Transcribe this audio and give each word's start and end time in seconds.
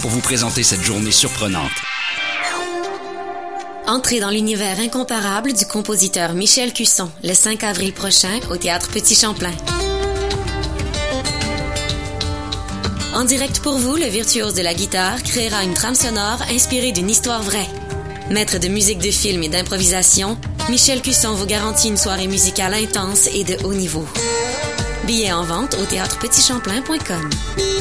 pour 0.00 0.10
vous 0.10 0.20
présenter 0.20 0.62
cette 0.62 0.80
journée 0.80 1.10
surprenante. 1.10 1.70
Entrez 3.86 4.18
dans 4.18 4.30
l'univers 4.30 4.80
incomparable 4.80 5.52
du 5.52 5.66
compositeur 5.66 6.32
Michel 6.32 6.72
Cusson 6.72 7.10
le 7.22 7.34
5 7.34 7.64
avril 7.64 7.92
prochain 7.92 8.40
au 8.50 8.56
Théâtre 8.56 8.88
Petit 8.88 9.14
Champlain. 9.14 9.52
En 13.14 13.24
direct 13.24 13.60
pour 13.60 13.76
vous, 13.76 13.96
le 13.96 14.06
virtuose 14.06 14.54
de 14.54 14.62
la 14.62 14.72
guitare 14.72 15.22
créera 15.22 15.62
une 15.64 15.74
trame 15.74 15.94
sonore 15.94 16.40
inspirée 16.50 16.92
d'une 16.92 17.10
histoire 17.10 17.42
vraie. 17.42 17.68
Maître 18.30 18.58
de 18.58 18.68
musique 18.68 19.00
de 19.00 19.10
film 19.10 19.42
et 19.42 19.50
d'improvisation, 19.50 20.38
Michel 20.70 21.02
Cusson 21.02 21.34
vous 21.34 21.46
garantit 21.46 21.88
une 21.88 21.98
soirée 21.98 22.26
musicale 22.26 22.72
intense 22.72 23.26
et 23.34 23.44
de 23.44 23.62
haut 23.64 23.74
niveau. 23.74 24.06
Billets 25.04 25.32
en 25.32 25.44
vente 25.44 25.76
au 25.78 25.84
théâtrepetitchamplain.com. 25.84 27.77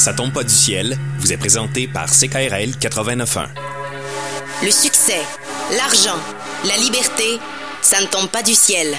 Ça 0.00 0.14
tombe 0.14 0.32
pas 0.32 0.44
du 0.44 0.54
ciel 0.54 0.96
vous 1.18 1.30
est 1.30 1.36
présenté 1.36 1.86
par 1.86 2.06
CKRL 2.06 2.70
89.1. 2.70 3.48
Le 4.62 4.70
succès, 4.70 5.20
l'argent, 5.76 6.16
la 6.64 6.78
liberté, 6.78 7.38
ça 7.82 8.00
ne 8.00 8.06
tombe 8.06 8.30
pas 8.30 8.42
du 8.42 8.54
ciel. 8.54 8.96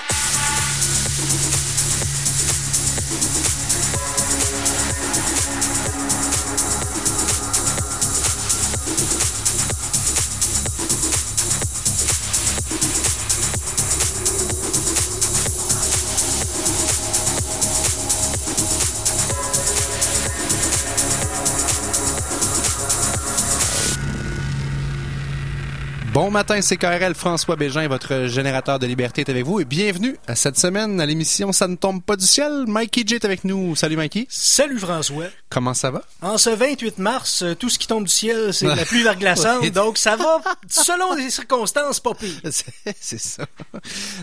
Bon 26.22 26.30
matin, 26.30 26.62
c'est 26.62 26.78
KRL 26.78 27.16
François 27.16 27.56
Bégin, 27.56 27.88
votre 27.88 28.28
générateur 28.28 28.78
de 28.78 28.86
liberté 28.86 29.22
est 29.22 29.30
avec 29.32 29.44
vous 29.44 29.60
et 29.60 29.66
bienvenue 29.66 30.18
à 30.28 30.36
cette 30.36 30.56
semaine 30.56 31.02
à 31.02 31.08
l'émission 31.08 31.52
Ça 31.52 31.68
ne 31.68 31.76
tombe 31.76 32.04
pas 32.04 32.16
du 32.16 32.28
ciel. 32.28 32.66
Mikey 32.68 33.02
J 33.08 33.16
est 33.16 33.26
avec 33.26 33.44
nous. 33.44 33.76
Salut 33.76 33.98
Mikey. 33.98 34.28
Salut 34.30 34.78
François. 34.78 35.26
Comment 35.50 35.74
ça 35.74 35.90
va? 35.90 36.04
En 36.22 36.38
ce 36.38 36.52
28 36.52 37.00
mars, 37.00 37.42
euh, 37.42 37.56
tout 37.56 37.70
ce 37.70 37.80
qui 37.80 37.88
tombe 37.88 38.04
du 38.04 38.12
ciel, 38.12 38.54
c'est 38.54 38.68
la 38.68 38.86
pluie 38.86 39.02
verglaçante, 39.02 39.66
donc 39.74 39.98
ça 39.98 40.16
va 40.16 40.44
selon 40.70 41.16
les 41.16 41.32
circonstances, 41.32 42.00
pas 42.00 42.14
pire. 42.14 42.40
C'est 43.00 43.20
ça. 43.20 43.48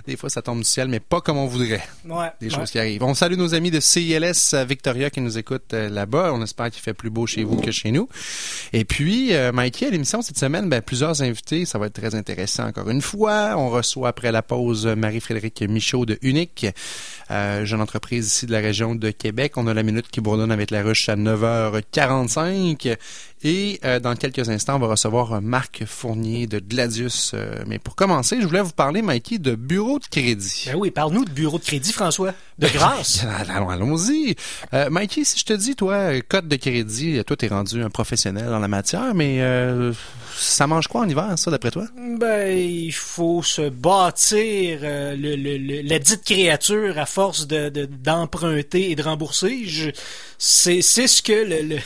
Des 0.06 0.16
fois, 0.16 0.30
ça 0.30 0.40
tombe 0.40 0.58
du 0.58 0.64
ciel, 0.64 0.86
mais 0.86 1.00
pas 1.00 1.20
comme 1.20 1.36
on 1.36 1.46
voudrait. 1.46 1.82
Ouais. 2.04 2.30
Des 2.40 2.46
ouais. 2.48 2.54
choses 2.54 2.70
qui 2.70 2.78
arrivent. 2.78 3.02
On 3.02 3.14
salue 3.14 3.34
nos 3.34 3.54
amis 3.54 3.72
de 3.72 3.80
CILS 3.80 4.54
euh, 4.54 4.64
Victoria 4.64 5.10
qui 5.10 5.20
nous 5.20 5.36
écoutent 5.36 5.74
euh, 5.74 5.88
là-bas. 5.88 6.30
On 6.32 6.42
espère 6.42 6.70
qu'il 6.70 6.80
fait 6.80 6.94
plus 6.94 7.10
beau 7.10 7.26
chez 7.26 7.42
vous 7.42 7.56
que 7.56 7.72
chez 7.72 7.90
nous. 7.90 8.08
Et 8.72 8.84
puis, 8.84 9.34
euh, 9.34 9.50
Mikey, 9.52 9.88
à 9.88 9.90
l'émission 9.90 10.22
cette 10.22 10.38
semaine, 10.38 10.68
ben, 10.68 10.80
plusieurs 10.80 11.22
invités. 11.22 11.64
Ça 11.64 11.78
va 11.78 11.87
très 11.90 12.14
intéressant 12.14 12.66
encore 12.66 12.90
une 12.90 13.02
fois. 13.02 13.54
On 13.56 13.70
reçoit 13.70 14.08
après 14.08 14.32
la 14.32 14.42
pause 14.42 14.86
Marie-Frédérique 14.86 15.62
Michaud 15.62 16.06
de 16.06 16.18
Unique, 16.22 16.66
euh, 17.30 17.64
jeune 17.64 17.80
entreprise 17.80 18.26
ici 18.26 18.46
de 18.46 18.52
la 18.52 18.60
région 18.60 18.94
de 18.94 19.10
Québec. 19.10 19.54
On 19.56 19.66
a 19.66 19.74
la 19.74 19.82
minute 19.82 20.08
qui 20.10 20.20
bourdonne 20.20 20.52
avec 20.52 20.70
la 20.70 20.82
ruche 20.82 21.08
à 21.08 21.16
9h45. 21.16 22.96
Et 23.44 23.78
euh, 23.84 24.00
dans 24.00 24.16
quelques 24.16 24.48
instants, 24.48 24.76
on 24.76 24.78
va 24.80 24.88
recevoir 24.88 25.40
Marc 25.40 25.84
Fournier 25.86 26.46
de 26.48 26.58
Gladius. 26.58 27.32
Euh, 27.34 27.54
mais 27.66 27.78
pour 27.78 27.94
commencer, 27.94 28.38
je 28.40 28.46
voulais 28.46 28.62
vous 28.62 28.72
parler, 28.72 29.00
Mikey, 29.00 29.38
de 29.38 29.54
bureau 29.54 29.98
de 30.00 30.06
crédit. 30.06 30.64
Ben 30.66 30.74
oui, 30.76 30.90
parle-nous 30.90 31.24
de 31.24 31.30
bureau 31.30 31.58
de 31.58 31.64
crédit, 31.64 31.92
François. 31.92 32.34
De 32.58 32.66
grâce. 32.68 33.24
Allons- 33.48 33.68
Allons-y. 33.68 34.34
Euh, 34.74 34.90
Mikey, 34.90 35.22
si 35.24 35.38
je 35.38 35.44
te 35.44 35.52
dis, 35.52 35.76
toi, 35.76 36.20
code 36.22 36.48
de 36.48 36.56
crédit, 36.56 37.22
toi, 37.24 37.36
t'es 37.36 37.46
rendu 37.48 37.82
un 37.82 37.90
professionnel 37.90 38.48
en 38.52 38.58
la 38.58 38.66
matière, 38.68 39.14
mais 39.14 39.40
euh, 39.40 39.92
ça 40.36 40.66
mange 40.66 40.88
quoi 40.88 41.02
en 41.02 41.08
hiver, 41.08 41.38
ça, 41.38 41.50
d'après 41.52 41.70
toi? 41.70 41.86
Ben, 42.18 42.58
il 42.58 42.92
faut 42.92 43.42
se 43.44 43.68
bâtir 43.68 44.80
euh, 44.82 45.14
le, 45.16 45.36
le- 45.36 45.58
le- 45.58 45.82
la 45.82 45.98
dite 46.00 46.24
créature 46.24 46.98
à 46.98 47.06
force 47.06 47.46
de, 47.46 47.68
de- 47.68 47.84
d'emprunter 47.86 48.90
et 48.90 48.96
de 48.96 49.02
rembourser. 49.02 49.92
C'est 50.38 50.82
ce 50.82 51.22
que 51.22 51.32
le, 51.32 51.78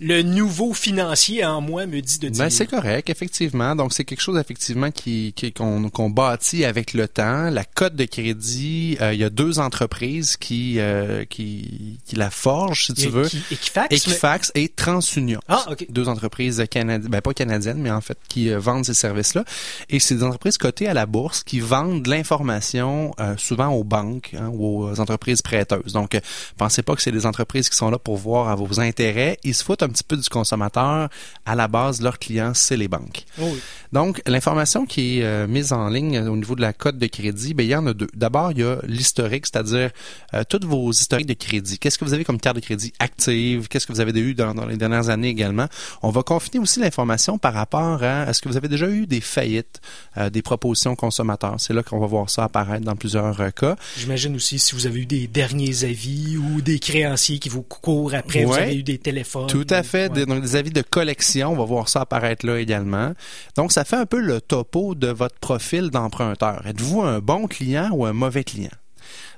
le, 0.00 0.22
nouveau 0.22 0.72
financier 0.74 1.44
en 1.44 1.60
moi 1.60 1.86
me 1.86 2.00
dit 2.00 2.18
de 2.18 2.28
dire. 2.28 2.44
Ben, 2.44 2.50
c'est 2.50 2.66
correct, 2.66 3.10
effectivement. 3.10 3.74
Donc, 3.76 3.92
c'est 3.92 4.04
quelque 4.04 4.20
chose, 4.20 4.38
effectivement, 4.38 4.90
qui, 4.90 5.32
qui- 5.34 5.52
qu'on, 5.52 5.88
qu'on 5.90 6.10
bâtit 6.10 6.64
avec 6.64 6.92
le 6.94 7.08
temps. 7.08 7.50
La 7.50 7.64
cote 7.64 7.94
de 7.96 8.04
crédit, 8.04 8.96
euh, 9.00 9.12
il 9.14 9.20
y 9.20 9.24
a 9.24 9.30
deux 9.30 9.58
entreprises 9.58 10.36
qui, 10.36 10.78
euh, 10.78 11.24
qui, 11.24 11.98
qui 12.06 12.16
la 12.16 12.30
forgent, 12.30 12.86
si 12.86 12.94
tu 12.94 13.06
Et- 13.06 13.08
veux. 13.08 13.28
qui- 13.28 13.42
Equifax. 13.50 13.88
mais- 13.90 13.96
Equifax 13.96 14.52
et 14.54 14.68
TransUnion. 14.68 15.40
Ah, 15.48 15.64
ok. 15.70 15.86
Deux 15.90 16.08
entreprises 16.08 16.62
canadiennes, 16.70 17.10
ben 17.10 17.20
pas 17.20 17.34
canadiennes, 17.34 17.78
mais 17.78 17.90
en 17.90 18.00
fait 18.00 18.18
qui 18.28 18.50
euh, 18.50 18.58
vendent 18.58 18.84
ces 18.84 18.94
services-là. 18.94 19.44
Et 19.90 19.98
c'est 20.00 20.14
des 20.16 20.22
entreprises 20.24 20.58
cotées 20.58 20.88
à 20.88 20.94
la 20.94 21.06
bourse 21.06 21.42
qui 21.42 21.60
vendent 21.60 22.02
de 22.02 22.10
l'information 22.10 23.14
euh, 23.20 23.34
souvent 23.36 23.68
aux 23.68 23.84
banques 23.84 24.32
hein, 24.38 24.50
ou 24.52 24.84
aux 24.84 25.00
entreprises 25.00 25.42
prêteuses. 25.42 25.92
Donc, 25.92 26.14
euh, 26.14 26.20
pensez 26.56 26.82
pas 26.82 26.94
que 26.96 27.02
c'est 27.02 27.12
des 27.12 27.26
entreprises 27.26 27.68
qui 27.68 27.76
sont 27.76 27.90
là 27.90 27.98
pour 27.98 28.16
voir 28.16 28.48
à 28.48 28.54
vos 28.54 28.80
intérêts. 28.80 29.38
Ils 29.44 29.54
se 29.54 29.62
foutent 29.64 29.82
un 29.82 29.88
petit 29.92 30.04
peu 30.04 30.16
du 30.16 30.28
consommateur. 30.28 31.08
À 31.46 31.54
la 31.54 31.68
base, 31.68 32.00
leurs 32.02 32.18
clients, 32.18 32.52
c'est 32.54 32.76
les 32.76 32.88
banques. 32.88 33.24
Oh 33.40 33.44
oui. 33.52 33.60
Donc, 33.92 34.22
l'information 34.26 34.86
qui 34.86 35.18
est 35.18 35.24
euh, 35.24 35.46
mise 35.46 35.72
en 35.72 35.88
ligne 35.88 36.16
euh, 36.16 36.30
au 36.30 36.36
niveau 36.36 36.54
de 36.56 36.60
la 36.62 36.72
cote 36.72 36.98
de 36.98 37.06
crédit, 37.06 37.54
ben, 37.54 37.62
il 37.64 37.70
y 37.70 37.76
en 37.76 37.86
a 37.86 37.92
deux. 37.94 38.06
D'abord, 38.14 38.52
il 38.52 38.58
y 38.58 38.62
a 38.62 38.78
l'historique, 38.84 39.46
c'est-à-dire 39.46 39.90
euh, 40.34 40.42
tous 40.48 40.66
vos 40.66 40.90
historiques 40.90 41.26
de 41.26 41.34
crédit. 41.34 41.78
Qu'est-ce 41.78 41.98
que 41.98 42.04
vous 42.04 42.14
avez 42.14 42.24
comme 42.24 42.40
carte 42.40 42.56
de 42.56 42.60
crédit 42.62 42.92
active? 42.98 43.68
Qu'est-ce 43.68 43.86
que 43.86 43.92
vous 43.92 44.00
avez 44.00 44.18
eu 44.18 44.34
dans, 44.34 44.54
dans 44.54 44.66
les 44.66 44.76
dernières 44.76 45.08
années 45.10 45.28
également? 45.28 45.66
On 46.02 46.10
va 46.10 46.22
confiner 46.22 46.58
aussi 46.60 46.80
l'information 46.80 47.38
par 47.38 47.54
rapport 47.54 48.02
à 48.02 48.28
est-ce 48.28 48.40
que 48.40 48.48
vous 48.48 48.56
avez 48.56 48.68
déjà 48.68 48.88
eu 48.88 49.06
des 49.06 49.20
faillites, 49.20 49.80
euh, 50.16 50.30
des 50.30 50.42
propositions 50.42 50.96
consommateurs? 50.96 51.56
C'est 51.58 51.74
là 51.74 51.82
qu'on 51.82 52.00
va 52.00 52.06
voir 52.06 52.30
ça 52.30 52.44
apparaître 52.44 52.84
dans 52.84 52.96
plusieurs 52.96 53.52
cas. 53.54 53.76
J'imagine 53.98 54.34
aussi 54.36 54.58
si 54.58 54.74
vous 54.74 54.86
avez 54.86 55.00
eu 55.00 55.06
des 55.06 55.26
derniers 55.26 55.84
avis 55.84 56.36
ou 56.38 56.60
des 56.62 56.78
créanciers 56.78 57.38
qui 57.38 57.48
vous 57.48 57.62
courent 57.62 58.14
après, 58.14 58.44
vous 58.44 58.52
Ouais. 58.52 58.62
avez 58.62 58.76
eu 58.76 58.82
des 58.82 58.98
téléphones. 58.98 59.46
Tout 59.46 59.66
à 59.74 59.82
fait. 59.82 60.10
Ouais. 60.10 60.20
Des, 60.20 60.26
donc, 60.26 60.42
des 60.42 60.56
avis 60.56 60.70
de 60.70 60.82
collection, 60.82 61.52
on 61.52 61.56
va 61.56 61.64
voir 61.64 61.88
ça 61.88 62.02
apparaître 62.02 62.46
là 62.46 62.58
également. 62.58 63.12
Donc, 63.56 63.72
ça 63.72 63.84
fait 63.84 63.96
un 63.96 64.06
peu 64.06 64.20
le 64.20 64.40
topo 64.40 64.94
de 64.94 65.08
votre 65.08 65.38
profil 65.38 65.90
d'emprunteur. 65.90 66.66
Êtes-vous 66.66 67.02
un 67.02 67.18
bon 67.20 67.46
client 67.46 67.90
ou 67.92 68.06
un 68.06 68.12
mauvais 68.12 68.44
client? 68.44 68.70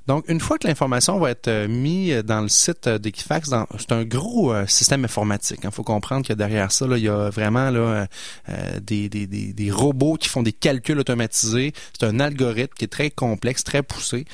Donc, 0.06 0.26
une 0.28 0.38
fois 0.38 0.58
que 0.58 0.68
l'information 0.68 1.18
va 1.18 1.30
être 1.30 1.48
euh, 1.48 1.66
mise 1.66 2.22
dans 2.24 2.42
le 2.42 2.48
site 2.48 2.86
euh, 2.86 2.98
d'Equifax, 2.98 3.48
c'est 3.78 3.92
un 3.92 4.04
gros 4.04 4.52
euh, 4.52 4.66
système 4.66 5.02
informatique. 5.02 5.60
Il 5.64 5.70
faut 5.70 5.82
comprendre 5.82 6.26
que 6.26 6.34
derrière 6.34 6.70
ça, 6.70 6.86
là, 6.86 6.98
il 6.98 7.04
y 7.04 7.08
a 7.08 7.30
vraiment 7.30 7.70
là, 7.70 8.06
euh, 8.50 8.80
des, 8.82 9.08
des, 9.08 9.26
des, 9.26 9.54
des 9.54 9.70
robots 9.70 10.16
qui 10.16 10.28
font 10.28 10.42
des 10.42 10.52
calculs 10.52 10.98
automatisés. 10.98 11.72
C'est 11.98 12.06
un 12.06 12.20
algorithme 12.20 12.74
qui 12.76 12.84
est 12.84 12.88
très 12.88 13.08
complexe, 13.08 13.64
très 13.64 13.82
poussé, 13.82 14.26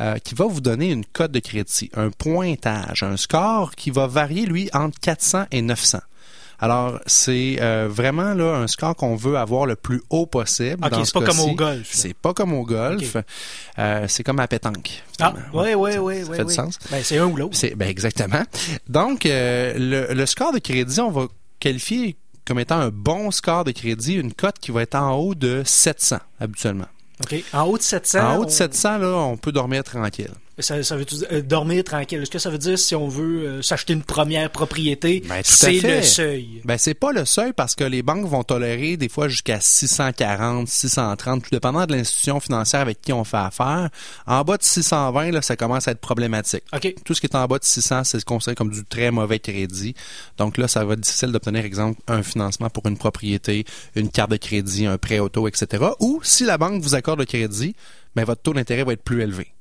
euh, 0.00 0.16
qui 0.18 0.34
va 0.34 0.46
vous 0.46 0.60
donner 0.60 0.90
une 0.90 1.04
cote 1.04 1.32
de 1.32 1.40
crédit, 1.40 1.90
un 1.94 2.10
pointage, 2.10 3.02
un 3.02 3.16
score 3.16 3.74
qui 3.74 3.90
va 3.90 4.06
varier, 4.06 4.46
lui, 4.46 4.68
entre 4.72 4.98
400 5.00 5.44
et 5.50 5.62
900. 5.62 5.98
Alors, 6.58 6.98
c'est 7.04 7.58
euh, 7.60 7.86
vraiment 7.90 8.32
là 8.32 8.54
un 8.56 8.66
score 8.66 8.96
qu'on 8.96 9.14
veut 9.14 9.36
avoir 9.36 9.66
le 9.66 9.76
plus 9.76 10.02
haut 10.08 10.24
possible. 10.24 10.82
Ok, 10.82 10.92
c'est 10.94 11.04
ce 11.04 11.12
pas 11.12 11.20
comme 11.20 11.36
cas-ci. 11.36 11.50
au 11.50 11.54
golf. 11.54 11.88
C'est 11.90 12.14
pas 12.14 12.32
comme 12.32 12.54
au 12.54 12.62
golf. 12.64 13.16
Euh, 13.78 14.06
c'est 14.08 14.22
comme 14.22 14.40
à 14.40 14.48
pétanque. 14.48 15.02
Ah, 15.20 15.34
ouais, 15.52 15.74
ouais, 15.74 15.92
Ça- 15.92 16.02
ouais, 16.02 16.24
ça 16.24 16.32
fait 16.34 16.44
du 16.46 16.54
sens. 16.54 16.78
Ben, 16.90 17.02
c'est 17.04 17.18
un 17.18 17.26
ou 17.26 17.36
l'autre. 17.36 17.54
C'est 17.56 17.74
ben 17.74 17.88
exactement. 17.88 18.42
Donc 18.88 19.26
euh, 19.26 19.74
le, 19.76 20.14
le 20.14 20.26
score 20.26 20.52
de 20.54 20.58
crédit, 20.58 20.98
on 21.00 21.10
va 21.10 21.26
qualifier 21.60 22.16
comme 22.46 22.58
étant 22.58 22.78
un 22.78 22.88
bon 22.90 23.30
score 23.32 23.64
de 23.64 23.72
crédit, 23.72 24.14
une 24.14 24.32
cote 24.32 24.58
qui 24.58 24.70
va 24.70 24.80
être 24.82 24.94
en 24.94 25.12
haut 25.14 25.34
de 25.34 25.62
700 25.64 26.16
habituellement. 26.40 26.86
OK. 27.22 27.44
En 27.52 27.62
haut 27.64 27.78
de 27.78 27.82
700. 27.82 28.20
en 28.20 28.36
haut 28.36 28.44
de 28.44 28.50
on- 28.50 28.52
700 28.52 28.98
là, 28.98 29.08
on 29.08 29.36
peut 29.36 29.52
dormir 29.52 29.82
tranquille. 29.84 30.30
Ça, 30.58 30.82
ça 30.82 30.96
veut 30.96 31.04
dire 31.04 31.26
euh, 31.32 31.42
dormir 31.42 31.84
tranquille? 31.84 32.22
Est-ce 32.22 32.30
que 32.30 32.38
ça 32.38 32.48
veut 32.48 32.58
dire 32.58 32.78
si 32.78 32.94
on 32.94 33.08
veut 33.08 33.46
euh, 33.46 33.62
s'acheter 33.62 33.92
une 33.92 34.02
première 34.02 34.50
propriété, 34.50 35.22
Ben, 35.28 35.42
c'est 35.44 35.80
le 35.80 36.02
seuil? 36.02 36.62
Ben 36.64 36.78
c'est 36.78 36.94
pas 36.94 37.12
le 37.12 37.26
seuil 37.26 37.52
parce 37.52 37.74
que 37.74 37.84
les 37.84 38.02
banques 38.02 38.26
vont 38.26 38.42
tolérer 38.42 38.96
des 38.96 39.10
fois 39.10 39.28
jusqu'à 39.28 39.60
640, 39.60 40.66
630, 40.66 41.42
tout 41.42 41.50
dépendant 41.50 41.84
de 41.84 41.92
l'institution 41.92 42.40
financière 42.40 42.80
avec 42.80 43.02
qui 43.02 43.12
on 43.12 43.24
fait 43.24 43.36
affaire. 43.36 43.90
En 44.26 44.42
bas 44.42 44.56
de 44.56 44.62
620 44.62 45.32
là, 45.32 45.42
ça 45.42 45.56
commence 45.56 45.88
à 45.88 45.90
être 45.90 46.00
problématique. 46.00 46.62
OK. 46.74 46.94
Tout 47.04 47.12
ce 47.12 47.20
qui 47.20 47.26
est 47.26 47.36
en 47.36 47.44
bas 47.46 47.58
de 47.58 47.64
600, 47.64 48.04
c'est 48.04 48.24
considéré 48.24 48.54
comme 48.54 48.70
du 48.70 48.84
très 48.84 49.10
mauvais 49.10 49.38
crédit. 49.38 49.94
Donc 50.38 50.56
là, 50.56 50.68
ça 50.68 50.84
va 50.84 50.94
être 50.94 51.00
difficile 51.00 51.32
d'obtenir, 51.32 51.64
exemple, 51.66 52.00
un 52.08 52.22
financement 52.22 52.70
pour 52.70 52.86
une 52.86 52.96
propriété, 52.96 53.66
une 53.94 54.10
carte 54.10 54.30
de 54.30 54.36
crédit, 54.38 54.86
un 54.86 54.96
prêt 54.96 55.18
auto, 55.18 55.48
etc. 55.48 55.84
Ou 56.00 56.20
si 56.22 56.44
la 56.44 56.56
banque 56.56 56.82
vous 56.82 56.94
accorde 56.94 57.18
le 57.18 57.26
crédit, 57.26 57.74
ben 58.14 58.24
votre 58.24 58.40
taux 58.40 58.54
d'intérêt 58.54 58.84
va 58.84 58.94
être 58.94 59.02
plus 59.02 59.20
élevé. 59.20 59.55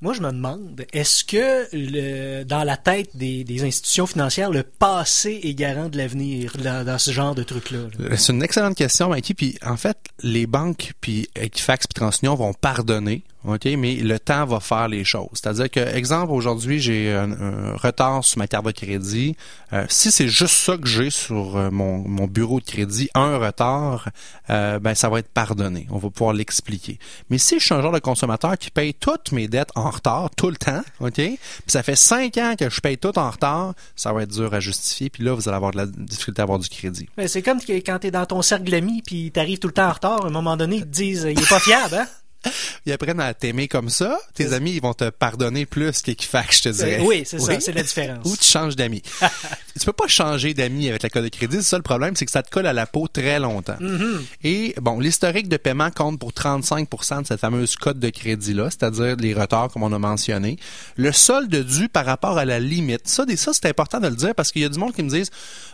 Moi, 0.00 0.12
je 0.12 0.20
me 0.20 0.30
demande, 0.30 0.84
est-ce 0.92 1.24
que 1.24 2.44
dans 2.44 2.62
la 2.62 2.76
tête 2.76 3.16
des, 3.16 3.42
des 3.42 3.64
institutions 3.64 4.06
financières, 4.06 4.50
le 4.50 4.62
passé 4.62 5.40
est 5.42 5.54
garant 5.54 5.88
de 5.88 5.98
l'avenir 5.98 6.56
dans, 6.62 6.98
ce 6.98 7.10
genre 7.10 7.34
de 7.34 7.42
trucs-là? 7.42 7.78
là? 7.98 8.10
Euh, 8.12 8.16
C'est 8.16 8.32
une 8.32 8.42
excellente 8.42 8.76
question, 8.76 9.08
Mikey. 9.08 9.34
Puis 9.34 9.58
en 9.64 9.76
fait, 9.76 9.98
les 10.22 10.46
banques, 10.46 10.92
puis 11.00 11.28
Equifax, 11.34 11.88
puis 11.88 11.94
TransUnion 11.94 12.36
vont 12.36 12.52
pardonner 12.54 13.24
OK, 13.44 13.66
mais 13.78 13.94
le 13.94 14.18
temps 14.18 14.44
va 14.46 14.58
faire 14.58 14.88
les 14.88 15.04
choses. 15.04 15.28
C'est-à-dire 15.34 15.70
que, 15.70 15.80
exemple, 15.80 16.32
aujourd'hui, 16.32 16.80
j'ai 16.80 17.12
un, 17.12 17.30
un 17.30 17.76
retard 17.76 18.24
sur 18.24 18.38
ma 18.38 18.48
carte 18.48 18.66
de 18.66 18.72
crédit. 18.72 19.36
Euh, 19.72 19.86
si 19.88 20.10
c'est 20.10 20.28
juste 20.28 20.54
ça 20.54 20.76
que 20.76 20.86
j'ai 20.88 21.10
sur 21.10 21.56
euh, 21.56 21.70
mon, 21.70 21.98
mon 21.98 22.26
bureau 22.26 22.58
de 22.58 22.64
crédit, 22.64 23.08
un 23.14 23.38
retard, 23.38 24.08
euh, 24.50 24.80
ben 24.80 24.94
ça 24.94 25.08
va 25.08 25.20
être 25.20 25.28
pardonné. 25.28 25.86
On 25.90 25.98
va 25.98 26.10
pouvoir 26.10 26.34
l'expliquer. 26.34 26.98
Mais 27.30 27.38
si 27.38 27.60
je 27.60 27.64
suis 27.64 27.74
un 27.74 27.80
genre 27.80 27.92
de 27.92 28.00
consommateur 28.00 28.58
qui 28.58 28.70
paye 28.70 28.92
toutes 28.92 29.30
mes 29.30 29.46
dettes 29.46 29.70
en 29.76 29.90
retard 29.90 30.30
tout 30.36 30.50
le 30.50 30.56
temps, 30.56 30.82
OK, 31.00 31.14
puis 31.14 31.38
ça 31.68 31.84
fait 31.84 31.96
cinq 31.96 32.38
ans 32.38 32.54
que 32.58 32.68
je 32.68 32.80
paye 32.80 32.98
tout 32.98 33.16
en 33.18 33.30
retard, 33.30 33.74
ça 33.94 34.12
va 34.12 34.24
être 34.24 34.32
dur 34.32 34.52
à 34.52 34.58
justifier. 34.58 35.10
Puis 35.10 35.22
là, 35.22 35.34
vous 35.34 35.48
allez 35.48 35.56
avoir 35.56 35.70
de 35.70 35.76
la 35.76 35.86
difficulté 35.86 36.40
à 36.40 36.42
avoir 36.42 36.58
du 36.58 36.68
crédit. 36.68 37.08
C'est 37.26 37.42
comme 37.42 37.60
quand 37.60 37.98
t'es 38.00 38.10
dans 38.10 38.26
ton 38.26 38.42
cercle 38.42 38.68
d'amis 38.68 39.02
puis 39.02 39.30
t'arrives 39.30 39.60
tout 39.60 39.68
le 39.68 39.74
temps 39.74 39.88
en 39.88 39.92
retard, 39.92 40.24
à 40.24 40.28
un 40.28 40.30
moment 40.30 40.56
donné, 40.56 40.76
ils 40.76 40.82
te 40.82 40.86
disent 40.86 41.28
il 41.30 41.38
est 41.38 41.48
pas 41.48 41.60
fiable, 41.60 41.94
hein? 41.94 42.06
Ils 42.86 42.92
apprennent 42.92 43.20
à 43.20 43.34
t'aimer 43.34 43.68
comme 43.68 43.90
ça. 43.90 44.18
Tes 44.34 44.52
amis, 44.52 44.72
ils 44.72 44.82
vont 44.82 44.94
te 44.94 45.10
pardonner 45.10 45.66
plus 45.66 46.02
qu'Equifax, 46.02 46.58
je 46.58 46.62
te 46.62 46.68
dirais. 46.70 47.00
Euh, 47.00 47.04
oui, 47.04 47.22
c'est 47.24 47.38
ça, 47.38 47.60
c'est 47.60 47.72
la 47.72 47.82
différence. 47.82 48.24
Ou 48.24 48.36
tu 48.36 48.44
changes 48.44 48.76
d'amis. 48.76 49.02
tu 49.78 49.84
peux 49.84 49.92
pas 49.92 50.06
changer 50.06 50.54
d'amis 50.54 50.88
avec 50.88 51.02
la 51.02 51.10
code 51.10 51.24
de 51.24 51.28
crédit. 51.28 51.56
C'est 51.56 51.62
ça 51.62 51.76
le 51.76 51.82
problème, 51.82 52.16
c'est 52.16 52.24
que 52.24 52.30
ça 52.30 52.42
te 52.42 52.50
colle 52.50 52.66
à 52.66 52.72
la 52.72 52.86
peau 52.86 53.08
très 53.08 53.38
longtemps. 53.38 53.76
Mm-hmm. 53.80 54.20
Et 54.44 54.74
bon, 54.80 55.00
l'historique 55.00 55.48
de 55.48 55.56
paiement 55.56 55.90
compte 55.90 56.18
pour 56.18 56.32
35% 56.32 57.22
de 57.22 57.26
cette 57.26 57.40
fameuse 57.40 57.76
code 57.76 57.98
de 57.98 58.10
crédit-là, 58.10 58.70
c'est-à-dire 58.70 59.16
les 59.16 59.34
retards, 59.34 59.70
comme 59.70 59.82
on 59.82 59.92
a 59.92 59.98
mentionné. 59.98 60.56
Le 60.96 61.12
solde 61.12 61.54
dû 61.54 61.88
par 61.88 62.06
rapport 62.06 62.38
à 62.38 62.44
la 62.44 62.60
limite. 62.60 63.08
Ça, 63.08 63.24
ça 63.36 63.52
c'est 63.52 63.66
important 63.66 64.00
de 64.00 64.08
le 64.08 64.16
dire 64.16 64.34
parce 64.34 64.52
qu'il 64.52 64.62
y 64.62 64.64
a 64.64 64.68
du 64.68 64.78
monde 64.78 64.94
qui 64.94 65.02
me 65.02 65.10
disent, 65.10 65.30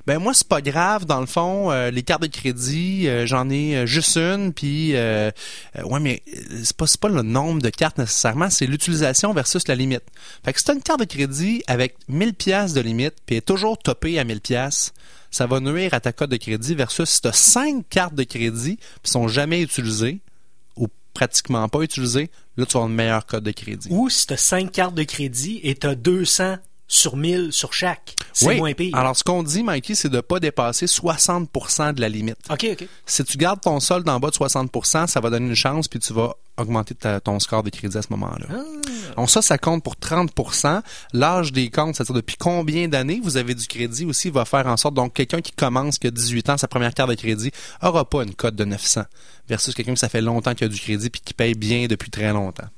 ben 0.07 0.19
moi, 0.19 0.35
c'est 0.35 0.49
pas 0.49 0.61
grave, 0.61 1.07
dans 1.07 1.21
le 1.21 1.27
fond, 1.27 1.71
euh, 1.71 1.91
les 1.91 2.03
cartes 2.03 2.23
de 2.23 2.27
crédit, 2.27 3.09
euh, 3.09 3.27
j'en 3.27 3.49
ai 3.49 3.87
juste 3.87 4.17
une, 4.17 4.53
puis 4.53 4.95
euh, 4.95 5.31
ouais, 5.83 6.01
mais 6.01 6.23
c'est 6.63 6.77
pas, 6.77 6.87
pas 7.01 7.09
le 7.09 7.23
nombre 7.23 7.63
de 7.63 7.71
cartes 7.71 7.99
nécessairement, 7.99 8.51
c'est 8.51 8.67
l'utilisation 8.67 9.33
versus 9.33 9.67
la 9.69 9.75
limite. 9.75 10.05
Fait 10.45 10.53
que 10.53 10.59
si 10.59 10.65
t'as 10.65 10.75
une 10.75 10.83
carte 10.83 11.01
de 11.01 11.05
crédit 11.05 11.63
avec 11.67 11.97
1000 12.09 12.35
pièces 12.35 12.73
de 12.73 12.81
limite, 12.81 13.15
puis 13.27 13.37
est 13.37 13.47
toujours 13.47 13.79
topée 13.79 14.19
à 14.19 14.25
1000 14.25 14.41
pièces, 14.41 14.93
ça 15.31 15.47
va 15.47 15.61
nuire 15.61 15.95
à 15.95 16.01
ta 16.01 16.13
cote 16.13 16.31
de 16.31 16.37
crédit 16.37 16.75
versus 16.75 17.09
si 17.09 17.21
t'as 17.21 17.33
5 17.33 17.85
cartes 17.89 18.15
de 18.15 18.23
crédit 18.23 18.79
qui 19.03 19.11
sont 19.11 19.27
jamais 19.27 19.61
utilisées 19.63 20.21
ou 20.77 20.87
pratiquement 21.13 21.69
pas 21.69 21.81
utilisées, 21.81 22.31
là 22.57 22.67
tu 22.67 22.75
vas 22.75 22.81
avoir 22.81 22.89
une 22.89 22.95
meilleure 22.95 23.27
cote 23.27 23.43
de 23.43 23.51
crédit. 23.51 23.89
Ou 23.91 24.09
si 24.11 24.27
t'as 24.27 24.37
5 24.37 24.71
cartes 24.71 24.95
de 24.95 25.03
crédit 25.03 25.61
et 25.63 25.75
t'as 25.75 25.95
200 25.95 26.57
sur 26.87 27.17
1000 27.17 27.53
sur 27.53 27.73
chaque, 27.73 28.15
c'est 28.33 28.47
Oui. 28.47 28.57
moins 28.59 28.73
pire. 28.75 28.95
Alors, 28.95 29.17
ce 29.17 29.25
qu'on 29.25 29.43
dit, 29.43 29.63
Mikey, 29.63 29.95
c'est 29.95 30.11
de 30.11 30.21
pas 30.21 30.39
dépasser 30.39 30.87
60% 30.87 31.93
de 31.95 32.01
la 32.01 32.09
limite. 32.09 32.37
OK, 32.51 32.67
OK. 32.73 32.87
Si 33.07 33.25
tu 33.25 33.39
gardes 33.39 33.61
ton 33.61 33.81
solde 33.81 34.09
en 34.09 34.21
bas 34.21 34.29
de 34.31 34.35
60% 34.35 35.07
ça 35.07 35.21
va 35.21 35.31
donner 35.31 35.47
une 35.49 35.55
chance, 35.55 35.89
puis 35.89 35.99
tu 35.99 36.13
vas 36.13 36.35
augmenter 36.57 36.95
ta- 36.95 37.21
ton 37.21 37.41
score 37.41 37.63
de 37.65 37.71
crédit 37.71 37.97
à 37.99 38.03
ce 38.03 38.09
moment-là. 38.11 38.47
Donc 39.17 39.29
ça, 39.31 39.43
ça 39.43 39.59
compte 39.59 39.83
pour 39.83 39.97
30% 39.97 40.83
L'âge 41.13 41.53
des 41.53 41.71
comptes, 41.71 41.97
c'est-à-dire 41.97 42.15
depuis 42.15 42.37
combien 42.37 42.87
d'années 42.87 43.21
vous 43.23 43.37
avez 43.37 43.55
du 43.55 43.67
crédit 43.67 44.05
aussi, 44.05 44.31
va 44.31 44.45
faire 44.45 44.67
en 44.67 44.77
sorte, 44.77 44.95
donc 44.95 45.15
quelqu'un 45.15 45.41
qui 45.41 45.53
commence, 45.53 45.99
qui 45.99 46.07
a 46.07 46.11
18 46.11 46.51
ans, 46.51 46.57
sa 46.59 46.69
première 46.69 46.95
carte 46.95 47.11
de 47.11 47.15
crédit, 47.17 47.51
aura 47.83 48.05
pas 48.09 48.23
une 48.23 48.35
cote 48.35 48.55
de 48.55 48.65
900, 48.65 49.03
versus 49.49 49.75
quelqu'un 49.75 49.95
qui 49.95 50.01
ça 50.01 50.09
fait 50.09 50.21
longtemps 50.21 50.55
qu'il 50.55 50.67
a 50.67 50.69
du 50.69 50.79
crédit, 50.79 51.11
puis 51.11 51.21
qui 51.25 51.35
paye 51.35 51.55
bien 51.55 51.87
depuis 51.87 52.11
très 52.11 52.33
longtemps. 52.33 52.69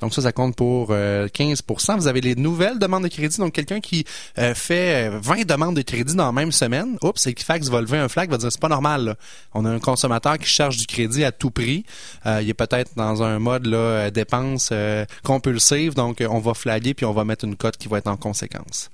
Donc 0.00 0.14
ça, 0.14 0.22
ça 0.22 0.32
compte 0.32 0.56
pour 0.56 0.88
euh, 0.90 1.28
15% 1.28 1.96
Vous 1.96 2.06
avez 2.06 2.20
les 2.20 2.34
nouvelles 2.34 2.78
demandes 2.78 3.04
de 3.04 3.08
crédit. 3.08 3.38
Donc 3.38 3.52
quelqu'un 3.52 3.80
qui 3.80 4.04
euh, 4.38 4.54
fait 4.54 5.08
euh, 5.08 5.18
20 5.20 5.46
demandes 5.46 5.76
de 5.76 5.82
crédit 5.82 6.14
dans 6.14 6.26
la 6.26 6.32
même 6.32 6.52
semaine, 6.52 6.96
oups, 7.02 7.26
Equifax 7.26 7.68
va 7.68 7.80
lever 7.80 7.98
un 7.98 8.08
flag, 8.08 8.30
va 8.30 8.36
dire 8.36 8.50
c'est 8.50 8.60
pas 8.60 8.68
normal. 8.68 9.04
Là. 9.04 9.14
On 9.54 9.64
a 9.64 9.70
un 9.70 9.78
consommateur 9.78 10.38
qui 10.38 10.48
cherche 10.48 10.76
du 10.76 10.86
crédit 10.86 11.24
à 11.24 11.32
tout 11.32 11.50
prix. 11.50 11.84
Euh, 12.26 12.40
il 12.42 12.48
est 12.48 12.54
peut-être 12.54 12.92
dans 12.96 13.22
un 13.22 13.38
mode 13.38 13.66
là 13.66 13.76
euh, 13.76 14.10
dépense 14.10 14.70
euh, 14.72 15.04
compulsive, 15.22 15.94
donc 15.94 16.20
euh, 16.20 16.28
on 16.30 16.38
va 16.38 16.54
flaguer 16.54 16.94
puis 16.94 17.06
on 17.06 17.12
va 17.12 17.24
mettre 17.24 17.44
une 17.44 17.56
cote 17.56 17.76
qui 17.76 17.88
va 17.88 17.98
être 17.98 18.08
en 18.08 18.16
conséquence. 18.16 18.90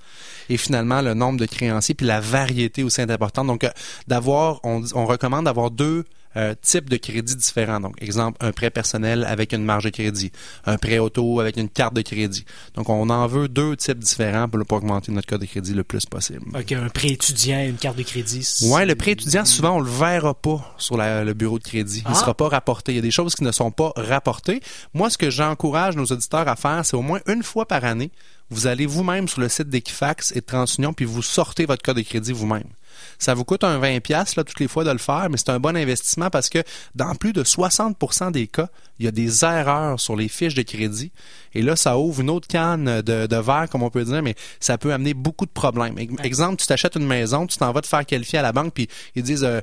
Et 0.49 0.57
finalement, 0.57 1.01
le 1.01 1.13
nombre 1.13 1.39
de 1.39 1.45
créanciers 1.45 1.95
puis 1.95 2.05
la 2.05 2.19
variété 2.19 2.83
aussi 2.83 3.01
est 3.01 3.11
importante. 3.11 3.47
Donc 3.47 3.63
euh, 3.63 3.69
d'avoir, 4.07 4.59
on 4.63 5.05
recommande 5.05 5.45
d'avoir 5.45 5.71
deux 5.71 6.05
euh, 6.37 6.53
types 6.61 6.89
de 6.89 6.97
crédits 6.97 7.35
différents. 7.35 7.79
Donc, 7.79 8.01
exemple, 8.01 8.37
un 8.41 8.51
prêt 8.51 8.69
personnel 8.69 9.25
avec 9.25 9.53
une 9.53 9.63
marge 9.63 9.83
de 9.85 9.89
crédit, 9.89 10.31
un 10.65 10.77
prêt 10.77 10.97
auto 10.99 11.39
avec 11.39 11.57
une 11.57 11.69
carte 11.69 11.93
de 11.93 12.01
crédit. 12.01 12.45
Donc, 12.75 12.89
on 12.89 13.09
en 13.09 13.27
veut 13.27 13.47
deux 13.47 13.75
types 13.75 13.99
différents 13.99 14.47
pour, 14.47 14.65
pour 14.65 14.77
augmenter 14.77 15.11
notre 15.11 15.27
code 15.27 15.41
de 15.41 15.45
crédit 15.45 15.73
le 15.73 15.83
plus 15.83 16.05
possible. 16.05 16.45
OK, 16.57 16.71
un 16.71 16.89
prêt 16.89 17.09
étudiant, 17.09 17.61
une 17.63 17.75
carte 17.77 17.97
de 17.97 18.03
crédit. 18.03 18.47
Ouais, 18.63 18.85
le 18.85 18.95
prêt 18.95 19.11
étudiant, 19.11 19.45
souvent, 19.45 19.77
on 19.77 19.79
le 19.79 19.89
verra 19.89 20.33
pas 20.33 20.73
sur 20.77 20.97
la- 20.97 21.23
le 21.23 21.33
bureau 21.33 21.59
de 21.59 21.63
crédit. 21.63 21.99
Il 22.05 22.11
Ah. 22.11 22.15
sera 22.15 22.33
pas 22.33 22.47
rapporté. 22.49 22.93
Il 22.93 22.95
y 22.95 22.99
a 22.99 23.01
des 23.01 23.11
choses 23.11 23.35
qui 23.35 23.43
ne 23.43 23.51
sont 23.51 23.71
pas 23.71 23.91
rapportées. 23.95 24.61
Moi, 24.93 25.09
ce 25.09 25.17
que 25.17 25.29
j'encourage 25.29 25.95
nos 25.95 26.05
auditeurs 26.05 26.47
à 26.47 26.55
faire, 26.55 26.85
c'est 26.85 26.95
au 26.95 27.01
moins 27.01 27.19
une 27.27 27.43
fois 27.43 27.67
par 27.67 27.83
année, 27.85 28.11
vous 28.49 28.67
allez 28.67 28.85
vous-même 28.85 29.27
sur 29.27 29.39
le 29.41 29.47
site 29.49 29.69
d'Equifax 29.69 30.31
et 30.31 30.41
de 30.41 30.45
TransUnion, 30.45 30.93
puis 30.93 31.05
vous 31.05 31.21
sortez 31.21 31.65
votre 31.65 31.81
code 31.83 31.95
de 31.97 32.01
crédit 32.01 32.33
vous-même. 32.33 32.63
Ça 33.21 33.35
vous 33.35 33.43
coûte 33.45 33.63
un 33.63 33.79
20$ 33.79 33.99
piastres, 33.99 34.33
là, 34.37 34.43
toutes 34.43 34.59
les 34.59 34.67
fois 34.67 34.83
de 34.83 34.89
le 34.89 34.97
faire, 34.97 35.27
mais 35.29 35.37
c'est 35.37 35.49
un 35.49 35.59
bon 35.59 35.77
investissement 35.77 36.31
parce 36.31 36.49
que 36.49 36.63
dans 36.95 37.13
plus 37.13 37.33
de 37.33 37.43
60% 37.43 38.31
des 38.31 38.47
cas, 38.47 38.67
il 38.97 39.05
y 39.05 39.07
a 39.07 39.11
des 39.11 39.45
erreurs 39.45 39.99
sur 39.99 40.15
les 40.15 40.27
fiches 40.27 40.55
de 40.55 40.63
crédit. 40.63 41.11
Et 41.53 41.61
là, 41.61 41.75
ça 41.75 41.97
ouvre 41.99 42.21
une 42.21 42.29
autre 42.31 42.47
canne 42.47 43.01
de, 43.01 43.27
de 43.27 43.35
verre, 43.37 43.67
comme 43.69 43.83
on 43.83 43.89
peut 43.91 44.03
dire, 44.03 44.23
mais 44.23 44.33
ça 44.59 44.77
peut 44.77 44.91
amener 44.91 45.13
beaucoup 45.13 45.45
de 45.45 45.51
problèmes. 45.51 45.97
Ex- 45.99 46.13
Exemple, 46.23 46.55
tu 46.57 46.65
t'achètes 46.67 46.95
une 46.95 47.05
maison, 47.05 47.45
tu 47.45 47.57
t'en 47.57 47.71
vas 47.71 47.81
te 47.81 47.87
faire 47.87 48.05
qualifier 48.05 48.39
à 48.39 48.41
la 48.41 48.51
banque, 48.53 48.73
puis 48.73 48.87
ils 49.15 49.21
disent 49.23 49.43
euh, 49.43 49.61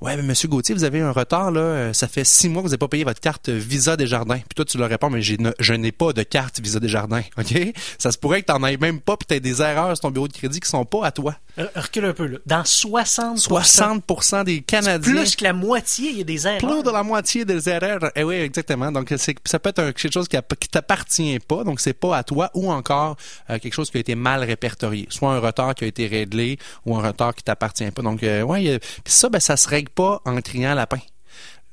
Ouais, 0.00 0.16
mais 0.16 0.22
monsieur 0.22 0.48
Gauthier, 0.48 0.74
vous 0.74 0.84
avez 0.84 1.00
un 1.00 1.12
retard, 1.12 1.50
là, 1.52 1.92
ça 1.94 2.08
fait 2.08 2.24
six 2.24 2.48
mois 2.48 2.62
que 2.62 2.66
vous 2.66 2.70
n'avez 2.70 2.78
pas 2.78 2.88
payé 2.88 3.04
votre 3.04 3.20
carte 3.20 3.48
Visa 3.50 3.96
des 3.96 4.06
Jardins. 4.08 4.38
Puis 4.38 4.54
toi, 4.56 4.64
tu 4.64 4.78
leur 4.78 4.88
réponds, 4.88 5.10
mais 5.10 5.20
ne- 5.38 5.52
je 5.60 5.74
n'ai 5.74 5.92
pas 5.92 6.12
de 6.12 6.22
carte 6.24 6.60
Visa 6.60 6.80
des 6.80 6.88
Jardins. 6.88 7.22
OK? 7.38 7.54
Ça 7.98 8.10
se 8.10 8.18
pourrait 8.18 8.42
que 8.42 8.52
tu 8.52 8.58
n'en 8.58 8.66
aies 8.66 8.76
même 8.78 9.00
pas, 9.00 9.16
puis 9.16 9.26
tu 9.28 9.34
aies 9.34 9.40
des 9.40 9.62
erreurs 9.62 9.96
sur 9.96 10.02
ton 10.02 10.10
bureau 10.10 10.26
de 10.28 10.32
crédit 10.32 10.58
qui 10.58 10.68
sont 10.68 10.84
pas 10.84 11.06
à 11.06 11.12
toi. 11.12 11.36
Euh, 11.58 11.66
Recule 11.74 12.04
un 12.04 12.12
peu, 12.12 12.26
là. 12.26 12.38
Dans 12.44 12.64
60 12.64 13.38
60% 13.38 14.44
des 14.44 14.60
Canadiens. 14.62 14.98
plus 15.14 15.36
que 15.36 15.44
la 15.44 15.52
moitié, 15.52 16.10
il 16.10 16.18
y 16.18 16.20
a 16.20 16.24
des 16.24 16.46
erreurs. 16.46 16.58
Plus 16.58 16.82
de 16.82 16.90
la 16.90 17.02
moitié 17.02 17.44
des 17.44 17.68
erreurs. 17.68 18.10
Eh 18.14 18.24
oui, 18.24 18.34
exactement. 18.36 18.92
Donc, 18.92 19.12
c'est, 19.16 19.36
ça 19.44 19.58
peut 19.58 19.70
être 19.70 19.78
un- 19.78 19.92
quelque 19.92 20.12
chose 20.12 20.28
qui, 20.28 20.36
qui 20.60 20.68
t'appartient 20.68 21.38
pas, 21.40 21.64
donc 21.64 21.80
c'est 21.80 21.94
pas 21.94 22.16
à 22.18 22.22
toi, 22.24 22.50
ou 22.54 22.70
encore 22.70 23.16
euh, 23.50 23.58
quelque 23.58 23.72
chose 23.74 23.90
qui 23.90 23.96
a 23.96 24.00
été 24.00 24.14
mal 24.14 24.44
répertorié. 24.44 25.06
Soit 25.10 25.32
un 25.34 25.38
retard 25.40 25.74
qui 25.74 25.84
a 25.84 25.86
été 25.86 26.06
réglé, 26.06 26.58
ou 26.84 26.96
un 26.96 27.02
retard 27.02 27.34
qui 27.34 27.42
t'appartient 27.42 27.90
pas. 27.90 28.02
Donc, 28.02 28.22
euh, 28.22 28.42
ouais, 28.42 28.74
a- 28.74 28.78
puis 28.78 29.12
ça, 29.12 29.28
ben, 29.28 29.40
ça 29.40 29.56
se 29.56 29.68
règle 29.68 29.90
pas 29.90 30.20
en 30.26 30.40
criant 30.42 30.74
lapin, 30.74 30.98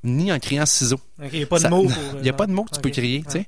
ni 0.03 0.31
en 0.31 0.39
criant 0.39 0.65
ciseau. 0.65 0.99
OK, 1.21 1.29
il 1.33 1.39
n'y 1.39 1.43
a 1.43 1.47
pas 1.47 1.59
de 1.59 1.67
mots. 1.69 1.87
Il 2.15 2.21
n'y 2.21 2.29
a 2.29 2.33
pas 2.33 2.47
de 2.47 2.51
mots 2.53 2.63
que 2.63 2.71
tu 2.75 2.79
peux 2.81 2.89
crier, 2.89 3.23
tu 3.25 3.31
sais. 3.31 3.47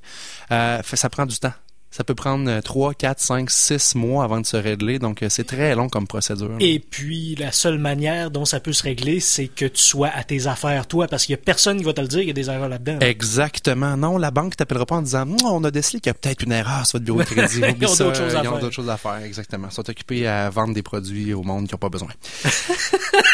Euh, 0.52 0.82
fait- 0.82 0.96
ça 0.96 1.08
prend 1.08 1.24
du 1.26 1.38
temps. 1.38 1.52
Ça 1.96 2.04
peut 2.04 2.14
prendre 2.14 2.60
3, 2.60 2.92
4, 2.92 3.20
5, 3.20 3.50
6 3.50 3.94
mois 3.94 4.22
avant 4.22 4.38
de 4.38 4.44
se 4.44 4.58
régler, 4.58 4.98
donc 4.98 5.22
euh, 5.22 5.28
c'est 5.30 5.44
très 5.44 5.74
long 5.74 5.88
comme 5.88 6.06
procédure. 6.06 6.54
Et 6.60 6.78
puis, 6.78 7.36
la 7.36 7.52
seule 7.52 7.78
manière 7.78 8.30
dont 8.30 8.44
ça 8.44 8.60
peut 8.60 8.74
se 8.74 8.82
régler, 8.82 9.18
c'est 9.18 9.48
que 9.48 9.64
tu 9.64 9.80
sois 9.82 10.08
à 10.08 10.22
tes 10.22 10.46
affaires, 10.46 10.86
toi, 10.86 11.08
parce 11.08 11.24
qu'il 11.24 11.32
y 11.32 11.38
a 11.38 11.40
personne 11.42 11.78
qui 11.78 11.84
va 11.84 11.94
te 11.94 12.02
le 12.02 12.06
dire, 12.06 12.20
il 12.20 12.26
y 12.26 12.30
a 12.30 12.34
des 12.34 12.50
erreurs 12.50 12.68
là-dedans. 12.68 12.98
Exactement. 13.00 13.96
Non, 13.96 14.18
la 14.18 14.30
banque 14.30 14.56
t'appellera 14.56 14.84
pas 14.84 14.96
en 14.96 15.00
disant 15.00 15.26
on 15.42 15.64
a 15.64 15.70
décelé 15.70 16.00
qu'il 16.00 16.10
y 16.10 16.14
a 16.14 16.14
peut-être 16.14 16.42
une 16.42 16.52
erreur 16.52 16.86
sur 16.86 16.98
votre 16.98 17.06
bureau 17.06 17.20
de 17.20 17.24
crédit. 17.24 17.60
Ils 17.66 17.70
Oublie 17.70 17.86
ont 17.86 17.88
ça, 17.88 18.04
d'autres 18.04 18.18
choses 18.18 18.34
à 18.34 18.42
Ils 18.42 18.48
ont 18.48 18.50
faire. 18.50 18.60
d'autres 18.60 18.74
choses 18.74 18.90
à 18.90 18.96
faire, 18.98 19.16
exactement. 19.24 19.68
Ils 19.70 19.74
sont 19.74 19.88
occupés 19.88 20.26
à 20.26 20.50
vendre 20.50 20.74
des 20.74 20.82
produits 20.82 21.32
au 21.32 21.42
monde 21.44 21.66
qui 21.66 21.72
n'ont 21.72 21.78
pas 21.78 21.88
besoin. 21.88 22.10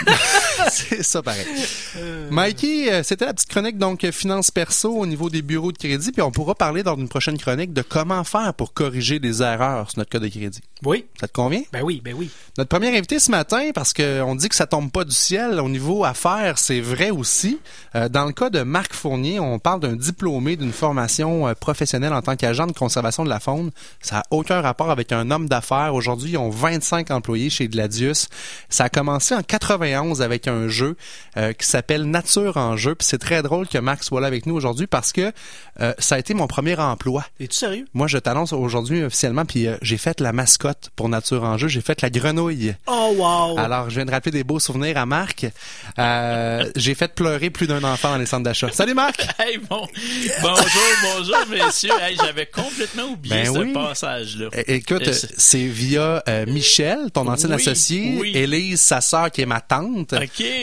C'est 0.70 1.02
ça 1.02 1.20
pareil. 1.22 1.46
Mikey, 2.30 2.92
euh, 2.92 3.02
c'était 3.02 3.26
la 3.26 3.34
petite 3.34 3.48
chronique 3.48 3.78
donc 3.78 4.04
euh, 4.04 4.12
finance 4.12 4.50
perso 4.50 4.90
au 4.96 5.06
niveau 5.06 5.30
des 5.30 5.42
bureaux 5.42 5.72
de 5.72 5.78
crédit, 5.78 6.12
puis 6.12 6.22
on 6.22 6.30
pourra 6.30 6.54
parler 6.54 6.82
dans 6.82 6.96
une 6.96 7.08
prochaine 7.08 7.38
chronique 7.38 7.72
de 7.72 7.82
comment 7.82 8.22
faire 8.24 8.51
pour 8.52 8.72
corriger 8.72 9.18
des 9.18 9.42
erreurs 9.42 9.90
sur 9.90 9.98
notre 9.98 10.10
code 10.10 10.22
de 10.22 10.28
crédit? 10.28 10.60
Oui, 10.84 11.06
Ça 11.20 11.28
te 11.28 11.32
convient? 11.32 11.62
ben 11.72 11.82
oui, 11.82 12.00
ben 12.04 12.14
oui. 12.18 12.28
Notre 12.58 12.68
premier 12.68 12.88
invité 12.96 13.18
ce 13.20 13.30
matin, 13.30 13.70
parce 13.72 13.92
qu'on 13.92 14.34
dit 14.34 14.48
que 14.48 14.54
ça 14.54 14.66
tombe 14.66 14.90
pas 14.90 15.04
du 15.04 15.14
ciel 15.14 15.60
au 15.60 15.68
niveau 15.68 16.04
affaires, 16.04 16.58
c'est 16.58 16.80
vrai 16.80 17.10
aussi. 17.10 17.58
Euh, 17.94 18.08
dans 18.08 18.24
le 18.24 18.32
cas 18.32 18.50
de 18.50 18.62
Marc 18.62 18.92
Fournier, 18.92 19.38
on 19.38 19.58
parle 19.60 19.80
d'un 19.80 19.94
diplômé 19.94 20.56
d'une 20.56 20.72
formation 20.72 21.46
euh, 21.46 21.54
professionnelle 21.54 22.12
en 22.12 22.20
tant 22.20 22.34
qu'agent 22.36 22.66
de 22.66 22.72
conservation 22.72 23.24
de 23.24 23.28
la 23.28 23.38
faune. 23.38 23.70
Ça 24.00 24.16
n'a 24.16 24.22
aucun 24.30 24.60
rapport 24.60 24.90
avec 24.90 25.12
un 25.12 25.30
homme 25.30 25.48
d'affaires. 25.48 25.94
Aujourd'hui, 25.94 26.32
ils 26.32 26.38
ont 26.38 26.50
25 26.50 27.10
employés 27.12 27.48
chez 27.48 27.68
Gladius. 27.68 28.28
Ça 28.68 28.84
a 28.84 28.88
commencé 28.88 29.34
en 29.34 29.42
91 29.42 30.20
avec 30.20 30.48
un 30.48 30.66
jeu 30.66 30.96
euh, 31.36 31.52
qui 31.52 31.66
s'appelle 31.66 32.04
Nature 32.10 32.56
en 32.56 32.76
jeu. 32.76 32.94
Puis 32.96 33.06
c'est 33.06 33.18
très 33.18 33.42
drôle 33.42 33.68
que 33.68 33.78
Marc 33.78 34.02
soit 34.02 34.20
là 34.20 34.26
avec 34.26 34.46
nous 34.46 34.54
aujourd'hui 34.54 34.86
parce 34.88 35.12
que 35.12 35.32
ça 35.98 36.14
a 36.16 36.18
été 36.18 36.34
mon 36.34 36.46
premier 36.46 36.78
emploi. 36.78 37.24
Es-tu 37.40 37.56
sérieux? 37.56 37.86
Moi, 37.94 38.06
je 38.06 38.18
t'annonce 38.32 38.54
aujourd'hui 38.54 39.04
officiellement, 39.04 39.44
puis 39.44 39.66
euh, 39.66 39.76
j'ai 39.82 39.98
fait 39.98 40.18
la 40.20 40.32
mascotte 40.32 40.88
pour 40.96 41.10
Nature 41.10 41.42
en 41.44 41.58
jeu. 41.58 41.68
J'ai 41.68 41.82
fait 41.82 42.00
la 42.00 42.08
grenouille. 42.08 42.74
Oh, 42.86 43.12
wow! 43.18 43.58
Alors, 43.58 43.90
je 43.90 43.96
viens 43.96 44.06
de 44.06 44.10
rappeler 44.10 44.32
des 44.32 44.42
beaux 44.42 44.58
souvenirs 44.58 44.96
à 44.96 45.04
Marc. 45.04 45.46
Euh, 45.98 46.64
j'ai 46.76 46.94
fait 46.94 47.14
pleurer 47.14 47.50
plus 47.50 47.66
d'un 47.66 47.84
enfant 47.84 48.12
dans 48.12 48.16
les 48.16 48.24
centres 48.24 48.44
d'achat. 48.44 48.70
Salut 48.72 48.94
Marc! 48.94 49.26
Hey, 49.42 49.58
bon, 49.58 49.86
bonjour, 50.40 50.66
bonjour, 51.16 51.36
messieurs. 51.50 51.90
Hey, 52.00 52.16
j'avais 52.16 52.46
complètement 52.46 53.04
oublié 53.06 53.42
Ben 53.42 53.52
ce 53.52 53.58
oui. 53.58 53.72
passage-là. 53.72 54.48
É- 54.52 54.74
Écoute, 54.76 55.10
c'est- 55.12 55.66
via 55.66 56.22
euh, 56.28 56.46
Michel, 56.46 57.10
ton 57.12 57.26
ancien 57.26 57.48
Oui, 57.48 57.54
associé, 57.56 58.18
oui. 58.20 58.32
Élise, 58.36 58.80
sa 58.80 59.00
sœur 59.00 59.30
qui 59.32 59.40
est 59.40 59.46
ma 59.46 59.60
tante. 59.60 60.14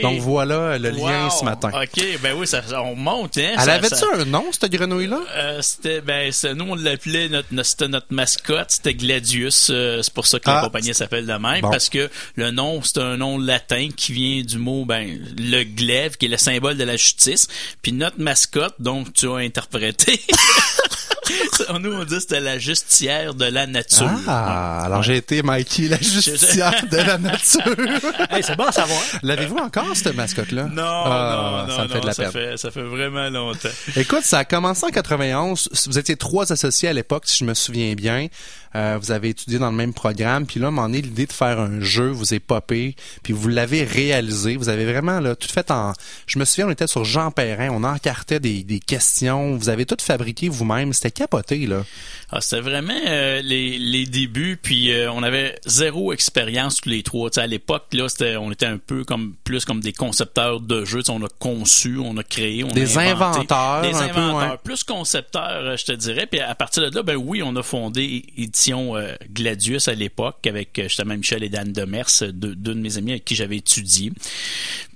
Donc 0.01 0.19
voilà 0.21 0.77
le 0.77 0.91
lien 0.91 1.25
Wow. 1.25 1.29
ce 1.29 1.43
matin. 1.43 1.71
OK, 1.73 2.03
ben 2.23 2.35
oui, 2.37 2.47
ça, 2.47 2.61
on 2.83 2.95
monte, 2.95 3.37
hein. 3.37 3.55
Elle 3.61 3.69
avait-tu 3.69 4.03
un 4.13 4.23
nom, 4.25 4.45
cette 4.51 4.71
grenouille-là? 4.71 5.19
Euh, 5.35 5.61
c'était 5.61 5.99
ben 5.99 6.31
nous 6.55 6.65
on 6.69 6.75
l'appelait 6.75 7.27
notre, 7.27 7.49
notre 7.51 7.58
c'était 7.63 7.87
notre 7.87 8.07
mascotte 8.11 8.71
c'était 8.71 8.93
Gladius 8.93 9.69
euh, 9.71 10.01
c'est 10.01 10.13
pour 10.13 10.27
ça 10.27 10.39
que 10.39 10.49
la 10.49 10.59
Ah, 10.59 10.63
compagnie 10.65 10.93
s'appelle 10.93 11.25
de 11.25 11.33
même 11.33 11.61
bon. 11.61 11.69
parce 11.71 11.89
que 11.89 12.09
le 12.35 12.51
nom 12.51 12.81
c'est 12.83 12.99
un 12.99 13.17
nom 13.17 13.37
latin 13.37 13.89
qui 13.95 14.13
vient 14.13 14.41
du 14.43 14.57
mot 14.57 14.85
ben 14.85 15.19
le 15.37 15.63
glaive 15.63 16.17
qui 16.17 16.25
est 16.25 16.29
le 16.29 16.37
symbole 16.37 16.77
de 16.77 16.83
la 16.83 16.95
justice 16.97 17.47
puis 17.81 17.91
notre 17.91 18.19
mascotte 18.19 18.75
donc 18.79 19.13
tu 19.13 19.27
as 19.29 19.35
interprété 19.37 20.21
nous 21.81 21.93
on 21.93 22.03
dit 22.05 22.15
que 22.15 22.19
c'était 22.19 22.39
la 22.39 22.57
justière 22.57 23.33
de 23.35 23.45
la 23.45 23.67
nature 23.67 24.09
Ah, 24.27 24.81
alors 24.85 25.03
j'ai 25.03 25.17
été 25.17 25.43
Mikey, 25.43 25.87
la 25.87 25.97
justicière 25.97 26.83
de 26.89 26.97
la 26.97 27.17
nature. 27.17 27.61
Hey, 28.31 28.43
c'est 28.43 28.55
bon 28.55 28.65
à 28.65 28.71
savoir. 28.71 28.99
L'avez-vous 29.23 29.57
encore, 29.57 29.95
cette 29.95 30.15
mascotte-là? 30.15 30.63
non, 30.71 30.83
Ah, 30.85 31.65
non, 31.67 31.67
non, 31.67 31.75
ça 31.77 31.83
me 31.83 31.87
fait 31.87 31.93
non, 31.95 32.01
de 32.01 32.05
la 32.07 32.13
ça 32.13 32.23
peine. 32.23 32.31
fait, 32.31 32.57
ça 32.57 32.71
fait 32.71 32.81
vraiment 32.81 33.29
longtemps. 33.29 33.69
Écoute, 33.95 34.23
ça 34.23 34.39
a 34.39 34.45
commencé 34.45 34.85
en 34.85 34.89
91. 34.89 35.69
Vous 35.87 35.97
étiez 35.99 36.15
trois 36.15 36.51
associés 36.51 36.89
à 36.89 36.93
l'époque, 36.93 37.23
si 37.25 37.37
je 37.39 37.45
me 37.49 37.53
souviens 37.53 37.93
bien. 37.95 38.27
Euh, 38.75 38.99
vous 39.01 39.11
avez 39.11 39.29
étudié 39.29 39.57
dans 39.57 39.71
le 39.71 39.75
même 39.75 39.93
programme. 39.93 40.45
Puis 40.45 40.59
là, 40.59 40.67
moment 40.67 40.83
donné, 40.83 41.01
l'idée 41.01 41.25
de 41.25 41.33
faire 41.33 41.59
un 41.59 41.79
jeu 41.81 42.09
vous 42.09 42.35
est 42.35 42.39
popé. 42.39 42.95
Puis 43.23 43.33
vous 43.33 43.47
l'avez 43.47 43.83
réalisé. 43.83 44.57
Vous 44.57 44.69
avez 44.69 44.85
vraiment 44.85 45.19
là, 45.19 45.35
tout 45.35 45.47
fait 45.47 45.71
en... 45.71 45.93
Je 46.27 46.37
me 46.37 46.45
souviens, 46.45 46.67
on 46.67 46.71
était 46.71 46.85
sur 46.85 47.03
Jean 47.03 47.31
Perrin. 47.31 47.69
On 47.71 47.83
encartait 47.83 48.39
des, 48.39 48.63
des 48.63 48.79
questions. 48.79 49.55
Vous 49.55 49.69
avez 49.69 49.85
tout 49.85 49.97
fabriqué 49.99 50.49
vous-même. 50.49 50.93
C'était 50.93 51.09
capoté, 51.11 51.65
là. 51.65 51.83
Ah, 52.31 52.41
c'était 52.41 52.61
vraiment 52.61 52.93
euh, 53.07 53.41
les, 53.41 53.79
les 53.79 54.05
débuts, 54.05 54.59
puis 54.61 54.93
euh, 54.93 55.11
on 55.11 55.23
avait 55.23 55.57
zéro 55.65 56.13
expérience 56.13 56.79
tous 56.79 56.89
les 56.89 57.01
trois. 57.01 57.31
À 57.39 57.47
l'époque, 57.47 57.85
là, 57.93 58.07
c'était, 58.07 58.35
on 58.35 58.51
était 58.51 58.67
un 58.67 58.77
peu 58.77 59.03
comme 59.03 59.33
plus 59.43 59.65
comme 59.65 59.79
des 59.79 59.93
concepteurs 59.93 60.59
de 60.59 60.85
jeux. 60.85 61.01
On 61.09 61.23
a 61.23 61.27
conçu, 61.39 61.97
on 61.97 62.15
a 62.17 62.23
créé, 62.23 62.63
on 62.63 62.67
Des 62.67 62.99
a 62.99 63.01
inventé. 63.01 63.39
inventeurs, 63.39 63.81
des 63.81 63.95
un 63.95 64.09
peu, 64.09 64.19
inventeurs, 64.19 64.51
ouais. 64.51 64.57
plus 64.63 64.83
concepteurs, 64.83 65.75
je 65.75 65.85
te 65.85 65.91
dirais. 65.91 66.27
Puis 66.27 66.39
à 66.39 66.53
partir 66.53 66.87
de 66.87 66.95
là, 66.95 67.01
ben 67.01 67.15
oui, 67.15 67.38
on 67.43 67.55
a 67.55 67.63
fondé 67.63 68.25
édition 68.37 68.95
euh, 68.95 69.15
Gladius 69.31 69.87
à 69.87 69.93
l'époque 69.93 70.45
avec 70.47 70.77
euh, 70.79 70.83
justement 70.83 71.15
Michel 71.15 71.43
et 71.43 71.49
Dan 71.49 71.71
Demers, 71.71 72.09
euh, 72.21 72.31
deux, 72.31 72.55
de 72.55 72.73
mes 72.73 72.97
amis 72.97 73.11
avec 73.11 73.25
qui 73.25 73.35
j'avais 73.35 73.57
étudié. 73.57 74.11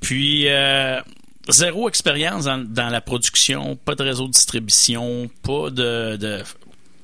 Puis 0.02 0.48
zéro 1.50 1.90
expérience 1.90 2.46
dans, 2.46 2.90
la 2.90 3.02
production, 3.02 3.76
pas 3.76 3.96
de 3.96 4.04
réseau 4.04 4.28
de 4.28 4.32
distribution, 4.32 5.30
pas 5.42 5.70
de 5.70 6.44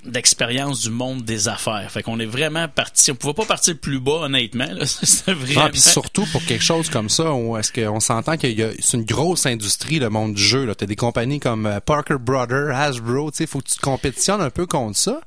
d'expérience 0.05 0.81
du 0.81 0.89
monde 0.89 1.23
des 1.23 1.47
affaires. 1.47 1.89
Fait 1.91 2.03
qu'on 2.03 2.19
est 2.19 2.25
vraiment 2.25 2.67
parti. 2.67 3.11
On 3.11 3.15
pouvait 3.15 3.33
pas 3.33 3.45
partir 3.45 3.77
plus 3.77 3.99
bas, 3.99 4.21
honnêtement. 4.23 4.67
C'était 4.85 5.33
vraiment. 5.33 5.69
Ah, 5.73 5.77
surtout 5.77 6.25
pour 6.31 6.43
quelque 6.45 6.63
chose 6.63 6.89
comme 6.89 7.09
ça, 7.09 7.33
où 7.33 7.57
est-ce 7.57 7.71
qu'on 7.71 7.99
s'entend 7.99 8.33
a 8.33 8.37
c'est 8.37 8.97
une 8.97 9.05
grosse 9.05 9.45
industrie 9.45 9.99
le 9.99 10.09
monde 10.09 10.33
du 10.33 10.43
jeu 10.43 10.73
t'as 10.75 10.85
des 10.85 10.95
compagnies 10.95 11.39
comme 11.39 11.65
euh, 11.65 11.79
Parker 11.79 12.17
Brothers, 12.19 12.75
Hasbro, 12.75 13.31
tu 13.31 13.37
sais, 13.37 13.47
faut 13.47 13.59
que 13.59 13.69
tu 13.69 13.79
compétitionnes 13.79 14.41
un 14.41 14.49
peu 14.49 14.65
contre 14.65 14.97
ça. 14.97 15.21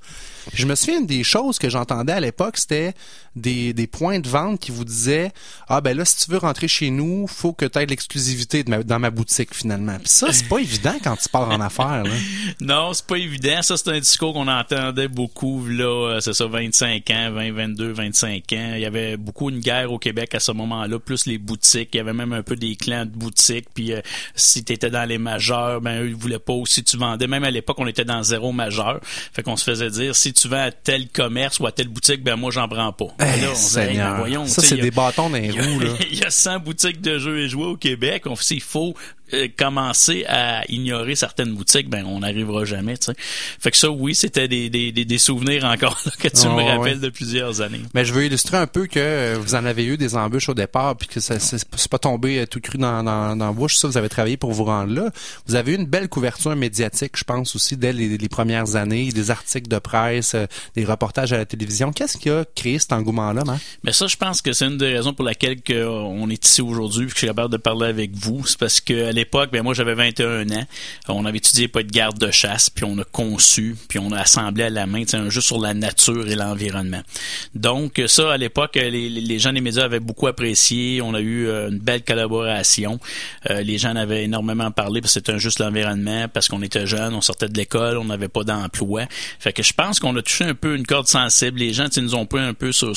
Je 0.53 0.67
me 0.67 0.75
souviens 0.75 1.01
une 1.01 1.07
des 1.07 1.25
choses 1.25 1.59
que 1.59 1.69
j'entendais 1.69 2.13
à 2.13 2.21
l'époque, 2.21 2.57
c'était 2.57 2.95
des, 3.37 3.73
des 3.73 3.87
points 3.87 4.21
de 4.21 4.29
vente 4.29 4.61
qui 4.61 4.71
vous 4.71 4.85
disaient 4.85 5.33
ah 5.69 5.81
ben 5.81 5.97
là 5.97 6.05
si 6.05 6.25
tu 6.25 6.31
veux 6.31 6.39
rentrer 6.39 6.69
chez 6.69 6.91
nous, 6.91 7.27
faut 7.27 7.53
que 7.53 7.65
tu 7.65 7.79
aies 7.79 7.87
de 7.87 7.91
l'exclusivité 7.91 8.63
dans 8.65 8.99
ma 8.99 9.11
boutique 9.11 9.55
finalement. 9.55 9.99
Puis 9.99 10.09
ça 10.09 10.33
c'est 10.33 10.49
pas 10.49 10.59
évident 10.61 10.95
quand 11.03 11.17
tu 11.17 11.29
pars 11.29 11.49
en 11.49 11.61
affaires 11.61 12.05
là. 12.05 12.11
Non, 12.61 12.93
c'est 12.93 13.07
pas 13.07 13.17
évident. 13.17 13.63
Ça, 13.63 13.77
c'est 13.77 13.91
un 13.91 13.99
discours 13.99 14.33
qu'on 14.35 14.49
entendait 14.49 15.09
beaucoup, 15.09 15.67
là, 15.67 15.85
euh, 15.85 16.21
c'est 16.21 16.33
ça, 16.33 16.47
25 16.47 17.11
ans, 17.11 17.31
20, 17.33 17.53
22, 17.53 17.93
25 17.93 18.53
ans. 18.53 18.73
Il 18.75 18.81
y 18.81 18.85
avait 18.85 19.17
beaucoup 19.17 19.51
une 19.51 19.61
guerre 19.61 19.93
au 19.93 19.99
Québec 19.99 20.35
à 20.35 20.41
ce 20.41 20.53
moment-là, 20.53 20.99
plus 20.99 21.27
les 21.27 21.39
boutiques. 21.39 21.91
Il 21.95 21.99
y 21.99 22.01
avait 22.01 22.13
même 22.13 22.33
un 22.33 22.43
peu 22.43 22.57
des 22.57 22.77
clans 22.77 23.05
de 23.05 23.11
boutiques. 23.11 23.67
Puis 23.75 23.93
euh, 23.93 24.01
si 24.35 24.65
tu 24.65 24.73
étais 24.73 24.91
dans 24.91 25.09
les 25.09 25.19
majeurs, 25.19 25.81
ben 25.81 26.03
eux, 26.03 26.09
ils 26.09 26.15
voulaient 26.15 26.39
pas. 26.39 26.53
Ou 26.53 26.67
si 26.67 26.85
tu 26.85 26.97
vendais, 26.97 27.27
même 27.27 27.45
à 27.45 27.51
l'époque, 27.51 27.79
on 27.79 27.87
était 27.87 28.05
dans 28.05 28.23
zéro 28.23 28.53
majeur. 28.53 29.01
Fait 29.33 29.43
qu'on 29.43 29.57
se 29.57 29.65
faisait 29.65 29.91
dire, 29.91 30.15
si 30.15 30.32
tu 30.33 30.49
vends 30.49 30.63
à 30.65 30.71
tel 30.71 31.09
commerce 31.09 31.61
ou 31.61 31.67
à 31.67 31.73
telle 31.73 31.89
boutique, 31.89 32.23
ben 32.23 32.37
moi, 32.37 32.51
j'en 32.51 32.69
prends 32.69 32.93
pas. 32.93 33.07
Ben 33.19 33.33
Eh, 33.37 33.41
là, 33.41 33.47
on 33.49 33.51
Hey, 33.53 33.57
Seigneur. 33.57 34.13
ben 34.13 34.19
voyons, 34.19 34.47
ça 34.47 34.63
c'est 34.63 34.77
des 34.77 34.91
bâtons 34.91 35.31
dans 35.31 35.37
les 35.39 35.51
roues 35.51 35.81
il 36.11 36.19
y 36.19 36.25
a 36.25 36.31
100 36.31 36.59
boutiques 36.65 37.01
de 37.01 37.19
jeux 37.19 37.39
et 37.39 37.49
jouets 37.49 37.67
au 37.67 37.77
Québec. 37.77 38.25
On 38.27 38.37
faut 38.61 38.95
euh, 38.97 39.22
commencer 39.57 40.25
à 40.29 40.63
ignorer 40.69 41.15
certaines 41.15 41.53
boutiques, 41.55 41.89
ben 41.89 42.05
on 42.07 42.21
n'arrivera 42.21 42.65
jamais. 42.65 42.97
tu 42.99 43.07
sais. 43.07 43.15
Fait 43.61 43.71
que 43.71 43.77
ça, 43.77 43.91
oui, 43.91 44.15
c'était 44.15 44.49
des, 44.49 44.71
des, 44.71 44.93
des, 44.93 45.19
souvenirs 45.19 45.65
encore 45.65 46.01
là, 46.05 46.13
que 46.19 46.29
tu 46.29 46.43
Ah, 46.47 46.49
me 46.51 46.55
ouais. 46.57 46.77
rappelles 46.77 47.01
de 47.01 47.09
plusieurs 47.09 47.61
années. 47.61 47.81
Mais 47.95 48.05
je 48.05 48.13
veux 48.13 48.25
illustrer 48.25 48.57
un 48.57 48.67
peu 48.67 48.87
que 48.87 48.99
euh, 48.99 49.37
vous 49.41 49.55
en 49.55 49.65
avez 49.65 49.85
eu 49.85 49.97
des 49.97 50.17
embûches 50.17 50.49
au 50.49 50.55
départ, 50.55 50.97
puis 50.97 51.09
que 51.09 51.21
ça 51.21 51.39
c'est 51.39 51.89
pas 51.91 51.99
tombé 51.99 52.41
euh, 52.41 52.47
tout 52.47 52.61
cru 52.61 52.79
dans, 52.79 53.03
dans, 53.03 53.37
dans 53.37 53.47
la 53.47 53.53
bouche. 53.53 53.77
Ça, 53.77 53.89
vous 53.89 53.97
avez 53.97 54.09
travaillé 54.09 54.37
pour 54.37 54.53
vous 54.53 54.65
rendre 54.65 54.93
là. 54.95 55.11
Vous 55.47 55.55
avez 55.55 55.73
eu 55.73 55.77
une 55.77 55.87
belle 55.87 56.09
couverture 56.09 56.55
médiatique, 56.57 57.13
je 57.17 57.25
pense 57.25 57.55
aussi 57.57 57.77
dès 57.77 57.93
les, 57.93 58.19
les 58.19 58.29
premières 58.29 58.77
années, 58.77 59.11
des 59.13 59.31
articles 59.31 59.69
de 59.69 59.79
presse, 59.79 60.35
euh, 60.35 60.47
des 60.75 60.85
reportages 60.85 61.33
à 61.33 61.37
la 61.39 61.47
télévision. 61.47 61.93
Qu'est-ce 61.93 62.17
qui 62.19 62.31
a 62.31 62.45
créé 62.55 62.79
cet 62.79 62.93
engouement-là, 62.93 63.45
Marc? 63.45 63.61
Mais 63.85 63.93
ça, 63.93 64.07
je 64.07 64.17
pense 64.17 64.43
que 64.43 64.53
c'est 64.53 64.67
une 64.67 64.79
des 64.79 64.93
raisons 64.95 65.13
pour 65.15 65.25
laquelle 65.25 65.61
que, 65.63 65.73
euh, 65.73 65.89
on 65.91 66.29
est 66.31 66.45
ici 66.45 66.63
aujourd'hui, 66.63 67.07
puis 67.07 67.15
que 67.15 67.21
je 67.21 67.27
suis 67.27 67.27
capable 67.29 67.53
de 67.53 67.57
parler 67.59 67.87
avec 67.87 68.13
vous. 68.15 68.47
C'est 68.47 68.59
parce 68.59 68.81
que 68.81 69.09
à 69.09 69.13
l'époque, 69.23 69.51
ben 69.53 69.63
moi 69.63 69.75
j'avais 69.75 69.95
21 69.95 70.51
ans. 70.51 70.67
On 71.09 71.25
avait 71.25 71.39
étudié 71.39 71.69
pas 71.69 71.83
de 71.83 71.91
garde 71.91 72.19
de 72.19 72.31
chasse, 72.31 72.71
puis 72.71 72.85
on 72.85 72.99
a 72.99 73.05
conçu, 73.05 73.77
puis 73.89 73.99
on 73.99 74.13
a 74.13 74.21
assemblé 74.21 74.65
à 74.65 74.71
la 74.71 74.87
main 74.87 75.05
un 75.15 75.31
jeu 75.31 75.41
sur 75.41 75.61
la 75.61 75.75
nature 75.75 76.29
et 76.29 76.35
l'environnement. 76.35 77.03
Donc 77.55 78.01
ça, 78.07 78.33
à 78.33 78.37
l'époque, 78.37 78.77
les, 78.77 79.39
gens 79.39 79.53
des 79.53 79.61
médias 79.61 79.85
avaient 79.85 80.01
beaucoup 80.01 80.27
apprécié. 80.27 81.01
On 81.03 81.15
a 81.15 81.21
eu 81.21 81.47
euh, 81.47 81.71
une 81.71 81.79
belle 81.79 82.03
collaboration. 82.03 82.99
Euh, 83.51 83.63
les 83.63 83.79
gens 83.79 83.91
en 83.91 83.97
avaient 83.97 84.25
énormément 84.25 84.71
parlé 84.71 85.01
parce 85.01 85.15
que 85.15 85.21
c'était 85.21 85.33
un 85.33 85.39
juste 85.39 85.59
l'environnement, 85.59 86.29
parce 86.29 86.49
qu'on 86.49 86.63
était 86.63 86.87
jeunes, 86.87 87.15
on 87.15 87.21
sortait 87.21 87.49
de 87.49 87.57
l'école, 87.57 87.99
on 87.99 88.05
n'avait 88.05 88.29
pas 88.29 88.45
d'emploi. 88.45 89.05
Fait 89.39 89.53
que 89.53 89.63
je 89.63 89.73
pense 89.73 90.01
qu'on 90.01 90.17
a 90.17 90.23
touché 90.23 90.45
un 90.45 90.55
peu 90.55 90.75
une 90.77 90.87
corde 90.87 91.09
sensible. 91.09 91.59
Les 91.59 91.73
gens 91.73 91.87
nous 91.97 92.15
ont 92.15 92.27
pris 92.27 92.41
un 92.41 92.55
peu 92.55 92.73
sur, 92.73 92.93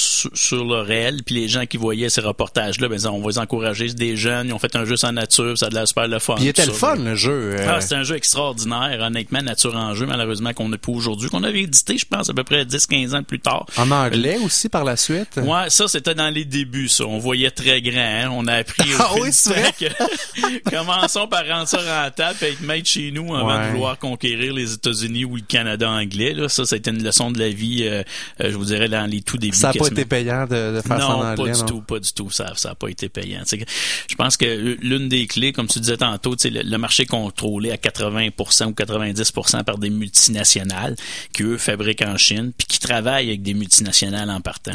le 0.66 0.82
réel, 0.82 1.22
puis 1.26 1.36
les 1.36 1.48
gens 1.48 1.66
qui 1.66 1.78
voyaient 1.78 2.10
ces 2.10 2.22
reportages-là, 2.22 2.88
ben, 2.88 3.00
on 3.08 3.22
va 3.22 3.28
les 3.28 3.40
encourager. 3.40 3.88
Des 3.94 4.16
jeunes, 4.16 4.48
ils 4.48 4.54
ont 4.54 4.60
fait 4.60 4.76
un 4.76 4.86
jeu 4.86 4.96
sans 4.96 5.12
nature, 5.12 5.58
ça 5.58 5.68
a 5.68 5.70
de 5.70 5.76
l'air 5.76 5.88
super 5.88 6.08
le 6.16 6.20
fun. 6.20 6.36
Puis 6.36 6.46
il 6.46 6.48
était 6.50 6.66
le 6.66 6.72
fun, 6.74 6.96
le 6.96 7.16
jeu. 7.16 7.56
euh, 7.60 7.68
Ah, 7.70 7.82
c'est 7.82 7.96
un 7.96 8.04
jeu 8.04 8.16
extraordinaire, 8.16 9.00
honnêtement, 9.02 9.42
Nature 9.42 9.76
en 9.76 9.94
jeu, 9.94 10.06
malheureusement, 10.06 10.54
qu'on 10.54 10.70
n'a 10.70 10.78
pas 10.78 10.92
aujourd'hui, 10.92 11.30
qu'on 11.30 11.44
avait 11.44 11.62
édité, 11.62 11.98
je 11.98 12.06
pense, 12.06 12.30
à 12.30 12.34
peu 12.34 12.44
près 12.44 12.66
10-15 12.66 13.14
ans 13.16 13.24
plus 13.24 13.40
tard. 13.40 13.66
en 13.78 13.92
anglais 13.92 14.38
aussi 14.44 14.70
par 14.70 14.84
la 14.84 14.96
suite? 14.98 15.38
Ouais, 15.38 15.70
ça, 15.70 15.88
c'était 15.88 16.16
dans 16.16 16.30
les 16.30 16.46
débuts, 16.46 16.88
ça. 16.90 17.06
On 17.06 17.20
voyait 17.20 17.52
très 17.52 17.82
grand, 17.82 18.00
hein. 18.00 18.30
On 18.32 18.48
a 18.48 18.54
appris 18.56 18.92
au 18.94 18.98
Ah 19.00 19.12
oui, 19.22 19.30
vrai? 19.46 19.72
que- 19.80 20.70
Commençons 20.70 21.28
par 21.28 21.48
rendre 21.48 21.68
ça 21.68 21.78
rentable 22.04 22.38
et 22.42 22.46
être 22.50 22.62
maître 22.62 22.88
chez 22.90 23.12
nous 23.12 23.36
avant 23.36 23.46
Ouais. 23.58 23.68
de 23.68 23.72
vouloir 23.72 24.00
conquérir 24.00 24.54
les 24.54 24.74
États-Unis 24.74 25.26
ou 25.26 25.36
le 25.36 25.42
Canada 25.42 25.90
anglais, 25.90 26.34
là. 26.34 26.50
Ça, 26.50 26.66
c'était 26.66 26.92
une 26.92 27.04
leçon 27.04 27.32
de 27.32 27.40
la 27.40 27.50
vie, 27.50 27.84
euh, 27.84 28.04
euh, 28.42 28.52
je 28.52 28.56
vous 28.56 28.66
dirais, 28.66 28.90
dans 28.90 29.06
les 29.10 29.22
tout 29.22 29.38
débuts. 29.38 29.56
Ça 29.56 29.68
n'a 29.68 29.74
pas 29.74 29.88
été 29.88 30.06
payant 30.06 30.46
de, 30.46 30.76
de 30.76 30.82
faire 30.82 30.98
ça 31.00 31.08
en 31.10 31.18
Non, 31.24 31.26
anglais. 31.30 31.52
pas 31.52 31.52
du 31.52 31.60
non? 31.62 31.66
tout, 31.66 31.82
pas 31.82 32.00
du 32.00 32.12
tout. 32.14 32.30
Ça, 32.32 32.54
ça 32.56 32.72
a 32.72 32.76
pas 32.76 32.88
été 32.90 33.10
payant. 33.10 33.42
Je 33.46 34.16
pense 34.16 34.38
que 34.38 34.78
l'une 34.82 35.10
des 35.10 35.28
clés, 35.28 35.54
comme 35.54 35.68
tu 35.68 35.80
disais 35.80 35.98
tantôt, 36.12 36.36
le, 36.44 36.62
le 36.64 36.78
marché 36.78 37.04
est 37.04 37.08
contrôlé 37.08 37.72
à 37.72 37.76
80% 37.78 38.66
ou 38.66 38.72
90% 38.72 39.64
par 39.64 39.78
des 39.78 39.90
multinationales 39.90 40.96
qui 41.34 41.44
eux 41.44 41.58
fabriquent 41.58 42.04
en 42.04 42.18
Chine, 42.18 42.52
puis 42.58 42.68
qui 42.68 42.80
travaillent 42.80 43.28
avec 43.30 43.42
des 43.42 43.54
multinationales 43.54 44.30
en 44.30 44.42
partant. 44.42 44.74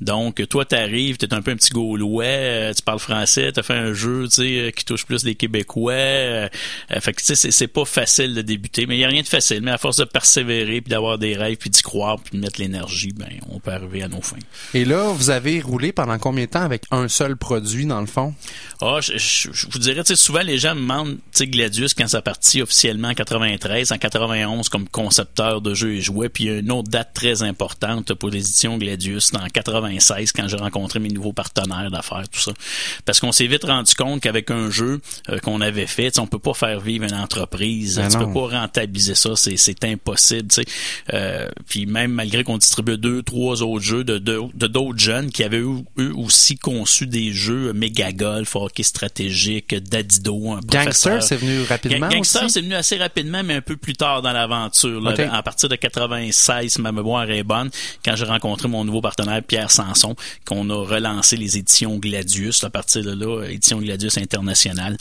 Donc, 0.00 0.46
toi, 0.48 0.64
t'arrives, 0.64 1.16
t'es 1.16 1.32
un 1.32 1.42
peu 1.42 1.50
un 1.50 1.56
petit 1.56 1.70
Gaulois, 1.72 2.24
euh, 2.24 2.72
tu 2.74 2.82
parles 2.82 2.98
français, 2.98 3.52
t'as 3.52 3.62
fait 3.62 3.74
un 3.74 3.92
jeu, 3.92 4.28
euh, 4.38 4.70
qui 4.70 4.84
touche 4.84 5.04
plus 5.06 5.24
les 5.24 5.34
Québécois. 5.34 5.92
euh, 5.92 6.48
euh, 6.92 7.00
fait 7.00 7.12
que 7.12 7.20
tu 7.20 7.26
sais, 7.26 7.34
c'est- 7.34 7.50
c'est 7.50 7.66
pas 7.68 7.84
facile 7.84 8.34
de 8.34 8.42
débuter, 8.42 8.86
mais 8.86 8.96
il 8.96 9.00
y 9.00 9.04
a 9.04 9.08
rien 9.08 9.22
de 9.22 9.26
facile. 9.26 9.60
Mais 9.62 9.70
à 9.70 9.78
force 9.78 9.96
de 9.96 10.04
persévérer, 10.04 10.80
puis 10.80 10.90
d'avoir 10.90 11.18
des 11.18 11.36
rêves, 11.36 11.56
puis 11.56 11.70
d'y 11.70 11.82
croire, 11.82 12.18
puis 12.20 12.36
de 12.38 12.42
mettre 12.42 12.60
l'énergie, 12.60 13.12
ben, 13.14 13.28
on 13.50 13.58
peut 13.60 13.70
arriver 13.72 14.02
à 14.02 14.08
nos 14.08 14.20
fins. 14.22 14.36
Et 14.74 14.84
là, 14.84 15.12
vous 15.12 15.30
avez 15.30 15.60
roulé 15.60 15.92
pendant 15.92 16.18
combien 16.18 16.44
de 16.44 16.50
temps 16.50 16.62
avec 16.62 16.84
un 16.90 17.08
seul 17.08 17.36
produit, 17.36 17.86
dans 17.86 18.00
le 18.00 18.06
fond? 18.06 18.34
Ah, 18.80 18.98
je, 19.00 19.16
je- 19.16 19.48
je 19.52 19.66
vous 19.70 19.78
dirais, 19.78 20.02
tu 20.04 20.08
sais, 20.08 20.16
souvent 20.16 20.42
les 20.42 20.55
les 20.56 20.60
gens 20.60 20.74
me 20.74 20.80
demandent, 20.80 21.18
tu 21.34 21.46
Gladius, 21.46 21.92
quand 21.92 22.08
ça 22.08 22.22
partit 22.22 22.62
officiellement 22.62 23.08
en 23.08 23.14
93, 23.14 23.92
en 23.92 23.98
91 23.98 24.70
comme 24.70 24.88
concepteur 24.88 25.60
de 25.60 25.74
jeux 25.74 25.96
et 25.96 26.00
jouets, 26.00 26.30
puis 26.30 26.44
il 26.44 26.46
y 26.46 26.50
a 26.50 26.58
une 26.60 26.72
autre 26.72 26.88
date 26.88 27.10
très 27.12 27.42
importante 27.42 28.14
pour 28.14 28.30
l'édition 28.30 28.78
Gladius, 28.78 29.32
en 29.34 29.46
96, 29.46 30.32
quand 30.32 30.48
j'ai 30.48 30.56
rencontré 30.56 30.98
mes 30.98 31.10
nouveaux 31.10 31.34
partenaires 31.34 31.90
d'affaires, 31.90 32.26
tout 32.30 32.40
ça. 32.40 32.52
Parce 33.04 33.20
qu'on 33.20 33.32
s'est 33.32 33.46
vite 33.46 33.64
rendu 33.64 33.94
compte 33.94 34.22
qu'avec 34.22 34.50
un 34.50 34.70
jeu 34.70 35.02
euh, 35.28 35.38
qu'on 35.40 35.60
avait 35.60 35.86
fait, 35.86 36.18
on 36.18 36.26
peut 36.26 36.38
pas 36.38 36.54
faire 36.54 36.80
vivre 36.80 37.04
une 37.04 37.12
entreprise, 37.14 37.96
Ben 37.96 38.08
tu 38.08 38.16
non. 38.16 38.26
peux 38.26 38.32
pas 38.48 38.60
rentabiliser 38.60 39.14
ça, 39.14 39.36
c'est, 39.36 39.58
c'est 39.58 39.84
impossible, 39.84 40.48
tu 40.48 40.62
sais. 40.62 40.64
Euh, 41.12 41.50
puis 41.68 41.84
même 41.84 42.12
malgré 42.12 42.44
qu'on 42.44 42.56
distribuait 42.56 42.96
deux, 42.96 43.22
trois 43.22 43.62
autres 43.62 43.84
jeux 43.84 44.04
de, 44.04 44.16
de, 44.16 44.40
de 44.54 44.66
d'autres 44.66 44.98
jeunes 44.98 45.30
qui 45.30 45.44
avaient 45.44 45.60
eux, 45.60 45.82
eux 45.98 46.14
aussi 46.16 46.56
conçu 46.56 47.06
des 47.06 47.34
jeux 47.34 47.74
méga 47.74 48.10
golf, 48.12 48.56
hockey 48.56 48.84
stratégique, 48.84 49.74
d'Adido, 49.74 50.45
un 50.54 50.60
Gangster, 50.60 51.22
c'est 51.22 51.36
venu 51.36 51.62
rapidement 51.64 52.08
Ga- 52.08 52.14
Gangster, 52.16 52.50
c'est 52.50 52.60
venu 52.60 52.74
assez 52.74 52.96
rapidement, 52.96 53.42
mais 53.44 53.54
un 53.54 53.60
peu 53.60 53.76
plus 53.76 53.94
tard 53.94 54.22
dans 54.22 54.32
l'aventure. 54.32 55.02
À 55.32 55.42
partir 55.42 55.68
de 55.68 55.76
96, 55.76 56.72
si 56.72 56.80
ma 56.80 56.92
mémoire 56.92 57.30
est 57.30 57.42
bonne, 57.42 57.70
quand 58.04 58.16
j'ai 58.16 58.24
rencontré 58.24 58.68
mon 58.68 58.84
nouveau 58.84 59.00
partenaire 59.00 59.42
Pierre 59.42 59.70
Sanson, 59.70 60.14
qu'on 60.44 60.68
a 60.70 60.74
relancé 60.86 61.36
les 61.36 61.56
éditions 61.58 61.96
Gladius. 61.98 62.62
À 62.64 62.70
partir 62.70 63.02
de 63.04 63.12
là, 63.12 63.44
édition 63.48 63.78
Gladius 63.78 64.18
internationale. 64.18 64.96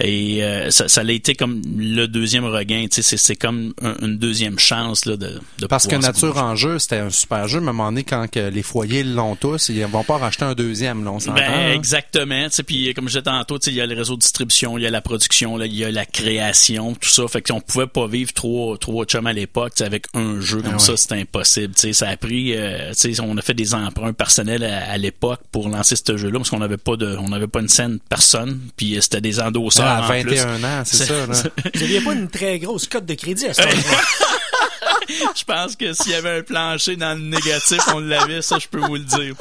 Et 0.00 0.42
euh, 0.42 0.70
ça, 0.70 0.88
ça 0.88 1.00
a 1.02 1.04
été 1.10 1.34
comme 1.34 1.62
le 1.76 2.06
deuxième 2.06 2.44
regain. 2.44 2.86
tu 2.90 3.02
sais, 3.02 3.16
C'est, 3.16 3.36
comme 3.36 3.72
un- 3.82 3.96
une 4.02 4.18
deuxième 4.18 4.58
chance 4.58 5.04
là, 5.06 5.16
de, 5.16 5.40
de 5.58 5.66
Parce 5.66 5.86
que 5.86 5.96
Nature 5.96 6.36
en 6.38 6.56
jeu, 6.56 6.78
c'était 6.78 6.98
un 6.98 7.10
super 7.10 7.48
jeu, 7.48 7.60
mais 7.60 7.68
à 7.68 7.70
un 7.70 7.72
moment 7.72 7.90
donné, 7.90 8.04
quand 8.04 8.26
que 8.30 8.40
les 8.48 8.62
foyers 8.62 9.04
l'ont 9.04 9.36
tous, 9.36 9.68
ils 9.68 9.84
vont 9.86 10.04
pas 10.04 10.18
racheter 10.18 10.44
un 10.44 10.54
deuxième, 10.54 11.04
là, 11.04 11.10
on. 11.12 11.18
Ben, 11.32 11.42
hein? 11.42 11.72
exactement. 11.72 12.44
Tu 12.44 12.50
sais, 12.56 12.62
Puis 12.62 12.92
comme 12.94 13.04
je 13.04 13.10
disais 13.18 13.22
tantôt, 13.22 13.58
tu 13.58 13.66
sais, 13.66 13.70
il 13.70 13.76
y 13.76 13.80
a 13.80 13.86
le 13.86 13.94
réseau 13.96 14.14
de 14.16 14.20
distribution, 14.20 14.76
il 14.82 14.86
y 14.86 14.88
a 14.88 14.90
la 14.90 15.00
production, 15.00 15.56
là, 15.56 15.66
il 15.66 15.74
y 15.76 15.84
a 15.84 15.92
la 15.92 16.04
création, 16.04 16.94
tout 16.94 17.08
ça. 17.08 17.28
Fait 17.28 17.40
qu'on 17.40 17.60
pouvait 17.60 17.86
pas 17.86 18.08
vivre 18.08 18.32
trois, 18.32 18.76
trois 18.78 19.04
chums 19.04 19.28
à 19.28 19.32
l'époque 19.32 19.74
tu 19.76 19.78
sais, 19.78 19.84
avec 19.84 20.06
un 20.12 20.40
jeu 20.40 20.60
comme 20.60 20.74
Ah 20.74 20.78
ça, 20.80 20.96
c'était 20.96 21.20
impossible. 21.20 21.72
Tu 21.74 21.80
sais, 21.82 21.92
ça 21.92 22.08
a 22.08 22.16
pris, 22.16 22.56
euh, 22.56 22.90
tu 23.00 23.14
sais, 23.14 23.20
on 23.22 23.36
a 23.36 23.42
fait 23.42 23.54
des 23.54 23.74
emprunts 23.74 24.12
personnels 24.12 24.64
à, 24.64 24.90
à 24.90 24.98
l'époque 24.98 25.40
pour 25.52 25.68
lancer 25.68 25.94
ce 25.94 26.16
jeu-là 26.16 26.38
parce 26.40 26.50
qu'on 26.50 26.58
n'avait 26.58 26.78
pas 26.78 26.96
de, 26.96 27.16
on 27.16 27.28
n'avait 27.28 27.46
pas 27.46 27.60
une 27.60 27.68
scène 27.68 28.00
personne. 28.08 28.58
Puis 28.76 28.96
euh, 28.96 29.00
c'était 29.00 29.20
des 29.20 29.38
endosseurs 29.40 29.86
Ah, 29.86 29.98
à 30.04 30.18
en 30.18 30.22
plus. 30.22 30.34
21 30.34 30.64
ans, 30.64 30.82
c'est 30.84 31.04
ça, 31.04 31.26
là. 31.28 31.34
Vous 31.74 31.80
n'aviez 31.80 32.00
pas 32.00 32.12
une 32.14 32.28
très 32.28 32.58
grosse 32.58 32.88
cote 32.88 33.06
de 33.06 33.14
crédit 33.14 33.46
à 33.46 33.54
ce 33.54 33.62
moment-là. 33.62 33.98
je 35.36 35.44
pense 35.44 35.76
que 35.76 35.92
s'il 35.92 36.12
y 36.12 36.14
avait 36.14 36.38
un 36.38 36.42
plancher 36.42 36.96
dans 36.96 37.14
le 37.18 37.24
négatif, 37.24 37.78
on 37.94 37.98
l'avait, 38.00 38.42
ça 38.42 38.58
je 38.58 38.68
peux 38.68 38.80
vous 38.80 38.94
le 38.94 39.00
dire. 39.04 39.34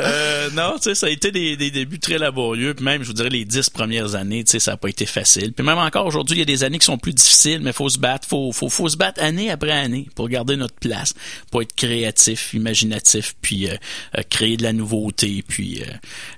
Euh, 0.00 0.50
non, 0.50 0.74
tu 0.76 0.82
sais, 0.84 0.94
ça 0.94 1.06
a 1.06 1.10
été 1.10 1.30
des, 1.30 1.56
des 1.56 1.70
débuts 1.70 1.98
très 1.98 2.18
laborieux. 2.18 2.74
Puis 2.74 2.84
même, 2.84 3.02
je 3.02 3.08
vous 3.08 3.12
dirais, 3.14 3.28
les 3.30 3.44
dix 3.44 3.70
premières 3.70 4.14
années, 4.14 4.44
tu 4.44 4.52
sais, 4.52 4.58
ça 4.60 4.72
n'a 4.72 4.76
pas 4.76 4.88
été 4.88 5.06
facile. 5.06 5.52
Puis 5.52 5.64
même 5.64 5.78
encore 5.78 6.06
aujourd'hui, 6.06 6.36
il 6.36 6.40
y 6.40 6.42
a 6.42 6.46
des 6.46 6.64
années 6.64 6.78
qui 6.78 6.86
sont 6.86 6.98
plus 6.98 7.12
difficiles, 7.12 7.60
mais 7.62 7.72
faut 7.72 7.88
se 7.88 7.98
battre, 7.98 8.26
faut, 8.28 8.52
faut, 8.52 8.68
faut 8.68 8.88
se 8.88 8.96
battre 8.96 9.22
année 9.22 9.50
après 9.50 9.70
année 9.70 10.08
pour 10.14 10.28
garder 10.28 10.56
notre 10.56 10.74
place, 10.74 11.14
pour 11.50 11.62
être 11.62 11.74
créatif, 11.74 12.54
imaginatif, 12.54 13.34
puis 13.42 13.68
euh, 13.68 13.74
euh, 14.18 14.22
créer 14.28 14.56
de 14.56 14.62
la 14.62 14.72
nouveauté, 14.72 15.44
puis. 15.46 15.82
euh, 15.82 15.92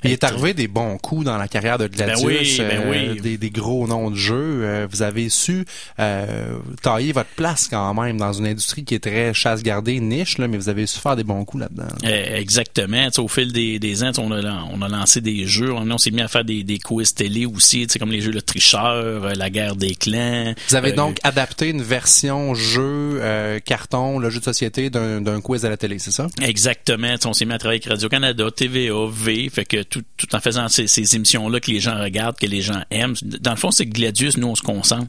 Il 0.04 0.11
est 0.12 0.25
arrivé 0.25 0.54
des 0.54 0.68
bons 0.68 0.99
coups 0.99 1.25
dans 1.25 1.37
la 1.38 1.49
carrière 1.49 1.78
de 1.78 1.87
Gladius, 1.87 2.18
Ben 2.23 2.26
oui, 2.26 2.56
ben 2.59 2.83
euh, 2.87 3.12
oui. 3.14 3.21
des, 3.21 3.38
des 3.38 3.50
gros 3.50 3.87
noms 3.87 4.11
de 4.11 4.16
jeu. 4.16 4.35
Euh, 4.64 4.87
vous 4.90 5.02
avez 5.02 5.28
su 5.28 5.64
euh, 5.99 6.59
tailler 6.83 7.12
votre 7.12 7.30
place 7.30 7.68
quand 7.68 7.95
même 7.95 8.18
dans 8.18 8.33
une 8.33 8.47
industrie 8.47 8.65
qui 8.75 8.94
est 8.94 8.99
très 9.00 9.32
chasse-gardée, 9.35 10.00
niche, 10.00 10.38
là, 10.38 10.49
mais 10.49 10.56
vous 10.56 10.68
avez 10.68 10.87
su 10.87 10.99
faire 11.00 11.16
des 11.16 11.25
bons 11.25 11.44
coups 11.44 11.62
là-dedans. 11.62 11.88
Euh, 12.04 12.37
exactement. 12.37 13.08
Au 13.18 13.28
fil 13.28 13.52
des, 13.52 13.78
des 13.78 14.02
ans, 14.02 14.12
on 14.18 14.30
a, 14.32 14.42
on 14.73 14.82
a 14.82 14.88
lancé 14.88 15.20
des 15.20 15.46
jeux. 15.46 15.73
On, 15.73 15.90
on 15.90 15.99
s'est 15.99 16.11
mis 16.11 16.23
à 16.23 16.28
faire 16.28 16.44
des, 16.44 16.64
des 16.64 16.78
quiz 16.78 17.14
télé 17.14 17.46
aussi, 17.46 17.87
comme 17.99 18.11
les 18.11 18.20
jeux 18.20 18.32
Le 18.32 18.42
Tricheur, 18.42 18.82
euh, 18.94 19.35
La 19.35 19.50
guerre 19.50 19.76
des 19.76 19.94
clans. 19.94 20.54
Vous 20.68 20.75
avez 20.76 20.92
Euh, 20.92 20.96
donc 20.96 21.18
adapté 21.23 21.68
une 21.68 21.82
version 21.82 22.54
jeu, 22.54 23.18
euh, 23.23 23.58
carton, 23.61 24.18
le 24.18 24.30
jeu 24.30 24.40
de 24.40 24.44
société 24.44 24.90
d'un 24.90 25.40
quiz 25.40 25.64
à 25.64 25.68
la 25.68 25.76
télé, 25.76 25.99
c'est 25.99 26.11
ça? 26.11 26.26
Exactement. 26.42 27.14
On 27.25 27.32
s'est 27.32 27.44
mis 27.44 27.52
à 27.52 27.58
travailler 27.58 27.80
avec 27.82 27.90
Radio-Canada, 27.90 28.50
TVA, 28.54 29.06
V. 29.11 29.49
Fait 29.52 29.64
que 29.64 29.82
tout, 29.82 30.02
tout 30.16 30.35
en 30.35 30.40
faisant 30.40 30.68
ces, 30.68 30.87
ces 30.87 31.16
émissions-là 31.16 31.61
que 31.61 31.70
les 31.70 31.80
gens 31.80 31.99
regardent, 32.00 32.37
que 32.38 32.46
les 32.46 32.61
gens 32.62 32.80
aiment. 32.90 33.14
Dans 33.40 33.50
le 33.52 33.56
fond, 33.56 33.70
c'est 33.70 33.87
que 33.87 33.92
Gladius, 33.92 34.37
nous, 34.37 34.49
on 34.49 34.54
se 34.54 34.62
concentre 34.62 35.08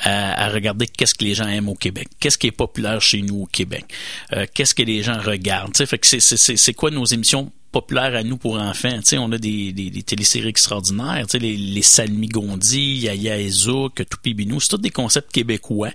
à, 0.00 0.44
à 0.44 0.48
regarder 0.50 0.86
qu'est-ce 0.86 1.14
que 1.14 1.24
les 1.24 1.34
gens 1.34 1.46
aiment 1.48 1.68
au 1.68 1.74
Québec. 1.74 2.08
Qu'est-ce 2.20 2.38
qui 2.38 2.46
est 2.48 2.52
chez 3.00 3.22
nous 3.22 3.42
au 3.42 3.46
Québec. 3.46 3.84
Euh, 4.32 4.46
qu'est-ce 4.52 4.74
que 4.74 4.82
les 4.82 5.02
gens 5.02 5.18
regardent? 5.20 5.76
C'est 5.76 6.74
quoi 6.74 6.90
nos 6.90 7.04
émissions 7.04 7.52
populaires 7.80 8.14
à 8.14 8.22
nous 8.22 8.38
pour 8.38 8.58
enfants. 8.58 8.98
On 9.18 9.32
a 9.32 9.38
des, 9.38 9.72
des, 9.72 9.90
des 9.90 10.02
téléséries 10.02 10.48
extraordinaires, 10.48 11.24
tu 11.28 11.32
sais, 11.32 11.38
les, 11.38 11.56
les 11.56 11.82
Salmi-Gondi, 11.82 13.00
Yaya 13.04 13.38
et 13.38 13.50
Zouk, 13.50 14.02
Toupie 14.08 14.32
Binou, 14.32 14.60
c'est 14.60 14.70
tous 14.70 14.78
des 14.78 14.90
concepts 14.90 15.30
québécois. 15.30 15.90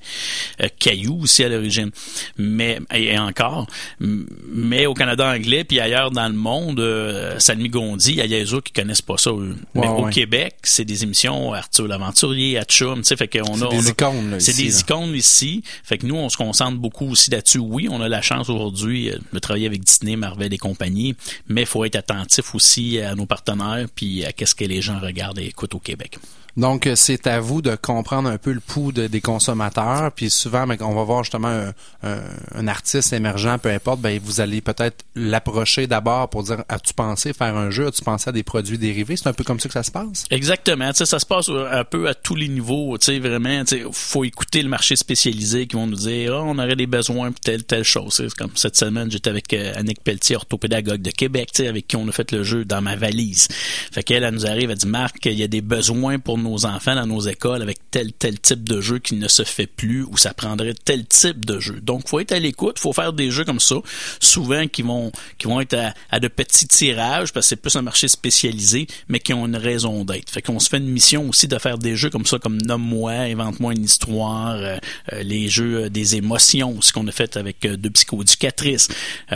Euh, 0.62 0.68
Caillou 0.78 1.24
aussi 1.24 1.44
à 1.44 1.50
l'origine. 1.50 1.90
Mais, 2.38 2.80
et 2.94 3.18
encore, 3.18 3.66
mais 4.00 4.86
au 4.86 4.94
Canada 4.94 5.28
anglais, 5.34 5.64
puis 5.64 5.80
ailleurs 5.80 6.12
dans 6.12 6.28
le 6.28 6.36
monde, 6.36 6.80
euh, 6.80 7.40
Salmi-Gondi, 7.40 8.14
Yaya 8.14 8.38
et 8.38 8.46
Zouk, 8.46 8.70
ils 8.70 8.74
connaissent 8.74 9.02
pas 9.02 9.18
ça, 9.18 9.32
eux. 9.32 9.56
Mais 9.74 9.82
Ouais, 9.82 9.88
au. 9.88 10.10
Québec, 10.10 10.56
c'est 10.64 10.86
des 10.86 11.02
émissions 11.04 11.54
Arthur 11.54 11.88
l'Aventurier, 11.88 12.60
Hatchum, 12.60 13.02
tu 13.02 13.16
fait 13.18 13.28
qu'on 13.28 13.60
a... 13.62 13.70
C'est 13.72 13.78
des 13.78 13.90
icônes, 13.90 14.36
C'est 14.40 14.52
ici, 14.52 14.64
des 14.66 14.70
là. 14.72 14.80
icônes 14.82 15.16
ici. 15.16 15.64
Fait 15.84 15.98
que 15.98 16.06
nous, 16.06 16.16
on 16.16 16.30
se 16.30 16.38
concentre 16.38 16.78
beaucoup 16.78 17.10
aussi 17.10 17.32
là-dessus. 17.32 17.58
Oui, 17.60 17.88
on 17.90 18.02
a 18.02 18.08
la 18.10 18.22
chance 18.22 18.50
aujourd'hui 18.50 19.10
euh, 19.10 19.18
de 19.34 19.40
travailler 19.40 19.66
avec 19.66 19.84
Disney, 19.84 20.16
Marvel 20.16 20.54
et 20.54 20.58
compagnie, 20.60 21.16
mais 21.48 21.66
faut 21.72 21.86
être 21.86 21.96
attentif 21.96 22.54
aussi 22.56 23.00
à 23.00 23.16
nos 23.16 23.26
partenaires 23.26 23.88
puis 23.96 24.26
à 24.26 24.32
qu'est-ce 24.32 24.56
que 24.56 24.66
les 24.66 24.82
gens 24.82 25.00
regardent 25.00 25.40
et 25.40 25.46
écoutent 25.46 25.76
au 25.76 25.80
Québec. 25.80 26.18
Donc, 26.58 26.86
euh, 26.86 26.96
c'est 26.98 27.28
à 27.28 27.40
vous 27.40 27.62
de 27.62 27.76
comprendre 27.78 28.28
un 28.28 28.38
peu 28.38 28.52
le 28.52 28.60
pouls 28.60 28.92
de- 28.92 29.08
des 29.08 29.22
consommateurs. 29.22 30.12
Puis 30.12 30.30
souvent, 30.30 30.68
ben, 30.68 30.76
on 30.82 30.94
va 30.94 31.04
voir 31.04 31.24
justement 31.24 31.48
un, 31.48 31.74
un- 32.04 32.20
un 32.56 32.68
artiste 32.68 33.14
émergent, 33.14 33.58
peu 33.58 33.70
importe, 33.70 34.02
ben, 34.02 34.20
vous 34.22 34.42
allez 34.42 34.60
peut-être 34.60 35.06
l'approcher 35.16 35.88
d'abord 35.88 36.30
pour 36.30 36.44
dire 36.44 36.66
As-tu 36.68 36.94
pensé 36.94 37.32
faire 37.32 37.56
un 37.56 37.70
jeu? 37.70 37.88
As-tu 37.88 38.02
pensé 38.04 38.30
à 38.30 38.34
des 38.34 38.44
produits 38.44 38.78
dérivés? 38.78 39.16
C'est 39.16 39.28
un 39.28 39.34
peu 39.34 39.46
comme 39.46 39.62
ça 39.62 39.70
que 39.70 39.74
ça 39.74 39.84
se 39.84 39.92
passe? 39.92 40.26
Exactement. 40.30 40.92
Ça 40.94 41.06
se 41.20 41.26
passe 41.26 41.48
un 41.48 41.86
peu 41.86 42.10
à 42.10 42.14
tous 42.14 42.36
les 42.36 42.50
niveaux. 42.50 42.98
Vraiment, 43.08 43.66
sais, 43.66 43.84
faut 43.94 44.26
écouter 44.26 44.62
le 44.62 44.68
marché 44.68 44.98
spécialisé 44.98 45.68
qui 45.68 45.78
vont 45.78 45.88
nous 45.88 45.96
dire, 45.96 46.34
Ah, 46.36 46.44
on 46.44 46.60
aurait 46.60 46.76
des 46.76 46.86
besoins 46.88 47.32
pour 47.32 47.40
telle, 47.40 47.64
telle 47.64 47.86
chose. 47.86 48.22
Comme 48.38 48.52
cette 48.56 48.76
semaine, 48.76 49.10
j'étais 49.10 49.30
avec 49.30 49.54
euh, 49.54 49.72
Annick 49.78 50.04
Pelletier, 50.04 50.36
orthopédagogue 50.36 51.02
de 51.02 51.12
Québec, 51.12 51.50
avec 51.68 51.88
qui 51.88 51.96
on 51.96 52.08
a 52.08 52.12
fait 52.12 52.32
le 52.32 52.44
jeu 52.44 52.66
dans 52.66 52.82
ma 52.82 52.96
valise. 52.96 53.48
Fait 53.92 54.04
qu'elle, 54.04 54.24
elle 54.24 54.34
nous 54.34 54.46
arrive, 54.46 54.70
elle 54.70 54.78
dit, 54.78 54.88
Marc, 54.88 55.26
il 55.26 55.34
y 55.34 55.44
a 55.44 55.48
des 55.48 55.62
besoins 55.62 56.20
pour 56.20 56.38
nos 56.38 56.66
enfants 56.66 56.96
dans 56.96 57.06
nos 57.06 57.22
écoles 57.22 57.62
avec 57.62 57.78
tel, 57.92 58.14
tel 58.14 58.40
type 58.40 58.68
de 58.68 58.82
jeu 58.82 59.00
qui 59.00 59.16
ne 59.16 59.28
se 59.28 59.44
fait 59.44 59.68
plus 59.68 60.04
ou 60.04 60.18
ça 60.18 60.34
prendrait 60.34 60.74
tel 60.74 61.06
type 61.06 61.46
de 61.46 61.60
jeu. 61.60 61.80
Donc, 61.82 62.08
faut 62.08 62.20
être 62.20 62.32
à 62.32 62.40
l'écoute, 62.40 62.80
faut 62.80 62.94
faire 62.94 63.14
des 63.14 63.32
jeux 63.32 63.46
comme 63.46 63.60
ça, 63.60 63.76
souvent 64.20 64.68
qui 64.68 64.82
vont, 64.82 65.12
qui 65.38 65.48
vont 65.48 65.62
être 65.62 65.78
à, 66.10 66.20
de 66.20 66.28
petits 66.28 66.68
tirages 66.68 67.34
parce 67.34 67.46
que 67.46 67.50
c'est 67.50 67.56
plus 67.56 67.76
un 67.76 67.82
marché 67.82 68.08
spécialisé, 68.08 68.88
mais 69.08 69.20
qui 69.20 69.34
ont 69.34 69.46
une 69.46 69.56
raison 69.56 70.06
d'être. 70.06 70.30
Fait 70.30 70.42
qu'on 70.42 70.60
se 70.60 70.70
fait 70.70 70.78
une 70.78 70.90
mission 70.90 71.28
aussi 71.30 71.48
de 71.48 71.58
faire 71.58 71.78
des 71.78 71.96
jeux 71.96 72.10
comme 72.10 72.26
ça, 72.26 72.40
comme 72.40 72.58
Nomme-moi, 72.62 73.12
Invente-moi 73.12 73.74
une 73.74 73.84
histoire, 73.84 74.56
euh, 74.56 74.78
euh, 75.14 75.24
les 75.24 75.50
jeux 75.50 75.86
euh, 75.86 75.90
des 75.90 76.16
émotions, 76.16 76.82
ce 76.82 76.94
qu'on 76.94 77.08
a 77.08 77.12
fait 77.12 77.38
avec 77.38 77.66
euh, 77.66 77.78
deux 77.78 77.90
psychoéducatrices, 77.90 78.88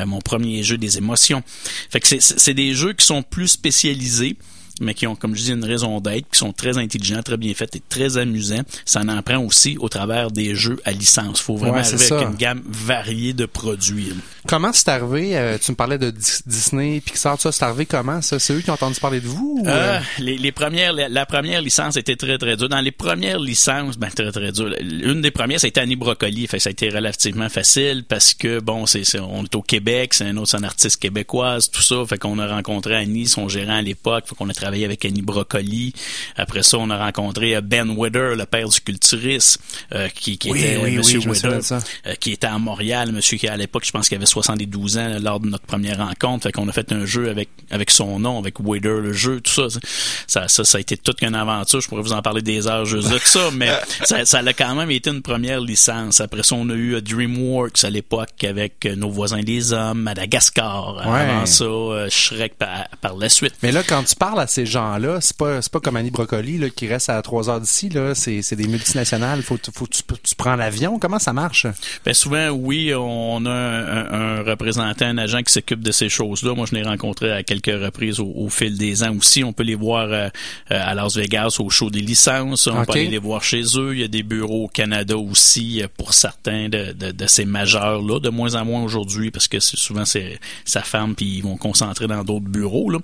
mon 0.05 0.19
premier 0.19 0.63
jeu 0.63 0.77
des 0.77 0.97
émotions. 0.97 1.43
Fait 1.89 1.99
que 1.99 2.04
c'est- 2.05 2.53
des 2.53 2.73
jeux 2.73 2.93
qui 2.93 3.05
sont 3.05 3.23
plus 3.23 3.47
spécialisés 3.47 4.37
mais 4.81 4.93
qui 4.93 5.07
ont, 5.07 5.15
comme 5.15 5.35
je 5.35 5.41
dis, 5.43 5.51
une 5.51 5.63
raison 5.65 5.99
d'être, 5.99 6.29
qui 6.31 6.37
sont 6.39 6.53
très 6.53 6.77
intelligents, 6.77 7.21
très 7.23 7.37
bien 7.37 7.53
faits 7.53 7.75
et 7.75 7.81
très 7.87 8.17
amusants. 8.17 8.61
Ça 8.85 9.01
en 9.01 9.21
prend 9.21 9.37
aussi 9.39 9.77
au 9.79 9.89
travers 9.89 10.31
des 10.31 10.55
jeux 10.55 10.79
à 10.85 10.91
licence. 10.91 11.39
faut 11.41 11.55
vraiment 11.57 11.75
Ouais, 11.75 11.79
arriver 11.81 12.11
avec 12.11 12.27
une 12.27 12.35
gamme 12.35 12.61
variée 12.67 13.33
de 13.33 13.45
produits. 13.45 14.13
Comment 14.47 14.71
c'est 14.73 14.89
arrivé? 14.89 15.37
Euh, 15.37 15.57
tu 15.63 15.71
me 15.71 15.75
parlais 15.75 15.97
de 15.97 16.11
Dis- 16.11 16.41
Disney, 16.45 17.01
Pixar, 17.01 17.35
tout 17.35 17.43
ça. 17.43 17.51
C'est 17.51 17.63
arrivé 17.65 17.85
comment? 17.85 18.21
Ça? 18.21 18.37
C'est 18.39 18.53
eux 18.53 18.61
qui 18.61 18.69
ont 18.69 18.73
entendu 18.73 18.99
parler 18.99 19.19
de 19.21 19.27
vous? 19.27 19.59
ou, 19.63 19.67
Euh, 19.67 19.97
euh? 19.97 19.99
les, 20.19 20.37
les 20.37 20.51
premières, 20.51 20.93
la, 20.93 21.09
la 21.09 21.25
première 21.25 21.61
licence 21.61 21.97
était 21.97 22.15
très 22.15 22.37
très 22.37 22.55
dure. 22.57 22.69
Dans 22.69 22.81
les 22.81 22.91
premières 22.91 23.39
licences, 23.39 23.97
ben 23.97 24.09
très 24.09 24.31
très 24.31 24.51
dur. 24.51 24.73
Une 24.81 25.21
des 25.21 25.31
premières, 25.31 25.59
ça 25.59 25.65
a 25.65 25.69
été 25.69 25.79
Annie 25.79 25.95
Brocoli. 25.95 26.47
Fait 26.47 26.59
ça 26.59 26.69
a 26.69 26.71
été 26.71 26.89
relativement 26.89 27.49
facile 27.49 28.03
parce 28.07 28.33
que 28.33 28.59
bon, 28.59 28.85
c'est, 28.85 29.03
c'est- 29.03 29.19
on 29.19 29.43
est 29.43 29.55
au 29.55 29.61
Québec, 29.61 30.13
c'est 30.13 30.25
un 30.25 30.37
autre, 30.37 30.49
c'est 30.51 30.63
artiste 30.65 30.97
québécoise, 31.01 31.69
tout 31.71 31.81
ça. 31.81 31.95
Fait 32.07 32.17
qu'on 32.17 32.37
a 32.39 32.47
rencontré 32.47 32.95
Annie, 32.95 33.27
son 33.27 33.47
gérant 33.49 33.77
à 33.77 33.81
l'époque. 33.81 34.25
Fait 34.27 34.35
qu'on 34.35 34.49
a 34.49 34.53
travaillé 34.65 34.85
avec 34.85 35.05
Annie 35.05 35.21
Brocoli. 35.21 35.93
Après 36.37 36.63
ça, 36.63 36.79
on 36.79 36.89
a 36.89 36.97
rencontré 36.97 37.55
euh, 37.55 37.61
Ben 37.61 37.91
Widder, 37.91 38.33
le 38.35 38.45
père 38.45 38.67
du 38.67 38.81
culturiste, 38.81 39.59
euh, 39.93 40.07
qui, 40.09 40.39
qui 40.39 40.49
Oui, 40.49 40.59
était 40.59 40.77
oui, 40.77 40.97
oui, 40.97 41.27
me 41.27 41.45
euh, 41.45 42.13
qui 42.19 42.31
était 42.31 42.47
à 42.47 42.57
Montréal, 42.57 43.11
monsieur 43.11 43.37
qui 43.37 43.47
à 43.47 43.57
l'époque, 43.57 43.85
je 43.85 43.91
pense 43.91 44.09
qu'il 44.09 44.15
avait 44.15 44.25
72 44.25 44.97
ans 44.97 45.17
lors 45.21 45.39
de 45.39 45.47
notre 45.47 45.65
première 45.65 45.99
rencontre. 45.99 46.43
Fait 46.43 46.51
qu'on 46.51 46.67
a 46.67 46.71
fait 46.71 46.91
un 46.91 47.05
jeu 47.05 47.29
avec 47.29 47.49
avec 47.69 47.91
son 47.91 48.19
nom, 48.19 48.39
avec 48.39 48.59
Wader, 48.59 49.01
le 49.01 49.13
jeu, 49.13 49.39
tout 49.39 49.51
ça. 49.51 49.79
Ça, 50.27 50.47
ça, 50.47 50.63
ça 50.63 50.77
a 50.77 50.81
été 50.81 50.97
toute 50.97 51.21
une 51.21 51.35
aventure. 51.35 51.81
Je 51.81 51.87
pourrais 51.87 52.01
vous 52.01 52.13
en 52.13 52.21
parler 52.21 52.41
des 52.41 52.67
heures 52.67 52.85
juste 52.85 53.11
de 53.11 53.19
ça, 53.19 53.49
mais 53.53 53.69
ça, 54.03 54.25
ça 54.25 54.39
a 54.39 54.53
quand 54.53 54.73
même 54.73 54.89
été 54.89 55.11
une 55.11 55.21
première 55.21 55.59
licence. 55.59 56.21
Après 56.21 56.41
ça, 56.43 56.55
on 56.55 56.69
a 56.69 56.73
eu 56.73 56.95
euh, 56.95 57.01
DreamWorks 57.01 57.83
à 57.83 57.89
l'époque 57.89 58.43
avec 58.43 58.85
euh, 58.85 58.95
Nos 58.95 59.09
voisins 59.09 59.41
les 59.41 59.73
hommes, 59.73 60.01
Madagascar. 60.01 60.95
Ouais. 61.07 61.19
Avant 61.19 61.45
ça, 61.45 61.65
euh, 61.65 62.09
Shrek 62.09 62.55
par, 62.57 62.87
par 63.01 63.15
la 63.15 63.29
suite. 63.29 63.53
Mais 63.61 63.71
là, 63.71 63.83
quand 63.83 64.03
tu 64.03 64.15
parles 64.15 64.39
à 64.39 64.47
ces 64.55 64.65
gens-là, 64.65 65.19
c'est 65.19 65.35
pas 65.35 65.59
pas 65.71 65.79
comme 65.81 65.97
Annie 65.97 66.11
Brocoli 66.11 66.57
là, 66.57 66.69
qui 66.69 66.87
reste 66.87 67.09
à 67.09 67.21
trois 67.21 67.49
heures 67.49 67.59
d'ici. 67.59 67.89
C'est, 68.13 68.55
des 68.55 68.67
multinationales. 68.67 69.41
Faut, 69.41 69.57
faut 69.73 69.87
tu, 69.87 70.01
tu 70.23 70.35
prends 70.35 70.55
l'avion. 70.55 70.97
Comment 70.99 71.19
ça 71.19 71.33
marche? 71.33 71.67
Ben 72.05 72.13
souvent, 72.13 72.49
oui, 72.49 72.93
on 72.95 73.45
a 73.45 73.51
un, 73.51 74.37
un, 74.39 74.43
représentant, 74.43 75.05
un 75.05 75.17
agent 75.17 75.41
qui 75.43 75.51
s'occupe 75.51 75.81
de 75.81 75.91
ces 75.91 76.07
choses-là. 76.07 76.53
Moi, 76.55 76.65
je 76.69 76.75
l'ai 76.75 76.83
rencontré 76.83 77.31
à 77.31 77.43
quelques 77.43 77.65
reprises 77.65 78.21
au, 78.21 78.47
fil 78.49 78.77
des 78.77 79.03
ans 79.03 79.13
aussi. 79.17 79.43
On 79.43 79.51
peut 79.51 79.63
les 79.63 79.75
voir 79.75 80.07
euh, 80.09 80.29
à 80.69 80.95
Las 80.95 81.17
Vegas 81.17 81.57
au 81.59 81.69
show 81.69 81.89
des 81.89 82.01
licences. 82.01 82.67
On 82.67 82.85
peut 82.85 82.93
aller 82.93 83.07
les 83.07 83.17
voir 83.17 83.43
chez 83.43 83.63
eux. 83.75 83.93
Il 83.93 83.99
y 83.99 84.03
a 84.03 84.07
des 84.07 84.23
bureaux 84.23 84.65
au 84.65 84.67
Canada 84.69 85.17
aussi 85.17 85.83
pour 85.97 86.13
certains 86.13 86.69
de, 86.69 86.93
de, 86.93 87.11
de 87.11 87.27
ces 87.27 87.43
majeurs-là. 87.43 88.19
De 88.21 88.29
moins 88.29 88.55
en 88.55 88.63
moins 88.63 88.83
aujourd'hui 88.83 89.31
parce 89.31 89.49
que 89.49 89.59
souvent 89.59 90.05
c'est 90.05 90.39
sa 90.63 90.81
femme 90.81 91.15
puis 91.15 91.25
ils 91.37 91.43
vont 91.43 91.57
concentrer 91.57 92.07
dans 92.07 92.23
d'autres 92.23 92.47
bureaux. 92.47 92.89
Là. 92.89 92.99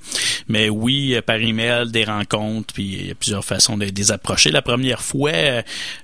Mais 0.48 0.70
oui, 0.70 1.18
par 1.26 1.41
email, 1.44 1.92
des 1.92 2.04
rencontres, 2.04 2.74
puis 2.74 2.84
il 2.84 3.08
y 3.08 3.12
a 3.12 3.16
plusieurs 3.16 3.46
façons 3.46 3.78
de 3.78 3.86
les 3.86 4.12
approcher. 4.12 4.52
La 4.52 4.62
première 4.62 5.02
fois, 5.02 5.32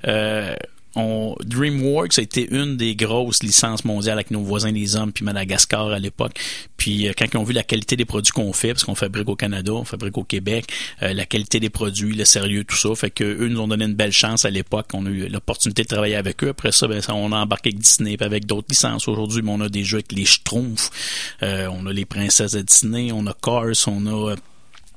euh, 0.07 0.55
DreamWorks 1.45 2.17
a 2.17 2.21
été 2.21 2.47
une 2.49 2.77
des 2.77 2.95
grosses 2.95 3.43
licences 3.43 3.85
mondiales 3.85 4.15
avec 4.15 4.31
nos 4.31 4.41
voisins 4.41 4.71
les 4.71 4.95
hommes 4.95 5.11
puis 5.11 5.23
Madagascar 5.23 5.89
à 5.89 5.99
l'époque. 5.99 6.39
Puis 6.77 7.07
euh, 7.07 7.13
quand 7.17 7.25
ils 7.31 7.37
ont 7.37 7.43
vu 7.43 7.53
la 7.53 7.63
qualité 7.63 7.95
des 7.95 8.05
produits 8.05 8.31
qu'on 8.31 8.53
fait, 8.53 8.69
parce 8.69 8.83
qu'on 8.83 8.95
fabrique 8.95 9.29
au 9.29 9.35
Canada, 9.35 9.73
on 9.73 9.83
fabrique 9.83 10.17
au 10.17 10.23
Québec, 10.23 10.65
euh, 11.03 11.13
la 11.13 11.25
qualité 11.25 11.59
des 11.59 11.69
produits, 11.69 12.15
le 12.15 12.25
sérieux, 12.25 12.63
tout 12.63 12.75
ça, 12.75 12.93
fait 12.95 13.11
que 13.11 13.23
eux 13.23 13.47
nous 13.47 13.59
ont 13.59 13.67
donné 13.67 13.85
une 13.85 13.93
belle 13.93 14.11
chance 14.11 14.45
à 14.45 14.49
l'époque. 14.49 14.87
On 14.93 15.05
a 15.05 15.09
eu 15.09 15.27
l'opportunité 15.27 15.83
de 15.83 15.87
travailler 15.87 16.15
avec 16.15 16.43
eux. 16.43 16.49
Après 16.49 16.71
ça, 16.71 16.87
ben, 16.87 17.01
on 17.09 17.31
a 17.31 17.37
embarqué 17.37 17.69
avec 17.69 17.79
Disney, 17.79 18.17
avec 18.19 18.45
d'autres 18.45 18.67
licences. 18.69 19.07
Aujourd'hui, 19.07 19.43
on 19.45 19.61
a 19.61 19.69
des 19.69 19.83
jeux 19.83 19.97
avec 19.97 20.11
les 20.11 20.25
Schtroumpfs, 20.25 20.89
euh, 21.43 21.67
on 21.71 21.85
a 21.85 21.93
les 21.93 22.05
princesses 22.05 22.53
de 22.53 22.61
Disney, 22.61 23.11
on 23.11 23.27
a 23.27 23.33
Cars, 23.33 23.87
on 23.87 24.07
a 24.07 24.35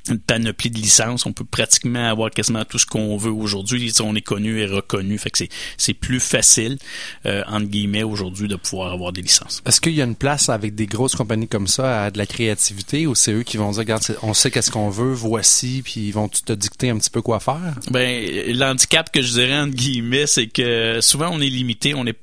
une 0.09 0.19
panoplie 0.19 0.71
de 0.71 0.79
licences. 0.79 1.27
On 1.27 1.33
peut 1.33 1.45
pratiquement 1.45 2.09
avoir 2.09 2.31
quasiment 2.31 2.65
tout 2.65 2.79
ce 2.79 2.87
qu'on 2.87 3.17
veut 3.17 3.31
aujourd'hui. 3.31 3.93
On 4.03 4.15
est 4.15 4.23
connu 4.23 4.61
et 4.61 4.67
reconnu. 4.67 5.19
Fait 5.19 5.31
que 5.31 5.45
c'est 5.77 5.95
plus 5.95 6.21
facile, 6.21 6.79
euh, 7.27 7.43
entre 7.47 7.67
guillemets, 7.67 8.03
aujourd'hui, 8.03 8.49
de 8.49 8.57
pouvoir 8.57 8.93
avoir 8.93 9.13
des 9.13 9.23
licences. 9.23 9.63
Est-ce 9.67 9.81
qu'il 9.81 9.95
y 9.95 10.03
a 10.03 10.05
une 10.05 10.17
place 10.17 10.49
avec 10.49 10.75
des 10.75 10.87
grosses 10.87 11.15
compagnies 11.15 11.49
comme 11.49 11.67
ça 11.67 12.05
à 12.05 12.11
de 12.11 12.19
la 12.19 12.27
créativité 12.27 13.07
ou 13.07 13.15
c'est 13.15 13.33
eux 13.33 13.43
qui 13.43 13.57
vont 13.57 13.71
dire, 13.71 13.81
regarde, 13.81 14.03
on 14.23 14.35
sait 14.35 14.51
qu'est-ce 14.51 14.71
qu'on 14.71 14.91
veut, 14.91 15.13
voici, 15.13 15.83
puis 15.85 16.09
ils 16.09 16.13
vont 16.13 16.29
te 16.29 16.53
dicter 16.53 16.91
un 16.91 16.99
petit 16.99 17.11
peu 17.11 17.23
quoi 17.23 17.41
faire? 17.41 17.75
Ben, 17.91 18.55
l'handicap 18.55 19.11
que 19.13 19.23
je 19.23 19.33
dirais, 19.33 19.59
entre 19.59 19.75
guillemets, 19.75 20.27
c'est 20.27 20.47
que 20.47 21.01
souvent 21.01 21.31
on 21.33 21.41
est 21.41 21.49
limité, 21.49 21.95
on 21.95 22.07
est 22.07 22.17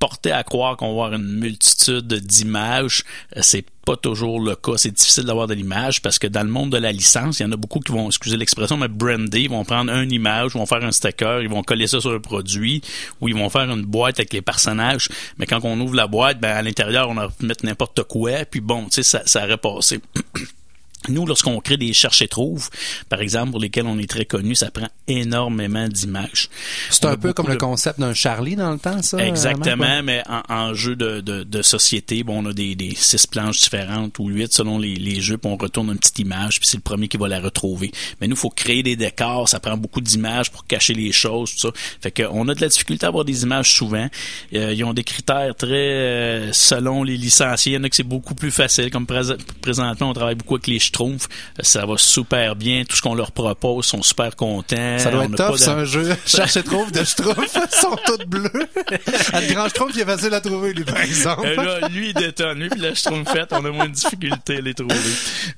porté 0.00 0.32
à 0.32 0.42
croire 0.42 0.76
qu'on 0.76 0.86
va 0.86 1.04
avoir 1.04 1.12
une 1.12 1.38
multitude 1.38 2.12
d'images. 2.12 3.04
Euh, 3.36 3.40
c'est 3.42 3.64
pas 3.84 3.96
toujours 3.96 4.40
le 4.40 4.56
cas. 4.56 4.72
C'est 4.76 4.90
difficile 4.90 5.24
d'avoir 5.24 5.46
de 5.46 5.54
l'image 5.54 6.02
parce 6.02 6.18
que 6.18 6.26
dans 6.26 6.42
le 6.42 6.48
monde 6.48 6.70
de 6.70 6.78
la 6.78 6.90
licence, 6.90 7.38
il 7.38 7.44
y 7.44 7.46
en 7.46 7.52
a 7.52 7.56
beaucoup 7.56 7.80
qui 7.80 7.92
vont, 7.92 8.08
excusez 8.08 8.36
l'expression, 8.36 8.76
mais 8.76 8.88
brander, 8.88 9.42
ils 9.42 9.50
vont 9.50 9.64
prendre 9.64 9.92
une 9.92 10.10
image, 10.10 10.52
ils 10.54 10.58
vont 10.58 10.66
faire 10.66 10.82
un 10.82 10.90
sticker, 10.90 11.42
ils 11.42 11.48
vont 11.48 11.62
coller 11.62 11.86
ça 11.86 12.00
sur 12.00 12.12
un 12.12 12.18
produit 12.18 12.82
ou 13.20 13.28
ils 13.28 13.34
vont 13.34 13.50
faire 13.50 13.70
une 13.70 13.82
boîte 13.82 14.18
avec 14.18 14.32
les 14.32 14.42
personnages. 14.42 15.08
Mais 15.38 15.46
quand 15.46 15.60
on 15.64 15.78
ouvre 15.80 15.94
la 15.94 16.06
boîte, 16.06 16.40
ben, 16.40 16.50
à 16.50 16.62
l'intérieur, 16.62 17.10
on 17.10 17.18
a 17.18 17.28
mettre 17.40 17.64
n'importe 17.64 18.02
quoi, 18.04 18.44
puis 18.50 18.60
bon, 18.60 18.86
tu 18.86 18.90
sais, 18.90 19.02
ça, 19.02 19.22
ça 19.26 19.44
aurait 19.44 19.58
passé. 19.58 20.00
Nous, 21.08 21.24
lorsqu'on 21.24 21.58
crée 21.60 21.78
des 21.78 21.94
cherche 21.94 22.20
et 22.20 22.28
trouve, 22.28 22.68
par 23.08 23.20
exemple, 23.20 23.52
pour 23.52 23.60
lesquels 23.60 23.86
on 23.86 23.98
est 23.98 24.08
très 24.08 24.26
connu, 24.26 24.54
ça 24.54 24.70
prend 24.70 24.88
énormément 25.08 25.88
d'images. 25.88 26.50
C'est 26.90 27.06
un 27.06 27.16
peu 27.16 27.32
comme 27.32 27.48
le 27.48 27.56
concept 27.56 28.00
d'un 28.00 28.12
Charlie 28.12 28.54
dans 28.54 28.70
le 28.70 28.78
temps, 28.78 29.00
ça? 29.02 29.18
Exactement, 29.26 30.02
mais 30.02 30.22
en, 30.48 30.74
jeu 30.74 30.96
de, 30.96 31.20
de, 31.20 31.62
société, 31.62 32.22
bon, 32.22 32.44
on 32.44 32.50
a 32.50 32.52
des, 32.52 32.74
des, 32.74 32.94
six 32.94 33.26
planches 33.26 33.60
différentes 33.60 34.18
ou 34.18 34.28
huit 34.28 34.52
selon 34.52 34.78
les, 34.78 34.94
les 34.94 35.20
jeux, 35.20 35.38
puis 35.38 35.50
on 35.50 35.56
retourne 35.56 35.88
une 35.88 35.98
petite 35.98 36.18
image, 36.18 36.60
puis 36.60 36.68
c'est 36.68 36.76
le 36.76 36.82
premier 36.82 37.08
qui 37.08 37.16
va 37.16 37.28
la 37.28 37.40
retrouver. 37.40 37.92
Mais 38.20 38.28
nous, 38.28 38.36
il 38.36 38.38
faut 38.38 38.50
créer 38.50 38.82
des 38.82 38.96
décors, 38.96 39.48
ça 39.48 39.58
prend 39.58 39.76
beaucoup 39.76 40.00
d'images 40.02 40.50
pour 40.50 40.66
cacher 40.66 40.92
les 40.92 41.12
choses, 41.12 41.52
tout 41.52 41.58
ça. 41.58 41.70
Fait 42.00 42.10
qu'on 42.10 42.46
a 42.48 42.54
de 42.54 42.60
la 42.60 42.68
difficulté 42.68 43.06
à 43.06 43.08
avoir 43.08 43.24
des 43.24 43.42
images 43.42 43.72
souvent. 43.72 44.08
Euh, 44.54 44.74
ils 44.74 44.84
ont 44.84 44.92
des 44.92 45.04
critères 45.04 45.54
très 45.56 45.66
euh, 45.70 46.52
selon 46.52 47.02
les 47.04 47.16
licenciés. 47.16 47.72
Il 47.72 47.76
y 47.76 47.78
en 47.78 47.84
a 47.84 47.88
que 47.88 47.96
c'est 47.96 48.02
beaucoup 48.02 48.34
plus 48.34 48.50
facile, 48.50 48.90
comme 48.90 49.06
présentement, 49.06 50.10
on 50.10 50.12
travaille 50.12 50.34
beaucoup 50.34 50.56
avec 50.56 50.66
les 50.66 50.78
trouve. 50.90 51.26
Ça 51.60 51.86
va 51.86 51.96
super 51.96 52.56
bien. 52.56 52.84
Tout 52.84 52.96
ce 52.96 53.02
qu'on 53.02 53.14
leur 53.14 53.32
propose, 53.32 53.86
sont 53.86 54.02
super 54.02 54.36
contents. 54.36 54.98
Ça 54.98 55.10
doit 55.10 55.24
être 55.24 55.36
top, 55.36 55.56
c'est 55.56 55.68
un 55.68 55.84
jeu. 55.84 56.16
Cherche 56.26 56.56
et 56.56 56.62
trouve 56.62 56.92
de 56.92 57.04
Schtroumpf. 57.04 57.52
sont 57.70 57.96
toutes 58.06 58.26
bleues. 58.26 58.50
le 58.52 59.52
grand 59.54 59.68
Schtroumpf, 59.68 59.92
il 59.94 60.00
est 60.00 60.04
facile 60.04 60.34
à 60.34 60.40
trouver, 60.40 60.72
lui, 60.72 60.84
par 60.84 61.00
exemple. 61.00 61.46
Euh, 61.46 61.56
là, 61.56 61.88
lui, 61.88 62.08
il 62.08 62.14
détonne. 62.14 62.60
Lui, 62.60 62.68
puis 62.68 62.80
le 62.80 62.94
fait, 62.94 63.48
on 63.52 63.64
a 63.64 63.70
moins 63.70 63.88
de 63.88 63.94
difficulté 63.94 64.56
à 64.56 64.60
les 64.60 64.74
trouver. 64.74 64.94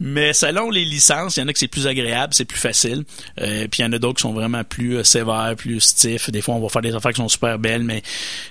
Mais 0.01 0.33
selon 0.33 0.71
les 0.71 0.85
licences, 0.85 1.37
il 1.37 1.40
y 1.40 1.42
en 1.42 1.49
a 1.49 1.53
que 1.53 1.59
c'est 1.59 1.68
plus 1.68 1.87
agréable, 1.87 2.35
c'est 2.35 2.45
plus 2.45 2.59
facile. 2.59 3.05
Euh, 3.40 3.66
puis 3.68 3.81
il 3.81 3.87
y 3.87 3.88
en 3.88 3.92
a 3.92 3.99
d'autres 3.99 4.16
qui 4.16 4.23
sont 4.23 4.33
vraiment 4.33 4.64
plus 4.64 4.99
euh, 4.99 5.05
sévères, 5.05 5.55
plus 5.57 5.81
stiff. 5.81 6.31
Des 6.31 6.40
fois, 6.40 6.55
on 6.55 6.61
va 6.61 6.68
faire 6.68 6.83
des 6.83 6.95
affaires 6.95 7.12
qui 7.12 7.21
sont 7.21 7.29
super 7.29 7.59
belles, 7.59 7.85
mais 7.85 8.03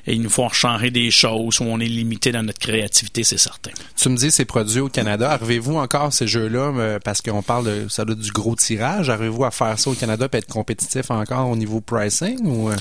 il 0.07 0.21
nous 0.21 0.29
faut 0.29 0.47
changer 0.49 0.91
des 0.91 1.11
choses 1.11 1.59
où 1.59 1.63
on 1.63 1.79
est 1.79 1.85
limité 1.85 2.31
dans 2.31 2.43
notre 2.43 2.59
créativité, 2.59 3.23
c'est 3.23 3.37
certain. 3.37 3.71
Tu 3.95 4.09
me 4.09 4.17
dis, 4.17 4.31
c'est 4.31 4.45
produit 4.45 4.79
au 4.79 4.89
Canada. 4.89 5.31
Arrivez-vous 5.31 5.75
encore 5.75 6.13
ces 6.13 6.27
jeux-là? 6.27 6.70
Euh, 6.79 6.99
parce 7.03 7.21
qu'on 7.21 7.41
parle 7.41 7.65
de 7.65 7.89
ça 7.89 8.05
doit 8.05 8.15
du 8.15 8.31
gros 8.31 8.55
tirage. 8.55 9.09
Arrivez-vous 9.09 9.43
à 9.45 9.51
faire 9.51 9.77
ça 9.77 9.89
au 9.89 9.93
Canada 9.93 10.27
et 10.31 10.37
être 10.37 10.47
compétitif 10.47 11.11
encore 11.11 11.49
au 11.49 11.55
niveau 11.55 11.81
pricing 11.81 12.39
ou 12.45 12.69
euh? 12.69 12.75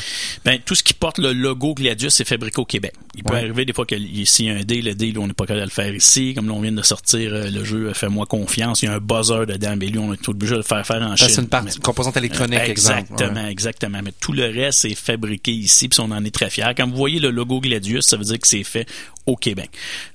Ben 0.44 0.58
tout 0.64 0.74
ce 0.74 0.82
qui 0.82 0.94
porte 0.94 1.18
le 1.18 1.32
logo 1.32 1.74
Gladius 1.74 2.14
c'est 2.14 2.24
fabriqué 2.24 2.60
au 2.60 2.64
Québec. 2.64 2.94
Il 3.14 3.24
peut 3.24 3.34
arriver 3.34 3.64
des 3.64 3.72
fois 3.72 3.86
s'il 3.88 4.46
y 4.46 4.50
a 4.50 4.54
un 4.54 4.62
deal, 4.62 4.84
le 4.84 4.94
deal 4.94 5.18
on 5.18 5.26
n'est 5.26 5.32
pas 5.32 5.44
capable 5.44 5.60
de 5.60 5.66
le 5.66 5.70
faire 5.70 5.94
ici. 5.94 6.34
Comme 6.34 6.46
là 6.48 6.54
on 6.54 6.60
vient 6.60 6.72
de 6.72 6.82
sortir 6.82 7.32
euh, 7.32 7.50
le 7.50 7.64
jeu 7.64 7.92
Fais-moi 7.92 8.26
confiance, 8.26 8.82
il 8.82 8.86
y 8.86 8.88
a 8.88 8.94
un 8.94 8.98
buzzer 8.98 9.46
dedans, 9.46 9.74
mais 9.76 9.86
lui 9.86 9.98
on 9.98 10.12
est 10.12 10.28
obligé 10.28 10.52
de 10.52 10.58
le 10.58 10.62
faire 10.62 10.86
faire 10.86 11.02
en 11.02 11.16
Chine. 11.16 11.28
C'est 11.28 11.40
une 11.40 11.48
partie 11.48 11.78
composante 11.80 12.16
électronique, 12.16 12.60
exactement, 12.66 13.46
exactement. 13.46 14.00
Mais 14.02 14.12
tout 14.18 14.32
le 14.32 14.44
reste 14.44 14.84
est 14.84 14.94
fabriqué 14.94 15.52
ici, 15.52 15.88
puis 15.88 16.00
on 16.00 16.10
en 16.10 16.24
est 16.24 16.34
très 16.34 16.50
fiers. 16.50 16.72
Quand 16.76 16.88
vous 16.88 16.96
voyez 16.96 17.20
le 17.20 17.30
logo 17.30 17.60
Gladius, 17.60 18.06
ça 18.06 18.16
veut 18.16 18.24
dire 18.24 18.38
que 18.38 18.48
c'est 18.48 18.64
fait 18.64 18.86
au 19.26 19.36
Québec. 19.36 19.70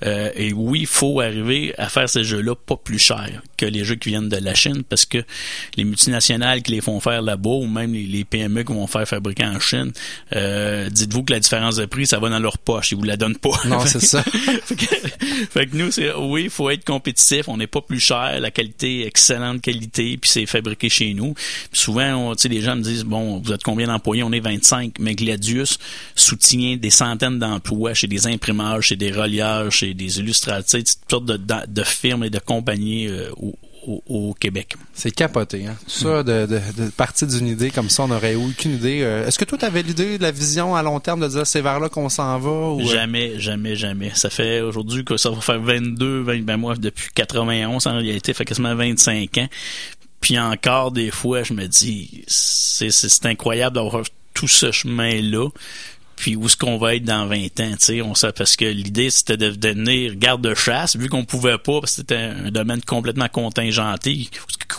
Euh, 0.06 0.30
et 0.36 0.54
oui, 0.54 0.82
il 0.82 0.88
faut 0.88 1.22
arriver 1.22 1.74
à 1.78 1.90
faire 1.90 2.10
ces 2.10 2.24
jeux-là 2.24 2.56
pas 2.56 2.76
plus 2.76 3.00
cher 3.00 3.30
que 3.58 3.66
les 3.66 3.84
jeux 3.84 3.96
qui 3.96 4.10
viennent 4.10 4.30
de 4.30 4.38
la 4.38 4.54
Chine 4.54 4.84
parce 4.84 5.06
que 5.06 5.24
les 5.78 5.84
multinationales 5.84 6.62
qui 6.62 6.72
les 6.72 6.82
font 6.82 7.00
faire 7.00 7.22
là-bas 7.22 7.50
ou 7.50 7.68
même 7.68 7.94
les, 7.94 8.26
PME 8.26 8.64
qui 8.64 8.74
vont 8.74 8.88
faire 8.88 9.08
fabriquer 9.08 9.46
en 9.46 9.60
Chine, 9.60 9.92
euh, 10.36 10.90
dites-vous 10.90 11.24
que 11.24 11.34
la 11.34 11.40
différence 11.40 11.76
de 11.76 11.86
prix, 11.86 12.08
ça 12.08 12.20
va 12.20 12.30
dans 12.30 12.40
leur 12.40 12.58
poche. 12.58 12.92
Ils 12.92 12.98
vous 12.98 13.04
la 13.04 13.18
donnent 13.18 13.38
pas. 13.38 13.52
Non, 13.66 13.80
c'est 13.86 14.02
ça. 14.02 14.24
fait, 15.50 15.68
que, 15.68 15.76
nous, 15.76 15.92
c'est 15.92 16.14
oui, 16.14 16.46
il 16.46 16.50
faut 16.50 16.70
être 16.70 16.84
compétitif. 16.84 17.48
On 17.48 17.58
n'est 17.58 17.68
pas 17.68 17.82
plus 17.82 18.00
cher. 18.00 18.40
La 18.40 18.52
qualité, 18.52 19.06
excellente 19.06 19.62
qualité, 19.62 20.18
puis 20.18 20.30
c'est 20.30 20.46
fabriqué 20.46 20.90
chez 20.90 21.14
nous. 21.14 21.36
souvent, 21.72 22.36
tu 22.36 22.44
sais, 22.44 22.48
les 22.50 22.62
gens 22.62 22.76
me 22.76 22.82
disent, 22.82 23.04
bon, 23.04 23.40
vous 23.40 23.54
êtes 23.54 23.64
combien 23.64 23.88
d'employés? 23.88 24.24
On 24.24 24.32
est 24.32 24.40
25. 24.40 24.96
Mais 25.00 25.16
Gladius 25.16 25.78
soutient 26.16 26.78
des 26.78 26.90
centaines 26.90 27.40
d'emplois 27.40 27.94
chez 27.94 28.08
des 28.08 28.28
imprimeurs, 28.28 28.82
chez 28.82 28.95
des 28.96 29.12
relieurs, 29.12 29.72
chez 29.72 29.94
des 29.94 30.20
illustrateurs, 30.20 30.64
toutes 30.82 30.98
sortes 31.10 31.26
de, 31.26 31.38
de, 31.38 31.84
firmes 31.84 32.24
et 32.24 32.30
de 32.30 32.40
compagnies 32.40 33.08
euh, 33.08 33.30
au, 33.38 34.34
Québec. 34.40 34.76
C'est 34.94 35.12
capoté, 35.12 35.68
hein? 35.68 35.76
Tout 35.84 35.92
ça, 35.92 36.24
de, 36.24 36.48
de, 36.48 36.60
de 36.86 36.90
partir 36.90 37.28
d'une 37.28 37.48
idée 37.48 37.70
comme 37.70 37.90
ça, 37.90 38.04
on 38.04 38.08
n'aurait 38.08 38.34
aucune 38.34 38.74
idée. 38.74 39.02
Euh, 39.04 39.28
est-ce 39.28 39.38
que 39.38 39.46
toi, 39.46 39.60
tu 39.60 39.66
avais 39.66 39.84
l'idée 39.84 40.18
de 40.18 40.24
la 40.24 40.32
vision 40.32 40.76
à 40.76 40.82
long 40.82 41.00
terme 41.00 41.20
de 41.20 41.28
dire 41.28 41.46
c'est 41.46 41.62
vers 41.62 41.80
là 41.80 41.88
qu'on 41.88 42.10
s'en 42.10 42.40
va? 42.40 42.50
Ou... 42.50 42.82
Euh? 42.82 42.86
Jamais, 42.86 43.40
jamais, 43.40 43.76
jamais. 43.76 44.12
Ça 44.16 44.32
fait 44.32 44.62
aujourd'hui 44.62 45.06
que 45.06 45.18
ça 45.18 45.30
va 45.30 45.40
faire 45.40 45.60
22, 45.60 46.22
20, 46.22 46.42
ben 46.42 46.58
moi, 46.58 46.76
depuis 46.76 47.10
91 47.14 47.86
en 47.86 47.98
réalité, 47.98 48.34
ça 48.34 48.38
fait 48.40 48.46
quasiment 48.46 48.76
25 48.76 49.38
ans. 49.38 49.48
Puis 50.20 50.40
encore, 50.40 50.92
des 50.92 51.12
fois, 51.12 51.44
je 51.44 51.54
me 51.54 51.68
dis, 51.68 52.24
c'est 52.28 53.26
incroyable 53.26 53.76
d'avoir 53.76 54.04
tout 54.34 54.48
ce 54.48 54.72
chemin-là 54.72 55.50
puis 56.16 56.36
où 56.36 56.46
est-ce 56.46 56.58
qu'on 56.58 56.78
va 56.78 56.96
être 56.96 57.04
dans 57.04 57.28
20 57.28 57.38
ans, 57.60 57.72
tu 57.72 57.76
sais, 57.80 58.02
on 58.02 58.16
sait 58.16 58.32
parce 58.32 58.56
que 58.56 58.66
l'idée 58.66 59.10
c'était 59.10 59.38
de 59.38 59.50
devenir 59.50 60.16
garde-chasse 60.16 60.96
vu 60.96 61.10
qu'on 61.10 61.26
pouvait 61.26 61.58
pas 61.58 61.82
parce 61.82 61.92
que 61.92 61.98
c'était 61.98 62.16
un 62.16 62.52
domaine 62.52 62.82
complètement 62.82 63.28
contingenté. 63.28 64.30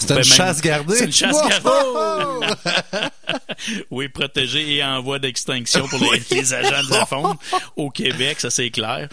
C'est 0.00 0.16
une 0.16 0.24
chasse 0.24 0.60
gardée. 0.60 0.96
C'est 0.96 1.04
une 1.06 1.12
chasse 1.12 1.36
gardée. 1.48 2.56
oui, 3.90 4.08
protégée 4.08 4.76
et 4.76 4.84
en 4.84 5.02
voie 5.02 5.18
d'extinction 5.18 5.86
pour 5.88 6.00
les, 6.12 6.54
agents 6.54 6.88
de 6.88 6.92
la 6.92 7.06
faune 7.06 7.34
au 7.76 7.90
Québec, 7.90 8.40
ça 8.40 8.50
c'est 8.50 8.70
clair. 8.70 9.08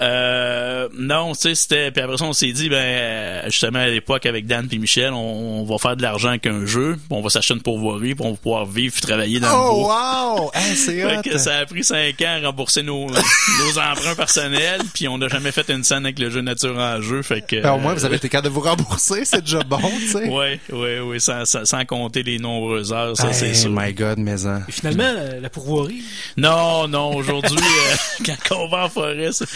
Euh, 0.00 0.88
non, 0.94 1.32
tu 1.32 1.40
sais, 1.40 1.54
c'était 1.54 1.90
puis 1.90 2.02
après 2.02 2.18
ça 2.18 2.24
on 2.24 2.32
s'est 2.32 2.52
dit 2.52 2.68
ben 2.68 3.42
justement 3.46 3.80
à 3.80 3.88
l'époque 3.88 4.26
avec 4.26 4.46
Dan 4.46 4.68
et 4.70 4.78
Michel, 4.78 5.12
on, 5.12 5.64
va 5.64 5.78
faire 5.78 5.96
de 5.96 6.02
l'argent 6.02 6.30
avec 6.30 6.46
un 6.46 6.66
jeu, 6.66 6.98
on 7.10 7.20
va 7.20 7.30
s'acheter 7.30 7.54
une 7.54 7.62
pourvoirie, 7.62 8.14
puis 8.14 8.24
on 8.24 8.32
va 8.32 8.36
pouvoir 8.36 8.66
vivre 8.66 8.94
et 8.96 9.00
travailler 9.00 9.40
dans 9.40 9.48
oh, 9.48 9.76
le 9.76 9.82
bois. 9.82 10.36
Oh 10.36 10.40
wow, 10.42 10.50
c'est 10.74 11.38
ça 11.38 11.63
a 11.64 11.66
pris 11.66 11.84
cinq 11.84 12.20
ans 12.22 12.38
à 12.42 12.46
rembourser 12.46 12.82
nos, 12.82 13.06
nos 13.10 13.78
emprunts 13.78 14.14
personnels, 14.16 14.80
puis 14.94 15.08
on 15.08 15.18
n'a 15.18 15.28
jamais 15.28 15.52
fait 15.52 15.68
une 15.70 15.82
scène 15.84 16.04
avec 16.04 16.18
le 16.18 16.30
jeu 16.30 16.40
nature 16.40 16.76
en 16.78 17.00
jeu, 17.02 17.22
fait 17.22 17.40
que. 17.46 17.60
Ben, 17.62 17.72
au 17.72 17.78
moins 17.78 17.94
vous 17.94 18.04
avez 18.04 18.16
été 18.16 18.28
capable 18.28 18.48
de 18.48 18.54
vous 18.54 18.60
rembourser, 18.60 19.24
c'est 19.24 19.40
déjà 19.40 19.62
bon. 19.62 19.80
sais. 20.06 20.28
Oui, 20.28 20.60
oui, 20.72 20.98
oui, 21.00 21.20
sans, 21.20 21.44
sans, 21.44 21.64
sans 21.64 21.84
compter 21.84 22.22
les 22.22 22.38
nombreuses 22.38 22.92
heures, 22.92 23.16
ça, 23.16 23.32
c'est 23.32 23.48
Hey, 23.48 23.56
sûr. 23.56 23.70
my 23.72 23.92
God, 23.92 24.18
mais 24.18 24.46
hein. 24.46 24.62
Et 24.68 24.72
finalement, 24.72 25.04
euh, 25.04 25.40
la 25.40 25.50
pourvoirie? 25.50 26.02
Non, 26.36 26.88
non, 26.88 27.14
aujourd'hui, 27.16 27.58
euh, 27.58 28.24
quand 28.48 28.56
on 28.56 28.68
va 28.68 28.84
en 28.84 28.88
forêt, 28.88 29.30
c'est- 29.32 29.46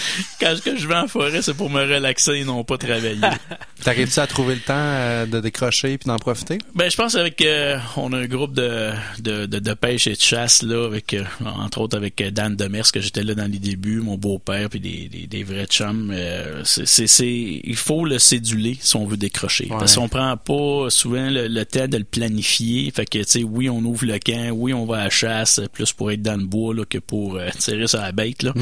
quand 0.40 0.54
que 0.64 0.76
je 0.76 0.86
vais 0.88 0.94
en 0.96 1.08
forêt, 1.08 1.42
c'est 1.42 1.54
pour 1.54 1.70
me 1.70 1.80
relaxer 1.82 2.32
et 2.36 2.44
non 2.44 2.64
pas 2.64 2.76
travailler. 2.78 3.20
T'arrives-tu 3.84 4.18
à 4.20 4.26
trouver 4.26 4.54
le 4.56 4.60
temps 4.60 4.74
euh, 4.76 5.26
de 5.26 5.40
décrocher 5.40 5.98
puis 5.98 6.08
d'en 6.08 6.16
profiter? 6.18 6.58
Ben, 6.74 6.90
je 6.90 6.96
pense 6.96 7.14
avec 7.14 7.40
euh, 7.42 7.78
on 7.96 8.12
a 8.12 8.18
un 8.18 8.26
groupe 8.26 8.52
de, 8.54 8.90
de, 9.20 9.46
de, 9.46 9.58
de 9.58 9.74
pêche 9.74 10.06
et 10.06 10.14
de 10.14 10.20
chasse 10.20 10.62
là, 10.62 10.84
avec 10.86 11.14
euh, 11.14 11.22
entre 11.44 11.80
autres 11.80 11.96
avec 11.98 12.20
euh, 12.20 12.30
Dan 12.30 12.56
Demers 12.56 12.90
que 12.90 13.00
j'étais 13.00 13.22
là 13.22 13.34
dans 13.34 13.50
les 13.50 13.58
débuts, 13.58 14.00
mon 14.00 14.16
beau-père 14.16 14.70
puis 14.70 14.80
des, 14.80 15.08
des, 15.08 15.26
des 15.26 15.42
vrais 15.44 15.66
chums. 15.66 16.10
euh, 16.14 16.62
c'est, 16.64 16.86
c'est, 16.86 17.06
c'est- 17.06 17.60
il 17.62 17.76
faut 17.76 18.04
le 18.06 18.18
céduler 18.18 18.76
si 18.80 18.96
on 18.96 19.04
veut 19.06 19.16
décrocher. 19.18 19.64
Ouais. 19.64 19.76
Parce 19.78 19.94
qu'on 19.96 20.08
prend 20.08 20.36
pas 20.36 20.88
souvent 20.90 21.28
le, 21.28 21.46
le 21.48 21.64
temps 21.66 21.86
de 21.88 21.98
le 21.98 22.04
planifier. 22.04 22.90
Fait 22.90 23.04
que 23.04 23.18
tu 23.18 23.24
sais, 23.26 23.42
oui, 23.42 23.68
on 23.68 23.80
ouvre 23.84 24.06
le 24.06 24.18
camp, 24.18 24.50
oui, 24.54 24.72
on 24.72 24.86
va 24.86 24.96
à 25.00 25.04
la 25.04 25.10
chasse, 25.10 25.60
plus 25.72 25.92
pour 25.92 26.10
être 26.10 26.22
dans 26.22 26.36
le 26.40 26.46
bois 26.46 26.74
là, 26.74 26.84
que 26.84 26.98
pour 26.98 27.36
euh, 27.36 27.48
tirer 27.58 27.86
sur 27.86 28.00
la 28.00 28.12
bête. 28.12 28.42
Là. 28.42 28.54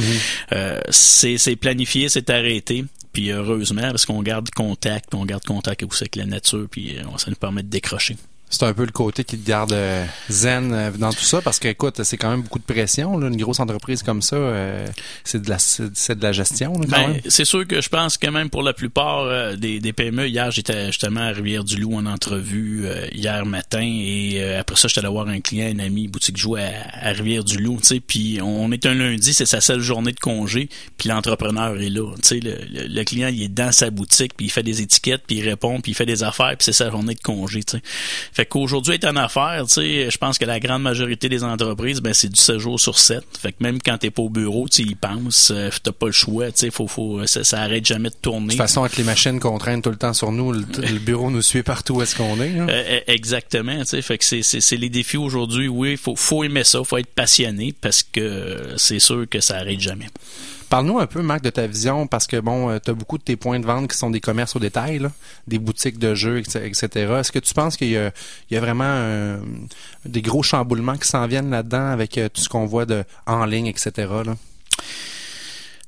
Euh, 0.53 0.81
c'est, 0.91 1.39
c'est 1.39 1.57
planifié, 1.57 2.09
c'est 2.09 2.29
arrêté. 2.31 2.85
Puis 3.13 3.31
heureusement, 3.31 3.81
parce 3.83 4.05
qu'on 4.05 4.23
garde 4.23 4.51
contact, 4.51 5.15
on 5.15 5.25
garde 5.25 5.45
contact 5.45 5.83
aussi 5.85 6.03
avec 6.05 6.17
la 6.17 6.27
nature, 6.27 6.67
puis 6.71 6.97
ça 7.17 7.31
nous 7.31 7.37
permet 7.37 7.63
de 7.63 7.69
décrocher. 7.69 8.17
C'est 8.49 8.63
un 8.65 8.73
peu 8.73 8.85
le 8.85 8.93
côté 8.93 9.25
qui 9.25 9.37
te 9.37 9.47
garde 9.47 9.73
euh, 9.73 10.05
zen 10.31 10.73
euh, 10.73 10.91
dans 10.93 11.11
tout 11.13 11.25
ça 11.25 11.43
parce 11.43 11.59
que 11.59 11.67
écoute, 11.67 12.03
c'est 12.05 12.17
quand 12.17 12.31
même 12.31 12.43
beaucoup 12.43 12.61
de 12.61 12.65
pression. 12.65 13.19
Là. 13.19 13.27
Une 13.27 13.37
grosse 13.37 13.59
entreprise 13.59 14.05
comme 14.05 14.23
ça, 14.23 14.37
euh, 14.37 14.87
c'est 15.25 15.43
de 15.43 15.51
la 15.51 15.59
c'est 15.59 16.17
de 16.17 16.23
la 16.23 16.31
gestion 16.31 16.73
Ben, 16.73 17.09
même. 17.09 17.21
c'est 17.29 17.45
sûr 17.45 17.67
que 17.67 17.81
je 17.81 17.89
pense 17.89 18.17
que 18.17 18.29
même 18.29 18.49
pour 18.49 18.63
la 18.63 18.73
plupart 18.73 19.23
euh, 19.25 19.57
des, 19.57 19.81
des 19.81 19.93
PME, 19.93 20.29
hier 20.29 20.51
j'étais 20.53 20.87
justement 20.87 21.23
à 21.23 21.31
Rivière-du-Loup 21.31 21.95
en 21.97 22.07
entrevue 22.07 22.83
euh, 22.87 23.09
hier 23.13 23.45
matin 23.45 23.83
et 23.83 24.55
après 24.55 24.77
ça 24.77 24.87
j'étais 24.87 25.01
allé 25.01 25.09
voir 25.09 25.27
un 25.27 25.41
client, 25.41 25.67
un 25.75 25.81
ami, 25.81 26.07
boutique 26.07 26.37
jouet 26.37 26.63
à, 26.63 27.09
à 27.09 27.13
Rivière-du-Loup, 27.13 27.79
tu 27.81 27.87
sais, 27.87 28.01
puis 28.01 28.39
on 28.43 28.71
est 28.71 28.87
un 28.87 28.95
lundi, 28.95 29.35
c'est 29.35 29.45
sa 29.47 29.61
seule 29.61 29.81
journée 29.81 30.13
de 30.13 30.21
congé, 30.21 30.69
puis 30.99 31.09
l'entrepreneur 31.09 31.81
est 31.81 31.91
là, 31.91 32.13
tu 32.23 32.29
sais, 32.29 32.41
le, 32.41 32.57
le- 32.71 32.87
le 32.87 33.05
client 33.05 33.29
il 33.29 33.43
est 33.43 33.49
dans 33.49 33.73
sa 33.73 33.91
boutique, 33.91 34.35
puis 34.37 34.47
il 34.47 34.51
fait 34.51 34.63
des 34.63 34.83
étiquettes, 34.83 35.23
puis 35.27 35.39
il 35.39 35.49
répond, 35.49 35.81
puis 35.81 35.93
il 35.93 35.95
fait 35.97 36.07
des 36.07 36.23
affaires, 36.23 36.51
puis 36.57 36.65
c'est 36.65 36.73
sa 36.73 36.91
journée 36.91 37.15
de 37.15 37.21
congé, 37.21 37.65
tu 37.65 37.79
sais. 37.79 37.83
Fait 38.37 38.45
qu'aujourd'hui 38.45 38.97
être 38.97 39.07
en 39.07 39.17
affaires, 39.17 39.65
tu 39.67 39.73
sais, 39.73 40.11
je 40.11 40.19
pense 40.19 40.37
que 40.37 40.45
la 40.45 40.61
grande 40.61 40.83
majorité 40.83 41.31
des 41.31 41.43
entreprises, 41.43 42.03
ben 42.03 42.13
c'est 42.13 42.29
du 42.29 42.39
7 42.39 42.59
jours 42.59 42.79
sur 42.79 42.99
7. 42.99 43.21
Fait 43.41 43.53
que 43.53 43.57
même 43.61 43.79
quand 43.83 43.97
t'es 43.97 44.11
pas 44.11 44.21
au 44.21 44.29
bureau, 44.29 44.69
tu 44.69 44.83
y 44.83 44.95
penses, 44.95 45.51
euh, 45.55 45.71
t'as 45.83 45.93
pas 45.93 46.05
le 46.05 46.13
choix, 46.13 46.53
tu 46.53 46.59
sais, 46.59 46.71
faut, 46.71 46.87
faut, 46.87 47.27
ça, 47.27 47.45
ça 47.45 47.63
arrête 47.63 47.87
jamais 47.87 48.11
de 48.11 48.15
De 48.15 48.21
tourner. 48.21 48.49
toute 48.49 48.59
façon, 48.59 48.83
avec 48.83 48.99
les 48.99 49.05
machines 49.05 49.41
qu'on 49.41 49.57
traîne 49.57 49.81
tout 49.81 49.89
le 49.89 49.97
temps 49.97 50.13
sur 50.13 50.33
nous, 50.33 50.53
le, 50.53 50.61
le 50.79 50.99
bureau 50.99 51.31
nous 51.31 51.41
suit 51.41 51.63
partout 51.63 51.95
où 51.95 52.03
est-ce 52.03 52.15
qu'on 52.15 52.39
est. 52.43 52.59
hein. 52.59 52.67
Euh, 52.69 52.85
euh, 52.97 53.01
exactement, 53.07 53.79
tu 53.79 53.87
sais, 53.87 54.03
fait 54.03 54.19
que 54.19 54.25
c'est, 54.27 54.43
c'est, 54.43 54.61
c'est 54.61 54.77
les 54.77 54.91
défis 54.91 55.17
aujourd'hui. 55.17 55.69
Oui, 55.69 55.97
faut, 55.97 56.15
faut 56.15 56.45
aimer 56.45 56.65
ça, 56.65 56.85
faut 56.85 56.99
être 56.99 57.15
passionné 57.15 57.75
parce 57.81 58.03
que 58.03 58.75
c'est 58.77 58.99
sûr 58.99 59.25
que 59.31 59.41
ça 59.41 59.57
arrête 59.57 59.81
jamais. 59.81 60.09
Parle-nous 60.77 60.99
un 60.99 61.07
peu, 61.07 61.23
Marc, 61.23 61.41
de 61.41 61.49
ta 61.49 61.67
vision, 61.67 62.07
parce 62.07 62.27
que 62.27 62.39
bon, 62.39 62.79
tu 62.81 62.91
as 62.91 62.93
beaucoup 62.93 63.17
de 63.17 63.23
tes 63.23 63.37
points 63.37 63.59
de 63.59 63.65
vente 63.65 63.89
qui 63.89 63.97
sont 63.97 64.11
des 64.11 64.21
commerces 64.21 64.57
au 64.57 64.59
détail, 64.59 65.01
des 65.47 65.59
boutiques 65.59 65.99
de 65.99 66.15
jeux, 66.15 66.37
etc. 66.41 66.89
Est-ce 67.19 67.33
que 67.33 67.39
tu 67.39 67.55
penses 67.55 67.79
qu'il 67.79 67.89
y 67.89 67.97
a, 67.97 68.13
vraiment 68.61 68.85
euh, 68.85 69.39
des 70.05 70.21
gros 70.21 70.43
chamboulements 70.43 70.99
qui 70.99 71.09
s'en 71.09 71.27
viennent 71.29 71.49
là-dedans 71.49 71.87
avec 71.87 72.19
euh, 72.19 72.29
tout 72.29 72.43
ce 72.43 72.51
qu'on 72.51 72.67
voit 72.67 72.85
de 72.85 73.05
en 73.27 73.47
ligne, 73.47 73.69
etc. 73.69 74.07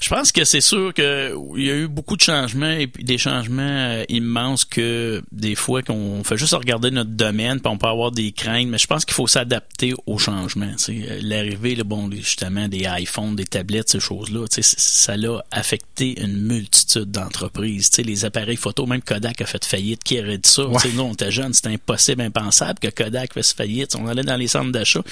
Je 0.01 0.09
pense 0.11 0.31
que 0.31 0.45
c'est 0.45 0.61
sûr 0.61 0.95
que 0.95 1.35
il 1.57 1.65
y 1.65 1.71
a 1.71 1.75
eu 1.75 1.89
beaucoup 1.89 2.17
de 2.17 2.21
changements 2.21 2.71
et 2.71 2.87
puis 2.87 3.03
des 3.03 3.19
changements 3.19 3.63
euh, 3.63 4.05
immenses 4.09 4.65
que 4.65 5.23
des 5.33 5.57
fois 5.57 5.83
qu'on 5.83 6.23
fait 6.23 6.37
juste 6.37 6.55
regarder 6.55 6.93
notre 6.93 7.11
domaine 7.11 7.59
puis 7.59 7.69
on 7.69 7.79
peut 7.79 7.89
avoir 7.89 8.13
des 8.13 8.31
craintes, 8.31 8.69
mais 8.69 8.79
je 8.79 8.87
pense 8.87 9.05
qu'il 9.05 9.15
faut 9.15 9.27
s'adapter 9.27 9.95
aux 10.07 10.19
changements. 10.19 10.73
Euh, 10.89 11.19
L'arrivée, 11.23 11.75
bon, 11.83 12.09
justement, 12.13 12.69
des 12.69 12.87
iPhones, 12.89 13.35
des 13.35 13.45
tablettes, 13.45 13.91
ces 13.91 13.99
choses-là, 13.99 14.47
ça 14.49 15.17
l'a 15.17 15.45
affecté 15.51 16.21
une 16.23 16.43
multitude 16.43 17.11
d'entreprises. 17.11 17.91
Les 17.99 18.25
appareils 18.25 18.57
photo, 18.57 18.87
même 18.87 19.03
Kodak 19.03 19.41
a 19.41 19.47
fait 19.47 19.65
faillite. 19.65 20.05
Qui 20.05 20.21
aurait 20.21 20.39
dit 20.39 20.49
ça? 20.49 20.63
Tu 20.75 20.91
sais, 20.91 20.95
Nous, 20.95 21.03
on 21.03 21.13
était 21.13 21.33
jeunes, 21.33 21.53
c'était 21.53 21.71
impossible, 21.71 22.23
impensable 22.23 22.79
que 22.79 22.89
Kodak 22.89 23.35
fasse 23.35 23.53
faillite. 23.53 23.97
On 23.97 24.07
allait 24.07 24.23
dans 24.23 24.37
les 24.37 24.47
centres 24.47 24.71
d'achat, 24.71 25.03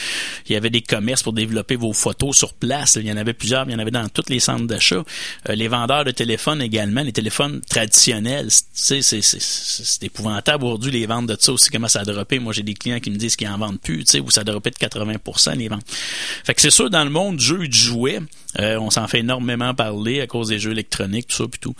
il 0.49 0.53
y 0.53 0.57
avait 0.57 0.71
des 0.71 0.83
commerces 0.83 1.25
pour 1.25 1.33
développer 1.33 1.75
vos 1.75 1.93
photos 1.93 2.37
sur 2.37 2.55
place. 2.55 2.97
Il 3.01 3.07
y 3.07 3.13
en 3.13 3.17
avait 3.17 3.35
plusieurs, 3.35 3.69
il 3.69 3.73
y 3.73 3.75
en 3.75 3.81
avait 3.81 3.91
dans 3.91 4.09
tous 4.09 4.29
les 4.29 4.39
centres 4.39 4.67
d'achat. 4.67 4.76
Euh, 5.49 5.55
les 5.55 5.69
vendeurs 5.69 6.05
de 6.05 6.11
téléphones 6.11 6.63
également, 6.63 7.03
les 7.03 7.13
téléphones 7.13 7.61
traditionnels, 7.69 8.49
c'est, 8.73 9.03
c'est, 9.03 10.03
épouvantable 10.03 10.65
aujourd'hui 10.65 10.93
les 10.93 11.07
ventes 11.07 11.27
de 11.27 11.37
ça 11.39 11.53
aussi, 11.53 11.71
comment 11.71 11.89
ça 11.89 12.01
a 12.01 12.05
droppé. 12.05 12.39
Moi, 12.39 12.53
j'ai 12.53 12.63
des 12.63 12.75
clients 12.75 13.01
qui 13.01 13.11
me 13.11 13.17
disent 13.17 13.37
qu'ils 13.37 13.49
en 13.49 13.59
vendent 13.59 13.81
plus, 13.81 14.05
tu 14.05 14.21
où 14.21 14.31
ça 14.31 14.43
a 14.43 14.45
droppé 14.45 14.71
de 14.71 14.77
80% 14.77 15.57
les 15.57 15.69
ventes. 15.69 15.85
Fait 16.45 16.55
que 16.55 16.61
c'est 16.61 16.71
sûr, 16.71 16.91
dans 16.91 17.05
le 17.05 17.11
monde 17.11 17.37
du 17.37 17.45
jeu 17.45 17.65
et 17.65 17.69
du 17.69 17.79
jouet, 17.79 18.21
euh, 18.61 18.79
on 18.79 18.91
s'en 18.91 19.07
fait 19.09 19.21
énormément 19.21 19.75
parler 19.75 20.21
à 20.21 20.27
cause 20.27 20.49
des 20.49 20.59
jeux 20.59 20.73
électroniques, 20.73 21.29
tout 21.29 21.37
ça, 21.37 21.45
puis 21.51 21.61
tout. 21.61 21.75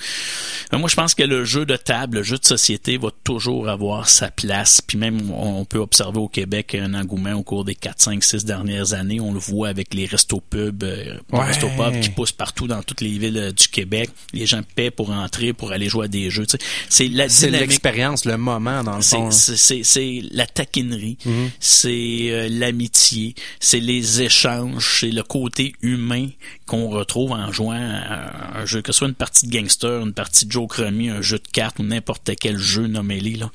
Euh, 0.73 0.79
moi, 0.79 0.89
je 0.89 0.95
pense 0.97 1.15
que 1.15 1.23
le 1.23 1.45
jeu 1.45 1.65
de 1.67 1.77
table, 1.77 2.19
le 2.19 2.23
jeu 2.23 2.39
de 2.39 2.45
société 2.45 2.97
va 2.99 3.09
toujours 3.25 3.69
avoir 3.69 4.09
sa 4.09 4.31
place. 4.31 4.81
Puis 4.81 4.99
même, 4.99 5.31
on 5.31 5.65
peut 5.65 5.79
observer 5.79 6.19
au 6.19 6.29
Québec 6.29 6.75
un 6.75 6.95
engouement 6.95 7.33
au 7.35 7.43
cours 7.43 7.65
des 7.65 7.75
4, 7.75 8.01
5, 8.01 8.23
6 8.25 8.45
dernières 8.45 8.93
années. 8.93 9.21
On 9.21 9.33
le 9.33 9.39
voit 9.41 9.69
avec 9.69 9.95
les 9.95 10.07
restos-pubs, 10.07 10.83
euh, 10.83 11.05
les 11.33 11.39
Ouais. 11.39 11.45
restos-pubs 11.47 12.01
qui 12.01 12.11
poussent 12.11 12.33
partout 12.33 12.67
dans 12.67 12.83
toutes 12.83 13.01
les 13.01 13.19
villes 13.19 13.39
euh, 13.39 13.53
du 13.53 13.69
Québec. 13.69 14.11
Les 14.33 14.47
gens 14.47 14.61
paient 14.75 14.91
pour 14.91 15.11
entrer, 15.11 15.53
pour 15.53 15.73
aller 15.73 15.89
jouer 15.89 16.05
à 16.07 16.09
des 16.09 16.31
jeux. 16.31 16.45
C'est 16.89 17.09
la 17.09 17.29
C'est 17.29 17.51
l'expérience, 17.51 18.25
le 18.25 18.37
moment, 18.37 18.83
dans 18.85 18.97
le 18.97 19.03
fond. 19.03 19.31
C'est 19.31 19.57
c'est- 19.57 19.83
c'est 19.85 20.23
la 20.33 20.47
taquinerie, 20.47 21.19
Mhm. 21.25 21.51
c'est 21.61 22.19
euh, 22.31 22.49
l'amitié, 22.51 23.35
c'est 23.61 23.81
les 23.81 24.23
échanges, 24.23 24.99
c'est 25.01 25.11
le 25.11 25.23
côté 25.23 25.75
humain 25.83 26.29
qu'on 26.67 26.89
retrouve 26.89 27.33
en 27.33 27.53
jouant 27.53 27.73
à 27.81 28.59
un 28.59 28.67
jeu, 28.67 28.83
que 28.83 28.93
ce 28.93 28.99
soit 28.99 29.09
une 29.09 29.15
partie 29.15 29.47
de 29.47 29.53
gangster, 29.57 30.01
une 30.03 30.13
partie 30.13 30.47
de 30.47 30.53
Joe 30.53 30.67
Crummy, 30.69 31.09
un 31.11 31.23
jeu 31.23 31.39
de 31.39 31.49
cartes 31.53 31.79
ou 31.79 31.85
n'importe 31.85 32.31
quel 32.41 32.59
jeu, 32.59 32.87
nommez-les. 32.89 33.37
là. 33.37 33.51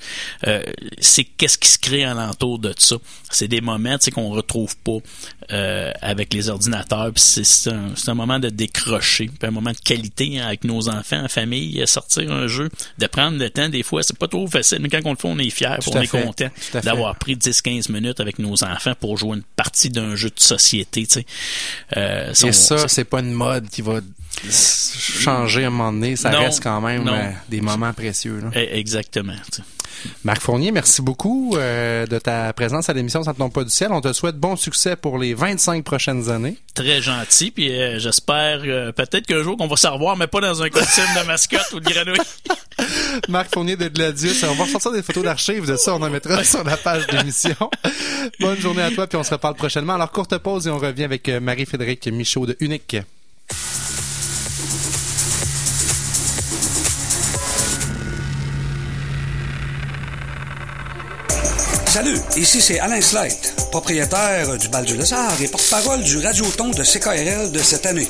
Euh, 0.47 0.63
c'est 1.00 1.24
qu'est-ce 1.26 1.58
qui 1.58 1.67
se 1.69 1.78
crée 1.78 2.04
alentour 2.06 2.58
de 2.60 2.74
ça? 2.78 2.95
C'est 3.30 3.47
des 3.50 3.62
moments 3.62 3.97
tu 3.97 4.06
sais, 4.06 4.12
qu'on 4.12 4.30
retrouve 4.30 4.78
pas 4.78 4.97
euh, 5.52 5.91
avec 6.02 6.34
les 6.34 6.50
ordinateurs. 6.50 7.12
C'est 7.15 7.69
un, 7.71 7.93
un 8.08 8.13
moment 8.13 8.39
de 8.39 8.50
décrocher, 8.50 9.26
puis 9.28 9.47
un 9.47 9.52
moment 9.52 9.71
de 9.71 9.78
qualité 9.78 10.39
hein, 10.39 10.47
avec 10.47 10.63
nos 10.63 10.88
enfants, 10.89 11.24
en 11.24 11.28
famille, 11.28 11.82
sortir 11.88 12.32
un 12.32 12.47
jeu, 12.47 12.69
de 12.97 13.08
prendre 13.08 13.38
le 13.38 13.50
temps. 13.50 13.67
Des 13.69 13.84
fois, 13.84 14.04
c'est 14.04 14.17
pas 14.17 14.28
trop 14.30 14.47
facile, 14.47 14.80
mais 14.82 14.89
quand 14.89 15.02
on 15.06 15.12
le 15.12 15.17
fait, 15.17 15.28
on 15.28 15.38
est 15.39 15.50
fier, 15.50 15.78
on 15.88 16.02
est 16.02 16.08
fait. 16.08 16.24
content 16.24 16.50
d'avoir 16.84 17.15
pris 17.17 17.36
10-15 17.36 17.91
minutes 17.91 18.19
avec 18.21 18.39
nos 18.39 18.63
enfants 18.63 18.93
pour 19.00 19.17
jouer 19.17 19.36
une 19.38 19.43
partie 19.58 19.89
d'un 19.89 20.15
jeu 20.15 20.30
de 20.30 20.39
société. 20.39 21.06
Euh, 21.97 22.34
Et 22.34 22.45
on- 22.45 22.52
ça, 22.54 22.88
c'est 22.88 23.00
pas 23.03 23.19
une 23.19 23.33
mode 23.33 23.67
qui 23.69 23.81
va 23.81 24.01
changer 24.49 25.63
à 25.63 25.67
un 25.67 25.69
moment 25.69 25.93
donné. 25.93 26.15
Ça 26.15 26.30
Non, 26.30 26.39
reste 26.39 26.63
quand 26.63 26.82
même 26.82 27.08
euh, 27.08 27.30
des 27.49 27.62
moments 27.62 27.93
précieux. 27.93 28.39
là. 28.41 28.49
Eh, 28.56 28.77
Exactement. 28.80 29.34
Marc 30.23 30.41
Fournier, 30.41 30.71
merci 30.71 31.04
beaucoup 31.04 31.56
euh, 31.56 32.08
de 32.08 32.17
ta 32.17 32.51
présence 32.54 32.89
à 32.89 32.93
l'émission 32.93 33.21
Ça 33.23 33.34
ne 33.34 33.38
tombe 33.38 33.51
pas 33.51 33.63
du 33.63 33.69
ciel. 33.69 33.91
On 33.91 34.01
te 34.01 34.12
souhaite 34.13 34.36
bon 34.38 34.56
succès 34.56 34.95
pour 34.95 35.19
les 35.19 35.36
25 35.36 35.84
prochaines 35.84 36.30
années. 36.32 36.58
Très 36.73 37.04
gentil, 37.04 37.51
puis 37.51 37.71
euh, 37.71 37.99
j'espère 37.99 38.62
peut-être 38.95 39.27
qu'un 39.27 39.43
jour 39.43 39.58
qu'on 39.58 39.67
va 39.67 39.75
se 39.75 39.86
revoir, 39.88 40.17
mais 40.17 40.25
pas 40.25 40.41
dans 40.41 40.63
un 40.63 40.69
costume 40.69 41.04
de 41.21 41.27
mascotte 41.27 41.71
ou 41.73 41.80
de 41.80 41.86
grenouille. 41.86 42.17
Marc 43.30 43.54
Fournier 43.54 43.75
de 43.75 43.89
Gladius. 43.89 44.43
On 44.43 44.56
va 44.56 44.63
ressortir 44.63 44.91
des 44.91 45.04
photos 45.04 45.23
d'archives 45.23 45.67
de 45.67 45.75
ça. 45.75 45.93
On 45.93 46.01
en 46.01 46.10
mettra 46.10 46.43
sur 46.43 46.63
la 46.63 46.77
page 46.77 47.06
d'émission. 47.08 47.56
Bonne 48.39 48.60
journée 48.60 48.82
à 48.82 48.89
toi, 48.89 49.06
puis 49.06 49.17
on 49.17 49.23
se 49.23 49.32
reparle 49.32 49.56
prochainement. 49.56 49.93
Alors, 49.93 50.12
courte 50.12 50.36
pause 50.39 50.65
et 50.65 50.71
on 50.71 50.80
revient 50.80 51.04
avec 51.04 51.27
Marie-Frédéric 51.27 52.08
Michaud 52.08 52.47
de 52.47 52.58
Unique. 52.60 52.97
Salut, 61.91 62.21
ici 62.38 62.62
c'est 62.62 62.80
Alain 62.80 63.01
Slate, 63.01 63.67
propriétaire 63.69 64.58
du 64.58 64.69
Bal 64.69 64.86
du 64.86 64.95
Lézard 64.95 65.34
et 65.41 65.49
porte-parole 65.49 66.01
du 66.01 66.19
Radioton 66.19 66.69
de 66.69 66.84
CKRL 66.86 67.51
de 67.51 67.60
cette 67.60 67.86
année. 67.86 68.08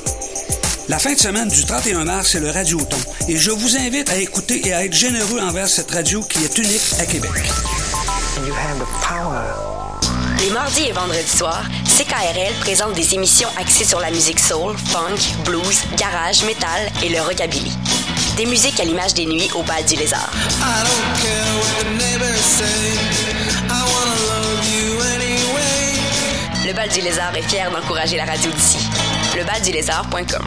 La 0.88 1.00
fin 1.00 1.14
de 1.14 1.18
semaine 1.18 1.48
du 1.48 1.64
31 1.64 2.04
mars, 2.04 2.28
c'est 2.30 2.38
le 2.38 2.52
Radioton 2.52 2.96
et 3.26 3.36
je 3.36 3.50
vous 3.50 3.76
invite 3.76 4.08
à 4.08 4.18
écouter 4.18 4.68
et 4.68 4.72
à 4.72 4.84
être 4.84 4.94
généreux 4.94 5.40
envers 5.40 5.66
cette 5.66 5.90
radio 5.90 6.22
qui 6.22 6.44
est 6.44 6.58
unique 6.58 6.94
à 7.00 7.06
Québec. 7.06 7.32
Les 10.38 10.50
mardis 10.50 10.84
et 10.86 10.92
vendredis 10.92 11.36
soirs, 11.36 11.64
CKRL 11.84 12.54
présente 12.60 12.92
des 12.94 13.14
émissions 13.16 13.48
axées 13.60 13.84
sur 13.84 13.98
la 13.98 14.12
musique 14.12 14.38
soul, 14.38 14.76
funk, 14.78 15.42
blues, 15.44 15.82
garage, 15.96 16.44
metal 16.44 16.88
et 17.02 17.08
le 17.08 17.20
rockabilly. 17.20 17.72
Des 18.36 18.46
musiques 18.46 18.78
à 18.78 18.84
l'image 18.84 19.14
des 19.14 19.26
nuits 19.26 19.50
au 19.56 19.62
bal 19.64 19.84
du 19.84 19.96
lézard. 19.96 20.30
Le 26.64 26.72
Bal 26.72 26.88
du 26.88 27.00
Lézard 27.00 27.36
est 27.36 27.42
fier 27.42 27.70
d'encourager 27.70 28.16
la 28.16 28.24
radio 28.24 28.50
d'ici. 28.50 28.78
Lebaldulézard.com 29.36 30.42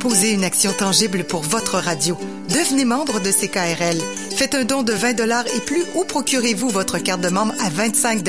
Posez 0.00 0.32
une 0.32 0.44
action 0.44 0.72
tangible 0.72 1.24
pour 1.24 1.42
votre 1.42 1.78
radio. 1.78 2.18
Devenez 2.48 2.84
membre 2.84 3.20
de 3.20 3.30
CKRL. 3.30 3.98
Faites 4.36 4.54
un 4.54 4.64
don 4.64 4.82
de 4.82 4.92
20 4.92 5.20
et 5.54 5.60
plus 5.60 5.84
ou 5.94 6.04
procurez-vous 6.04 6.68
votre 6.68 6.98
carte 6.98 7.20
de 7.20 7.28
membre 7.28 7.54
à 7.64 7.70
25 7.70 8.22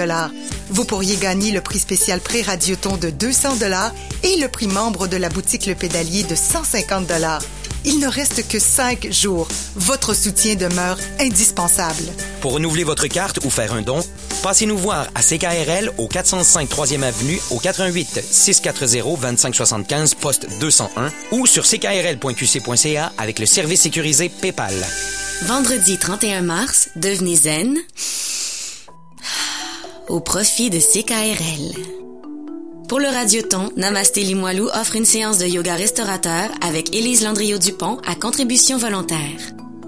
vous 0.69 0.86
pourriez 0.86 1.17
gagner 1.17 1.52
le 1.52 1.62
prix 1.62 1.80
spécial 1.80 2.19
pré-radioton 2.19 2.97
de 2.97 3.10
200 3.10 3.58
dollars 3.58 3.93
et 4.23 4.38
le 4.38 4.47
prix 4.47 4.67
membre 4.67 5.08
de 5.08 5.17
la 5.17 5.30
boutique 5.30 5.65
Le 5.65 5.76
Pédalier 5.76 6.23
de 6.23 6.36
150 6.36 7.08
dollars. 7.08 7.41
Il 7.86 7.99
ne 7.99 8.08
reste 8.08 8.47
que 8.47 8.60
cinq 8.60 9.12
jours. 9.12 9.47
Votre 9.76 10.13
soutien 10.13 10.56
demeure 10.56 10.97
indispensable. 11.19 12.04
Pour 12.41 12.54
renouveler 12.54 12.86
votre 12.86 13.08
carte 13.08 13.39
ou 13.43 13.49
faire 13.49 13.73
un 13.73 13.82
don, 13.82 13.99
passez 14.41 14.65
nous 14.65 14.78
voir 14.78 15.08
à 15.15 15.21
CKRL 15.21 15.91
au 15.97 16.08
405 16.08 16.69
3e 16.69 17.04
Avenue 17.04 17.39
au 17.52 17.60
88 17.60 18.21
640 18.32 19.19
2575 19.19 20.15
poste 20.15 20.47
201 20.62 21.12
ou 21.32 21.45
sur 21.45 21.65
ckrl.qc.ca 21.65 23.12
avec 23.17 23.39
le 23.39 23.45
service 23.45 23.82
sécurisé 23.82 24.30
PayPal. 24.30 24.73
Vendredi 25.43 25.97
31 25.97 26.41
mars, 26.41 26.89
devenez 26.95 27.36
zen 27.36 27.78
au 30.13 30.19
profit 30.19 30.69
de 30.69 30.78
CKRL. 30.78 31.73
Pour 32.88 32.99
le 32.99 33.08
Radioton, 33.08 33.71
Namasté 33.76 34.21
Limoilou 34.21 34.69
offre 34.71 34.95
une 34.95 35.06
séance 35.06 35.39
de 35.39 35.47
yoga 35.47 35.73
restaurateur 35.73 36.52
avec 36.62 36.95
Élise 36.95 37.23
Landriot-Dupont 37.23 37.97
à 38.06 38.13
contribution 38.13 38.78
volontaire. 38.78 39.39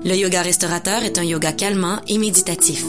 Le 0.03 0.15
yoga 0.15 0.41
restaurateur 0.41 1.03
est 1.03 1.19
un 1.19 1.23
yoga 1.23 1.51
calmant 1.51 2.01
et 2.07 2.17
méditatif. 2.17 2.83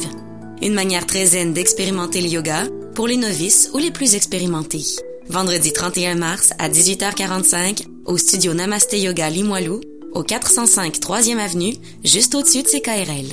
Une 0.62 0.72
manière 0.72 1.04
très 1.04 1.26
zen 1.26 1.52
d'expérimenter 1.52 2.22
le 2.22 2.28
yoga 2.28 2.62
pour 2.94 3.06
les 3.06 3.18
novices 3.18 3.68
ou 3.74 3.78
les 3.78 3.90
plus 3.90 4.14
expérimentés. 4.14 4.86
Vendredi 5.28 5.74
31 5.74 6.14
mars 6.14 6.54
à 6.58 6.70
18h45 6.70 7.82
au 8.06 8.16
studio 8.16 8.54
Namasté 8.54 8.98
Yoga 8.98 9.28
Limoilou 9.28 9.82
au 10.14 10.22
405 10.22 10.96
3e 10.96 11.36
Avenue, 11.36 11.74
juste 12.02 12.34
au-dessus 12.34 12.62
de 12.62 12.68
CKRL. 12.68 13.26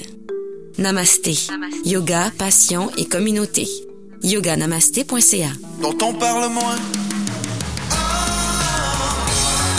Namasté. 0.77 1.35
Yoga, 1.85 2.33
passion 2.37 2.89
et 2.97 3.05
communauté. 3.05 3.65
yoganamasté.ca. 4.23 5.47
Dont 5.81 5.97
on 6.01 6.13
parle 6.13 6.49
moins. 6.51 6.75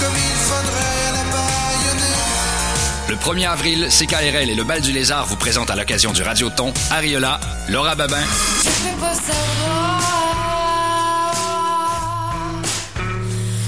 Comme 0.01 0.15
il 0.17 0.37
faudrait 0.37 1.13
la 1.13 1.25
baïonner. 1.33 3.09
Le 3.09 3.17
1er 3.17 3.49
avril, 3.51 3.89
CKRL 3.89 4.51
et 4.51 4.55
le 4.55 4.65
Bal 4.65 4.81
du 4.81 4.93
Lézard 4.93 5.27
vous 5.27 5.37
présentent 5.37 5.71
à 5.71 5.77
l'occasion 5.77 6.13
du 6.13 6.23
Radioton 6.23 6.73
Ariola, 6.91 7.41
Laura 7.69 7.95
Babin, 7.95 8.17
Je 8.19 8.69
peux 8.91 9.01
pas 9.01 9.15
savoir. 9.15 10.01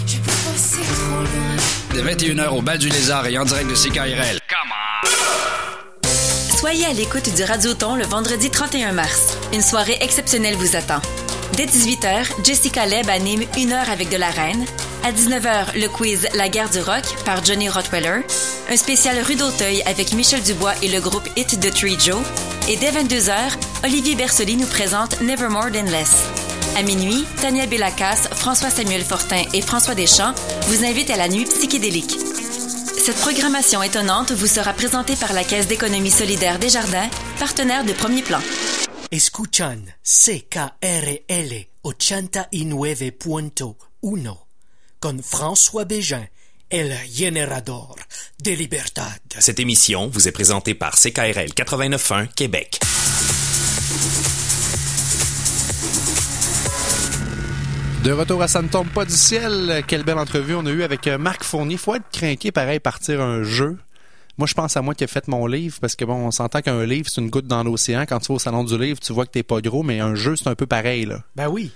Je 0.07 0.17
peux 0.19 0.31
passer 0.53 0.83
trop 0.83 1.21
loin. 1.21 1.35
dès 1.95 2.03
21h 2.33 2.49
au 2.49 2.63
Bal 2.63 2.79
du 2.79 2.89
Lézard 2.89 3.27
et 3.27 3.39
en 3.39 3.45
direct 3.45 3.71
de 3.71 3.75
CKRL. 3.75 4.39
Soyez 6.59 6.87
à 6.87 6.93
l'écoute 6.93 7.33
du 7.35 7.45
Radioton 7.45 7.95
le 7.97 8.05
vendredi 8.05 8.51
31 8.51 8.93
mars. 8.93 9.36
Une 9.53 9.63
soirée 9.63 9.97
exceptionnelle 10.01 10.57
vous 10.57 10.77
attend. 10.77 11.01
Dès 11.57 11.67
18h, 11.67 12.45
Jessica 12.45 12.85
Leb 12.85 13.09
anime 13.09 13.45
Une 13.57 13.73
heure 13.73 13.89
avec 13.91 14.09
de 14.09 14.17
la 14.17 14.31
reine. 14.31 14.65
À 15.05 15.13
19h, 15.13 15.79
le 15.81 15.89
quiz 15.89 16.27
La 16.35 16.49
guerre 16.49 16.69
du 16.69 16.81
rock 16.81 17.05
par 17.25 17.45
Johnny 17.45 17.69
Rottweiler. 17.69 18.23
Un 18.69 18.77
spécial 18.77 19.19
rue 19.21 19.37
d'Auteuil 19.37 19.83
avec 19.87 20.13
Michel 20.13 20.43
Dubois 20.43 20.75
et 20.83 20.89
le 20.89 21.01
groupe 21.01 21.29
Hit 21.37 21.61
de 21.61 21.71
Tree 21.71 21.97
Joe. 21.99 22.23
Et 22.69 22.77
dès 22.77 22.91
22h, 22.91 23.33
Olivier 23.85 24.17
Bersoli 24.17 24.57
nous 24.57 24.67
présente 24.67 25.21
Nevermore 25.21 25.71
Than 25.73 25.91
Less. 25.91 26.25
À 26.77 26.83
minuit, 26.83 27.25
Tania 27.41 27.67
Bellacas, 27.67 28.29
François-Samuel 28.33 29.05
Fortin 29.05 29.45
et 29.55 29.63
François 29.63 29.95
Deschamps 29.95 30.35
vous 30.67 30.85
invitent 30.85 31.11
à 31.11 31.17
la 31.17 31.29
nuit 31.29 31.45
psychédélique. 31.45 32.19
Cette 32.99 33.17
programmation 33.19 33.83
étonnante 33.85 34.33
vous 34.33 34.49
sera 34.49 34.73
présentée 34.73 35.15
par 35.15 35.33
la 35.33 35.45
Caisse 35.45 35.69
d'économie 35.69 36.11
solidaire 36.11 36.59
des 36.59 36.69
Jardins, 36.69 37.09
partenaire 37.39 37.85
de 37.85 37.93
premier 37.93 38.23
plan. 38.23 38.41
Escuchan 39.11 39.95
CKRL 40.03 41.69
89.1 41.85 44.37
con 44.99 45.23
François 45.23 45.85
Bégin, 45.85 46.27
el 46.69 46.93
generador 47.09 47.95
de 48.43 48.51
libertad. 48.51 49.21
Cette 49.39 49.61
émission 49.61 50.09
vous 50.09 50.27
est 50.27 50.33
présentée 50.33 50.75
par 50.75 50.97
CKRL 50.97 51.51
89.1 51.51 52.27
Québec. 52.35 52.81
De 58.03 58.11
retour 58.11 58.43
à 58.43 58.49
Ça 58.49 58.63
ne 58.63 58.69
tombe 58.69 58.89
pas 58.89 59.05
du 59.05 59.15
ciel. 59.15 59.85
Quelle 59.87 60.03
belle 60.03 60.19
entrevue 60.19 60.57
on 60.57 60.67
a 60.67 60.71
eue 60.71 60.83
avec 60.83 61.07
euh, 61.07 61.19
Marc 61.19 61.45
Fournier. 61.45 61.77
Faut 61.77 61.95
être 61.95 62.11
craqué 62.11 62.51
pareil, 62.51 62.81
partir 62.81 63.21
un 63.21 63.45
jeu. 63.45 63.79
Moi, 64.39 64.47
je 64.47 64.53
pense 64.53 64.77
à 64.77 64.83
moi 64.83 64.95
qui 64.95 65.03
ai 65.03 65.07
fait 65.07 65.29
mon 65.29 65.47
livre 65.47 65.79
parce 65.81 65.97
que 65.97 66.05
bon, 66.05 66.15
on 66.15 66.31
s'entend 66.31 66.61
qu'un 66.61 66.85
livre, 66.85 67.09
c'est 67.09 67.23
une 67.23 67.31
goutte 67.31 67.47
dans 67.47 67.65
l'océan. 67.65 68.03
Quand 68.03 68.19
tu 68.19 68.29
vas 68.29 68.35
au 68.35 68.39
salon 68.39 68.65
du 68.65 68.77
livre, 68.79 69.01
tu 69.01 69.13
vois 69.15 69.25
que 69.25 69.31
t'es 69.31 69.43
pas 69.43 69.63
gros, 69.63 69.83
mais 69.83 70.01
un 70.01 70.15
jeu, 70.15 70.37
c'est 70.37 70.49
un 70.49 70.55
peu 70.55 70.67
pareil, 70.67 71.07
là. 71.07 71.21
Ben 71.35 71.49
oui. 71.49 71.73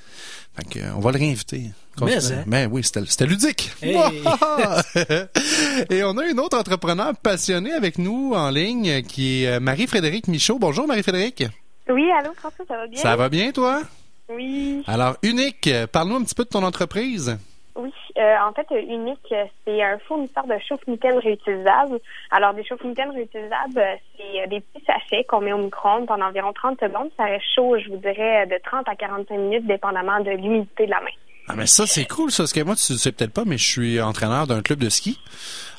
Fait 0.55 0.69
que, 0.69 0.79
euh, 0.79 0.95
on 0.95 1.01
va 1.01 1.13
le 1.13 1.19
réinviter. 1.19 1.71
Mais, 2.03 2.33
hein? 2.33 2.45
Ben 2.47 2.69
oui, 2.71 2.83
c'était 2.85 3.27
ludique. 3.27 3.71
Hey. 3.83 3.97
Et 5.91 6.05
on 6.05 6.17
a 6.19 6.27
une 6.27 6.39
autre 6.39 6.59
entrepreneur 6.59 7.17
passionnée 7.17 7.73
avec 7.73 7.99
nous 7.99 8.33
en 8.35 8.51
ligne 8.51 9.03
qui 9.03 9.45
est 9.45 9.49
euh, 9.49 9.61
Marie-Frédérique 9.61 10.29
Michaud. 10.29 10.59
Bonjour 10.59 10.87
Marie-Frédérique. 10.87 11.45
Oui, 11.89 12.11
allô 12.11 12.31
François, 12.37 12.65
ça 12.69 12.77
va 12.77 12.87
bien? 12.87 13.03
Ça 13.03 13.17
va 13.17 13.29
bien 13.29 13.53
toi? 13.53 13.83
Oui. 14.29 14.83
Alors, 14.87 15.17
Unique, 15.23 15.67
euh, 15.67 15.87
parle-nous 15.87 16.17
un 16.17 16.25
petit 16.25 16.35
peu 16.35 16.45
de 16.45 16.51
ton 16.51 16.63
entreprise. 16.63 17.37
Oui, 17.83 17.93
euh, 18.19 18.35
en 18.47 18.53
fait, 18.53 18.67
Unique, 18.83 19.35
c'est 19.65 19.83
un 19.83 19.99
fournisseur 20.07 20.47
de 20.47 20.55
chauffe-mitaines 20.69 21.19
réutilisables. 21.19 21.99
Alors, 22.31 22.53
des 22.55 22.65
chauffe-mitaines 22.65 23.11
réutilisables, 23.11 23.83
c'est 24.17 24.43
euh, 24.43 24.47
des 24.49 24.61
petits 24.61 24.85
sachets 24.85 25.25
qu'on 25.25 25.41
met 25.41 25.53
au 25.53 25.59
micro-ondes 25.59 26.07
pendant 26.07 26.27
environ 26.27 26.53
30 26.53 26.79
secondes. 26.81 27.09
Ça 27.17 27.25
reste 27.25 27.45
chaud, 27.55 27.79
je 27.79 27.89
vous 27.89 27.97
dirais, 27.97 28.47
de 28.47 28.59
30 28.65 28.89
à 28.89 28.95
45 28.97 29.35
minutes, 29.39 29.67
dépendamment 29.67 30.21
de 30.21 30.31
l'humidité 30.31 30.87
de 30.87 30.91
la 30.91 31.01
main. 31.01 31.07
Ah, 31.49 31.55
mais 31.57 31.67
ça, 31.67 31.85
c'est 31.87 32.05
cool, 32.05 32.31
ça. 32.31 32.45
Parce 32.45 32.53
que 32.53 32.61
moi, 32.61 32.77
tu 32.77 32.83
sais 32.95 33.11
peut-être 33.13 33.33
pas, 33.33 33.43
mais 33.45 33.59
je 33.59 33.67
suis 33.69 34.01
entraîneur 34.01 34.47
d'un 34.47 34.61
club 34.63 34.79
de 34.79 34.89
ski. 34.89 35.19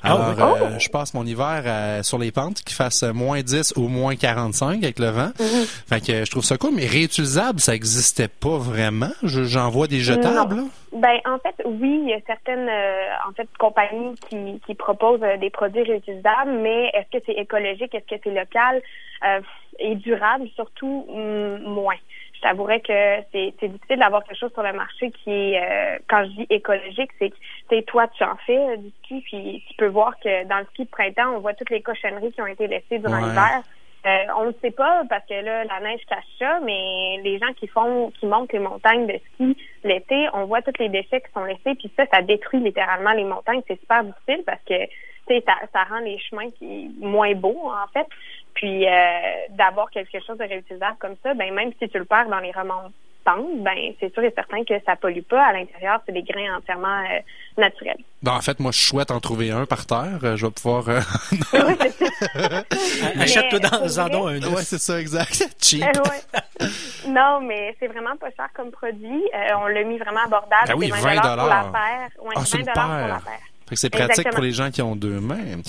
Ah 0.04 0.14
Alors, 0.16 0.56
oui. 0.56 0.62
euh, 0.64 0.80
je 0.80 0.90
passe 0.90 1.14
mon 1.14 1.26
hiver 1.26 1.62
euh, 1.66 2.04
sur 2.04 2.18
les 2.18 2.32
pentes 2.32 2.62
qui 2.64 2.74
fassent 2.74 3.04
moins 3.04 3.42
10 3.42 3.74
ou 3.78 3.88
moins 3.88 4.16
45 4.16 4.84
avec 4.84 5.00
le 5.00 5.10
vent. 5.12 5.32
Mhm. 5.40 5.66
Fait 5.88 6.02
que 6.06 6.26
je 6.26 6.32
trouve 6.32 6.44
ça 6.44 6.58
cool, 6.58 6.72
mais 6.74 6.88
réutilisable, 6.88 7.60
ça 7.60 7.74
existait 7.76 8.28
pas 8.28 8.58
vraiment. 8.58 9.12
Je- 9.24 9.44
J'en 9.44 9.70
vois 9.70 9.88
des 9.88 10.00
jetables, 10.00 10.56
là. 10.58 10.64
Ben, 10.94 11.20
en 11.26 11.40
fait, 11.40 11.56
oui, 11.64 12.02
il 12.04 12.10
y 12.10 12.14
a 12.14 12.20
certaines 12.28 12.68
euh, 12.68 13.08
en 13.28 13.32
fait 13.32 13.50
compagnies 13.58 14.18
qui, 14.30 14.60
qui 14.66 14.76
proposent 14.76 15.24
euh, 15.24 15.38
des 15.38 15.50
produits 15.50 15.84
réutilisables, 15.84 16.52
mais 16.52 16.88
est-ce 16.94 17.18
que 17.18 17.24
c'est 17.26 17.40
écologique, 17.40 17.96
est-ce 17.96 18.14
que 18.14 18.22
c'est 18.22 18.34
local? 18.34 18.82
Euh, 19.24 19.40
et 19.80 19.96
durable, 19.96 20.48
surtout 20.56 21.06
mm, 21.10 21.64
moins. 21.64 21.96
Je 22.36 22.42
t'avouerais 22.42 22.82
que 22.82 23.22
c'est 23.32 23.54
c'est 23.60 23.70
difficile 23.70 24.00
d'avoir 24.00 24.24
quelque 24.26 24.38
chose 24.38 24.52
sur 24.52 24.64
le 24.64 24.74
marché 24.74 25.12
qui 25.12 25.32
est, 25.32 25.62
euh, 25.64 26.00
quand 26.10 26.26
je 26.26 26.30
dis 26.32 26.48
écologique, 26.50 27.12
c'est 27.20 27.30
que 27.30 27.36
c'est 27.70 27.84
toi 27.86 28.08
tu 28.10 28.24
en 28.24 28.36
fais 28.46 28.58
euh, 28.58 28.76
du 28.78 28.90
ski, 29.04 29.22
puis 29.22 29.64
tu 29.70 29.76
peux 29.78 29.88
voir 29.88 30.20
que 30.20 30.44
dans 30.46 30.58
le 30.60 30.66
ski 30.74 30.84
de 30.86 30.90
printemps, 30.90 31.36
on 31.36 31.40
voit 31.40 31.54
toutes 31.54 31.70
les 31.70 31.82
cochonneries 31.82 32.34
qui 32.34 32.42
ont 32.42 32.48
été 32.48 32.68
laissées 32.68 33.00
durant 33.00 33.16
Ouais. 33.22 33.30
l'hiver. 33.30 33.62
Euh, 34.06 34.26
on 34.36 34.46
ne 34.46 34.52
sait 34.62 34.72
pas 34.72 35.04
parce 35.10 35.26
que 35.28 35.34
là, 35.34 35.64
la 35.64 35.80
neige 35.80 36.02
cache 36.08 36.24
ça, 36.40 36.60
mais 36.62 37.20
les 37.24 37.38
gens 37.38 37.54
qui 37.54 37.68
font, 37.68 38.12
qui 38.20 38.26
montent 38.26 38.52
les 38.52 38.60
montagnes 38.60 39.06
de 39.06 39.20
ski 39.34 39.56
l'été, 39.84 40.28
on 40.34 40.46
voit 40.46 40.62
tous 40.64 40.80
les 40.80 40.90
déchets 40.90 41.22
qui 41.22 41.32
sont 41.34 41.44
laissés, 41.44 41.76
puis 41.76 41.92
ça, 41.96 42.06
ça 42.12 42.22
détruit 42.22 42.62
littéralement 42.62 43.12
les 43.12 43.24
montagnes. 43.24 43.62
C'est 43.68 43.80
super 43.80 44.04
difficile 44.04 44.44
parce 44.46 44.62
que 44.68 44.74
ça, 45.46 45.54
ça 45.72 45.84
rend 45.84 46.00
les 46.00 46.18
chemins 46.20 46.50
qui 46.52 46.92
moins 47.00 47.34
beaux 47.36 47.70
en 47.70 47.88
fait. 47.94 48.08
Puis 48.56 48.88
euh, 48.88 48.92
d'avoir 49.52 49.90
quelque 49.92 50.20
chose 50.20 50.38
de 50.38 50.46
réutilisable 50.46 50.98
comme 51.00 51.16
ça, 51.24 51.34
ben 51.34 51.54
même 51.54 51.72
si 51.80 51.88
tu 51.88 51.98
le 51.98 52.06
perds 52.06 52.28
dans 52.28 52.40
les 52.40 52.52
remontantes, 53.26 53.64
ben 53.64 53.94
c'est 54.00 54.14
sûr 54.14 54.24
et 54.24 54.32
certain 54.36 54.64
que 54.64 54.74
ça 54.86 54.96
pollue 54.96 55.22
pas. 55.22 55.44
À 55.46 55.54
l'intérieur, 55.54 56.00
c'est 56.06 56.12
des 56.12 56.24
grains 56.24 56.58
entièrement 56.58 57.00
euh, 57.04 57.20
naturels. 57.62 57.98
Ben, 58.24 58.34
en 58.34 58.42
fait, 58.42 58.60
moi, 58.60 58.72
je 58.72 58.80
souhaite 58.80 59.10
en 59.12 59.20
trouver 59.20 59.52
un 59.52 59.66
par 59.66 59.86
terre. 59.86 60.20
Euh, 60.24 60.36
Je 60.38 60.46
vais 60.46 60.52
pouvoir... 60.52 60.88
euh, 60.90 61.00
Achète-toi 63.20 63.60
dans 63.60 64.00
en 64.00 64.10
don 64.10 64.28
un 64.28 64.40
ouais, 64.40 64.64
c'est 64.64 64.78
ça, 64.80 65.00
exact. 65.00 65.44
Cheap. 65.60 65.84
Euh, 65.84 65.88
ouais. 66.10 66.68
Non, 67.08 67.42
mais 67.42 67.76
c'est 67.80 67.88
vraiment 67.88 68.16
pas 68.18 68.30
cher 68.36 68.48
comme 68.56 68.72
produit. 68.72 69.24
Euh, 69.36 69.56
on 69.58 69.68
l'a 69.68 69.84
mis 69.84 69.98
vraiment 69.98 70.22
abordable. 70.26 70.68
Ah 70.70 70.76
oui, 70.76 70.92
c'est 70.94 71.02
20 71.02 71.22
pour 71.22 71.48
la 71.48 71.64
paire. 71.72 72.10
Ouais, 72.22 72.34
Ah, 72.36 72.42
c'est 72.46 72.58
20 72.58 72.64
une 72.68 72.74
pour 72.74 73.08
la 73.08 73.20
paire. 73.20 73.40
C'est 73.76 73.90
pratique 73.90 74.12
Exactement. 74.12 74.36
pour 74.36 74.44
les 74.44 74.52
gens 74.52 74.72
qui 74.72 74.82
ont 74.82 74.96
deux 74.96 75.20
mains. 75.20 75.60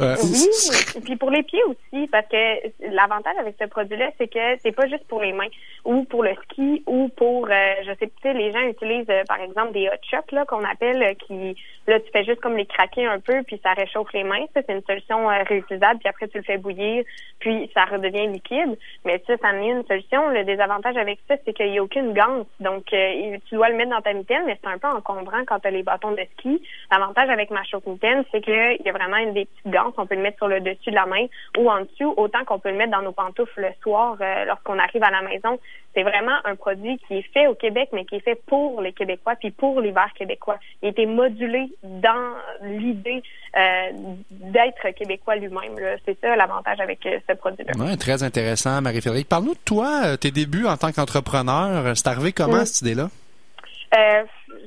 Euh, 0.00 0.16
Oui, 0.22 1.00
puis 1.04 1.16
pour 1.16 1.30
les 1.30 1.42
pieds 1.42 1.62
aussi, 1.64 2.06
parce 2.08 2.26
que 2.28 2.94
l'avantage 2.94 3.36
avec 3.40 3.56
ce 3.60 3.66
produit-là, 3.66 4.10
c'est 4.18 4.28
que 4.28 4.58
c'est 4.62 4.72
pas 4.72 4.86
juste 4.86 5.06
pour 5.08 5.20
les 5.22 5.32
mains, 5.32 5.48
ou 5.84 6.04
pour 6.04 6.22
le 6.22 6.34
ski, 6.44 6.82
ou 6.86 7.08
pour, 7.08 7.46
euh, 7.46 7.74
je 7.82 7.90
sais, 7.98 8.06
tu 8.06 8.12
sais, 8.22 8.32
les 8.34 8.52
gens 8.52 8.60
utilisent 8.60 9.08
euh, 9.08 9.22
par 9.26 9.40
exemple 9.40 9.72
des 9.72 9.88
hot 9.88 10.00
shocks 10.10 10.32
là 10.32 10.44
qu'on 10.44 10.64
appelle, 10.64 11.16
qui, 11.16 11.56
là 11.86 12.00
tu 12.00 12.10
fais 12.12 12.24
juste 12.24 12.40
comme 12.40 12.56
les 12.56 12.66
craquer 12.66 13.06
un 13.06 13.20
peu, 13.20 13.42
puis 13.44 13.60
ça 13.62 13.72
réchauffe 13.72 14.12
les 14.12 14.24
mains. 14.24 14.44
Ça 14.54 14.60
c'est 14.66 14.74
une 14.74 14.84
solution 14.84 15.26
réutilisable, 15.26 16.00
puis 16.00 16.08
après 16.08 16.28
tu 16.28 16.38
le 16.38 16.44
fais 16.44 16.58
bouillir, 16.58 17.04
puis 17.38 17.70
ça 17.74 17.84
redevient 17.84 18.26
liquide. 18.28 18.78
Mais 19.04 19.22
ça, 19.26 19.34
ça 19.40 19.48
en 19.48 19.62
est 19.62 19.70
une 19.70 19.86
solution. 19.86 20.28
Le 20.28 20.44
désavantage 20.44 20.96
avec 20.96 21.18
ça, 21.28 21.36
c'est 21.44 21.52
qu'il 21.52 21.70
n'y 21.70 21.78
a 21.78 21.82
aucune 21.82 22.12
ganse, 22.12 22.46
donc 22.60 22.84
tu 22.86 23.54
dois 23.54 23.68
le 23.70 23.76
mettre 23.76 23.90
dans 23.90 24.02
ta 24.02 24.12
mitaine, 24.12 24.42
mais 24.46 24.58
c'est 24.62 24.68
un 24.68 24.78
peu 24.78 24.88
encombrant 24.88 25.44
quand 25.46 25.60
tu 25.60 25.68
as 25.68 25.70
les 25.70 25.82
bâtons 25.82 26.12
de 26.12 26.22
ski. 26.38 26.62
L'avantage 26.90 27.28
avec 27.30 27.47
avec 27.48 27.50
ma 27.50 27.64
choke 27.64 27.84
c'est 28.32 28.40
qu'il 28.40 28.78
y 28.84 28.88
a 28.88 28.92
vraiment 28.92 29.16
une 29.16 29.32
des 29.32 29.46
petites 29.46 29.72
ganses, 29.72 29.94
on 29.96 30.06
peut 30.06 30.14
le 30.14 30.22
mettre 30.22 30.38
sur 30.38 30.48
le 30.48 30.60
dessus 30.60 30.90
de 30.90 30.94
la 30.94 31.06
main 31.06 31.26
ou 31.56 31.70
en 31.70 31.80
dessous, 31.80 32.14
autant 32.16 32.44
qu'on 32.44 32.58
peut 32.58 32.70
le 32.70 32.76
mettre 32.76 32.92
dans 32.92 33.02
nos 33.02 33.12
pantoufles 33.12 33.60
le 33.60 33.70
soir 33.82 34.16
euh, 34.20 34.44
lorsqu'on 34.44 34.78
arrive 34.78 35.02
à 35.02 35.10
la 35.10 35.22
maison. 35.22 35.58
C'est 35.94 36.02
vraiment 36.02 36.36
un 36.44 36.54
produit 36.54 36.98
qui 37.06 37.16
est 37.16 37.32
fait 37.32 37.46
au 37.46 37.54
Québec, 37.54 37.88
mais 37.92 38.04
qui 38.04 38.16
est 38.16 38.20
fait 38.20 38.40
pour 38.46 38.80
les 38.82 38.92
Québécois 38.92 39.34
puis 39.36 39.50
pour 39.50 39.80
l'hiver 39.80 40.08
québécois. 40.16 40.58
Il 40.82 40.86
a 40.86 40.90
été 40.90 41.06
modulé 41.06 41.70
dans 41.82 42.34
l'idée 42.62 43.22
euh, 43.56 43.90
d'être 44.30 44.90
québécois 44.90 45.36
lui-même. 45.36 45.76
C'est 46.04 46.20
ça 46.20 46.36
l'avantage 46.36 46.80
avec 46.80 47.04
euh, 47.06 47.18
ce 47.28 47.34
produit-là. 47.34 47.72
Ouais, 47.78 47.96
très 47.96 48.22
intéressant, 48.22 48.80
Marie-Frédérique. 48.80 49.28
Parle-nous 49.28 49.54
de 49.54 49.60
toi, 49.64 50.16
tes 50.18 50.30
débuts 50.30 50.66
en 50.66 50.76
tant 50.76 50.92
qu'entrepreneur. 50.92 51.96
C'est 51.96 52.06
arrivé 52.06 52.32
comment, 52.32 52.62
mm. 52.62 52.66
cette 52.66 52.82
idée-là? 52.82 53.08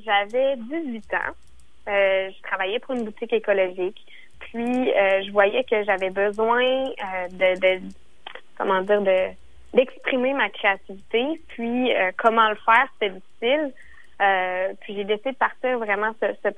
J'avais 0.04 0.56
18 0.56 1.14
ans. 1.14 1.32
Euh, 1.88 2.30
je 2.30 2.42
travaillais 2.42 2.78
pour 2.78 2.94
une 2.94 3.04
boutique 3.04 3.32
écologique. 3.32 4.04
Puis 4.40 4.90
euh, 4.92 5.22
je 5.24 5.30
voyais 5.32 5.64
que 5.64 5.82
j'avais 5.84 6.10
besoin 6.10 6.62
euh, 6.62 7.28
de, 7.30 7.60
de, 7.60 7.82
comment 8.56 8.82
dire 8.82 9.02
de 9.02 9.28
d'exprimer 9.74 10.34
ma 10.34 10.50
créativité. 10.50 11.40
Puis 11.48 11.90
comment 12.18 12.50
le 12.50 12.56
faire, 12.56 12.86
c'était 12.92 13.14
difficile. 13.14 13.72
puis 14.82 14.94
j'ai 14.96 15.04
décidé 15.04 15.32
de 15.32 15.36
partir 15.36 15.78
vraiment 15.78 16.12
ce, 16.20 16.26
ce, 16.42 16.50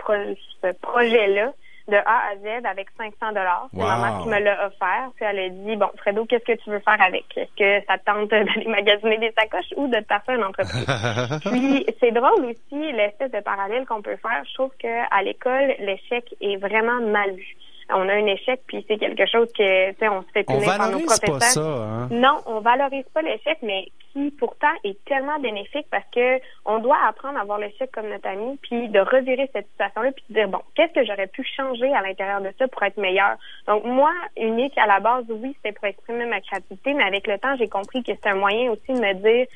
ce 0.63 0.73
projet-là 0.81 1.53
de 1.89 1.97
A 1.97 2.31
à 2.33 2.37
Z 2.37 2.65
avec 2.65 2.89
500 2.97 3.29
dollars. 3.29 3.69
C'est 3.73 3.81
ma 3.81 3.99
mère 3.99 4.23
qui 4.23 4.29
me 4.29 4.39
l'a 4.39 4.67
offert. 4.67 5.11
Puis 5.17 5.25
elle 5.25 5.39
a 5.39 5.49
dit 5.49 5.77
bon 5.77 5.91
Fredo, 5.99 6.25
qu'est-ce 6.25 6.45
que 6.45 6.59
tu 6.63 6.71
veux 6.71 6.81
faire 6.81 7.01
avec? 7.01 7.25
Est-ce 7.37 7.55
que 7.57 7.87
ça 7.87 7.99
te 7.99 8.05
tente 8.05 8.31
d'aller 8.31 8.67
magasiner 8.67 9.19
des 9.19 9.33
sacoches 9.39 9.73
ou 9.77 9.89
de 9.89 9.97
te 9.97 10.05
passer 10.05 10.33
une 10.33 10.45
entreprise? 10.45 10.87
Puis 11.51 11.87
c'est 12.01 12.13
drôle 12.13 12.47
aussi 12.47 12.93
l'espèce 12.93 13.31
de 13.31 13.41
parallèle 13.41 13.87
qu'on 13.87 14.03
peut 14.03 14.17
faire. 14.17 14.43
Je 14.49 14.55
trouve 14.55 14.73
que 14.81 15.15
à 15.15 15.23
l'école 15.23 15.75
l'échec 15.79 16.35
est 16.41 16.57
vraiment 16.57 17.01
mal 17.01 17.33
vu 17.33 17.57
on 17.91 18.09
a 18.09 18.13
un 18.15 18.27
échec, 18.27 18.61
puis 18.67 18.85
c'est 18.89 18.99
quelque 18.99 19.27
chose 19.27 19.49
que, 19.53 19.91
tu 19.91 19.99
sais, 19.99 20.09
on 20.09 20.23
se 20.23 20.29
fait 20.33 20.45
punir 20.45 20.77
par 20.77 20.91
nos 20.91 21.01
professeurs. 21.01 21.39
Pas 21.39 21.41
ça, 21.41 21.61
hein? 21.61 22.09
Non, 22.11 22.39
on 22.47 22.61
valorise 22.61 23.05
pas 23.13 23.23
l'échec, 23.23 23.59
mais 23.63 23.89
qui 24.13 24.31
pourtant 24.39 24.73
est 24.85 25.03
tellement 25.05 25.39
bénéfique 25.41 25.87
parce 25.91 26.07
que 26.15 26.41
on 26.65 26.79
doit 26.79 26.99
apprendre 27.07 27.39
à 27.39 27.45
voir 27.45 27.59
l'échec 27.59 27.91
comme 27.93 28.09
notre 28.09 28.29
ami, 28.29 28.59
puis 28.63 28.89
de 28.89 29.01
revirer 29.01 29.51
cette 29.53 29.67
situation-là, 29.73 30.13
puis 30.13 30.25
de 30.31 30.35
dire 30.35 30.49
bon, 30.49 30.61
qu'est-ce 30.75 30.93
que 30.93 31.05
j'aurais 31.05 31.27
pu 31.27 31.45
changer 31.57 31.93
à 31.93 32.01
l'intérieur 32.01 32.41
de 32.41 32.51
ça 32.59 32.69
pour 32.69 32.83
être 32.85 32.97
meilleur? 32.97 33.37
Donc 33.67 33.85
moi, 33.85 34.13
unique 34.37 34.77
à 34.79 34.87
la 34.87 35.01
base, 35.01 35.25
oui, 35.29 35.55
c'était 35.57 35.73
pour 35.73 35.87
exprimer 35.87 36.27
ma 36.27 36.41
créativité, 36.41 36.95
mais 36.95 37.05
avec 37.05 37.27
le 37.27 37.39
temps, 37.39 37.57
j'ai 37.57 37.69
compris 37.69 38.03
que 38.03 38.13
c'était 38.13 38.31
un 38.31 38.37
moyen 38.37 38.71
aussi 38.71 38.93
de 38.93 39.01
me 39.01 39.15
dire 39.15 39.47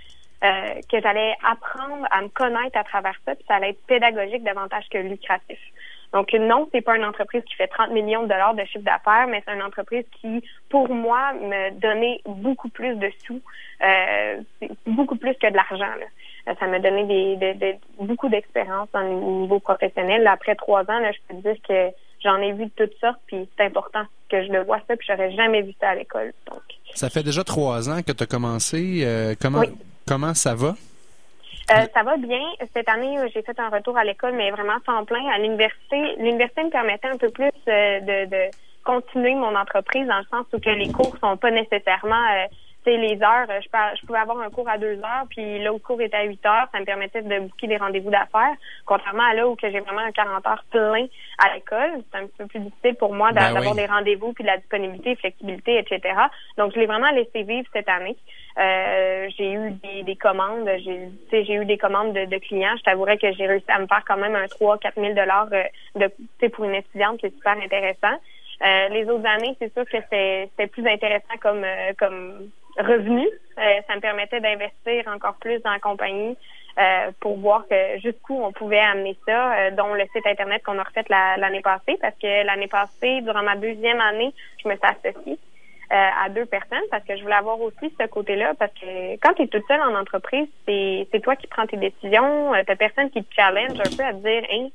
euh, 0.45 0.81
que 0.91 1.01
j'allais 1.01 1.35
apprendre 1.45 2.07
à 2.11 2.23
me 2.23 2.29
connaître 2.29 2.77
à 2.77 2.85
travers 2.85 3.15
ça, 3.25 3.35
puis 3.35 3.45
ça 3.47 3.57
allait 3.57 3.71
être 3.71 3.87
pédagogique 3.87 4.43
davantage 4.43 4.85
que 4.91 4.99
lucratif. 4.99 5.59
Donc 6.13 6.33
non, 6.33 6.69
c'est 6.73 6.81
pas 6.81 6.97
une 6.97 7.05
entreprise 7.05 7.43
qui 7.45 7.55
fait 7.55 7.67
30 7.67 7.91
millions 7.93 8.23
de 8.23 8.29
dollars 8.29 8.55
de 8.55 8.65
chiffre 8.65 8.85
d'affaires, 8.85 9.27
mais 9.29 9.43
c'est 9.47 9.55
une 9.55 9.63
entreprise 9.63 10.05
qui, 10.21 10.43
pour 10.71 10.89
moi, 10.89 11.35
me 11.35 11.71
donnait 11.79 12.21
beaucoup 12.25 12.71
plus 12.71 12.97
de 12.97 13.11
sous, 13.27 13.41
euh, 13.83 14.41
beaucoup 14.87 15.17
plus 15.17 15.35
que 15.35 15.51
de 15.51 15.57
l'argent. 15.57 15.93
Euh, 16.49 16.55
ça 16.59 16.67
m'a 16.67 16.79
donné 16.79 17.37
des, 17.37 17.79
beaucoup 18.01 18.29
d'expérience 18.29 18.89
dans 18.93 19.01
le 19.01 19.15
niveau 19.43 19.59
professionnel. 19.59 20.27
après 20.27 20.55
trois 20.55 20.83
ans, 20.83 20.99
là, 20.99 21.13
je 21.13 21.19
peux 21.29 21.43
dire 21.43 21.57
que 21.69 21.91
j'en 22.23 22.37
ai 22.39 22.53
vu 22.53 22.65
de 22.65 22.71
toutes 22.75 22.99
sortes, 23.01 23.21
puis 23.27 23.47
c'est 23.57 23.65
important 23.65 24.05
que 24.31 24.43
je 24.45 24.51
le 24.51 24.65
vois 24.65 24.81
ça, 24.89 24.97
puis 24.97 25.07
j'aurais 25.09 25.33
jamais 25.33 25.63
vu 25.63 25.75
ça 25.79 25.91
à 25.91 25.95
l'école. 25.95 26.33
Donc. 26.51 26.63
Ça 26.95 27.11
fait 27.11 27.23
déjà 27.23 27.45
trois 27.45 27.91
ans 27.91 28.03
que 28.03 28.13
tu 28.13 28.23
as 28.23 28.27
commencé. 28.27 29.03
Euh, 29.05 29.35
comment 29.41 29.63
comment 30.07 30.35
ça 30.35 30.55
va? 30.55 30.75
Euh, 31.71 31.87
ça 31.95 32.03
va 32.03 32.17
bien. 32.17 32.41
Cette 32.75 32.89
année, 32.89 33.19
euh, 33.19 33.29
j'ai 33.35 33.43
fait 33.43 33.59
un 33.61 33.69
retour 33.69 33.97
à 33.99 34.05
l'école, 34.05 34.33
mais 34.33 34.51
vraiment 34.51 34.79
sans 34.87 35.05
plein. 35.05 35.27
À 35.29 35.39
l'université, 35.39 36.17
l'université 36.19 36.65
me 36.65 36.71
permettait 36.71 37.09
un 37.09 37.19
peu 37.19 37.29
plus 37.29 37.51
euh, 37.69 38.01
de, 38.01 38.31
de, 38.31 38.51
continuer 38.85 39.35
mon 39.35 39.55
entreprise 39.55 40.07
dans 40.07 40.17
le 40.17 40.25
sens 40.31 40.47
où 40.55 40.59
que 40.59 40.71
les 40.71 40.91
cours 40.91 41.15
sont 41.21 41.37
pas 41.37 41.51
nécessairement 41.51 42.25
les 42.97 43.23
heures, 43.23 43.47
je, 43.49 43.69
je, 44.01 44.07
pouvais 44.07 44.19
avoir 44.19 44.41
un 44.41 44.51
cours 44.51 44.69
à 44.69 44.79
deux 44.79 44.99
heures, 44.99 45.27
puis 45.29 45.59
là 45.59 45.73
où 45.73 45.77
le 45.77 45.81
cours 45.81 46.01
était 46.01 46.17
à 46.17 46.25
huit 46.25 46.45
heures, 46.47 46.69
ça 46.73 46.81
me 46.81 46.85
permettait 46.85 47.23
de 47.23 47.41
booker 47.41 47.67
des 47.67 47.77
rendez-vous 47.77 48.11
d'affaires. 48.11 48.55
Contrairement 48.87 49.25
à 49.25 49.35
là 49.35 49.49
où 49.49 49.57
j'ai 49.61 49.81
vraiment 49.81 50.01
un 50.01 50.13
40 50.13 50.47
heures 50.47 50.65
plein 50.71 51.07
à 51.39 51.55
l'école, 51.55 52.03
c'est 52.11 52.19
un 52.19 52.27
peu 52.39 52.47
plus 52.47 52.61
difficile 52.61 52.95
pour 52.97 53.15
moi 53.15 53.33
ben 53.33 53.53
d'avoir 53.53 53.75
des 53.75 53.87
rendez-vous, 53.87 54.33
puis 54.33 54.45
de 54.45 54.49
la 54.49 54.59
disponibilité, 54.59 55.17
flexibilité, 55.17 55.79
etc. 55.79 56.15
Donc, 56.57 56.73
je 56.75 56.81
l'ai 56.81 56.87
vraiment 56.87 57.11
laissé 57.11 57.43
vivre 57.43 57.69
cette 57.73 57.89
année. 57.89 58.17
Euh, 58.59 59.29
j'ai 59.37 59.53
eu 59.53 59.71
des, 59.71 60.03
des 60.03 60.17
commandes, 60.17 60.69
j'ai 60.85 61.11
j'ai 61.31 61.55
eu 61.55 61.65
des 61.65 61.79
commandes 61.79 62.13
de, 62.13 62.25
de 62.25 62.39
clients. 62.39 62.75
Je 62.77 62.83
t'avouerais 62.83 63.17
que 63.17 63.33
j'ai 63.33 63.47
réussi 63.47 63.71
à 63.71 63.79
me 63.79 63.87
faire 63.87 64.03
quand 64.07 64.17
même 64.17 64.35
un 64.35 64.49
3 64.49 64.79
4 64.79 64.95
000 65.01 65.15
dollars 65.15 65.49
euh, 65.53 65.63
de 65.95 66.49
pour 66.49 66.65
une 66.65 66.75
étudiante, 66.75 67.19
c'est 67.21 67.33
super 67.33 67.57
intéressant. 67.63 68.19
Euh, 68.67 68.89
les 68.89 69.09
autres 69.09 69.27
années, 69.27 69.57
c'est 69.61 69.73
sûr 69.73 69.85
que 69.85 69.99
c'était 70.11 70.67
plus 70.67 70.87
intéressant 70.89 71.37
comme 71.41 71.65
comme 71.99 72.51
revenu? 72.79 73.27
Euh, 73.59 73.81
ça 73.87 73.97
me 73.97 74.01
permettait 74.01 74.41
d'investir 74.41 75.05
encore 75.09 75.35
plus 75.41 75.61
dans 75.63 75.73
la 75.73 75.79
compagnie 75.81 76.37
euh, 76.79 77.11
pour 77.21 77.37
voir 77.39 77.67
que 77.69 77.99
jusqu'où 77.99 78.41
on 78.41 78.53
pouvait 78.53 78.79
amener 78.79 79.17
ça, 79.27 79.53
euh, 79.53 79.71
dont 79.73 79.95
le 79.95 80.05
site 80.15 80.27
internet 80.27 80.63
qu'on 80.65 80.79
a 80.79 80.85
refait 80.85 81.05
l'année 81.09 81.61
passée, 81.61 81.99
parce 82.01 82.15
que 82.23 82.47
l'année 82.47 82.69
passée, 82.69 83.21
durant 83.23 83.43
ma 83.43 83.57
deuxième 83.57 84.01
année, 84.01 84.33
je 84.63 84.69
me 84.69 84.75
suis 84.75 84.87
associée 84.87 85.39
à 85.91 86.29
deux 86.29 86.45
personnes 86.45 86.85
parce 86.91 87.03
que 87.05 87.17
je 87.17 87.23
voulais 87.23 87.37
avoir 87.37 87.59
aussi 87.63 87.91
ce 87.99 88.07
côté-là 88.09 88.53
parce 88.59 88.73
que 88.75 89.17
quand 89.23 89.33
tu 89.33 89.45
es 89.45 89.47
toute 89.47 89.67
seule 89.67 89.81
en 89.81 89.95
entreprise, 89.95 90.47
c'est 90.67 91.21
toi 91.23 91.35
qui 91.35 91.47
prends 91.47 91.67
tes 91.67 91.79
décisions, 91.79 92.53
t'as 92.67 92.77
personne 92.77 93.09
qui 93.09 93.25
te 93.25 93.35
challenge 93.35 93.81
un 93.81 93.97
peu 93.97 94.05
à 94.05 94.13
te 94.13 94.19
dire 94.19 94.43
hein, 94.53 94.69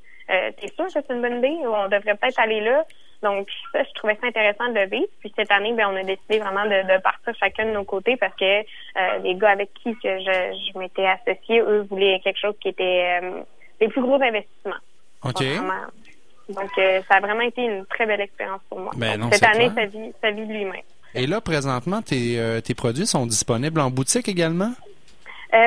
t'es 0.59 0.69
sûr 0.69 0.85
que 0.85 0.91
c'est 0.91 1.07
une 1.11 1.21
bonne 1.21 1.37
idée 1.37 1.55
ou 1.67 1.67
on 1.67 1.87
devrait 1.87 2.15
peut-être 2.15 2.39
aller 2.39 2.61
là? 2.61 2.83
Donc, 3.23 3.47
ça, 3.71 3.83
je 3.83 3.93
trouvais 3.95 4.17
ça 4.21 4.27
intéressant 4.27 4.67
de 4.67 4.79
le 4.79 4.85
vivre. 4.85 5.07
Puis 5.21 5.33
cette 5.35 5.51
année, 5.51 5.73
ben, 5.73 5.87
on 5.87 5.95
a 5.95 6.03
décidé 6.03 6.39
vraiment 6.39 6.65
de, 6.65 7.01
partir 7.01 7.33
chacun 7.39 7.65
de 7.65 7.71
nos 7.71 7.85
côtés 7.85 8.17
parce 8.17 8.35
que 8.35 8.59
euh, 8.59 9.17
les 9.23 9.35
gars 9.35 9.51
avec 9.51 9.73
qui 9.75 9.95
que 9.95 10.19
je, 10.19 10.71
je 10.73 10.77
m'étais 10.77 11.07
associée, 11.07 11.61
eux, 11.61 11.87
voulaient 11.89 12.19
quelque 12.23 12.39
chose 12.39 12.55
qui 12.59 12.67
était 12.67 13.21
euh, 13.23 13.41
les 13.79 13.87
plus 13.87 14.01
gros 14.01 14.21
investissements. 14.21 14.75
OK. 15.23 15.43
Donc, 16.49 16.69
euh, 16.77 17.01
ça 17.07 17.15
a 17.15 17.19
vraiment 17.21 17.41
été 17.41 17.61
une 17.61 17.85
très 17.85 18.05
belle 18.05 18.19
expérience 18.19 18.59
pour 18.69 18.81
moi. 18.81 18.91
Ben 18.97 19.31
cette 19.31 19.43
année, 19.43 19.71
ça 19.73 19.85
vit, 19.85 20.13
ça 20.21 20.31
vit 20.31 20.45
lui-même. 20.45 20.81
Et 21.15 21.25
là, 21.25 21.39
présentement, 21.39 22.01
tes, 22.01 22.37
tes 22.63 22.75
produits 22.75 23.05
sont 23.05 23.25
disponibles 23.25 23.79
en 23.79 23.89
boutique 23.89 24.27
également? 24.27 24.71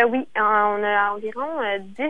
oui, 0.08 0.26
on 0.36 0.82
a 0.82 1.12
environ 1.12 1.46
10 1.80 2.02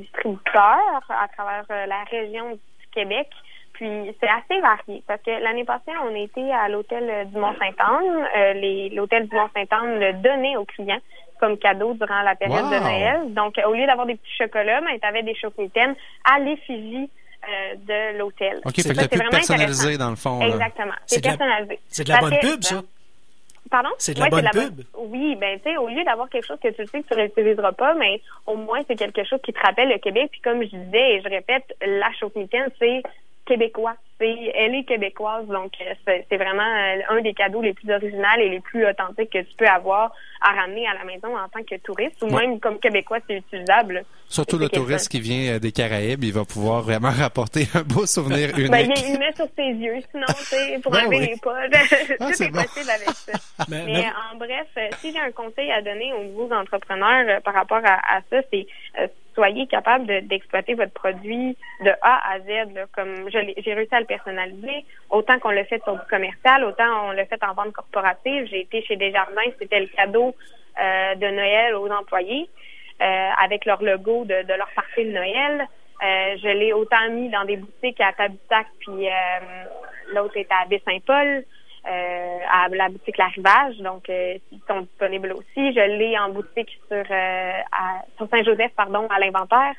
distributeurs 0.00 1.00
à 1.08 1.28
travers 1.28 1.64
la 1.86 2.02
région 2.10 2.50
du 2.50 2.86
Québec. 2.92 3.28
Puis 3.74 4.16
c'est 4.20 4.28
assez 4.28 4.60
varié 4.60 5.02
parce 5.06 5.20
que 5.22 5.30
l'année 5.42 5.64
passée, 5.64 5.92
on 6.02 6.14
était 6.14 6.50
à 6.52 6.68
l'hôtel 6.68 7.28
du 7.28 7.38
Mont-Saint-Anne. 7.38 8.28
Euh, 8.36 8.88
l'hôtel 8.94 9.28
du 9.28 9.34
Mont-Saint-Anne 9.34 9.98
le 10.00 10.12
donnait 10.14 10.56
aux 10.56 10.64
clients 10.64 11.00
comme 11.40 11.58
cadeau 11.58 11.94
durant 11.94 12.22
la 12.22 12.36
période 12.36 12.64
de 12.66 12.78
Noël. 12.78 13.34
Donc, 13.34 13.60
au 13.66 13.74
lieu 13.74 13.86
d'avoir 13.86 14.06
des 14.06 14.14
petits 14.14 14.36
chocolats, 14.38 14.80
ben, 14.80 14.98
tu 15.00 15.06
avais 15.06 15.22
des 15.22 15.34
chocolataines 15.34 15.94
à 16.24 16.38
l'effigie 16.38 17.10
euh, 17.46 17.74
de 17.76 18.18
l'hôtel. 18.18 18.60
OK, 18.64 18.76
fait 18.76 18.82
que 18.82 18.82
c'est 18.82 19.08
plus 19.08 19.28
personnalisé 19.28 19.98
dans 19.98 20.10
le 20.10 20.16
fond. 20.16 20.40
Exactement. 20.40 20.94
C'est 21.06 21.22
personnalisé. 21.22 21.80
C'est 21.88 22.04
de 22.04 22.12
la 22.12 22.20
bonne 22.20 22.38
pub, 22.40 22.62
ça? 22.62 22.82
Pardon? 23.70 23.90
C'est 23.98 24.14
de 24.14 24.20
la 24.20 24.28
bonne 24.28 24.48
pub? 24.52 24.82
Oui, 24.96 25.36
ben 25.36 25.58
tu 25.58 25.70
sais, 25.70 25.76
au 25.76 25.88
lieu 25.88 26.04
d'avoir 26.04 26.28
quelque 26.28 26.46
chose 26.46 26.58
que 26.62 26.68
tu 26.68 26.86
sais 26.86 27.02
que 27.02 27.08
tu 27.08 27.14
réutiliseras 27.14 27.72
pas, 27.72 27.94
mais 27.94 28.20
au 28.46 28.56
moins 28.56 28.80
c'est 28.86 28.94
quelque 28.94 29.24
chose 29.24 29.40
qui 29.42 29.52
te 29.52 29.60
rappelle 29.60 29.88
le 29.88 29.98
Québec. 29.98 30.28
Puis 30.30 30.40
comme 30.42 30.62
je 30.62 30.68
disais 30.68 31.14
et 31.16 31.22
je 31.22 31.28
répète, 31.28 31.74
la 31.84 32.12
chocolataine, 32.12 32.68
c'est 32.78 33.02
québécois. 33.44 33.94
elle 34.20 34.74
est 34.74 34.84
québécoise, 34.84 35.46
donc 35.46 35.72
euh, 35.80 36.14
c'est 36.28 36.36
vraiment 36.36 36.62
euh, 36.62 37.16
un 37.16 37.20
des 37.20 37.34
cadeaux 37.34 37.60
les 37.60 37.74
plus 37.74 37.92
originaux 37.92 38.24
et 38.38 38.48
les 38.48 38.60
plus 38.60 38.86
authentiques 38.86 39.30
que 39.30 39.38
tu 39.38 39.54
peux 39.56 39.66
avoir 39.66 40.12
à 40.40 40.52
ramener 40.52 40.86
à 40.86 40.94
la 40.94 41.04
maison 41.04 41.36
en 41.36 41.48
tant 41.48 41.62
que 41.62 41.76
touriste 41.76 42.22
ou 42.22 42.28
même 42.28 42.60
comme 42.60 42.78
québécois, 42.78 43.18
c'est 43.26 43.36
utilisable. 43.36 44.04
Surtout 44.28 44.58
le 44.58 44.68
touriste 44.68 45.08
qui 45.08 45.20
vient 45.20 45.54
euh, 45.54 45.58
des 45.58 45.72
Caraïbes, 45.72 46.24
il 46.24 46.32
va 46.32 46.44
pouvoir 46.44 46.82
vraiment 46.82 47.10
rapporter 47.16 47.66
un 47.74 47.82
beau 47.82 48.06
souvenir 48.06 48.50
unique. 48.56 48.70
ben, 48.70 48.90
il, 48.96 49.18
met 49.18 49.32
sur 49.34 49.46
ses 49.56 49.72
yeux, 49.72 50.00
sinon, 50.10 50.26
c'est 50.38 50.80
pour 50.82 50.92
ben 50.92 51.06
enlever 51.06 51.26
les 51.26 51.36
poches. 51.36 51.54
Ah, 51.74 52.30
Tout 52.32 52.42
est, 52.42 52.50
possible 52.50 52.90
avec 52.90 53.10
ça. 53.10 53.32
Ben, 53.68 53.84
mais, 53.86 54.06
en 54.32 54.36
bref, 54.36 54.68
si 54.98 55.12
j'ai 55.12 55.20
un 55.20 55.32
conseil 55.32 55.70
à 55.70 55.82
donner 55.82 56.12
aux 56.12 56.24
nouveaux 56.24 56.52
entrepreneurs 56.54 57.42
par 57.42 57.54
rapport 57.54 57.82
à, 57.84 58.20
ça, 58.30 58.38
c'est 58.50 58.66
soyez 59.34 59.66
capable 59.66 60.06
d'exploiter 60.26 60.74
votre 60.74 60.92
produit 60.92 61.56
de 61.84 61.90
A 62.02 62.32
à 62.32 62.40
Z, 62.40 62.86
comme 62.94 63.28
j'ai 63.30 63.74
réussi 63.74 63.94
à 63.94 64.00
le 64.00 64.06
personnaliser, 64.06 64.84
autant 65.10 65.38
qu'on 65.38 65.50
le 65.50 65.64
fait 65.64 65.82
sur 65.82 65.94
du 65.94 66.06
commercial, 66.08 66.64
autant 66.64 67.08
on 67.08 67.12
le 67.12 67.24
fait 67.24 67.42
en 67.42 67.54
vente 67.54 67.72
corporative. 67.72 68.46
J'ai 68.46 68.60
été 68.60 68.82
chez 68.82 68.96
Desjardins, 68.96 69.50
c'était 69.58 69.80
le 69.80 69.86
cadeau 69.86 70.34
euh, 70.80 71.14
de 71.14 71.26
Noël 71.26 71.74
aux 71.74 71.88
employés, 71.90 72.48
euh, 73.00 73.30
avec 73.42 73.64
leur 73.64 73.82
logo 73.82 74.24
de, 74.24 74.46
leur 74.48 74.70
partie 74.74 75.04
de 75.04 75.12
Noël. 75.12 75.66
Euh, 76.02 76.36
je 76.42 76.48
l'ai 76.48 76.72
autant 76.72 77.10
mis 77.10 77.28
dans 77.28 77.44
des 77.44 77.56
boutiques 77.56 78.00
à 78.00 78.12
Tabusac, 78.12 78.66
puis 78.80 79.08
l'autre 80.12 80.36
est 80.36 80.50
à 80.50 80.66
Baie-Saint-Paul. 80.66 81.44
Euh, 81.86 82.38
à 82.50 82.68
la 82.70 82.88
boutique 82.88 83.18
L'Arrivage, 83.18 83.76
donc 83.80 84.08
euh, 84.08 84.38
ils 84.50 84.60
sont 84.66 84.80
disponibles 84.80 85.32
aussi. 85.32 85.72
Je 85.74 85.98
l'ai 85.98 86.18
en 86.18 86.30
boutique 86.30 86.80
sur, 86.88 87.04
euh, 87.10 87.52
sur 88.16 88.26
Saint-Joseph, 88.30 88.72
pardon, 88.74 89.06
à 89.10 89.20
l'inventaire. 89.20 89.74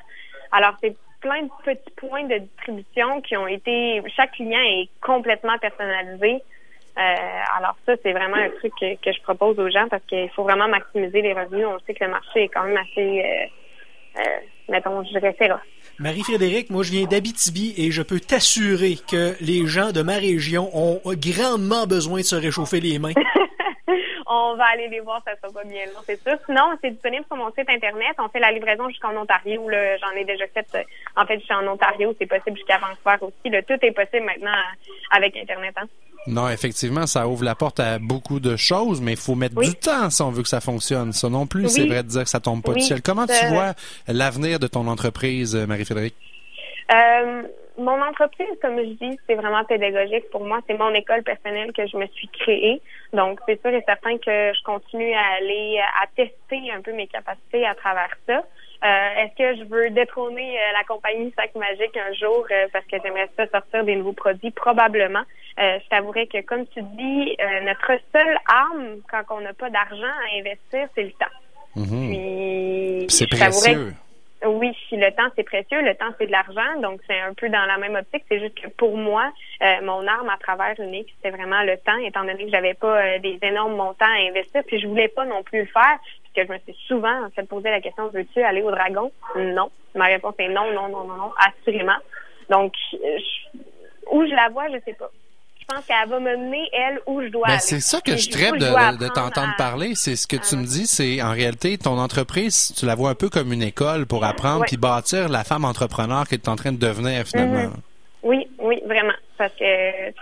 Alors 0.52 0.76
c'est 0.82 0.96
plein 1.20 1.42
de 1.42 1.50
petits 1.64 1.94
points 1.96 2.26
de 2.26 2.38
distribution 2.38 3.22
qui 3.22 3.36
ont 3.36 3.48
été. 3.48 4.04
Chaque 4.16 4.34
client 4.34 4.60
est 4.62 4.88
complètement 5.02 5.58
personnalisé. 5.58 6.44
Euh, 6.98 7.58
alors 7.58 7.76
ça, 7.88 7.94
c'est 8.04 8.14
vraiment 8.14 8.38
un 8.38 8.50
truc 8.52 8.72
que, 8.80 8.96
que 9.02 9.12
je 9.12 9.22
propose 9.24 9.58
aux 9.60 9.70
gens 9.70 9.88
parce 9.90 10.04
qu'il 10.06 10.30
faut 10.30 10.44
vraiment 10.44 10.68
maximiser 10.68 11.24
les 11.24 11.34
revenus. 11.34 11.66
On 11.66 11.80
sait 11.80 11.96
que 11.96 12.04
le 12.04 12.12
marché 12.12 12.44
est 12.44 12.50
quand 12.50 12.64
même 12.64 12.78
assez, 12.78 13.26
euh, 13.26 14.22
euh, 14.22 14.40
mettons, 14.70 15.04
je 15.04 15.10
dirais 15.10 15.34
féroce. 15.34 15.60
Marie-Frédéric, 16.00 16.70
moi 16.70 16.84
je 16.84 16.92
viens 16.92 17.06
d'Abitibi 17.06 17.74
et 17.78 17.92
je 17.92 18.02
peux 18.02 18.20
t'assurer 18.20 18.98
que 19.10 19.36
les 19.42 19.66
gens 19.66 19.92
de 19.92 20.02
ma 20.02 20.16
région 20.16 20.70
ont 20.74 21.02
grandement 21.16 21.88
besoin 21.88 22.20
de 22.20 22.26
se 22.26 22.36
réchauffer 22.36 22.82
les 22.82 23.00
mains. 23.00 23.14
on 24.28 24.56
va 24.58 24.66
aller 24.74 24.90
les 24.90 25.00
voir, 25.00 25.22
ça 25.26 25.36
sera 25.38 25.54
pas 25.54 25.64
bien 25.68 25.86
long, 25.86 26.02
c'est 26.06 26.22
sûr. 26.22 26.38
Sinon, 26.46 26.64
c'est 26.84 26.92
disponible 26.92 27.24
sur 27.28 27.38
mon 27.38 27.50
site 27.52 27.70
internet. 27.70 28.16
On 28.20 28.28
fait 28.30 28.40
la 28.40 28.52
livraison 28.52 28.90
jusqu'en 28.90 29.16
Ontario. 29.16 29.62
J'en 30.02 30.12
ai 30.18 30.26
déjà 30.26 30.46
fait. 30.48 30.66
euh, 30.76 30.84
En 31.16 31.26
fait, 31.26 31.40
je 31.40 31.46
suis 31.46 31.54
en 31.54 31.66
Ontario, 31.68 32.14
c'est 32.20 32.26
possible 32.26 32.58
jusqu'à 32.58 32.78
Vancouver 32.80 33.18
aussi. 33.34 33.50
Là, 33.54 33.62
tout 33.64 33.78
est 33.82 33.92
possible 33.92 34.26
maintenant 34.26 34.52
euh, 34.52 34.92
avec 35.12 35.38
internet. 35.38 35.74
Hein. 35.78 35.86
Non, 36.28 36.50
effectivement, 36.50 37.06
ça 37.06 37.28
ouvre 37.28 37.44
la 37.44 37.54
porte 37.56 37.80
à 37.80 38.00
beaucoup 38.00 38.40
de 38.40 38.56
choses, 38.56 39.00
mais 39.02 39.12
il 39.12 39.18
faut 39.18 39.36
mettre 39.36 39.56
Oui. 39.58 39.70
du 39.70 39.76
temps 39.76 40.10
si 40.10 40.22
on 40.24 40.32
veut 40.32 40.42
que 40.42 40.50
ça 40.50 40.62
fonctionne. 40.62 41.14
Ça 41.14 41.30
non 41.30 41.46
plus, 41.46 41.64
Oui. 41.66 41.70
c'est 41.70 41.86
vrai 41.86 42.02
de 42.04 42.08
dire 42.08 42.24
que 42.24 42.30
ça 42.30 42.40
tombe 42.40 42.64
pas 42.64 42.72
Oui, 42.72 42.80
du 42.80 42.82
ciel. 42.82 43.02
Comment 43.04 43.28
tu 43.28 43.34
euh, 43.34 43.50
vois 43.50 43.74
l'avenir 44.08 44.60
de 44.60 44.68
ton 44.68 44.88
entreprise, 44.88 45.56
euh, 45.56 45.68
Marie-Frédéric? 45.68 46.16
Euh, 46.92 47.44
mon 47.78 48.02
entreprise, 48.02 48.48
comme 48.62 48.78
je 48.78 48.94
dis, 49.06 49.20
c'est 49.28 49.36
vraiment 49.36 49.64
pédagogique 49.66 50.30
pour 50.32 50.44
moi. 50.46 50.62
C'est 50.68 50.78
mon 50.78 50.94
école 50.94 51.24
personnelle 51.24 51.72
que 51.74 51.86
je 51.88 51.98
me 51.98 52.08
suis 52.08 52.28
créée. 52.30 52.82
Donc, 53.14 53.40
c'est 53.48 53.62
sûr 53.62 53.72
et 53.72 53.84
certain 53.86 54.18
que 54.18 54.54
je 54.54 54.64
continue 54.64 55.14
à 55.14 55.38
aller 55.40 55.80
à 56.02 56.08
tester 56.16 56.72
un 56.76 56.82
peu 56.82 56.94
mes 56.94 57.08
capacités 57.08 57.66
à 57.66 57.76
travers 57.76 58.10
ça. 58.28 58.44
Euh, 58.86 59.24
Est-ce 59.24 59.36
que 59.36 59.60
je 59.60 59.64
veux 59.68 59.90
détrôner 59.90 60.60
euh, 60.60 60.74
la 60.78 60.84
compagnie 60.84 61.34
Sac 61.36 61.56
Magique 61.56 61.98
un 61.98 62.14
jour 62.14 62.46
euh, 62.52 62.68
parce 62.72 62.86
que 62.86 62.98
j'aimerais 63.04 63.30
ça 63.36 63.48
sortir 63.48 63.84
des 63.84 63.96
nouveaux 63.96 64.14
produits? 64.14 64.52
Probablement. 64.52 65.24
Je 65.58 65.88
t'avouerais 65.90 66.28
que, 66.28 66.42
comme 66.42 66.68
tu 66.68 66.82
dis, 66.82 67.38
notre 67.64 67.94
seule 68.14 68.38
arme 68.46 68.98
quand 69.10 69.24
on 69.30 69.40
n'a 69.40 69.54
pas 69.54 69.70
d'argent 69.70 70.04
à 70.04 70.38
investir, 70.38 70.90
c'est 70.94 71.04
le 71.04 71.12
temps. 71.12 71.26
Mhm. 71.76 73.10
C'est 73.10 73.28
précieux. 73.28 73.94
oui, 74.46 74.76
si 74.88 74.98
le 74.98 75.12
temps 75.12 75.30
c'est 75.36 75.44
précieux, 75.44 75.82
le 75.82 75.96
temps 75.96 76.14
c'est 76.18 76.28
de 76.28 76.32
l'argent, 76.32 76.82
donc 76.82 77.02
c'est 77.08 77.20
un 77.20 77.34
peu 77.34 77.50
dans 77.50 77.66
la 77.66 77.78
même 77.78 77.96
optique. 77.96 78.24
C'est 78.30 78.40
juste 78.40 78.60
que 78.60 78.68
pour 78.68 78.98
moi, 78.98 79.32
euh, 79.62 79.82
mon 79.84 80.06
arme 80.08 80.30
à 80.30 80.38
travers 80.38 80.80
unique, 80.80 81.14
c'est 81.22 81.32
vraiment 81.32 81.64
le 81.64 81.78
temps, 81.78 81.98
étant 81.98 82.24
donné 82.24 82.46
que 82.46 82.52
j'avais 82.52 82.74
pas 82.74 83.02
euh, 83.02 83.20
des 83.20 83.38
énormes 83.42 83.76
montants 83.76 84.06
à 84.06 84.30
investir, 84.30 84.64
puis 84.68 84.80
je 84.80 84.88
voulais 84.88 85.10
pas 85.10 85.26
non 85.26 85.44
plus 85.44 85.60
le 85.60 85.68
faire, 85.68 86.00
puisque 86.36 86.48
je 86.48 86.54
me 86.54 86.60
suis 86.60 86.76
souvent 86.88 87.30
fait 87.36 87.44
poser 87.48 87.70
la 87.70 87.82
question 87.82 88.08
veux-tu 88.10 88.42
aller 88.44 88.62
au 88.62 88.72
dragon? 88.72 89.12
Non. 89.38 89.70
Ma 89.96 90.06
réponse 90.06 90.36
est 90.40 90.50
non, 90.50 90.72
non, 90.74 90.90
non, 90.90 91.06
non, 91.06 91.16
non, 91.16 91.32
assurément. 91.38 91.96
Donc, 92.50 92.74
je- 92.92 93.58
où 94.12 94.26
je 94.26 94.36
la 94.36 94.50
vois, 94.50 94.68
je 94.68 94.78
sais 94.86 94.94
pas. 94.94 95.10
Je 95.60 95.74
pense 95.74 95.86
qu'elle 95.88 96.08
va 96.08 96.20
me 96.20 96.36
mener 96.38 96.70
elle 96.74 97.00
où 97.08 97.22
je 97.24 97.30
dois 97.30 97.48
Ben, 97.48 97.54
aller. 97.54 97.60
c'est 97.62 97.80
ça 97.80 98.00
que 98.00 98.16
je 98.18 98.30
traite 98.30 98.54
de, 98.54 99.08
t'entendre 99.08 99.54
à- 99.54 99.58
parler. 99.58 99.96
C'est 99.96 100.16
ce 100.16 100.28
que 100.28 100.36
tu 100.36 100.56
me 100.58 100.64
dis, 100.64 100.86
c'est 100.86 101.24
en 101.24 101.32
réalité 101.32 101.76
ton 101.80 101.98
entreprise, 101.98 102.72
tu 102.78 102.86
la 102.86 102.94
vois 102.94 103.10
un 103.10 103.16
peu 103.16 103.30
comme 103.30 103.52
une 103.52 103.64
école 103.64 104.06
pour 104.06 104.24
apprendre 104.26 104.62
Ouais. 104.62 104.68
puis 104.68 104.78
bâtir 104.78 105.28
la 105.28 105.44
femme 105.44 105.66
entrepreneur 105.66 106.26
que 106.26 106.36
tu 106.36 106.42
es 106.44 106.50
en 106.50 106.56
train 106.56 106.72
de 106.72 106.78
devenir 106.78 107.26
finalement. 107.26 107.70
Mhm. 107.70 107.74
Oui, 108.22 108.48
oui, 108.60 108.82
vraiment. 108.86 109.14
Parce 109.40 109.54
que 109.54 109.66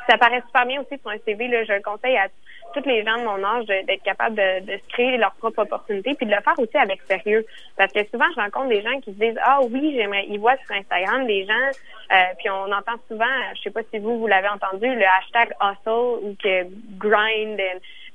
ça 0.10 0.18
paraît 0.18 0.42
super 0.48 0.66
bien 0.66 0.80
aussi 0.82 0.98
sur 1.02 1.10
un 1.12 1.18
CV. 1.26 1.48
Là, 1.50 1.64
je 1.66 1.74
le 1.74 1.82
conseille 1.82 2.16
à 2.18 2.28
tous 2.74 2.88
les 2.88 3.04
gens 3.04 3.18
de 3.18 3.24
mon 3.24 3.44
âge 3.44 3.66
d'être 3.66 4.04
capables 4.04 4.36
de, 4.36 4.66
de 4.66 4.78
se 4.78 4.88
créer 4.90 5.18
leur 5.18 5.34
propre 5.36 5.60
opportunité 5.60 6.14
puis 6.16 6.26
de 6.26 6.32
le 6.32 6.42
faire 6.42 6.58
aussi 6.58 6.78
avec 6.78 7.02
sérieux. 7.04 7.46
Parce 7.78 7.92
que 7.92 8.04
souvent, 8.08 8.26
je 8.36 8.42
rencontre 8.42 8.70
des 8.70 8.82
gens 8.82 9.00
qui 9.02 9.14
se 9.14 9.20
disent 9.20 9.40
Ah 9.44 9.60
oui, 9.62 9.94
j'aimerais. 9.96 10.26
Ils 10.30 10.40
voient 10.40 10.58
sur 10.66 10.76
Instagram 10.76 11.26
des 11.26 11.46
gens, 11.46 11.68
euh, 12.12 12.16
puis 12.38 12.50
on 12.50 12.72
entend 12.72 12.98
souvent, 13.08 13.26
je 13.56 13.62
sais 13.62 13.72
pas 13.72 13.82
si 13.92 14.00
vous, 14.00 14.20
vous 14.20 14.28
l'avez 14.28 14.50
entendu, 14.50 14.88
le 14.88 15.06
hashtag 15.06 15.54
hustle 15.62 16.26
ou 16.26 16.36
que 16.42 16.68
grind. 16.98 17.60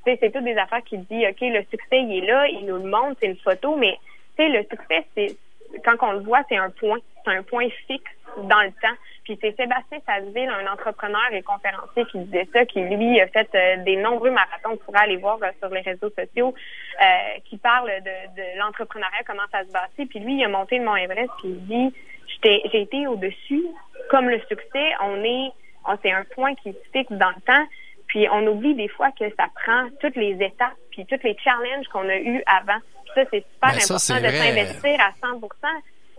c'est 0.04 0.32
toutes 0.32 0.44
des 0.44 0.56
affaires 0.56 0.82
qui 0.84 0.98
disent 0.98 1.28
OK, 1.28 1.40
le 1.40 1.62
succès, 1.70 2.00
il 2.00 2.24
est 2.24 2.26
là, 2.26 2.46
il 2.48 2.66
nous 2.66 2.76
le 2.76 2.88
montre, 2.88 3.16
c'est 3.20 3.28
une 3.28 3.36
photo, 3.36 3.76
mais 3.76 3.98
tu 4.36 4.44
sais, 4.44 4.48
le 4.48 4.62
succès, 4.62 5.04
c'est 5.14 5.36
quand 5.84 5.96
on 6.02 6.12
le 6.12 6.20
voit, 6.20 6.42
c'est 6.48 6.56
un 6.56 6.70
point. 6.70 6.98
C'est 7.24 7.34
un 7.34 7.42
point 7.42 7.68
fixe 7.86 8.10
dans 8.36 8.62
le 8.62 8.70
temps. 8.70 8.96
Puis 9.28 9.38
c'est 9.42 9.54
Sébastien 9.56 9.98
Saville, 10.06 10.48
un 10.48 10.72
entrepreneur 10.72 11.20
et 11.32 11.42
conférencier 11.42 12.06
qui 12.06 12.18
disait 12.20 12.48
ça, 12.50 12.64
qui 12.64 12.80
lui 12.80 13.20
a 13.20 13.26
fait 13.28 13.46
euh, 13.54 13.76
des 13.84 13.96
nombreux 13.96 14.30
marathons, 14.30 14.70
vous 14.70 14.76
pourrez 14.78 15.00
aller 15.00 15.18
voir 15.18 15.36
euh, 15.42 15.50
sur 15.58 15.68
les 15.68 15.82
réseaux 15.82 16.08
sociaux, 16.08 16.54
euh, 17.02 17.04
qui 17.44 17.58
parle 17.58 17.88
de, 17.90 18.36
de 18.36 18.58
l'entrepreneuriat, 18.58 19.22
comment 19.26 19.42
ça 19.52 19.64
se 19.64 19.70
bâtit. 19.70 20.06
Puis 20.06 20.20
lui, 20.20 20.36
il 20.38 20.44
a 20.44 20.48
monté 20.48 20.78
le 20.78 20.84
Mont 20.86 20.96
Everest, 20.96 21.28
puis 21.40 21.48
il 21.50 21.66
dit, 21.66 21.94
j'ai 22.42 22.80
été 22.80 23.06
au-dessus. 23.06 23.64
Comme 24.08 24.30
le 24.30 24.40
succès, 24.48 24.92
on 25.02 25.22
est, 25.22 25.50
on- 25.86 25.98
c'est 26.02 26.12
un 26.12 26.24
point 26.34 26.54
qui 26.54 26.72
se 26.72 26.90
fixe 26.94 27.12
dans 27.12 27.28
le 27.28 27.40
temps. 27.42 27.66
Puis 28.06 28.26
on 28.32 28.46
oublie 28.46 28.74
des 28.74 28.88
fois 28.88 29.10
que 29.12 29.28
ça 29.36 29.44
prend 29.62 29.88
toutes 30.00 30.16
les 30.16 30.32
étapes, 30.42 30.72
puis 30.90 31.04
tous 31.04 31.20
les 31.22 31.36
challenges 31.44 31.86
qu'on 31.92 32.08
a 32.08 32.16
eus 32.16 32.42
avant. 32.46 32.78
Puis 33.04 33.12
ça, 33.14 33.22
c'est 33.30 33.44
super 33.52 33.68
Ben, 33.72 33.76
important 33.76 34.14
de 34.22 34.28
s'investir 34.54 35.00
à 35.00 35.10
100 35.20 35.40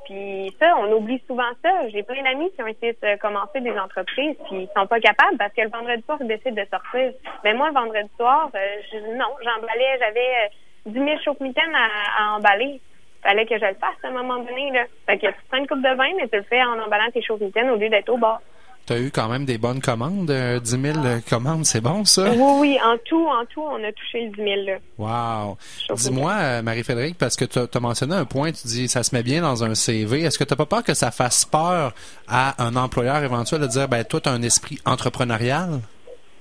puis 0.10 0.51
ça, 0.60 0.76
on 0.80 0.91
oublie 0.91 1.22
souvent 1.28 1.51
ça. 1.64 1.88
J'ai 1.89 2.01
plein 2.01 2.24
d'amis 2.24 2.51
qui 2.55 2.64
ont 2.64 2.68
essayé 2.68 2.93
de 2.93 3.20
commencer 3.20 3.62
des 3.62 3.78
entreprises, 3.78 4.36
puis 4.49 4.64
ils 4.64 4.70
sont 4.76 4.88
pas 4.88 4.99
capables 4.99 5.38
parce 5.38 5.53
que 5.53 5.62
le 5.62 5.70
vendredi 5.70 6.01
soir, 6.03 6.18
ils 6.20 6.28
décident 6.28 6.60
de 6.60 6.68
sortir. 6.68 7.14
Mais 7.43 7.53
moi, 7.53 7.68
le 7.68 7.76
vendredi 7.76 8.10
soir, 8.18 8.49
euh, 8.55 8.60
je, 8.91 8.97
non, 9.16 9.30
j'emballais, 9.43 9.99
j'avais 9.99 10.20
euh, 10.20 10.89
10 10.91 10.93
000 10.99 11.10
chocs-mitaines 11.24 11.76
à, 11.76 12.24
à 12.24 12.38
emballer. 12.38 12.82
Fallait 13.22 13.45
que 13.45 13.60
je 13.60 13.66
le 13.66 13.76
fasse 13.76 14.03
à 14.03 14.07
un 14.07 14.12
moment 14.12 14.38
donné. 14.38 14.72
Là. 14.72 14.86
Fait 15.05 15.20
que 15.20 15.28
tu 15.28 15.34
prends 15.47 15.60
une 15.60 15.68
coupe 15.68 15.84
de 15.84 15.95
vin, 15.95 16.10
mais 16.18 16.28
tu 16.28 16.38
le 16.38 16.43
fais 16.43 16.64
en 16.64 16.80
emballant 16.80 17.12
tes 17.14 17.22
chocs-mitaines 17.22 17.70
au 17.70 17.76
lieu 17.76 17.89
d'être 17.89 18.10
au 18.10 18.18
bar. 18.18 18.41
Tu 18.89 18.95
as 18.95 18.99
eu 19.01 19.11
quand 19.11 19.29
même 19.29 19.45
des 19.45 19.59
bonnes 19.59 19.81
commandes, 19.81 20.31
euh, 20.31 20.59
10 20.59 20.93
000 20.93 20.97
commandes, 21.29 21.63
c'est 21.63 21.79
bon 21.79 22.05
ça? 22.05 22.31
Oui, 22.31 22.53
oui, 22.59 22.79
en 22.83 22.97
tout, 23.05 23.23
en 23.27 23.45
tout, 23.45 23.61
on 23.61 23.83
a 23.83 23.91
touché 23.91 24.21
le 24.21 24.29
10 24.31 24.35
000. 24.35 24.47
Là. 24.65 24.77
Wow. 24.97 25.57
Dis-moi, 25.95 26.31
euh, 26.33 26.61
Marie-Frédéric, 26.63 27.15
parce 27.15 27.35
que 27.35 27.45
tu 27.45 27.59
as 27.59 27.79
mentionné 27.79 28.15
un 28.15 28.25
point, 28.25 28.51
tu 28.51 28.65
dis 28.65 28.87
ça 28.87 29.03
se 29.03 29.13
met 29.13 29.21
bien 29.21 29.43
dans 29.43 29.63
un 29.63 29.75
CV. 29.75 30.23
Est-ce 30.23 30.39
que 30.39 30.43
tu 30.43 30.55
pas 30.55 30.65
peur 30.65 30.83
que 30.83 30.95
ça 30.95 31.11
fasse 31.11 31.45
peur 31.45 31.93
à 32.27 32.65
un 32.65 32.75
employeur 32.75 33.23
éventuel 33.23 33.61
de 33.61 33.67
dire, 33.67 33.87
ben 33.87 34.03
toi, 34.03 34.21
tu 34.21 34.29
as 34.29 34.31
un 34.31 34.41
esprit 34.41 34.79
entrepreneurial? 34.87 35.81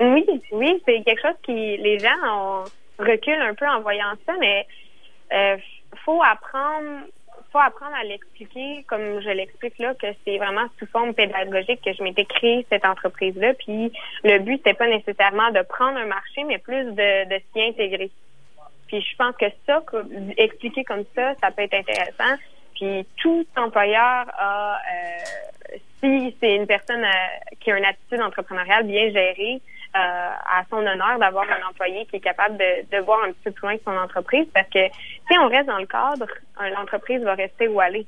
Oui, 0.01 0.24
oui, 0.51 0.82
c'est 0.86 1.03
quelque 1.03 1.20
chose 1.20 1.36
qui 1.42 1.53
les 1.53 1.99
gens 1.99 2.16
ont 2.32 2.64
reculent 2.99 3.42
un 3.42 3.53
peu 3.53 3.68
en 3.68 3.82
voyant 3.82 4.14
ça, 4.24 4.32
mais 4.40 4.66
euh, 5.34 5.59
faut 6.03 6.22
apprendre 6.22 7.03
faut 7.53 7.59
apprendre 7.59 7.94
à 7.94 8.05
l'expliquer 8.05 8.84
comme 8.88 9.20
je 9.20 9.30
l'explique 9.30 9.78
là 9.78 9.94
que 9.94 10.07
c'est 10.24 10.38
vraiment 10.38 10.66
sous 10.78 10.86
forme 10.86 11.14
pédagogique 11.14 11.80
que 11.84 11.92
je 11.92 12.03
m'étais 12.03 12.24
créé 12.24 12.66
cette 12.70 12.84
entreprise 12.84 13.36
là 13.36 13.55
puis 13.55 13.92
le 14.24 14.38
but 14.38 14.59
c'était 14.59 14.74
pas 14.74 14.88
nécessairement 14.88 15.51
de 15.51 15.62
prendre 15.62 15.99
un 15.99 16.07
marché 16.07 16.44
mais 16.44 16.59
plus 16.59 16.84
de, 16.84 17.28
de 17.28 17.42
s'y 17.53 17.62
intégrer. 17.62 18.11
Puis 18.86 19.01
je 19.01 19.16
pense 19.16 19.36
que 19.36 19.46
ça 19.66 19.82
expliquer 20.36 20.84
comme 20.84 21.05
ça 21.14 21.34
ça 21.40 21.51
peut 21.51 21.62
être 21.62 21.74
intéressant. 21.74 22.36
Puis 22.74 23.07
tout 23.16 23.46
employeur 23.57 24.26
a 24.38 24.76
euh, 24.76 25.76
si 26.01 26.34
c'est 26.40 26.55
une 26.55 26.66
personne 26.66 27.05
euh, 27.05 27.55
qui 27.61 27.70
a 27.70 27.78
une 27.78 27.84
attitude 27.84 28.20
entrepreneuriale 28.20 28.86
bien 28.86 29.11
gérée 29.11 29.61
à 29.99 30.64
son 30.70 30.78
honneur 30.78 31.18
d'avoir 31.18 31.44
un 31.44 31.68
employé 31.68 32.07
qui 32.07 32.16
est 32.16 32.20
capable 32.20 32.57
de, 32.57 32.96
de 32.96 33.03
voir 33.03 33.22
un 33.24 33.32
petit 33.32 33.44
peu 33.44 33.51
plus 33.53 33.62
loin 33.62 33.76
que 33.76 33.84
son 33.84 33.96
entreprise 33.96 34.46
parce 34.55 34.68
que 34.68 34.88
si 35.30 35.38
on 35.38 35.49
reste 35.49 35.66
dans 35.66 35.78
le 35.78 35.86
cadre, 35.86 36.26
euh, 36.61 36.68
l'entreprise 36.70 37.22
va 37.22 37.34
rester 37.34 37.68
où 37.68 37.80
aller. 37.80 38.07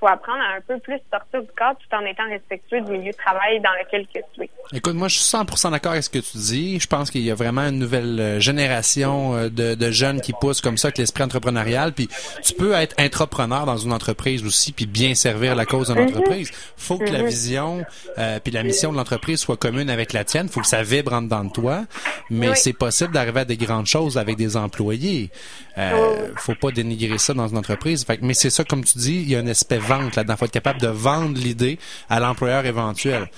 Faut 0.00 0.06
apprendre 0.08 0.38
à 0.40 0.56
un 0.56 0.60
peu 0.66 0.78
plus 0.80 0.98
sortir 1.12 1.42
du 1.42 1.48
cadre 1.56 1.78
tout 1.78 1.94
en 1.94 2.04
étant 2.06 2.26
respectueux 2.28 2.80
du 2.80 2.90
milieu 2.90 3.12
de 3.12 3.16
travail 3.16 3.60
dans 3.60 3.70
lequel 3.84 4.06
que 4.06 4.18
tu 4.34 4.42
es. 4.44 4.50
Écoute, 4.72 4.94
moi, 4.94 5.08
je 5.08 5.16
suis 5.18 5.24
100% 5.36 5.70
d'accord 5.70 5.92
avec 5.92 6.04
ce 6.04 6.08
que 6.10 6.18
tu 6.18 6.38
dis. 6.38 6.80
Je 6.80 6.86
pense 6.86 7.10
qu'il 7.10 7.20
y 7.20 7.30
a 7.30 7.34
vraiment 7.34 7.62
une 7.68 7.78
nouvelle 7.78 8.18
euh, 8.18 8.40
génération 8.40 9.34
euh, 9.36 9.48
de, 9.50 9.74
de 9.74 9.90
jeunes 9.90 10.20
qui 10.22 10.32
poussent 10.32 10.60
comme 10.62 10.78
ça 10.78 10.88
avec 10.88 10.98
l'esprit 10.98 11.22
entrepreneurial. 11.24 11.92
Puis 11.92 12.08
tu 12.42 12.54
peux 12.54 12.72
être 12.72 12.94
entrepreneur 12.98 13.66
dans 13.66 13.76
une 13.76 13.92
entreprise 13.92 14.44
aussi, 14.44 14.72
puis 14.72 14.86
bien 14.86 15.14
servir 15.14 15.54
la 15.54 15.66
cause 15.66 15.88
de 15.88 15.94
Mhm. 15.94 16.00
l'entreprise. 16.06 16.50
Faut 16.78 16.96
que 16.98 17.04
la 17.10 17.20
Mhm. 17.20 17.26
vision 17.26 17.84
euh, 18.18 18.38
puis 18.40 18.52
la 18.52 18.62
mission 18.62 18.92
de 18.92 18.96
l'entreprise 18.96 19.40
soit 19.40 19.56
commune 19.58 19.90
avec 19.90 20.12
la 20.14 20.24
tienne. 20.24 20.48
Faut 20.48 20.60
que 20.60 20.66
ça 20.66 20.82
vibre 20.82 21.12
en 21.12 21.22
dedans 21.22 21.44
de 21.44 21.52
toi. 21.52 21.84
Mais 22.30 22.48
Oui. 22.50 22.56
c'est 22.56 22.72
possible 22.72 23.12
d'arriver 23.12 23.40
à 23.40 23.44
des 23.44 23.56
grandes 23.58 23.86
choses 23.86 24.16
avec 24.16 24.36
des 24.36 24.56
employés. 24.56 25.30
Euh, 25.78 26.28
Faut 26.36 26.54
pas 26.54 26.70
dénigrer 26.70 27.18
ça 27.18 27.34
dans 27.34 27.48
une 27.48 27.58
entreprise. 27.58 28.04
Fait 28.04 28.18
mais 28.22 28.34
c'est 28.34 28.50
ça, 28.50 28.64
comme 28.64 28.84
tu 28.84 28.96
dis, 28.98 29.16
il 29.16 29.30
y 29.30 29.36
a 29.36 29.40
un 29.40 29.46
aspect 29.46 29.78
vente 29.94 30.16
là-dedans. 30.16 30.36
Faut 30.36 30.44
être 30.44 30.50
capable 30.52 30.80
de 30.80 30.88
vendre 30.88 31.36
l'idée 31.38 31.78
à 32.08 32.20
l'employeur 32.20 32.64
éventuel. 32.66 33.28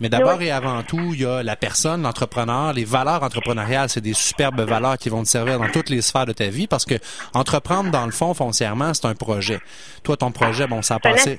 Mais 0.00 0.08
d'abord 0.08 0.40
et 0.42 0.50
avant 0.50 0.82
tout, 0.82 1.10
il 1.14 1.20
y 1.20 1.26
a 1.26 1.42
la 1.42 1.56
personne, 1.56 2.02
l'entrepreneur, 2.02 2.72
les 2.72 2.84
valeurs 2.84 3.22
entrepreneuriales, 3.22 3.88
c'est 3.88 4.00
des 4.00 4.14
superbes 4.14 4.60
valeurs 4.62 4.96
qui 4.98 5.08
vont 5.08 5.22
te 5.22 5.28
servir 5.28 5.58
dans 5.58 5.68
toutes 5.68 5.90
les 5.90 6.00
sphères 6.02 6.26
de 6.26 6.32
ta 6.32 6.48
vie 6.48 6.66
parce 6.66 6.84
que 6.84 6.94
entreprendre 7.34 7.90
dans 7.90 8.06
le 8.06 8.12
fond 8.12 8.32
foncièrement, 8.34 8.94
c'est 8.94 9.06
un 9.06 9.14
projet. 9.14 9.60
Toi 10.02 10.16
ton 10.16 10.30
projet, 10.32 10.66
bon, 10.66 10.82
ça 10.82 10.94
a 10.96 10.98
passé. 10.98 11.38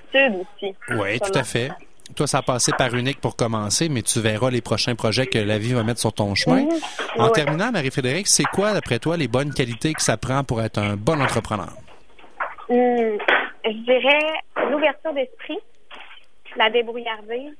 Oui, 0.89 1.19
tout 1.19 1.37
à 1.37 1.43
fait. 1.43 1.71
Toi, 2.15 2.25
ça 2.25 2.39
a 2.39 2.41
passé 2.41 2.71
par 2.75 2.95
unique 2.95 3.21
pour 3.21 3.35
commencer, 3.35 3.87
mais 3.87 4.01
tu 4.01 4.19
verras 4.19 4.49
les 4.49 4.61
prochains 4.61 4.95
projets 4.95 5.27
que 5.27 5.37
la 5.37 5.59
vie 5.59 5.73
va 5.73 5.83
mettre 5.83 5.99
sur 5.99 6.11
ton 6.11 6.33
chemin. 6.33 6.65
En 7.19 7.25
Ouais. 7.25 7.31
terminant, 7.33 7.71
Marie-Frédéric, 7.71 8.27
c'est 8.27 8.45
quoi, 8.45 8.73
d'après 8.73 8.97
toi, 8.97 9.15
les 9.15 9.27
bonnes 9.27 9.53
qualités 9.53 9.93
que 9.93 10.01
ça 10.01 10.17
prend 10.17 10.43
pour 10.43 10.59
être 10.59 10.79
un 10.79 10.95
bon 10.95 11.21
entrepreneur? 11.21 11.69
Hum, 12.69 12.77
je 13.63 13.71
dirais 13.85 14.19
l'ouverture 14.69 15.13
d'esprit, 15.13 15.59
la 16.55 16.69
débrouillardise, 16.69 17.55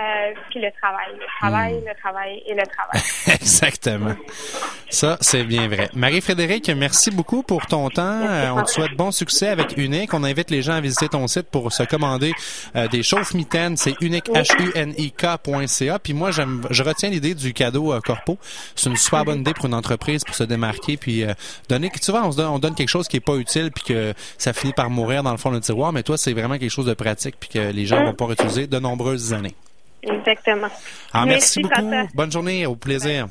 euh, 0.00 0.32
puis 0.50 0.60
le 0.60 0.70
travail. 0.80 1.12
Le 1.14 1.26
travail, 1.40 1.74
Hmm. 1.74 1.88
le 1.88 1.94
travail 2.00 2.42
et 2.46 2.54
le 2.54 2.62
travail. 2.66 3.02
Exactement. 3.40 4.14
Ça, 4.90 5.16
c'est 5.20 5.42
bien 5.44 5.68
vrai. 5.68 5.88
Marie-Frédéric, 5.94 6.68
merci 6.70 7.10
beaucoup 7.10 7.42
pour 7.42 7.66
ton 7.66 7.88
temps. 7.90 8.20
Euh, 8.22 8.50
on 8.50 8.62
te 8.62 8.70
souhaite 8.70 8.92
bon 8.96 9.10
succès 9.10 9.48
avec 9.48 9.76
Unique. 9.76 10.14
On 10.14 10.22
invite 10.22 10.50
les 10.50 10.62
gens 10.62 10.74
à 10.74 10.80
visiter 10.80 11.08
ton 11.08 11.26
site 11.26 11.50
pour 11.50 11.72
se 11.72 11.82
commander 11.82 12.32
euh, 12.76 12.86
des 12.88 13.02
chauffe-mitaines. 13.02 13.76
C'est 13.76 13.94
unique, 14.00 14.28
H-U-N-I-K.ca. 14.28 15.98
Puis 15.98 16.14
moi, 16.14 16.30
je 16.30 16.82
retiens 16.82 17.10
l'idée 17.10 17.34
du 17.34 17.52
cadeau 17.52 17.92
euh, 17.92 18.00
corpo. 18.00 18.38
C'est 18.74 18.90
une 18.90 18.96
super 18.96 19.24
bonne 19.24 19.40
idée 19.40 19.54
pour 19.54 19.66
une 19.66 19.74
entreprise 19.74 20.24
pour 20.24 20.34
se 20.34 20.44
démarquer 20.44 20.96
puis 20.96 21.24
euh, 21.24 21.32
donner, 21.68 21.90
tu 21.90 22.10
vois, 22.10 22.24
on, 22.24 22.32
se 22.32 22.36
donne, 22.36 22.48
on 22.48 22.58
donne 22.58 22.74
quelque 22.74 22.88
chose 22.88 23.08
qui 23.08 23.16
est 23.16 23.20
pas 23.20 23.36
utile 23.36 23.70
puis 23.74 23.84
que 23.84 24.14
ça 24.38 24.52
finit 24.52 24.72
par 24.72 24.90
mourir 24.90 25.22
dans 25.22 25.32
le 25.32 25.38
fond 25.38 25.50
du 25.50 25.60
tiroir. 25.60 25.92
Mais 25.92 26.02
toi, 26.02 26.16
c'est 26.16 26.32
vraiment 26.32 26.58
quelque 26.58 26.70
chose 26.70 26.86
de 26.86 26.94
pratique 26.94 27.36
puis 27.40 27.48
que 27.48 27.58
les 27.58 27.86
gens 27.86 28.04
vont 28.04 28.12
pouvoir 28.12 28.32
utiliser 28.32 28.66
de 28.66 28.78
nombreuses 28.78 29.32
années. 29.32 29.54
Exactement. 30.06 30.68
Ah, 31.12 31.26
merci, 31.26 31.60
beaucoup. 31.60 31.74
Tata. 31.74 32.06
Bonne 32.14 32.30
journée, 32.32 32.64
au 32.66 32.76
plaisir. 32.76 33.26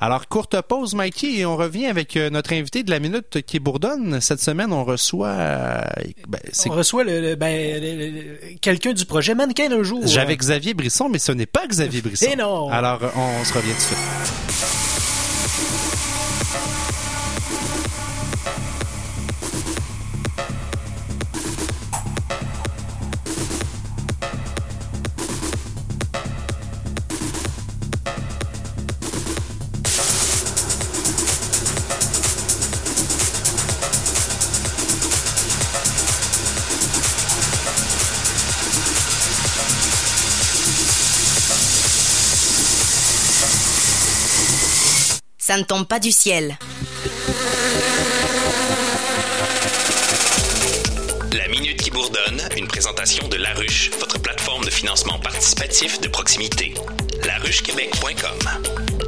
Alors, 0.00 0.28
courte 0.28 0.60
pause, 0.62 0.94
Mikey, 0.94 1.38
et 1.38 1.46
on 1.46 1.56
revient 1.56 1.86
avec 1.86 2.16
euh, 2.16 2.30
notre 2.30 2.52
invité 2.52 2.82
de 2.82 2.90
la 2.90 2.98
minute 3.00 3.42
qui 3.46 3.58
bourdonne. 3.60 4.20
Cette 4.20 4.40
semaine, 4.40 4.72
on 4.72 4.84
reçoit... 4.84 5.28
euh, 5.28 5.80
ben, 6.28 6.38
On 6.66 6.72
reçoit 6.72 7.04
le, 7.04 7.20
le- 7.20 7.34
ben, 7.36 7.80
le- 7.80 8.10
le- 8.10 8.58
quelqu'un 8.60 8.92
du 8.92 9.04
projet 9.06 9.34
Mannequin 9.34 9.70
un 9.72 9.82
jour. 9.82 10.02
J'avais 10.06 10.36
Xavier 10.36 10.74
Brisson, 10.74 11.08
mais 11.08 11.18
ce 11.18 11.32
n'est 11.32 11.46
pas 11.46 11.66
Xavier 11.66 12.02
Brisson. 12.02 12.26
Eh 12.32 12.36
non! 12.36 12.68
Alors, 12.70 13.00
on 13.16 13.44
se 13.44 13.52
revient 13.54 13.70
tout 13.72 13.76
de 13.76 13.80
suite. 13.80 14.77
Ça 45.48 45.56
ne 45.56 45.62
tombe 45.62 45.86
pas 45.86 45.98
du 45.98 46.12
ciel. 46.12 46.58
La 51.32 51.48
Minute 51.48 51.80
qui 51.80 51.90
bourdonne, 51.90 52.42
une 52.58 52.68
présentation 52.68 53.26
de 53.28 53.36
La 53.36 53.54
Ruche, 53.54 53.90
votre 53.98 54.20
plateforme 54.20 54.66
de 54.66 54.70
financement 54.70 55.18
participatif 55.18 56.02
de 56.02 56.08
proximité. 56.08 56.74
laruchequebec.com. 57.24 59.07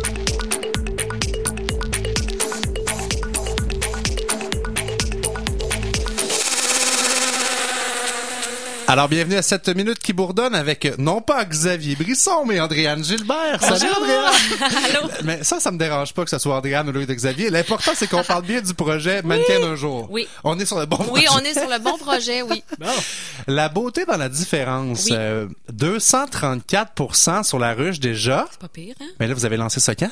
Alors, 8.90 9.08
bienvenue 9.08 9.36
à 9.36 9.42
cette 9.42 9.68
minute 9.68 10.00
qui 10.00 10.12
bourdonne 10.12 10.52
avec, 10.52 10.98
non 10.98 11.20
pas 11.20 11.44
Xavier 11.44 11.94
Brisson, 11.94 12.44
mais 12.44 12.58
Andréane 12.58 13.04
Gilbert. 13.04 13.62
Salut. 13.62 13.86
Andréane! 13.96 14.34
Allô? 14.84 15.08
Mais 15.22 15.44
ça, 15.44 15.60
ça 15.60 15.70
me 15.70 15.78
dérange 15.78 16.12
pas 16.12 16.24
que 16.24 16.30
ce 16.30 16.40
soit 16.40 16.56
Andréane 16.56 16.88
au 16.88 16.90
lieu 16.92 17.06
de 17.06 17.14
Xavier. 17.14 17.50
L'important, 17.50 17.92
c'est 17.94 18.08
qu'on 18.08 18.24
parle 18.24 18.42
bien 18.42 18.60
du 18.60 18.74
projet 18.74 19.22
Mannequin 19.22 19.62
un 19.62 19.76
jour. 19.76 20.08
Oui. 20.10 20.26
On 20.42 20.58
est 20.58 20.66
sur 20.66 20.76
le 20.80 20.86
bon 20.86 20.96
Oui, 21.12 21.22
projet. 21.24 21.28
on 21.30 21.38
est 21.38 21.52
sur 21.56 21.68
le 21.70 21.78
bon 21.78 21.96
projet, 21.98 22.42
oui. 22.42 22.64
La 23.46 23.68
beauté 23.68 24.04
dans 24.06 24.16
la 24.16 24.28
différence. 24.28 25.04
Oui. 25.04 25.12
euh, 25.14 25.46
234% 25.72 27.44
sur 27.44 27.60
la 27.60 27.74
ruche 27.74 28.00
déjà. 28.00 28.48
Pas 28.58 28.66
pire, 28.66 28.96
hein? 29.00 29.06
Mais 29.20 29.28
là, 29.28 29.34
vous 29.34 29.44
avez 29.44 29.56
lancé 29.56 29.78
ça 29.78 29.94
quand? 29.94 30.10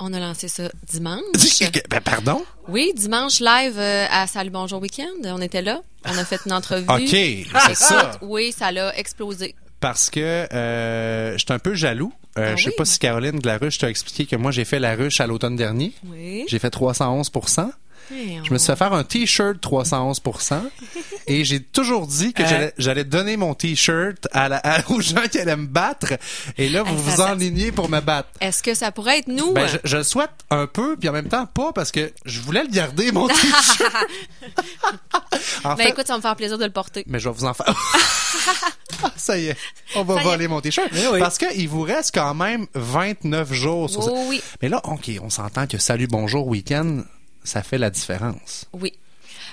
On 0.00 0.12
a 0.12 0.18
lancé 0.20 0.48
ça 0.48 0.64
dimanche. 0.92 1.22
Ben, 1.88 2.00
pardon? 2.00 2.44
Oui, 2.68 2.92
dimanche 2.96 3.40
live 3.40 3.78
euh, 3.78 4.06
à 4.10 4.26
Salut 4.26 4.50
Bonjour 4.50 4.80
Weekend. 4.82 5.24
On 5.24 5.40
était 5.40 5.62
là. 5.62 5.80
On 6.04 6.18
a 6.18 6.24
fait 6.24 6.40
une 6.46 6.52
entrevue. 6.52 6.86
OK, 6.88 7.00
c'est 7.08 7.74
ça. 7.74 8.10
Oui, 8.22 8.52
ça 8.56 8.72
l'a 8.72 8.96
explosé. 8.98 9.54
Parce 9.80 10.10
que 10.10 10.20
euh, 10.52 11.32
je 11.34 11.38
suis 11.38 11.52
un 11.52 11.58
peu 11.58 11.74
jaloux. 11.74 12.12
Euh, 12.38 12.50
Ah 12.52 12.56
je 12.56 12.64
sais 12.64 12.70
oui? 12.70 12.74
pas 12.76 12.84
si 12.84 12.98
Caroline 12.98 13.38
de 13.38 13.46
la 13.46 13.58
ruche 13.58 13.78
t'a 13.78 13.88
expliqué 13.88 14.26
que 14.26 14.34
moi, 14.34 14.50
j'ai 14.50 14.64
fait 14.64 14.80
la 14.80 14.96
ruche 14.96 15.20
à 15.20 15.26
l'automne 15.26 15.54
dernier. 15.56 15.92
Oui. 16.06 16.44
J'ai 16.48 16.58
fait 16.58 16.70
311 16.70 17.30
Eh, 17.36 17.40
Je 18.10 18.52
me 18.52 18.58
suis 18.58 18.66
fait 18.66 18.76
faire 18.76 18.92
un 18.92 19.04
T-shirt 19.04 19.60
311 19.60 20.20
et 21.26 21.44
j'ai 21.44 21.60
toujours 21.60 22.06
dit 22.06 22.32
que 22.32 22.42
Euh. 22.42 22.70
j'allais- 22.78 23.04
donner 23.04 23.36
mon 23.36 23.54
T-shirt 23.54 24.28
à 24.32 24.48
la- 24.48 24.58
à- 24.58 24.80
aux 24.90 25.00
gens 25.00 25.22
qui 25.30 25.38
allaient 25.38 25.56
me 25.56 25.66
battre. 25.66 26.14
Et 26.58 26.68
là, 26.68 26.82
vous 26.82 26.96
ça- 27.10 27.16
vous 27.16 27.20
enlignez 27.22 27.72
pour 27.72 27.88
me 27.88 28.00
battre. 28.00 28.28
Est-ce 28.40 28.62
que 28.62 28.74
ça 28.74 28.92
pourrait 28.92 29.18
être 29.18 29.28
nous? 29.28 29.52
Ben, 29.52 29.66
je, 29.66 29.76
je 29.84 29.96
le 29.98 30.02
souhaite 30.02 30.30
un 30.50 30.66
peu, 30.66 30.96
puis 30.96 31.08
en 31.08 31.12
même 31.12 31.28
temps 31.28 31.46
pas, 31.46 31.72
parce 31.72 31.92
que 31.92 32.12
je 32.24 32.40
voulais 32.40 32.62
le 32.62 32.70
garder, 32.70 33.12
mon 33.12 33.26
T-shirt. 33.28 33.94
En 35.64 35.74
ben 35.74 35.84
fait- 35.84 35.90
écoute, 35.90 36.06
ça 36.06 36.14
va 36.14 36.18
me 36.18 36.22
faire 36.22 36.36
plaisir 36.36 36.58
de 36.58 36.64
le 36.64 36.70
porter. 36.72 37.04
mais 37.06 37.18
je 37.18 37.28
vais 37.28 37.34
vous 37.34 37.44
en 37.44 37.54
faire. 37.54 37.66
Ah, 39.02 39.12
ça 39.16 39.36
y 39.38 39.46
est, 39.48 39.56
on 39.96 40.02
va 40.04 40.16
Ça 40.16 40.22
voler 40.22 40.48
mon 40.48 40.60
t-shirt. 40.60 40.88
Parce 41.18 41.36
qu'il 41.38 41.68
vous 41.68 41.82
reste 41.82 42.14
quand 42.14 42.32
même 42.34 42.66
29 42.74 43.52
jours 43.52 43.90
sur 43.90 44.02
ça. 44.02 44.10
Oh 44.12 44.24
oui. 44.28 44.40
Mais 44.62 44.68
là, 44.68 44.80
OK, 44.84 45.10
on 45.22 45.30
s'entend 45.30 45.66
que 45.66 45.78
Salut, 45.78 46.06
bonjour, 46.06 46.46
week-end, 46.46 47.02
ça 47.44 47.62
fait 47.62 47.78
la 47.78 47.90
différence. 47.90 48.66
Oui. 48.72 48.92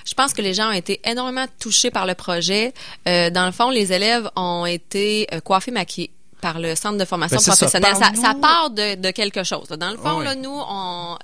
Je 0.04 0.14
pense 0.14 0.32
que 0.32 0.42
les 0.42 0.52
gens 0.54 0.70
ont 0.70 0.72
été 0.72 1.00
énormément 1.04 1.46
touchés 1.60 1.90
par 1.92 2.06
le 2.06 2.14
projet. 2.14 2.72
Euh, 3.08 3.30
dans 3.30 3.46
le 3.46 3.52
fond, 3.52 3.70
les 3.70 3.92
élèves 3.92 4.28
ont 4.34 4.66
été 4.66 5.28
euh, 5.32 5.38
coiffés, 5.40 5.70
maquillés 5.70 6.10
par 6.40 6.58
le 6.58 6.74
centre 6.74 6.98
de 6.98 7.04
formation 7.04 7.36
Ben, 7.36 7.40
ça. 7.40 7.52
professionnelle. 7.52 7.94
Ça, 8.20 8.34
part 8.34 8.70
de, 8.70 8.96
de 8.96 9.10
quelque 9.12 9.44
chose. 9.44 9.70
là. 9.70 9.76
Dans 9.76 9.92
le 9.92 9.96
fond, 9.96 10.18
oui. 10.18 10.24
là, 10.24 10.34
nous, 10.34 10.58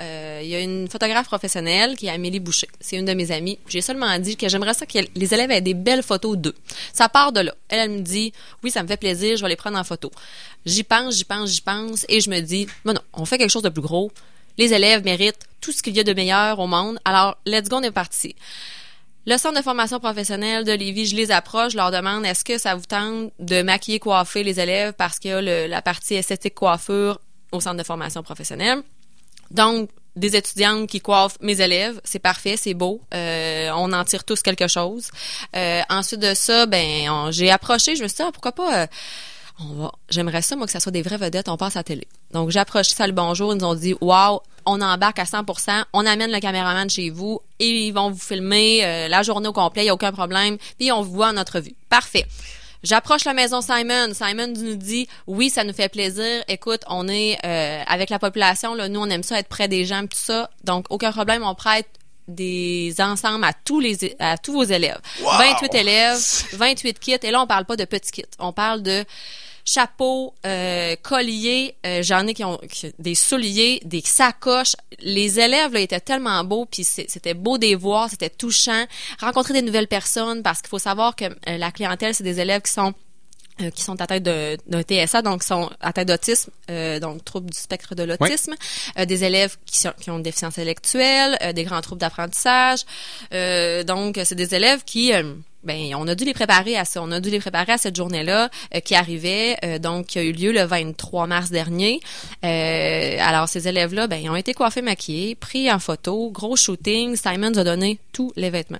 euh, 0.00 0.40
il 0.44 0.48
y 0.48 0.54
a 0.54 0.60
une 0.60 0.88
photographe 0.88 1.26
professionnelle 1.26 1.96
qui 1.96 2.06
est 2.06 2.10
Amélie 2.10 2.38
Boucher. 2.38 2.68
C'est 2.80 2.94
une 2.96 3.04
de 3.04 3.14
mes 3.14 3.32
amies. 3.32 3.58
J'ai 3.68 3.80
seulement 3.80 4.16
dit 4.20 4.36
que 4.36 4.48
j'aimerais 4.48 4.74
ça 4.74 4.86
que 4.86 4.96
les 5.12 5.34
élèves 5.34 5.50
aient 5.50 5.60
des 5.60 5.74
belles 5.74 6.04
photos 6.04 6.36
d'eux. 6.38 6.54
Ça 6.92 7.08
part 7.08 7.32
de 7.32 7.40
là. 7.40 7.52
Elle, 7.68 7.80
elle 7.80 7.90
me 7.90 8.00
dit, 8.00 8.32
oui, 8.62 8.70
ça 8.70 8.80
me 8.84 8.86
fait 8.86 8.96
plaisir, 8.96 9.36
je 9.36 9.42
vais 9.42 9.48
les 9.48 9.56
prendre 9.56 9.76
en 9.76 9.82
photo. 9.82 10.12
J'y 10.64 10.84
pense, 10.84 11.16
j'y 11.16 11.24
pense, 11.24 11.50
j'y 11.50 11.62
pense, 11.62 12.06
et 12.08 12.20
je 12.20 12.30
me 12.30 12.38
dis, 12.38 12.68
non, 12.84 12.92
non, 12.92 13.00
on 13.14 13.24
fait 13.24 13.38
quelque 13.38 13.50
chose 13.50 13.62
de 13.64 13.70
plus 13.70 13.82
gros. 13.82 14.12
Les 14.58 14.74
élèves 14.74 15.04
méritent 15.04 15.46
tout 15.60 15.72
ce 15.72 15.82
qu'il 15.82 15.96
y 15.96 16.00
a 16.00 16.04
de 16.04 16.12
meilleur 16.12 16.58
au 16.58 16.66
monde. 16.66 16.98
Alors, 17.04 17.38
let's 17.46 17.68
go, 17.68 17.76
on 17.76 17.82
est 17.82 17.90
parti. 17.90 18.34
Le 19.26 19.36
centre 19.36 19.58
de 19.58 19.62
formation 19.62 20.00
professionnelle 20.00 20.64
de 20.64 20.72
Lévis, 20.72 21.06
je 21.06 21.16
les 21.16 21.30
approche, 21.30 21.72
je 21.72 21.76
leur 21.76 21.90
demande 21.90 22.24
est-ce 22.24 22.44
que 22.44 22.56
ça 22.58 22.74
vous 22.74 22.86
tente 22.86 23.30
de 23.38 23.62
maquiller, 23.62 23.98
coiffer 23.98 24.42
les 24.42 24.58
élèves 24.58 24.94
parce 24.94 25.18
qu'il 25.18 25.30
y 25.30 25.34
a 25.34 25.68
la 25.68 25.82
partie 25.82 26.14
esthétique 26.14 26.54
coiffure 26.54 27.20
au 27.52 27.60
centre 27.60 27.76
de 27.76 27.82
formation 27.82 28.22
professionnelle? 28.22 28.82
Donc, 29.50 29.90
des 30.16 30.34
étudiantes 30.34 30.88
qui 30.88 31.00
coiffent 31.00 31.38
mes 31.40 31.60
élèves, 31.60 32.00
c'est 32.04 32.18
parfait, 32.18 32.56
c'est 32.56 32.74
beau, 32.74 33.00
euh, 33.14 33.70
on 33.76 33.92
en 33.92 34.04
tire 34.04 34.24
tous 34.24 34.42
quelque 34.42 34.66
chose. 34.66 35.10
Euh, 35.54 35.82
ensuite 35.88 36.20
de 36.20 36.34
ça, 36.34 36.66
ben, 36.66 37.30
j'ai 37.30 37.50
approché, 37.50 37.96
je 37.96 38.02
me 38.02 38.08
suis 38.08 38.16
dit 38.16 38.22
ah, 38.22 38.30
pourquoi 38.32 38.52
pas. 38.52 38.82
euh, 38.82 38.86
on 39.60 39.74
va, 39.74 39.92
j'aimerais 40.08 40.42
ça, 40.42 40.56
moi, 40.56 40.66
que 40.66 40.72
ça 40.72 40.80
soit 40.80 40.92
des 40.92 41.02
vraies 41.02 41.16
vedettes, 41.16 41.48
on 41.48 41.56
passe 41.56 41.76
à 41.76 41.80
la 41.80 41.84
télé. 41.84 42.06
Donc, 42.32 42.50
j'ai 42.50 42.58
approché 42.58 42.94
ça 42.94 43.06
le 43.06 43.12
bonjour, 43.12 43.52
ils 43.52 43.58
nous 43.58 43.66
ont 43.66 43.74
dit, 43.74 43.94
wow, 44.00 44.42
on 44.66 44.80
embarque 44.80 45.18
à 45.18 45.24
100%, 45.24 45.84
on 45.92 46.06
amène 46.06 46.30
le 46.30 46.40
caméraman 46.40 46.88
chez 46.88 47.10
vous, 47.10 47.40
et 47.58 47.86
ils 47.86 47.92
vont 47.92 48.10
vous 48.10 48.18
filmer 48.18 48.84
euh, 48.84 49.08
la 49.08 49.22
journée 49.22 49.48
au 49.48 49.52
complet, 49.52 49.82
il 49.82 49.86
n'y 49.86 49.90
a 49.90 49.94
aucun 49.94 50.12
problème, 50.12 50.58
puis 50.78 50.92
on 50.92 51.02
vous 51.02 51.12
voit 51.12 51.28
en 51.28 51.36
entrevue. 51.36 51.74
Parfait. 51.88 52.26
J'approche 52.84 53.24
la 53.24 53.34
maison 53.34 53.60
Simon. 53.60 54.12
Simon 54.12 54.52
nous 54.56 54.76
dit 54.76 55.08
oui, 55.26 55.50
ça 55.50 55.64
nous 55.64 55.72
fait 55.72 55.88
plaisir. 55.88 56.44
Écoute, 56.46 56.82
on 56.88 57.08
est 57.08 57.36
euh, 57.44 57.82
avec 57.86 58.08
la 58.08 58.20
population 58.20 58.74
là, 58.74 58.88
nous 58.88 59.00
on 59.00 59.10
aime 59.10 59.24
ça 59.24 59.38
être 59.38 59.48
près 59.48 59.66
des 59.66 59.84
gens, 59.84 60.02
tout 60.02 60.10
ça. 60.12 60.48
Donc 60.62 60.86
aucun 60.90 61.10
problème, 61.10 61.42
on 61.42 61.56
prête 61.56 61.88
des 62.28 62.94
ensembles 63.00 63.44
à 63.44 63.52
tous 63.52 63.80
les 63.80 64.14
à 64.20 64.38
tous 64.38 64.52
vos 64.52 64.62
élèves. 64.62 65.00
28 65.22 65.74
élèves, 65.74 66.18
28 66.52 66.98
kits 67.00 67.12
et 67.20 67.30
là 67.30 67.42
on 67.42 67.46
parle 67.46 67.64
pas 67.64 67.76
de 67.76 67.84
petits 67.84 68.12
kits. 68.12 68.24
On 68.38 68.52
parle 68.52 68.82
de 68.82 69.04
chapeaux, 69.72 70.32
euh, 70.46 70.96
colliers, 71.02 71.74
euh, 71.84 72.02
j'en 72.02 72.26
ai 72.26 72.32
qui 72.32 72.42
ont 72.42 72.58
qui- 72.70 72.92
des 72.98 73.14
souliers, 73.14 73.80
des 73.84 74.00
sacoches. 74.02 74.74
Les 75.00 75.38
élèves 75.38 75.74
là, 75.74 75.80
étaient 75.80 76.00
tellement 76.00 76.42
beaux, 76.42 76.64
puis 76.64 76.84
c'était 76.84 77.34
beau 77.34 77.58
de 77.58 77.66
les 77.66 77.74
voir, 77.74 78.08
c'était 78.08 78.30
touchant. 78.30 78.84
Rencontrer 79.20 79.52
des 79.52 79.62
nouvelles 79.62 79.88
personnes, 79.88 80.42
parce 80.42 80.60
qu'il 80.62 80.70
faut 80.70 80.78
savoir 80.78 81.14
que 81.14 81.26
euh, 81.26 81.58
la 81.58 81.70
clientèle, 81.70 82.14
c'est 82.14 82.24
des 82.24 82.40
élèves 82.40 82.62
qui 82.62 82.72
sont 82.72 82.94
euh, 83.60 83.70
qui 83.70 83.82
sont 83.82 84.00
atteints 84.00 84.20
d'un 84.20 84.82
TSA, 84.82 85.20
donc 85.20 85.40
qui 85.40 85.48
sont 85.48 85.68
atteints 85.80 86.04
d'autisme, 86.04 86.50
euh, 86.70 87.00
donc 87.00 87.24
trouble 87.24 87.50
du 87.50 87.58
spectre 87.58 87.96
de 87.96 88.04
l'autisme, 88.04 88.54
Euh, 88.96 89.04
des 89.04 89.24
élèves 89.24 89.56
qui, 89.66 89.78
sont, 89.78 89.92
qui 90.00 90.10
ont 90.12 90.16
une 90.18 90.22
déficience 90.22 90.56
intellectuelle, 90.56 91.36
euh, 91.42 91.52
des 91.52 91.64
grands 91.64 91.80
troubles 91.80 92.00
d'apprentissage. 92.00 92.80
Euh, 93.34 93.82
donc, 93.82 94.18
c'est 94.24 94.36
des 94.36 94.54
élèves 94.54 94.84
qui, 94.84 95.12
euh, 95.12 95.34
ben, 95.64 95.94
on 95.96 96.06
a 96.06 96.14
dû 96.14 96.24
les 96.24 96.34
préparer 96.34 96.76
à 96.76 96.84
ça. 96.84 97.02
On 97.02 97.10
a 97.10 97.20
dû 97.20 97.30
les 97.30 97.40
préparer 97.40 97.72
à 97.72 97.78
cette 97.78 97.96
journée-là 97.96 98.50
euh, 98.74 98.80
qui 98.80 98.94
arrivait, 98.94 99.56
euh, 99.64 99.78
donc 99.78 100.06
qui 100.06 100.18
a 100.18 100.22
eu 100.22 100.32
lieu 100.32 100.52
le 100.52 100.62
23 100.62 101.26
mars 101.26 101.50
dernier. 101.50 102.00
Euh, 102.44 103.16
alors, 103.20 103.48
ces 103.48 103.68
élèves-là, 103.68 104.06
ben, 104.06 104.16
ils 104.22 104.30
ont 104.30 104.36
été 104.36 104.54
coiffés, 104.54 104.82
maquillés, 104.82 105.34
pris 105.34 105.70
en 105.70 105.78
photo, 105.78 106.30
gros 106.30 106.56
shooting. 106.56 107.16
Simon 107.16 107.50
nous 107.50 107.58
a 107.58 107.64
donné 107.64 107.98
tous 108.12 108.32
les 108.36 108.50
vêtements 108.50 108.78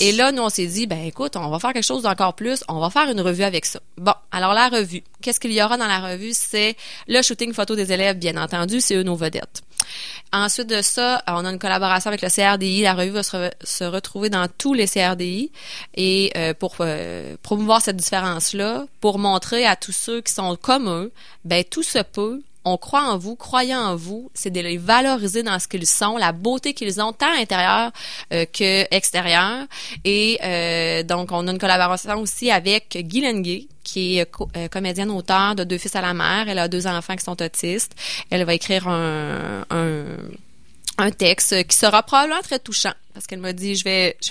Et 0.00 0.12
là, 0.12 0.32
nous, 0.32 0.42
on 0.42 0.48
s'est 0.48 0.66
dit, 0.66 0.86
ben 0.86 1.04
écoute, 1.04 1.36
on 1.36 1.48
va 1.48 1.58
faire 1.58 1.72
quelque 1.72 1.84
chose 1.84 2.02
d'encore 2.02 2.34
plus. 2.34 2.64
On 2.68 2.78
va 2.78 2.90
faire 2.90 3.10
une 3.10 3.20
revue 3.20 3.44
avec 3.44 3.66
ça. 3.66 3.80
Bon, 3.96 4.14
alors 4.30 4.54
la 4.54 4.68
revue. 4.68 5.02
Qu'est-ce 5.20 5.40
qu'il 5.40 5.52
y 5.52 5.62
aura 5.62 5.76
dans 5.76 5.86
la 5.86 5.98
revue? 5.98 6.32
C'est 6.32 6.76
le 7.08 7.22
shooting 7.22 7.52
photo 7.52 7.74
des 7.74 7.92
élèves, 7.92 8.18
bien 8.18 8.36
entendu. 8.36 8.80
C'est 8.80 8.94
eux 8.94 9.02
nos 9.02 9.16
vedettes. 9.16 9.62
Ensuite 10.32 10.68
de 10.68 10.82
ça, 10.82 11.22
on 11.28 11.44
a 11.44 11.50
une 11.50 11.58
collaboration 11.58 12.08
avec 12.08 12.22
le 12.22 12.28
CRDI. 12.28 12.82
La 12.82 12.94
revue 12.94 13.10
va 13.10 13.22
se 13.22 13.84
retrouver 13.84 14.28
dans 14.28 14.48
tous 14.58 14.74
les 14.74 14.86
CRDI 14.86 15.50
et 15.94 16.32
euh, 16.36 16.54
pour 16.54 16.76
euh, 16.80 17.36
promouvoir 17.42 17.80
cette 17.80 17.96
différence-là, 17.96 18.86
pour 19.00 19.18
montrer 19.18 19.66
à 19.66 19.76
tous 19.76 19.92
ceux 19.92 20.20
qui 20.20 20.32
sont 20.32 20.56
comme 20.60 20.88
eux, 20.88 21.12
ben 21.44 21.64
tout 21.64 21.82
se 21.82 22.00
peut. 22.02 22.42
On 22.68 22.76
croit 22.78 23.04
en 23.04 23.16
vous, 23.16 23.36
croyez 23.36 23.76
en 23.76 23.94
vous, 23.94 24.28
c'est 24.34 24.50
de 24.50 24.60
les 24.60 24.76
valoriser 24.76 25.44
dans 25.44 25.56
ce 25.60 25.68
qu'ils 25.68 25.86
sont, 25.86 26.16
la 26.16 26.32
beauté 26.32 26.74
qu'ils 26.74 27.00
ont, 27.00 27.12
tant 27.12 27.32
intérieure 27.38 27.92
euh, 28.32 28.44
que 28.44 28.92
extérieure. 28.92 29.66
Et 30.04 30.36
euh, 30.42 31.04
donc, 31.04 31.30
on 31.30 31.46
a 31.46 31.52
une 31.52 31.58
collaboration 31.60 32.16
aussi 32.18 32.50
avec 32.50 32.98
Guy 33.00 33.20
Lenguet, 33.20 33.68
qui 33.84 34.18
est 34.18 34.28
co- 34.28 34.48
euh, 34.56 34.66
comédienne 34.66 35.12
auteur 35.12 35.54
de 35.54 35.62
Deux 35.62 35.78
fils 35.78 35.94
à 35.94 36.00
la 36.00 36.12
mer. 36.12 36.46
Elle 36.48 36.58
a 36.58 36.66
deux 36.66 36.88
enfants 36.88 37.14
qui 37.14 37.24
sont 37.24 37.40
autistes. 37.40 37.92
Elle 38.30 38.44
va 38.44 38.54
écrire 38.54 38.88
un, 38.88 39.64
un 40.98 41.10
texte 41.12 41.68
qui 41.68 41.76
sera 41.76 42.02
probablement 42.02 42.42
très 42.42 42.58
touchant 42.58 42.94
parce 43.16 43.26
qu'elle 43.26 43.38
m'a 43.38 43.54
dit 43.54 43.76
je 43.76 43.84
vais 43.84 44.14
je, 44.20 44.30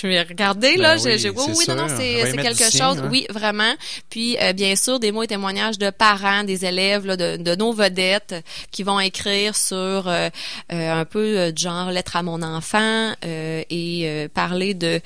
je 0.00 0.06
vais 0.06 0.22
regarder 0.22 0.76
là 0.76 0.94
Ben 0.94 1.02
je, 1.02 1.08
oui, 1.08 1.18
je- 1.18 1.28
oui 1.28 1.44
oui 1.58 1.64
non 1.68 1.74
non 1.74 1.88
c'est 1.96 2.36
quelque 2.42 2.70
chose 2.70 2.98
hein. 3.02 3.08
oui 3.10 3.26
vraiment 3.30 3.74
puis 4.10 4.38
euh, 4.40 4.52
bien 4.52 4.76
sûr 4.76 5.00
des 5.00 5.10
mots 5.10 5.24
et 5.24 5.26
témoignages 5.26 5.76
de 5.76 5.90
parents 5.90 6.44
des 6.44 6.64
élèves 6.64 7.04
là, 7.04 7.16
de, 7.16 7.36
de 7.36 7.54
nos 7.56 7.72
vedettes 7.72 8.36
qui 8.70 8.84
vont 8.84 9.00
écrire 9.00 9.56
sur 9.56 9.74
euh, 9.76 10.28
euh, 10.72 10.92
un 11.00 11.04
peu 11.04 11.50
du 11.50 11.60
genre 11.60 11.90
lettre 11.90 12.14
à 12.14 12.22
mon 12.22 12.42
enfant 12.42 13.12
et 13.22 14.28
parler 14.32 14.74
de 14.74 15.00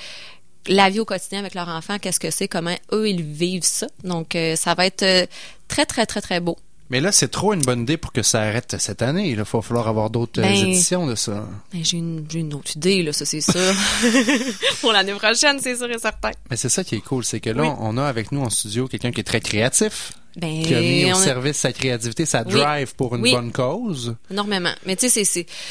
la 0.67 0.91
vie 0.91 1.01
au 1.01 1.07
quotidien 1.07 1.39
avec 1.39 1.55
leur 1.55 1.69
enfant, 1.69 1.99
qu'est-ce 1.99 2.21
que 2.21 2.31
c'est, 2.31 2.47
comment 2.49 2.77
eux 2.93 3.09
ils 3.09 3.23
vivent 3.23 3.65
ça. 3.65 3.87
Donc 4.05 4.37
ça 4.57 4.75
va 4.75 4.85
être 4.87 5.27
très 5.69 5.87
très 5.87 6.05
très 6.05 6.21
très 6.21 6.41
beau. 6.41 6.59
Mais 6.91 7.01
là, 7.01 7.13
c'est 7.13 7.29
trop 7.29 7.53
une 7.55 7.63
bonne 7.63 7.83
idée 7.83 7.97
pour 7.97 8.13
que 8.13 8.23
ça 8.23 8.41
arrête 8.43 8.75
cette 8.79 9.01
année. 9.01 9.29
Il 9.31 9.37
va 9.37 9.45
falloir 9.45 9.87
avoir 9.89 10.11
d'autres 10.11 10.41
euh, 10.41 10.45
Ben, 10.45 10.53
éditions 10.55 11.07
de 11.07 11.15
ça. 11.15 11.47
Ben, 11.73 11.85
j'ai 11.85 11.99
une 11.99 12.27
une 12.35 12.53
autre 12.55 12.73
idée 12.77 13.03
là, 13.05 13.13
ça 13.13 13.25
c'est 13.25 13.41
sûr. 13.41 13.55
Pour 14.81 14.93
l'année 14.93 15.13
prochaine, 15.15 15.59
c'est 15.61 15.77
sûr 15.77 15.91
et 15.91 15.99
certain. 15.99 16.31
Mais 16.51 16.57
c'est 16.57 16.69
ça 16.69 16.83
qui 16.85 16.97
est 16.97 17.01
cool, 17.01 17.25
c'est 17.25 17.41
que 17.41 17.51
là, 17.51 17.63
Oui. 17.63 17.69
on 17.79 17.97
a 17.97 18.05
avec 18.05 18.33
nous 18.33 18.41
en 18.41 18.51
studio 18.51 18.89
quelqu'un 18.89 19.13
qui 19.13 19.21
est 19.21 19.25
très 19.25 19.41
créatif, 19.41 20.13
Ben, 20.37 20.63
qui 20.63 20.75
a 20.75 20.81
mis 20.81 21.13
au 21.13 21.17
a- 21.17 21.21
service 21.25 21.57
sa 21.57 21.73
créativité, 21.73 22.25
sa 22.25 22.43
Oui. 22.47 22.53
drive 22.53 22.95
pour 22.95 23.17
une 23.17 23.23
Oui. 23.23 23.33
bonne 23.33 23.51
cause. 23.51 24.15
Énormément. 24.31 24.71
Mais 24.87 24.95
tu 24.95 25.09
sais, 25.09 25.25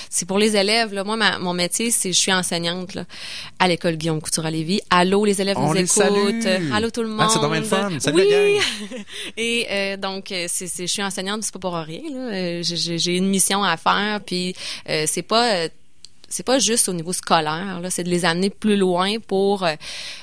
c'est, 0.10 0.26
pour 0.26 0.38
les 0.38 0.56
élèves. 0.58 0.94
Là. 0.94 1.04
Moi, 1.06 1.16
ma- 1.16 1.40
mon 1.40 1.54
métier, 1.54 1.92
c'est 1.92 2.12
je 2.12 2.18
suis 2.18 2.34
enseignante 2.34 2.94
là, 2.94 3.06
à 3.58 3.68
l'école 3.68 3.96
Guillaume 3.96 4.22
Couture 4.22 4.46
à 4.46 4.52
Lévis. 4.52 4.82
Allô, 4.90 5.24
les 5.24 5.42
élèves 5.42 5.58
On 5.58 5.68
nous 5.68 5.74
les 5.74 5.82
écoutent. 5.82 5.92
salue. 6.44 6.72
Allô 6.74 6.90
tout 6.90 7.02
le 7.04 7.08
monde. 7.10 7.22
Ah, 7.22 7.30
c'est 7.34 7.40
dommage 7.40 7.64
fun. 7.64 7.90
Salut 8.00 8.22
oui. 8.24 8.30
la 8.30 8.38
gang. 8.98 9.04
Et 9.38 9.68
euh, 9.72 9.98
donc, 9.98 10.32
euh, 10.32 10.46
c'est, 10.50 10.68
je 10.78 10.86
suis 10.86 11.04
enseignante, 11.04 11.44
c'est 11.44 11.54
pas 11.54 11.60
pour 11.60 11.76
rien. 11.76 12.02
Là. 12.12 12.34
Euh, 12.34 12.62
J'ai, 12.64 13.16
une 13.16 13.28
mission 13.28 13.64
à 13.64 13.78
faire, 13.78 14.20
puis 14.26 14.54
euh, 14.90 15.06
c'est 15.08 15.22
pas... 15.22 15.68
c'est 16.28 16.46
pas 16.46 16.60
juste 16.60 16.88
au 16.90 16.94
niveau 16.94 17.12
scolaire, 17.14 17.80
là, 17.82 17.90
c'est 17.90 18.04
de 18.04 18.10
les 18.10 18.24
amener 18.24 18.50
plus 18.52 18.76
loin 18.78 19.16
pour 19.26 19.64
euh, 19.64 19.74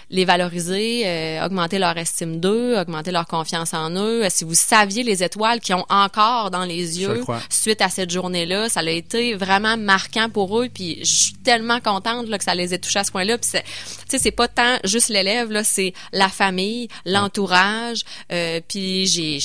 les 0.09 0.24
valoriser, 0.24 1.02
euh, 1.04 1.44
augmenter 1.44 1.78
leur 1.80 1.96
estime 1.96 2.38
d'eux, 2.38 2.78
augmenter 2.78 3.11
leur 3.11 3.26
confiance 3.26 3.74
en 3.74 3.90
eux. 3.90 4.24
Euh, 4.24 4.28
Si 4.30 4.44
vous 4.44 4.54
saviez 4.54 5.02
les 5.02 5.24
étoiles 5.24 5.59
qu'ils 5.61 5.74
ont 5.74 5.84
encore 5.88 6.50
dans 6.52 6.64
les 6.64 7.00
yeux 7.00 7.22
suite 7.50 7.80
à 7.82 7.88
cette 7.88 8.11
journée-là, 8.11 8.68
ça 8.68 8.80
a 8.80 8.90
été 8.90 9.34
vraiment 9.34 9.76
marquant 9.76 10.28
pour 10.30 10.61
eux. 10.61 10.68
Puis 10.72 10.98
je 11.00 11.04
suis 11.12 11.32
tellement 11.34 11.80
contente 11.80 12.28
là, 12.28 12.38
que 12.38 12.44
ça 12.44 12.54
les 12.54 12.72
ait 12.72 12.78
touchés 12.78 13.00
à 13.00 13.04
ce 13.04 13.11
point-là. 13.11 13.36
Puis 13.38 13.48
c'est- 13.50 13.62
tu 13.64 14.11
sais, 14.11 14.18
c'est 14.18 14.30
pas 14.30 14.46
tant 14.46 14.76
juste 14.84 15.09
l'élève 15.09 15.50
là, 15.50 15.64
c'est 15.64 15.92
la 16.12 16.28
famille, 16.28 16.86
l'entourage. 17.04 18.02
Euh, 18.32 18.61
puis 18.66 19.07
j'ai, 19.07 19.38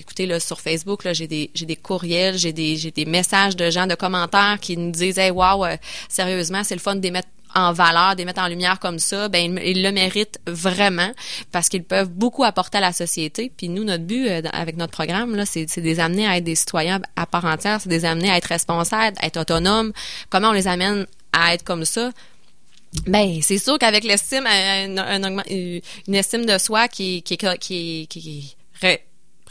écoutez 0.00 0.26
là 0.26 0.40
sur 0.40 0.60
Facebook 0.60 1.04
là, 1.04 1.12
j'ai 1.12 1.28
des 1.28 1.50
j'ai 1.54 1.66
des 1.66 1.76
courriels, 1.76 2.36
j'ai 2.38 2.52
des 2.52 2.76
j'ai 2.76 2.90
des 2.90 3.04
messages 3.04 3.54
de 3.56 3.70
gens 3.70 3.86
de 3.86 3.94
commentaires 3.94 4.58
qui 4.60 4.76
nous 4.76 4.90
disent 4.90 5.18
hey 5.18 5.30
wow 5.30 5.64
euh, 5.64 5.76
sérieusement 6.08 6.64
c'est 6.64 6.74
le 6.74 6.80
fun 6.80 6.96
de 6.96 7.02
les 7.02 7.10
mettre 7.12 7.28
en 7.54 7.72
valeur, 7.72 8.12
de 8.12 8.18
les 8.18 8.24
mettre 8.24 8.40
en 8.40 8.48
lumière 8.48 8.78
comme 8.78 8.98
ça, 8.98 9.28
ben 9.28 9.58
ils, 9.58 9.82
le 9.82 9.90
méritent 9.90 10.38
vraiment 10.46 11.10
parce 11.52 11.68
qu'ils 11.68 11.84
peuvent 11.84 12.10
beaucoup 12.10 12.44
apporter 12.44 12.78
à 12.78 12.80
la 12.80 12.92
société. 12.92 13.50
Puis 13.56 13.68
nous, 13.68 13.84
notre 13.84 14.04
but 14.04 14.28
euh, 14.28 14.42
avec 14.52 14.76
notre 14.76 14.92
programme 14.92 15.34
là, 15.34 15.46
c'est 15.46 15.64
de 15.64 15.80
les 15.80 16.00
amener 16.00 16.26
à 16.26 16.36
être 16.36 16.44
des 16.44 16.54
citoyens 16.54 17.00
à 17.16 17.26
part 17.26 17.44
entière, 17.44 17.80
c'est 17.80 17.88
de 17.88 17.94
les 17.94 18.04
amener 18.04 18.30
à 18.30 18.36
être 18.36 18.46
responsables, 18.46 19.16
à 19.20 19.26
être 19.26 19.38
autonomes. 19.38 19.92
Comment 20.30 20.50
on 20.50 20.52
les 20.52 20.68
amène 20.68 21.06
à 21.32 21.54
être 21.54 21.64
comme 21.64 21.84
ça? 21.84 22.10
Ben, 23.06 23.40
c'est 23.42 23.58
sûr 23.58 23.78
qu'avec 23.78 24.04
l'estime, 24.04 24.46
euh, 24.46 24.86
une, 24.86 25.24
augmen- 25.24 25.82
une 26.06 26.14
estime 26.14 26.46
de 26.46 26.56
soi 26.58 26.88
qui, 26.88 27.22
qui, 27.22 27.36
qui, 27.36 27.58
qui, 27.58 28.06
qui 28.08 28.56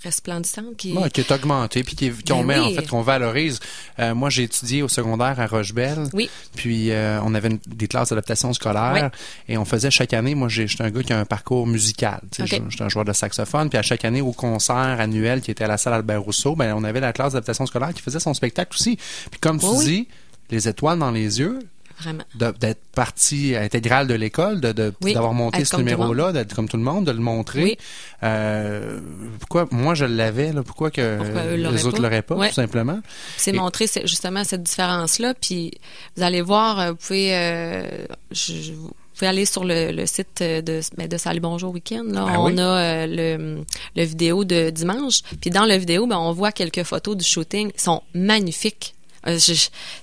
resplendissante, 0.04 0.78
qui 0.78 0.94
Ouais, 0.94 1.10
qui 1.10 1.22
est 1.22 1.32
augmenté, 1.32 1.84
puis 1.84 1.96
qui- 1.96 2.12
qu'on 2.12 2.44
Ben 2.44 2.46
met, 2.46 2.60
en 2.60 2.70
fait, 2.72 2.88
qu'on 2.88 3.02
valorise. 3.02 3.60
Euh, 4.00 4.14
moi, 4.16 4.30
j'ai 4.30 4.44
étudié 4.44 4.84
au 4.84 4.88
secondaire 4.88 5.40
à 5.40 5.48
Rochebelle. 5.48 6.04
Oui. 6.14 6.30
Puis, 6.56 6.92
euh, 6.92 7.20
on 7.24 7.34
avait 7.36 7.50
une- 7.50 7.60
des 7.68 7.88
classes 7.88 8.10
d'adaptation 8.10 8.54
scolaire. 8.54 9.12
Et 9.48 9.58
on 9.58 9.66
faisait 9.66 9.92
chaque 9.92 10.14
année, 10.14 10.36
moi, 10.36 10.48
j'étais 10.50 10.84
un 10.84 10.90
gars 10.92 11.04
qui 11.04 11.14
a 11.14 11.20
un 11.20 11.26
parcours 11.26 11.68
musical. 11.68 12.22
J'étais 12.38 12.62
un 12.82 12.90
joueur 12.90 13.06
de 13.06 13.14
saxophone. 13.14 13.70
Puis, 13.70 13.78
à 13.78 13.82
chaque 13.82 14.06
année, 14.06 14.22
au 14.22 14.32
concert 14.34 14.76
annuel 15.00 15.42
qui 15.42 15.52
était 15.52 15.64
à 15.64 15.68
la 15.68 15.78
salle 15.78 15.94
Albert 15.94 16.22
Rousseau, 16.22 16.56
ben, 16.56 16.74
on 16.76 16.84
avait 16.84 17.00
la 17.00 17.14
classe 17.14 17.34
d'adaptation 17.34 17.66
scolaire 17.66 17.94
qui 17.94 18.02
faisait 18.02 18.20
son 18.20 18.34
spectacle 18.34 18.76
aussi. 18.76 18.98
Puis, 19.32 19.40
comme 19.40 19.60
tu 19.60 19.66
dis, 19.84 20.08
les 20.50 20.68
étoiles 20.68 21.00
dans 21.00 21.12
les 21.12 21.40
yeux, 21.40 21.60
vraiment. 22.00 22.24
d'être 22.36 22.82
partie 22.94 23.56
intégrale 23.56 24.08
de 24.08 24.14
l'école, 24.14 24.62
de, 24.62 24.72
de- 24.72 24.94
Oui, 25.04 25.14
d'avoir 25.14 25.34
monté 25.34 25.66
ce 25.66 25.76
numéro-là, 25.78 26.32
d'être 26.32 26.56
comme 26.56 26.68
tout 26.70 26.78
le 26.78 26.84
monde, 26.84 27.06
de 27.06 27.12
le 27.12 27.20
montrer. 27.20 27.64
Oui. 27.64 27.78
Euh, 28.24 29.00
pourquoi 29.40 29.68
moi 29.72 29.94
je 29.96 30.06
l'avais 30.06 30.52
pourquoi 30.66 30.92
que 30.92 31.18
Pourquoi 31.18 31.44
les 31.56 31.86
autres 31.86 31.98
pas? 31.98 32.04
l'auraient 32.04 32.22
pas, 32.22 32.36
Ouais. 32.36 32.50
tout 32.50 32.56
simplement. 32.56 33.00
C'est 33.38 33.52
Et- 33.52 33.58
montrer 33.58 33.86
justement 34.06 34.44
cette 34.44 34.64
différence-là. 34.64 35.34
Puis 35.40 35.72
vous 36.16 36.24
allez 36.24 36.42
voir, 36.42 36.80
euh, 36.80 36.90
vous 36.92 36.98
pouvez, 36.98 37.36
euh, 37.36 38.06
je- 38.32 38.74
vous 38.74 38.92
pouvez 39.14 39.28
aller 39.28 39.46
sur 39.46 39.64
le, 39.64 39.92
le 39.92 40.06
site 40.06 40.42
de, 40.44 40.82
ben, 40.98 41.08
de 41.08 41.18
Salut 41.18 41.40
Bonjour 41.40 41.74
Week-end. 41.74 42.04
Là. 42.08 42.26
Ah 42.30 42.40
on 42.40 42.46
oui? 42.52 42.60
a 42.60 42.78
euh, 42.78 43.08
le, 43.08 43.64
le 43.96 44.04
vidéo 44.04 44.44
de 44.46 44.70
dimanche. 44.70 45.22
Puis 45.42 45.50
dans 45.50 45.66
la 45.66 45.78
vidéo, 45.78 46.06
ben, 46.08 46.18
on 46.18 46.32
voit 46.34 46.52
quelques 46.52 46.84
photos 46.84 47.18
du 47.18 47.26
shooting. 47.26 47.72
Ils 47.76 47.82
sont 47.82 48.02
magnifiques. 48.14 48.94
Euh, 49.28 49.38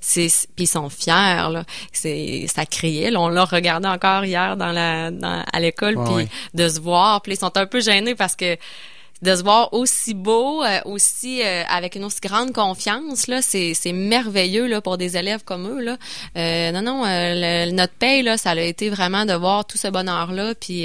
c'est 0.01 0.31
puis 0.55 0.65
ils 0.65 0.67
sont 0.67 0.91
fiers 0.91 1.49
là 1.51 1.65
c'est 1.93 2.47
ça 2.55 2.67
criait 2.67 3.11
là. 3.11 3.21
on 3.21 3.29
l'a 3.29 3.45
regardé 3.45 3.89
encore 3.89 4.25
hier 4.25 4.57
dans 4.57 4.73
la 4.73 5.11
dans, 5.11 5.45
à 5.53 5.61
l'école 5.61 5.97
Ouais, 5.99 6.05
puis 6.05 6.15
ouais. 6.15 6.29
de 6.55 6.69
se 6.69 6.81
voir 6.81 7.23
puis 7.23 7.33
ils 7.33 7.39
sont 7.39 7.57
un 7.57 7.67
peu 7.67 7.81
gênés 7.81 8.15
parce 8.15 8.37
que 8.37 8.57
de 9.23 9.35
se 9.37 9.43
voir 9.43 9.73
aussi 9.73 10.13
beau, 10.13 10.63
euh, 10.63 10.81
aussi 10.85 11.43
euh, 11.43 11.63
avec 11.71 11.95
une 11.95 12.05
aussi 12.05 12.21
grande 12.21 12.53
confiance 12.53 13.27
là, 13.27 13.41
c'est 13.41 13.73
c'est 13.73 13.93
merveilleux 13.93 14.67
là 14.67 14.83
pour 14.83 14.99
des 14.99 15.17
élèves 15.17 15.43
comme 15.45 15.67
eux 15.67 15.81
là. 15.81 15.97
Euh, 16.37 16.73
non 16.73 16.83
non, 16.83 17.03
le- 17.07 17.71
notre 17.71 17.95
paye 17.95 18.23
là, 18.23 18.37
ça 18.37 18.51
a 18.51 18.57
été 18.61 18.91
vraiment 18.91 19.25
de 19.25 19.33
voir 19.33 19.65
tout 19.65 19.79
ce 19.79 19.89
bonheur 19.89 20.33
là, 20.33 20.55
puis 20.55 20.85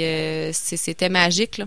c'était 0.52 1.10
magique 1.10 1.58
là. 1.58 1.66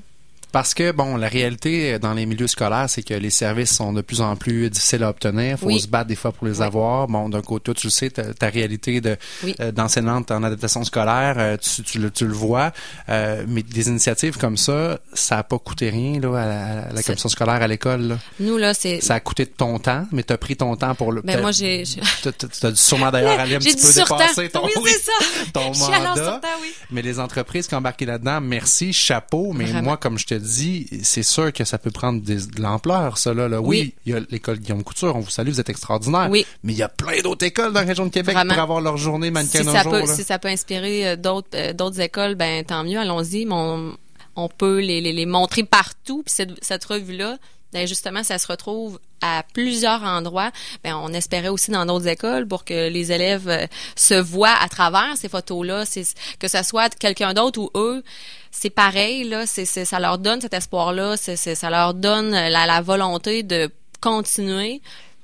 Parce 0.53 0.73
que, 0.73 0.91
bon, 0.93 1.17
la 1.17 1.27
réalité 1.27 1.95
euh, 1.95 1.99
dans 1.99 2.13
les 2.13 2.25
milieux 2.25 2.47
scolaires, 2.47 2.85
c'est 2.87 3.03
que 3.03 3.13
les 3.13 3.29
services 3.29 3.75
sont 3.75 3.91
de 3.91 4.01
plus 4.01 4.21
en 4.21 4.35
plus 4.37 4.69
difficiles 4.69 5.03
à 5.03 5.09
obtenir. 5.09 5.59
faut 5.59 5.65
Oui. 5.65 5.81
se 5.81 5.87
battre 5.89 6.07
des 6.07 6.15
fois 6.15 6.31
pour 6.31 6.47
les 6.47 6.61
avoir. 6.61 7.07
Bon, 7.09 7.27
d'un 7.27 7.41
côté, 7.41 7.73
tu 7.73 7.87
le 7.87 7.91
sais, 7.91 8.09
ta, 8.11 8.33
ta 8.33 8.47
réalité 8.47 9.01
de 9.01 9.17
Oui. 9.43 9.55
euh, 9.59 9.71
d'enseignante 9.73 10.31
en 10.31 10.43
adaptation 10.43 10.83
scolaire, 10.85 11.35
euh, 11.39 11.57
tu, 11.57 11.83
tu, 11.83 11.99
le, 11.99 12.09
tu 12.11 12.25
le 12.25 12.33
vois. 12.33 12.71
Euh, 13.09 13.43
mais 13.47 13.63
des 13.63 13.87
initiatives 13.89 14.37
comme 14.37 14.55
ça, 14.55 14.99
ça 15.13 15.39
a 15.39 15.43
pas 15.43 15.57
coûté 15.59 15.89
rien 15.89 16.19
là, 16.21 16.29
à 16.39 16.45
la, 16.47 16.81
à 16.89 16.93
la 16.93 17.03
commission 17.03 17.29
scolaire 17.29 17.55
à 17.61 17.67
l'école. 17.67 18.01
là. 18.03 18.19
Nous 18.39 18.57
là, 18.57 18.73
c'est 18.73 19.01
Ça 19.01 19.15
a 19.15 19.19
coûté 19.19 19.45
de 19.45 19.51
ton 19.51 19.79
temps, 19.79 20.05
mais 20.11 20.23
tu 20.23 20.31
as 20.33 20.37
pris 20.37 20.55
ton 20.55 20.75
temps 20.75 20.93
pour 20.95 21.11
le... 21.11 21.21
ben 21.23 21.41
moi 21.41 21.51
j'ai 21.51 21.83
Tu 22.21 22.29
as 22.67 22.71
dû 22.71 22.77
sûrement 22.77 23.09
d'ailleurs 23.11 23.39
aller 23.39 23.55
un 23.55 23.59
petit 23.59 23.75
peu 23.75 23.91
dépasser 23.93 24.49
ton, 24.49 24.63
Oui, 24.65 24.91
c'est 24.93 24.99
ça. 25.11 25.45
ton 25.51 25.71
mandat. 25.75 26.39
oui. 26.61 26.71
Mais 26.91 27.01
les 27.01 27.19
entreprises 27.19 27.67
qui 27.67 27.73
ont 27.73 27.79
embarqué 27.79 28.05
là-dedans, 28.05 28.39
merci, 28.39 28.93
chapeau. 28.93 29.51
Mais 29.53 29.65
Vraiment. 29.65 29.81
moi, 29.81 29.97
comme 29.97 30.19
je 30.19 30.25
te 30.27 30.42
c'est 30.43 31.23
sûr 31.23 31.51
que 31.53 31.63
ça 31.63 31.77
peut 31.77 31.91
prendre 31.91 32.21
des- 32.21 32.45
de 32.47 32.61
l'ampleur. 32.61 33.17
Là, 33.25 33.47
là. 33.47 33.61
Oui, 33.61 33.67
Oui. 33.67 33.93
il 34.05 34.13
y 34.13 34.15
a 34.15 34.21
l'école 34.29 34.59
Guillaume 34.59 34.83
Couture, 34.83 35.15
on 35.15 35.19
vous 35.21 35.29
salue, 35.29 35.49
vous 35.49 35.59
êtes 35.59 35.69
extraordinaire. 35.69 36.27
Oui. 36.29 36.45
Mais 36.63 36.73
il 36.73 36.77
y 36.77 36.83
a 36.83 36.89
plein 36.89 37.19
d'autres 37.21 37.45
écoles 37.45 37.73
dans 37.73 37.79
la 37.81 37.85
région 37.87 38.05
de 38.05 38.11
Québec 38.11 38.35
Vraiment. 38.35 38.53
pour 38.53 38.63
avoir 38.63 38.81
leur 38.81 38.97
journée 38.97 39.31
mannequin 39.31 39.61
si 39.63 39.67
un 39.69 39.71
ça 39.71 39.83
jour. 39.83 39.91
peut 39.93 39.99
là. 39.99 40.07
si 40.07 40.23
ça 40.23 40.39
peut 40.39 40.47
inspirer 40.49 41.07
euh, 41.09 41.15
d'autres 41.15 41.47
euh, 41.55 41.73
d'autres 41.73 41.99
écoles, 41.99 42.35
ben 42.35 42.63
tant 42.63 42.83
mieux, 42.83 42.99
allons-y. 42.99 43.47
on, 43.49 43.95
on 44.35 44.49
peut 44.49 44.79
les, 44.79 44.99
les, 45.01 45.13
les 45.13 45.25
montrer 45.25 45.63
partout. 45.63 46.23
Puis 46.25 46.33
cette, 46.35 46.63
cette 46.63 46.83
revue-là, 46.85 47.37
ben 47.73 47.87
justement, 47.87 48.23
ça 48.23 48.37
se 48.37 48.47
retrouve 48.47 48.99
à 49.21 49.43
plusieurs 49.53 50.03
endroits. 50.03 50.51
Ben, 50.83 50.95
on 50.95 51.11
espérait 51.13 51.47
aussi 51.49 51.71
dans 51.71 51.85
d'autres 51.85 52.07
écoles 52.07 52.47
pour 52.47 52.65
que 52.65 52.89
les 52.89 53.11
élèves 53.11 53.47
euh, 53.49 53.65
se 53.95 54.13
voient 54.15 54.55
à 54.61 54.67
travers 54.69 55.15
ces 55.15 55.29
photos-là, 55.29 55.83
que 56.39 56.47
ça 56.47 56.63
soit 56.63 56.93
quelqu'un 56.95 57.33
d'autre 57.33 57.59
ou 57.59 57.69
eux. 57.75 58.03
C'est 58.51 58.69
pareil 58.69 59.23
là, 59.23 59.45
c'est 59.47 59.65
ça 59.65 59.99
leur 59.99 60.17
donne 60.19 60.41
cet 60.41 60.53
espoir-là, 60.53 61.17
c'est- 61.17 61.35
ça 61.55 61.69
leur 61.69 61.93
donne 61.93 62.31
la, 62.31 62.65
la 62.65 62.81
volonté 62.81 63.41
de 63.43 63.69
continuer 64.01 64.81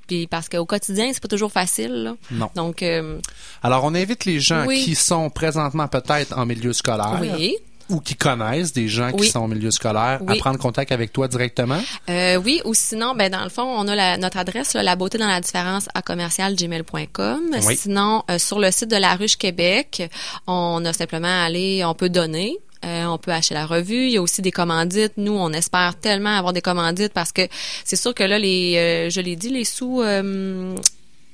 Puis 0.08 0.26
parce 0.26 0.50
qu'au 0.50 0.66
quotidien, 0.66 1.12
c'est 1.14 1.22
pas 1.22 1.28
toujours 1.28 1.52
facile. 1.52 1.92
là. 2.04 2.16
Non. 2.32 2.50
Donc, 2.56 2.82
euh, 2.82 3.20
Alors, 3.62 3.84
on 3.84 3.94
invite 3.94 4.26
les 4.26 4.40
gens 4.40 4.66
Oui. 4.66 4.84
qui 4.84 4.96
sont 4.96 5.30
présentement 5.30 5.88
peut-être 5.88 6.36
en 6.36 6.46
milieu 6.48 6.74
scolaire 6.74 7.20
Oui. 7.22 7.56
Ou 7.90 8.00
qui 8.00 8.16
connaissent 8.16 8.74
des 8.74 8.88
gens 8.88 9.12
qui 9.12 9.28
sont 9.30 9.40
en 9.40 9.48
milieu 9.48 9.72
scolaire 9.72 10.22
à 10.28 10.36
prendre 10.36 10.60
contact 10.60 10.92
avec 10.92 11.12
toi 11.12 11.28
directement? 11.28 11.82
Euh, 12.10 12.36
oui, 12.38 12.62
ou 12.66 12.74
sinon, 12.74 13.16
ben 13.16 13.32
dans 13.32 13.44
le 13.44 13.50
fond, 13.50 13.64
on 13.64 13.88
a 13.88 13.96
la- 13.96 14.18
notre 14.18 14.38
adresse, 14.38 14.74
là, 14.74 14.84
la 14.84 14.96
beauté 14.96 15.18
dans 15.18 15.28
la 15.28 15.42
différence 15.42 15.88
à 15.94 16.02
commercial 16.02 16.56
gmail.com. 16.56 17.42
Oui. 17.66 17.76
Sinon, 17.76 18.24
euh, 18.30 18.38
sur 18.40 18.60
le 18.60 18.72
site 18.72 18.90
de 18.90 18.96
la 18.98 19.16
Ruche 19.16 19.38
Québec, 19.38 20.10
on 20.48 20.84
a 20.86 20.94
simplement 20.94 21.28
à 21.28 21.46
aller, 21.46 21.84
on 21.86 21.94
peut 21.94 22.10
donner. 22.10 22.58
euh, 22.86 23.04
on 23.08 23.18
peut 23.18 23.32
acheter 23.34 23.56
la 23.56 23.66
revue. 23.66 24.06
Il 24.06 24.12
y 24.12 24.18
a 24.18 24.22
aussi 24.22 24.42
des 24.42 24.52
commandites. 24.52 25.12
Nous, 25.18 25.34
on 25.34 25.52
espère 25.52 25.96
tellement 26.00 26.38
avoir 26.38 26.54
des 26.54 26.62
commandites 26.62 27.12
parce 27.12 27.34
que 27.34 27.42
c'est 27.84 27.98
sûr 27.98 28.14
que 28.14 28.24
là, 28.24 28.40
les, 28.40 28.76
euh, 28.78 29.10
je 29.10 29.20
l'ai 29.20 29.36
dit, 29.36 29.50
les 29.50 29.66
sous. 29.66 30.02
euh, 30.02 30.74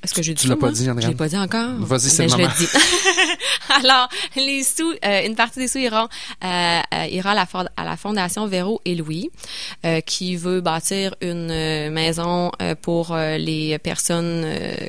est-ce 0.06 0.14
que 0.14 0.22
j'ai 0.22 0.34
dit 0.34 0.40
Tu 0.40 0.48
ça, 0.48 0.54
l'as 0.54 0.60
pas 0.60 0.70
dit? 0.70 0.84
Je 0.84 1.08
l'ai 1.08 1.14
pas 1.14 1.28
dit 1.28 1.36
encore. 1.36 1.70
Vas-y, 1.80 2.00
c'est 2.10 2.18
Ben, 2.18 2.24
le 2.24 2.30
je 2.30 2.36
le 2.36 2.42
moment. 2.44 2.54
dis. 2.58 2.66
Alors, 3.84 4.08
les 4.36 4.62
sous, 4.62 4.92
euh, 5.04 5.26
une 5.26 5.34
partie 5.34 5.58
des 5.58 5.68
sous 5.68 5.78
iront, 5.78 6.08
euh, 6.44 6.80
euh, 6.94 7.06
ira 7.10 7.32
à 7.32 7.34
la, 7.34 7.46
fond- 7.46 7.66
à 7.76 7.84
la 7.84 7.96
Fondation 7.96 8.46
Véro 8.46 8.80
et 8.84 8.94
Louis, 8.94 9.30
euh, 9.84 10.00
qui 10.00 10.36
veut 10.36 10.60
bâtir 10.60 11.14
une 11.20 11.90
maison 11.90 12.50
pour 12.82 13.14
les 13.16 13.78
personnes 13.78 14.46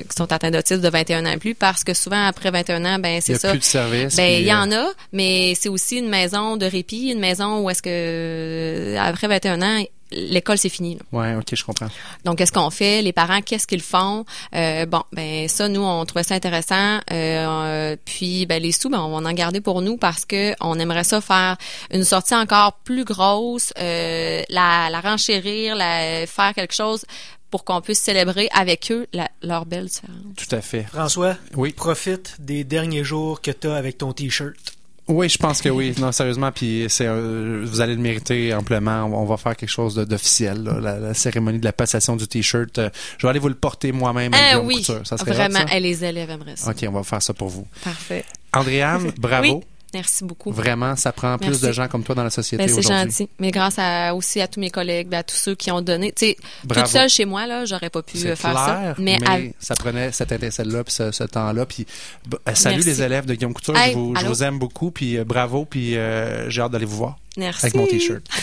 qui 0.08 0.16
sont 0.16 0.32
atteintes 0.32 0.52
d'autisme 0.54 0.80
de 0.80 0.88
21 0.88 1.26
ans 1.26 1.32
et 1.32 1.36
plus, 1.38 1.54
parce 1.54 1.82
que 1.84 1.92
souvent, 1.94 2.24
après 2.26 2.50
21 2.50 2.84
ans, 2.84 2.98
ben 2.98 3.14
Il 3.14 3.18
y 3.18 3.22
c'est 3.22 3.34
a 3.34 3.38
ça. 3.38 3.50
plus 3.50 3.58
de 3.58 3.64
services, 3.64 4.16
Ben, 4.16 4.26
puis, 4.32 4.40
il 4.42 4.46
y 4.46 4.54
en 4.54 4.70
a, 4.72 4.86
mais 5.12 5.54
c'est 5.58 5.68
aussi 5.68 5.96
une 5.98 6.08
maison 6.08 6.56
de 6.56 6.66
répit, 6.66 7.10
une 7.10 7.18
maison 7.20 7.60
où 7.60 7.70
est-ce 7.70 7.82
que, 7.82 8.96
après 8.98 9.26
21 9.28 9.60
ans, 9.62 9.82
l'école, 10.10 10.58
c'est 10.58 10.68
fini. 10.68 10.96
là. 10.96 11.00
Ouais, 11.18 11.34
ok, 11.36 11.54
je 11.54 11.64
comprends. 11.64 11.88
Donc, 12.24 12.38
qu'est-ce 12.38 12.52
qu'on 12.52 12.70
fait? 12.70 13.02
Les 13.02 13.12
parents, 13.12 13.40
qu'est-ce 13.42 13.66
qu'ils 13.66 13.82
font? 13.82 14.24
Euh, 14.54 14.86
bon, 14.86 15.02
ben 15.12 15.48
ça, 15.48 15.68
nous, 15.68 15.82
on 15.82 16.04
trouvait 16.04 16.22
ça 16.24 16.34
intéressant. 16.34 16.96
Euh, 16.96 17.00
euh, 17.12 17.96
puis, 18.04 18.46
ben 18.46 18.62
les 18.62 18.72
sous, 18.72 18.88
ben, 18.90 19.00
on 19.00 19.18
va 19.20 19.28
en 19.28 19.32
garder 19.32 19.60
pour 19.60 19.82
nous 19.82 19.96
parce 19.96 20.24
que 20.24 20.54
on 20.60 20.78
aimerait 20.78 21.04
ça 21.04 21.20
faire 21.20 21.56
une 21.92 22.04
sortie 22.04 22.34
encore 22.34 22.74
plus 22.84 23.04
grosse, 23.04 23.72
euh, 23.78 24.42
la, 24.48 24.88
la 24.90 25.00
renchérir, 25.00 25.74
la, 25.74 26.26
faire 26.26 26.54
quelque 26.54 26.74
chose 26.74 27.04
pour 27.50 27.64
qu'on 27.64 27.80
puisse 27.80 28.00
célébrer 28.00 28.48
avec 28.52 28.90
eux 28.92 29.06
la- 29.14 29.30
leur 29.42 29.64
belle 29.64 29.86
différence. 29.86 30.16
Tout 30.36 30.54
à 30.54 30.60
fait. 30.60 30.82
François, 30.82 31.36
Oui. 31.56 31.72
profite 31.72 32.36
des 32.38 32.62
derniers 32.62 33.04
jours 33.04 33.40
que 33.40 33.50
tu 33.50 33.68
as 33.68 33.74
avec 33.74 33.96
ton 33.98 34.12
T-shirt. 34.12 34.54
Oui, 35.08 35.28
je 35.28 35.38
pense 35.38 35.62
que 35.62 35.70
oui. 35.70 35.94
Non, 35.98 36.12
sérieusement, 36.12 36.52
puis 36.52 36.84
c'est, 36.88 37.06
euh, 37.06 37.64
vous 37.64 37.80
allez 37.80 37.94
le 37.94 38.00
mériter 38.00 38.52
amplement. 38.52 39.04
On, 39.04 39.24
va 39.24 39.38
faire 39.38 39.56
quelque 39.56 39.70
chose 39.70 39.94
d'officiel. 39.94 40.64
La, 40.64 40.98
la 40.98 41.14
cérémonie 41.14 41.58
de 41.58 41.64
la 41.64 41.72
passation 41.72 42.14
du 42.14 42.28
T-shirt. 42.28 42.78
euh, 42.78 42.90
je 43.16 43.26
vais 43.26 43.30
aller 43.30 43.38
vous 43.38 43.48
le 43.48 43.54
porter 43.54 43.90
moi-même. 43.92 44.32
Ah 44.34 44.60
oui, 44.60 44.76
Couture. 44.76 45.06
Ça 45.06 45.16
serait 45.16 45.32
vraiment, 45.32 45.60
hot, 45.60 45.68
ça? 45.68 45.80
les 45.80 46.04
élèves 46.04 46.30
aimeraient 46.30 46.56
ça. 46.56 46.70
Ok, 46.70 46.84
on 46.86 46.92
va 46.92 47.02
faire 47.02 47.22
ça 47.22 47.32
pour 47.32 47.48
vous. 47.48 47.66
Parfait. 47.82 48.24
Andréane, 48.52 49.10
bravo. 49.18 49.56
Oui, 49.56 49.64
merci 49.94 50.24
beaucoup. 50.24 50.50
Vraiment, 50.52 50.96
ça 50.96 51.12
prend 51.12 51.38
plus 51.38 51.60
de 51.60 51.72
gens 51.72 51.88
comme 51.88 52.02
toi 52.04 52.14
dans 52.14 52.24
la 52.24 52.30
société 52.30 52.64
Ben, 52.66 52.72
c'est 52.74 52.82
gentil. 52.82 53.28
Mais 53.38 53.50
grâce 53.50 53.76
à, 53.78 54.14
aussi 54.14 54.40
à 54.40 54.48
tous 54.48 54.60
mes 54.60 54.70
collègues, 54.70 55.14
à 55.14 55.22
tous 55.22 55.36
ceux 55.36 55.54
qui 55.54 55.70
ont 55.70 55.80
donné. 55.80 56.12
Tu 56.12 56.26
sais, 56.26 56.36
toute 56.68 56.86
seule 56.86 57.08
chez 57.08 57.24
moi, 57.24 57.46
là, 57.46 57.64
j'aurais 57.64 57.90
pas 57.90 58.02
pu 58.02 58.18
faire 58.18 58.36
clair, 58.36 58.54
ça. 58.54 58.94
Mais, 58.98 59.18
à- 59.26 59.38
ça 59.58 59.74
prenait 59.74 60.12
cette 60.12 60.32
étincelle-là 60.32 60.84
puis 60.84 60.94
ce, 60.94 61.10
ce 61.12 61.24
temps-là. 61.24 61.66
Puis 61.66 61.86
euh, 62.32 62.54
salut 62.54 62.76
Merci. 62.76 62.88
les 62.90 63.02
élèves 63.02 63.26
de 63.26 63.34
Guillaume 63.34 63.54
Couture, 63.54 63.76
Hey, 63.76 63.92
je, 63.92 63.98
vous, 63.98 64.14
je 64.14 64.20
allô? 64.20 64.28
vous 64.30 64.42
aime 64.42 64.58
beaucoup 64.58 64.90
puis 64.90 65.18
euh, 65.18 65.24
bravo 65.24 65.64
puis 65.64 65.96
euh, 65.96 66.48
j'ai 66.50 66.60
hâte 66.62 66.72
d'aller 66.72 66.84
vous 66.86 66.96
voir. 66.96 67.16
Merci. 67.38 67.66
Avec 67.66 67.74
mon 67.76 67.86
t-shirt. 67.86 68.22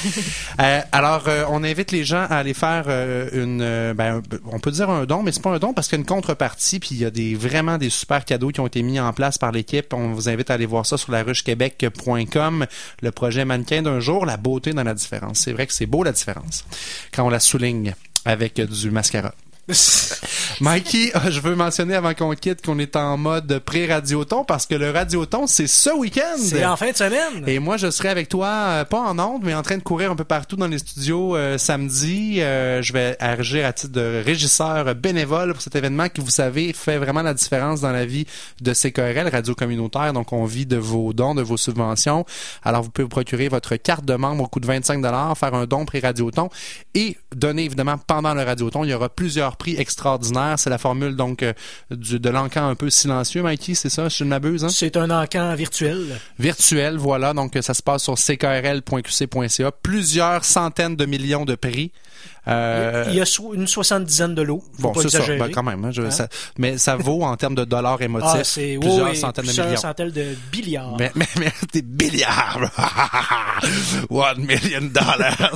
Euh, 0.62 0.82
alors, 0.94 1.24
euh, 1.28 1.44
on 1.50 1.64
invite 1.64 1.92
les 1.92 2.06
gens 2.06 2.26
à 2.30 2.38
aller 2.38 2.54
faire 2.54 2.86
euh, 2.88 3.30
une, 3.34 3.94
ben, 3.94 4.22
on 4.46 4.60
peut 4.60 4.72
dire 4.72 4.90
un 4.90 5.06
don, 5.06 5.22
mais 5.22 5.34
c'est 5.34 5.42
pas 5.42 5.50
un 5.50 5.60
don 5.60 5.74
parce 5.74 5.88
qu'il 5.88 5.98
y 5.98 6.00
a 6.00 6.02
une 6.02 6.06
contrepartie, 6.06 6.80
puis 6.80 6.90
il 6.92 6.98
y 6.98 7.06
a 7.06 7.10
des 7.10 7.36
vraiment 7.36 7.78
des 7.78 7.90
super 7.90 8.24
cadeaux 8.24 8.50
qui 8.50 8.62
ont 8.62 8.68
été 8.68 8.82
mis 8.82 9.00
en 9.00 9.12
place 9.12 9.38
par 9.38 9.52
l'équipe. 9.52 9.94
On 9.94 10.14
vous 10.14 10.30
invite 10.30 10.50
à 10.50 10.54
aller 10.54 10.66
voir 10.66 10.86
ça 10.86 10.98
sur 10.98 11.12
la 11.12 11.24
ruchequebec.com. 11.24 12.66
Le 13.02 13.12
projet 13.12 13.44
mannequin 13.44 13.82
d'un 13.82 14.00
jour, 14.00 14.26
la 14.26 14.38
beauté 14.38 14.72
dans 14.72 14.84
la 14.84 14.94
différence. 14.94 15.40
C'est 15.40 15.52
vrai 15.52 15.68
que 15.68 15.74
c'est 15.74 15.88
beau 15.88 16.04
la 16.04 16.14
différence 16.14 16.64
quand 17.14 17.26
on 17.26 17.30
la 17.30 17.42
souligne 17.42 17.96
avec 18.24 18.62
du 18.62 18.92
mascara. 18.92 19.34
Mikey, 20.62 21.12
euh, 21.16 21.32
je 21.32 21.40
veux 21.40 21.56
mentionner 21.56 21.96
avant 21.96 22.14
qu'on 22.14 22.32
quitte 22.34 22.64
qu'on 22.64 22.78
est 22.78 22.96
en 22.96 23.18
mode 23.18 23.60
pré-radioton 23.60 24.44
parce 24.44 24.68
que 24.68 24.76
le 24.76 24.92
radioton, 24.92 25.48
c'est 25.48 25.68
ce 25.68 25.90
week-end. 25.90 26.38
C'est 26.38 26.66
en 26.66 26.76
fin 26.76 26.92
de 26.92 26.96
semaine. 26.96 27.44
Et 27.48 27.58
moi, 27.58 27.78
je 27.78 27.90
serai 27.90 28.10
avec 28.10 28.30
toi, 28.30 28.48
euh, 28.48 28.86
pas 28.86 29.00
en 29.00 29.18
ondes, 29.18 29.42
mais 29.44 29.56
en 29.56 29.64
train 29.64 29.78
de 29.78 29.84
courir 29.84 30.12
un 30.12 30.16
peu 30.16 30.24
partout 30.24 30.56
dans 30.56 30.68
les 30.68 30.78
studios 30.78 31.36
euh, 31.36 31.58
samedi. 31.58 32.42
Euh, 32.42 32.84
je 32.84 32.94
vais 32.94 33.18
agir 33.20 33.66
à 33.66 33.74
titre 33.74 33.94
de 33.94 34.22
régisseur 34.24 34.94
bénévole 34.94 35.54
pour 35.54 35.62
cet 35.62 35.76
événement 35.76 36.10
qui, 36.10 36.22
vous 36.22 36.30
savez, 36.30 36.72
fait 36.74 36.98
vraiment 36.98 37.24
la 37.24 37.34
différence 37.34 37.82
dans 37.82 37.92
la 37.92 38.06
vie 38.06 38.26
de 38.62 38.74
CKRL, 38.74 39.30
Radio 39.30 39.56
Communautaire. 39.56 40.14
Donc, 40.14 40.32
on 40.32 40.46
vit 40.46 40.68
de 40.68 40.78
vos 40.78 41.12
dons, 41.12 41.34
de 41.34 41.42
vos 41.42 41.58
subventions. 41.58 42.24
Alors, 42.64 42.84
vous 42.84 42.92
pouvez 42.92 43.04
vous 43.04 43.10
procurer 43.10 43.48
votre 43.48 43.76
carte 43.78 44.06
de 44.06 44.16
membre 44.16 44.44
au 44.44 44.48
coût 44.48 44.60
de 44.60 44.68
25 44.68 45.02
faire 45.36 45.54
un 45.54 45.66
don 45.66 45.86
pré-radioton 45.86 46.50
et 46.94 47.18
donner, 47.36 47.66
évidemment, 47.66 47.98
pendant 47.98 48.34
le 48.34 48.44
radioton. 48.44 48.84
Il 48.84 48.92
y 48.92 48.94
aura 48.94 49.10
plusieurs 49.10 49.55
prix 49.56 49.76
extraordinaires. 49.78 50.56
C'est 50.58 50.70
la 50.70 50.78
formule, 50.78 51.16
donc, 51.16 51.44
euh, 51.44 51.54
du, 51.92 52.20
de 52.20 52.30
l'encan 52.30 52.68
un 52.68 52.76
peu 52.76 52.90
silencieux, 52.90 53.42
Mikey, 53.42 53.76
c'est 53.76 53.90
ça, 53.90 54.10
si 54.10 54.20
je 54.20 54.24
ne 54.24 54.30
m'abuse? 54.30 54.64
Hein? 54.64 54.70
C'est 54.70 54.98
un 54.98 55.10
encan 55.10 55.56
virtuel. 55.56 56.20
virtuel, 56.40 56.98
voilà. 56.98 57.34
Donc, 57.34 57.56
euh, 57.56 57.62
ça 57.62 57.74
se 57.74 57.82
passe 57.82 58.04
sur 58.04 58.16
ckrl.qc.ca. 58.16 59.72
Plusieurs 59.72 60.46
centaines 60.46 60.96
de 60.96 61.06
millions 61.06 61.46
de 61.46 61.56
prix. 61.56 61.92
Euh, 62.48 63.06
Il 63.10 63.16
y 63.16 63.22
a 63.22 63.26
so- 63.26 63.54
une 63.54 63.68
soixante-dizaine 63.68 64.36
de 64.36 64.42
lots. 64.42 64.64
Faut 64.80 64.92
Bon, 64.92 65.02
c'est 65.02 65.10
ça. 65.10 65.20
Ben, 65.28 65.50
quand 65.52 65.64
même. 65.64 65.84
hein, 65.86 65.92
je- 65.92 66.04
Hein? 66.04 66.12
ça- 66.12 66.28
mais 66.58 66.78
ça 66.78 66.96
vaut 66.96 67.24
en 67.24 67.36
termes 67.38 67.56
de 67.56 67.66
dollars 67.66 68.02
émotifs 68.02 68.30
Ah, 68.58 68.80
plusieurs 68.80 69.10
oui, 69.10 69.16
centaines 69.16 69.44
de 69.46 69.50
plusieurs 69.50 69.68
millions. 69.68 69.80
centaines 69.82 70.12
de 70.12 70.36
billiards. 70.52 70.96
Mais, 71.00 71.12
mais, 71.16 71.28
mais 71.40 71.52
des 71.74 71.82
milliards. 71.82 72.60
One 74.10 74.40
million 74.46 74.82
dollars. 74.82 75.52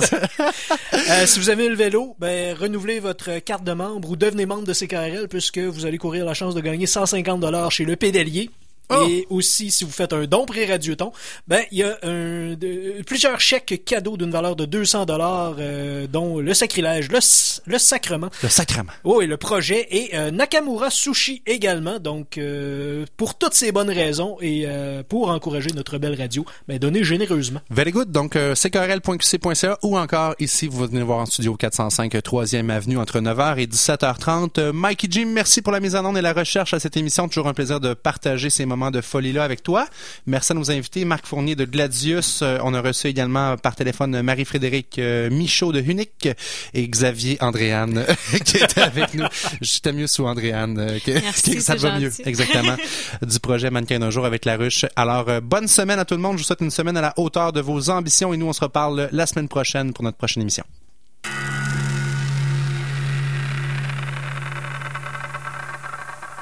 Euh, 0.92 1.26
si 1.26 1.38
vous 1.40 1.50
avez 1.50 1.68
le 1.68 1.74
vélo, 1.74 2.14
ben, 2.18 2.54
renouvelez 2.56 3.00
votre 3.00 3.38
carte 3.38 3.64
de 3.64 3.72
membre 3.72 4.10
ou 4.10 4.16
devenez 4.16 4.44
membre 4.46 4.64
de 4.64 4.72
CKRL 4.72 5.28
puisque 5.28 5.58
vous 5.58 5.86
allez 5.86 5.98
courir 5.98 6.24
la 6.24 6.34
chance 6.34 6.54
de 6.54 6.60
gagner 6.60 6.86
150 6.86 7.40
dollars 7.40 7.70
chez 7.72 7.84
le 7.84 7.96
pédalier. 7.96 8.50
Oh! 8.90 9.06
Et 9.08 9.26
aussi, 9.30 9.70
si 9.70 9.84
vous 9.84 9.90
faites 9.90 10.12
un 10.12 10.24
don 10.24 10.46
pré-radioton, 10.46 11.12
ben, 11.48 11.62
il 11.70 11.78
y 11.78 11.82
a 11.82 11.96
un, 12.02 12.54
de- 12.54 13.02
plusieurs 13.06 13.40
chèques 13.40 13.82
cadeaux 13.84 14.16
d'une 14.16 14.30
valeur 14.30 14.56
de 14.56 14.64
200 14.64 15.06
dollars, 15.06 15.54
euh, 15.58 16.06
dont 16.06 16.38
le 16.40 16.54
sacrilège, 16.54 17.08
le, 17.10 17.18
le 17.66 17.78
sacrement. 17.78 18.30
Le 18.42 18.48
sacrement. 18.48 18.92
Et 19.22 19.26
le 19.26 19.36
projet 19.36 19.86
et 19.90 20.10
euh, 20.16 20.30
Nakamura 20.30 20.90
Sushi 20.90 21.42
également. 21.46 21.98
Donc, 21.98 22.38
euh, 22.38 23.04
pour 23.16 23.36
toutes 23.38 23.54
ces 23.54 23.70
bonnes 23.72 23.90
raisons 23.90 24.36
et 24.40 24.64
euh, 24.66 25.02
pour 25.06 25.30
encourager 25.30 25.70
notre 25.74 25.98
belle 25.98 26.18
radio, 26.18 26.44
ben, 26.68 26.78
donnez 26.78 27.04
généreusement. 27.04 27.60
Very 27.70 27.90
good. 27.92 28.10
Donc, 28.10 28.34
euh, 28.36 28.54
ckrl.qc.ca 28.54 29.78
ou 29.82 29.98
encore 29.98 30.34
ici, 30.38 30.66
vous 30.66 30.86
venez 30.86 31.02
voir 31.02 31.18
en 31.18 31.26
studio 31.26 31.54
405 31.54 32.12
3e 32.14 32.70
Avenue 32.70 32.96
entre 32.98 33.20
9h 33.20 33.58
et 33.58 33.66
17h30. 33.66 34.58
Euh, 34.58 34.72
Mikey 34.72 35.08
Jim, 35.10 35.26
merci 35.32 35.60
pour 35.62 35.72
la 35.72 35.80
mise 35.80 35.94
en 35.96 36.04
onde 36.04 36.16
et 36.18 36.22
la 36.22 36.32
recherche 36.32 36.72
à 36.74 36.80
cette 36.80 36.96
émission. 36.96 37.28
Toujours 37.28 37.48
un 37.48 37.54
plaisir 37.54 37.80
de 37.80 37.94
partager 37.94 38.48
ces 38.50 38.64
moments 38.66 38.79
de 38.90 39.02
folie-là 39.02 39.44
avec 39.44 39.62
toi. 39.62 39.86
Merci 40.26 40.52
à 40.52 40.54
nos 40.54 40.70
invités. 40.70 41.04
Marc 41.04 41.26
Fournier 41.26 41.56
de 41.56 41.66
Gladius. 41.66 42.40
Euh, 42.40 42.58
on 42.62 42.72
a 42.72 42.80
reçu 42.80 43.08
également 43.08 43.58
par 43.58 43.76
téléphone 43.76 44.22
Marie-Frédéric 44.22 44.98
euh, 44.98 45.28
Michaud 45.28 45.72
de 45.72 45.80
Hunic 45.80 46.28
et 46.72 46.88
Xavier 46.88 47.36
Andréane 47.42 48.06
qui 48.46 48.56
était 48.56 48.80
avec 48.80 49.12
nous. 49.12 49.26
J'étais 49.60 49.92
mieux 49.92 50.06
sous 50.06 50.24
Andréane. 50.24 50.78
euh, 50.78 50.98
que, 51.04 51.10
Merci, 51.10 51.54
que 51.56 51.60
ça 51.60 51.74
va 51.74 51.98
mieux. 51.98 52.10
Exactement. 52.24 52.76
du 53.22 53.38
projet 53.40 53.70
Mannequin 53.70 53.98
d'un 53.98 54.10
jour 54.10 54.24
avec 54.24 54.46
la 54.46 54.56
ruche. 54.56 54.86
Alors, 54.96 55.42
bonne 55.42 55.68
semaine 55.68 55.98
à 55.98 56.06
tout 56.06 56.14
le 56.14 56.20
monde. 56.22 56.38
Je 56.38 56.42
vous 56.42 56.46
souhaite 56.46 56.62
une 56.62 56.70
semaine 56.70 56.96
à 56.96 57.02
la 57.02 57.12
hauteur 57.18 57.52
de 57.52 57.60
vos 57.60 57.90
ambitions 57.90 58.32
et 58.32 58.38
nous, 58.38 58.46
on 58.46 58.54
se 58.54 58.62
reparle 58.62 59.10
la 59.12 59.26
semaine 59.26 59.48
prochaine 59.48 59.92
pour 59.92 60.04
notre 60.04 60.16
prochaine 60.16 60.42
émission. 60.42 60.64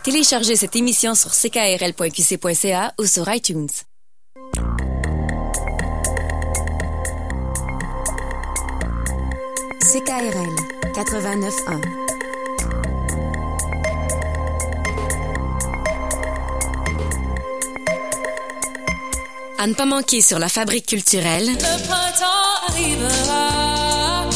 Téléchargez 0.05 0.57
cette 0.57 0.77
émission 0.77 1.15
sur 1.15 1.31
ckrl.qc.ca 1.33 2.95
ou 2.99 3.07
sur 3.07 3.33
iTunes. 3.33 3.69
CKRL 9.81 10.55
89.1 10.95 11.81
À 19.59 19.67
ne 19.67 19.75
pas 19.75 19.87
manquer 19.87 20.21
sur 20.21 20.39
la 20.39 20.49
fabrique 20.49 20.87
culturelle, 20.87 21.47
Le 21.47 21.87
printemps 21.87 22.69
arrivera. 22.69 24.29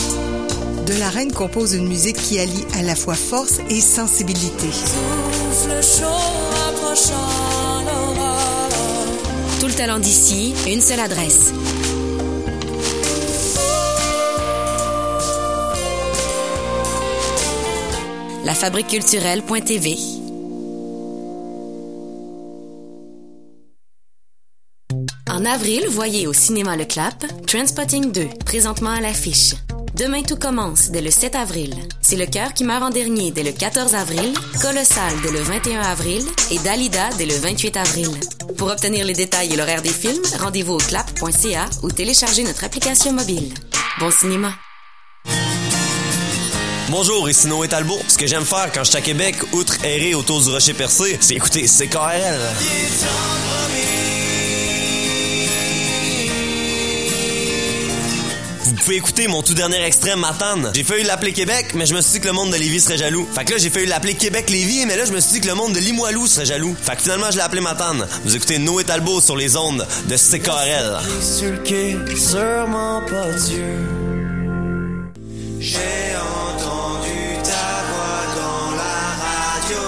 De 0.86 0.98
la 0.98 1.08
Reine 1.10 1.32
compose 1.32 1.74
une 1.74 1.86
musique 1.86 2.16
qui 2.16 2.40
allie 2.40 2.64
à 2.74 2.82
la 2.82 2.96
fois 2.96 3.14
force 3.14 3.60
et 3.70 3.80
sensibilité. 3.80 4.68
Tout 9.60 9.66
le 9.66 9.74
talent 9.74 9.98
d'ici, 9.98 10.54
une 10.66 10.80
seule 10.80 11.00
adresse. 11.00 11.52
lafabriqueculturelle.tv. 18.44 19.96
En 25.30 25.44
avril, 25.44 25.86
voyez 25.88 26.26
au 26.26 26.32
cinéma 26.32 26.76
Le 26.76 26.84
Clap 26.84 27.24
Transpotting 27.46 28.12
2, 28.12 28.28
présentement 28.44 28.90
à 28.90 29.00
l'affiche. 29.00 29.54
Demain 29.94 30.22
tout 30.22 30.36
commence 30.36 30.90
dès 30.90 31.02
le 31.02 31.10
7 31.10 31.34
avril. 31.34 31.74
C'est 32.00 32.16
le 32.16 32.24
cœur 32.24 32.54
qui 32.54 32.64
meurt 32.64 32.82
en 32.82 32.88
dernier 32.88 33.30
dès 33.30 33.42
le 33.42 33.52
14 33.52 33.94
avril, 33.94 34.32
Colossal 34.62 35.12
dès 35.22 35.30
le 35.30 35.40
21 35.40 35.82
avril 35.82 36.24
et 36.50 36.58
Dalida 36.60 37.10
dès 37.18 37.26
le 37.26 37.34
28 37.34 37.76
avril. 37.76 38.08
Pour 38.56 38.68
obtenir 38.68 39.04
les 39.04 39.12
détails 39.12 39.52
et 39.52 39.56
l'horaire 39.56 39.82
des 39.82 39.90
films, 39.90 40.22
rendez-vous 40.40 40.74
au 40.74 40.78
clap.ca 40.78 41.66
ou 41.82 41.90
téléchargez 41.90 42.42
notre 42.42 42.64
application 42.64 43.12
mobile. 43.12 43.52
Bon 44.00 44.10
cinéma. 44.10 44.54
Bonjour, 46.88 47.28
ici 47.28 47.46
Noé 47.48 47.68
Talbot. 47.68 48.00
Ce 48.08 48.16
que 48.16 48.26
j'aime 48.26 48.44
faire 48.46 48.70
quand 48.72 48.84
je 48.84 48.90
suis 48.90 48.98
à 48.98 49.02
Québec, 49.02 49.36
outre 49.52 49.84
errer 49.84 50.14
autour 50.14 50.40
du 50.40 50.48
rocher 50.48 50.72
percé, 50.72 51.18
c'est 51.20 51.34
écouter 51.34 51.66
CKRL. 51.66 52.40
Vous 58.64 58.74
pouvez 58.74 58.96
écouter 58.96 59.26
mon 59.26 59.42
tout 59.42 59.54
dernier 59.54 59.82
extrait, 59.82 60.14
Matane. 60.14 60.70
J'ai 60.74 60.84
failli 60.84 61.02
l'appeler 61.02 61.32
Québec, 61.32 61.72
mais 61.74 61.84
je 61.84 61.94
me 61.94 62.00
suis 62.00 62.12
dit 62.12 62.20
que 62.20 62.26
le 62.26 62.32
monde 62.32 62.50
de 62.50 62.56
Lévis 62.56 62.80
serait 62.80 62.96
jaloux. 62.96 63.26
Fait 63.34 63.44
que 63.44 63.52
là, 63.52 63.58
j'ai 63.58 63.70
failli 63.70 63.86
l'appeler 63.86 64.14
Québec-Lévis, 64.14 64.86
mais 64.86 64.96
là, 64.96 65.04
je 65.04 65.12
me 65.12 65.18
suis 65.20 65.32
dit 65.32 65.40
que 65.40 65.48
le 65.48 65.54
monde 65.54 65.72
de 65.72 65.80
Limoilou 65.80 66.28
serait 66.28 66.46
jaloux. 66.46 66.76
Fait 66.80 66.94
que 66.94 67.02
finalement, 67.02 67.30
je 67.30 67.36
l'ai 67.36 67.42
appelé 67.42 67.60
Matane. 67.60 68.06
Vous 68.24 68.36
écoutez 68.36 68.58
Noé 68.58 68.84
Talbot 68.84 69.20
sur 69.20 69.36
les 69.36 69.56
ondes 69.56 69.86
de 70.06 70.16
CKRL. 70.16 71.00
Sur 71.20 71.50
le 71.50 71.58
quai, 71.58 71.96
sûrement 72.16 73.02
pas 73.08 73.32
Dieu. 73.32 73.64
J'ai 75.58 76.14
entendu 76.46 77.42
ta 77.42 77.82
voix 77.90 78.24
dans 78.36 78.70
la 78.76 79.16
radio. 79.66 79.78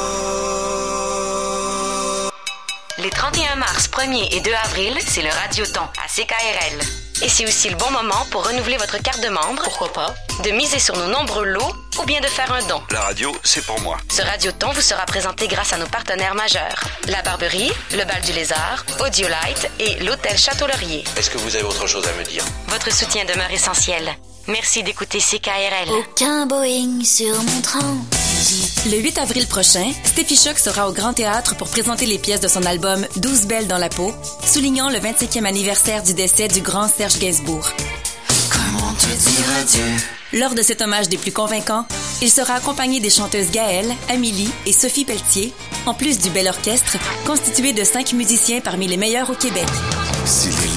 Les 2.98 3.10
31 3.10 3.56
mars, 3.56 3.88
1er 3.88 4.36
et 4.36 4.40
2 4.40 4.50
avril, 4.64 4.94
c'est 5.06 5.22
le 5.22 5.30
Radioton 5.30 5.82
à 5.82 6.08
CKRL. 6.08 7.03
Et 7.22 7.28
c'est 7.28 7.46
aussi 7.46 7.70
le 7.70 7.76
bon 7.76 7.90
moment 7.90 8.26
pour 8.30 8.46
renouveler 8.46 8.76
votre 8.76 9.00
carte 9.00 9.22
de 9.22 9.28
membre, 9.28 9.62
pourquoi 9.62 9.92
pas, 9.92 10.14
de 10.42 10.50
miser 10.50 10.78
sur 10.78 10.96
nos 10.96 11.06
nombreux 11.06 11.44
lots 11.44 11.72
ou 11.98 12.04
bien 12.04 12.20
de 12.20 12.26
faire 12.26 12.52
un 12.52 12.62
don. 12.66 12.82
La 12.90 13.02
radio, 13.02 13.34
c'est 13.44 13.64
pour 13.64 13.80
moi. 13.80 13.98
Ce 14.10 14.22
Radioton 14.22 14.72
vous 14.72 14.80
sera 14.80 15.06
présenté 15.06 15.46
grâce 15.46 15.72
à 15.72 15.78
nos 15.78 15.86
partenaires 15.86 16.34
majeurs. 16.34 16.82
La 17.08 17.22
Barberie, 17.22 17.70
le 17.92 18.04
Bal 18.04 18.20
du 18.22 18.32
Lézard, 18.32 18.84
Audiolite 19.00 19.70
et 19.78 19.94
l'Hôtel 20.04 20.36
Château-Laurier. 20.36 21.04
Est-ce 21.16 21.30
que 21.30 21.38
vous 21.38 21.54
avez 21.54 21.64
autre 21.64 21.86
chose 21.86 22.06
à 22.06 22.12
me 22.18 22.24
dire? 22.24 22.44
Votre 22.68 22.92
soutien 22.92 23.24
demeure 23.24 23.50
essentiel. 23.50 24.16
Merci 24.48 24.82
d'écouter 24.82 25.18
CKRL. 25.18 25.90
Aucun 25.90 26.46
Boeing 26.46 27.04
sur 27.04 27.40
mon 27.42 27.60
train. 27.62 27.96
Le 28.90 28.98
8 28.98 29.18
avril 29.18 29.46
prochain, 29.46 29.90
Steffi 30.04 30.36
Choc 30.36 30.58
sera 30.58 30.86
au 30.88 30.92
Grand 30.92 31.14
Théâtre 31.14 31.56
pour 31.56 31.68
présenter 31.68 32.04
les 32.04 32.18
pièces 32.18 32.40
de 32.40 32.48
son 32.48 32.62
album 32.64 33.06
12 33.16 33.46
belles 33.46 33.66
dans 33.66 33.78
la 33.78 33.88
peau, 33.88 34.12
soulignant 34.44 34.90
le 34.90 34.98
25e 34.98 35.46
anniversaire 35.46 36.02
du 36.02 36.12
décès 36.12 36.48
du 36.48 36.60
grand 36.60 36.86
Serge 36.86 37.18
Gainsbourg. 37.18 37.70
Comment 38.50 38.92
te 38.94 39.06
dire 39.06 39.46
adieu? 39.58 40.04
Lors 40.34 40.54
de 40.54 40.60
cet 40.60 40.82
hommage 40.82 41.08
des 41.08 41.16
plus 41.16 41.32
convaincants, 41.32 41.86
il 42.20 42.30
sera 42.30 42.54
accompagné 42.54 43.00
des 43.00 43.08
chanteuses 43.08 43.50
Gaëlle, 43.50 43.94
Amélie 44.10 44.50
et 44.66 44.72
Sophie 44.72 45.06
Pelletier, 45.06 45.54
en 45.86 45.94
plus 45.94 46.18
du 46.18 46.28
bel 46.28 46.48
orchestre 46.48 46.98
constitué 47.24 47.72
de 47.72 47.84
cinq 47.84 48.12
musiciens 48.12 48.60
parmi 48.60 48.88
les 48.88 48.98
meilleurs 48.98 49.30
au 49.30 49.34
Québec. 49.34 49.68
Si 50.26 50.48
les 50.48 50.73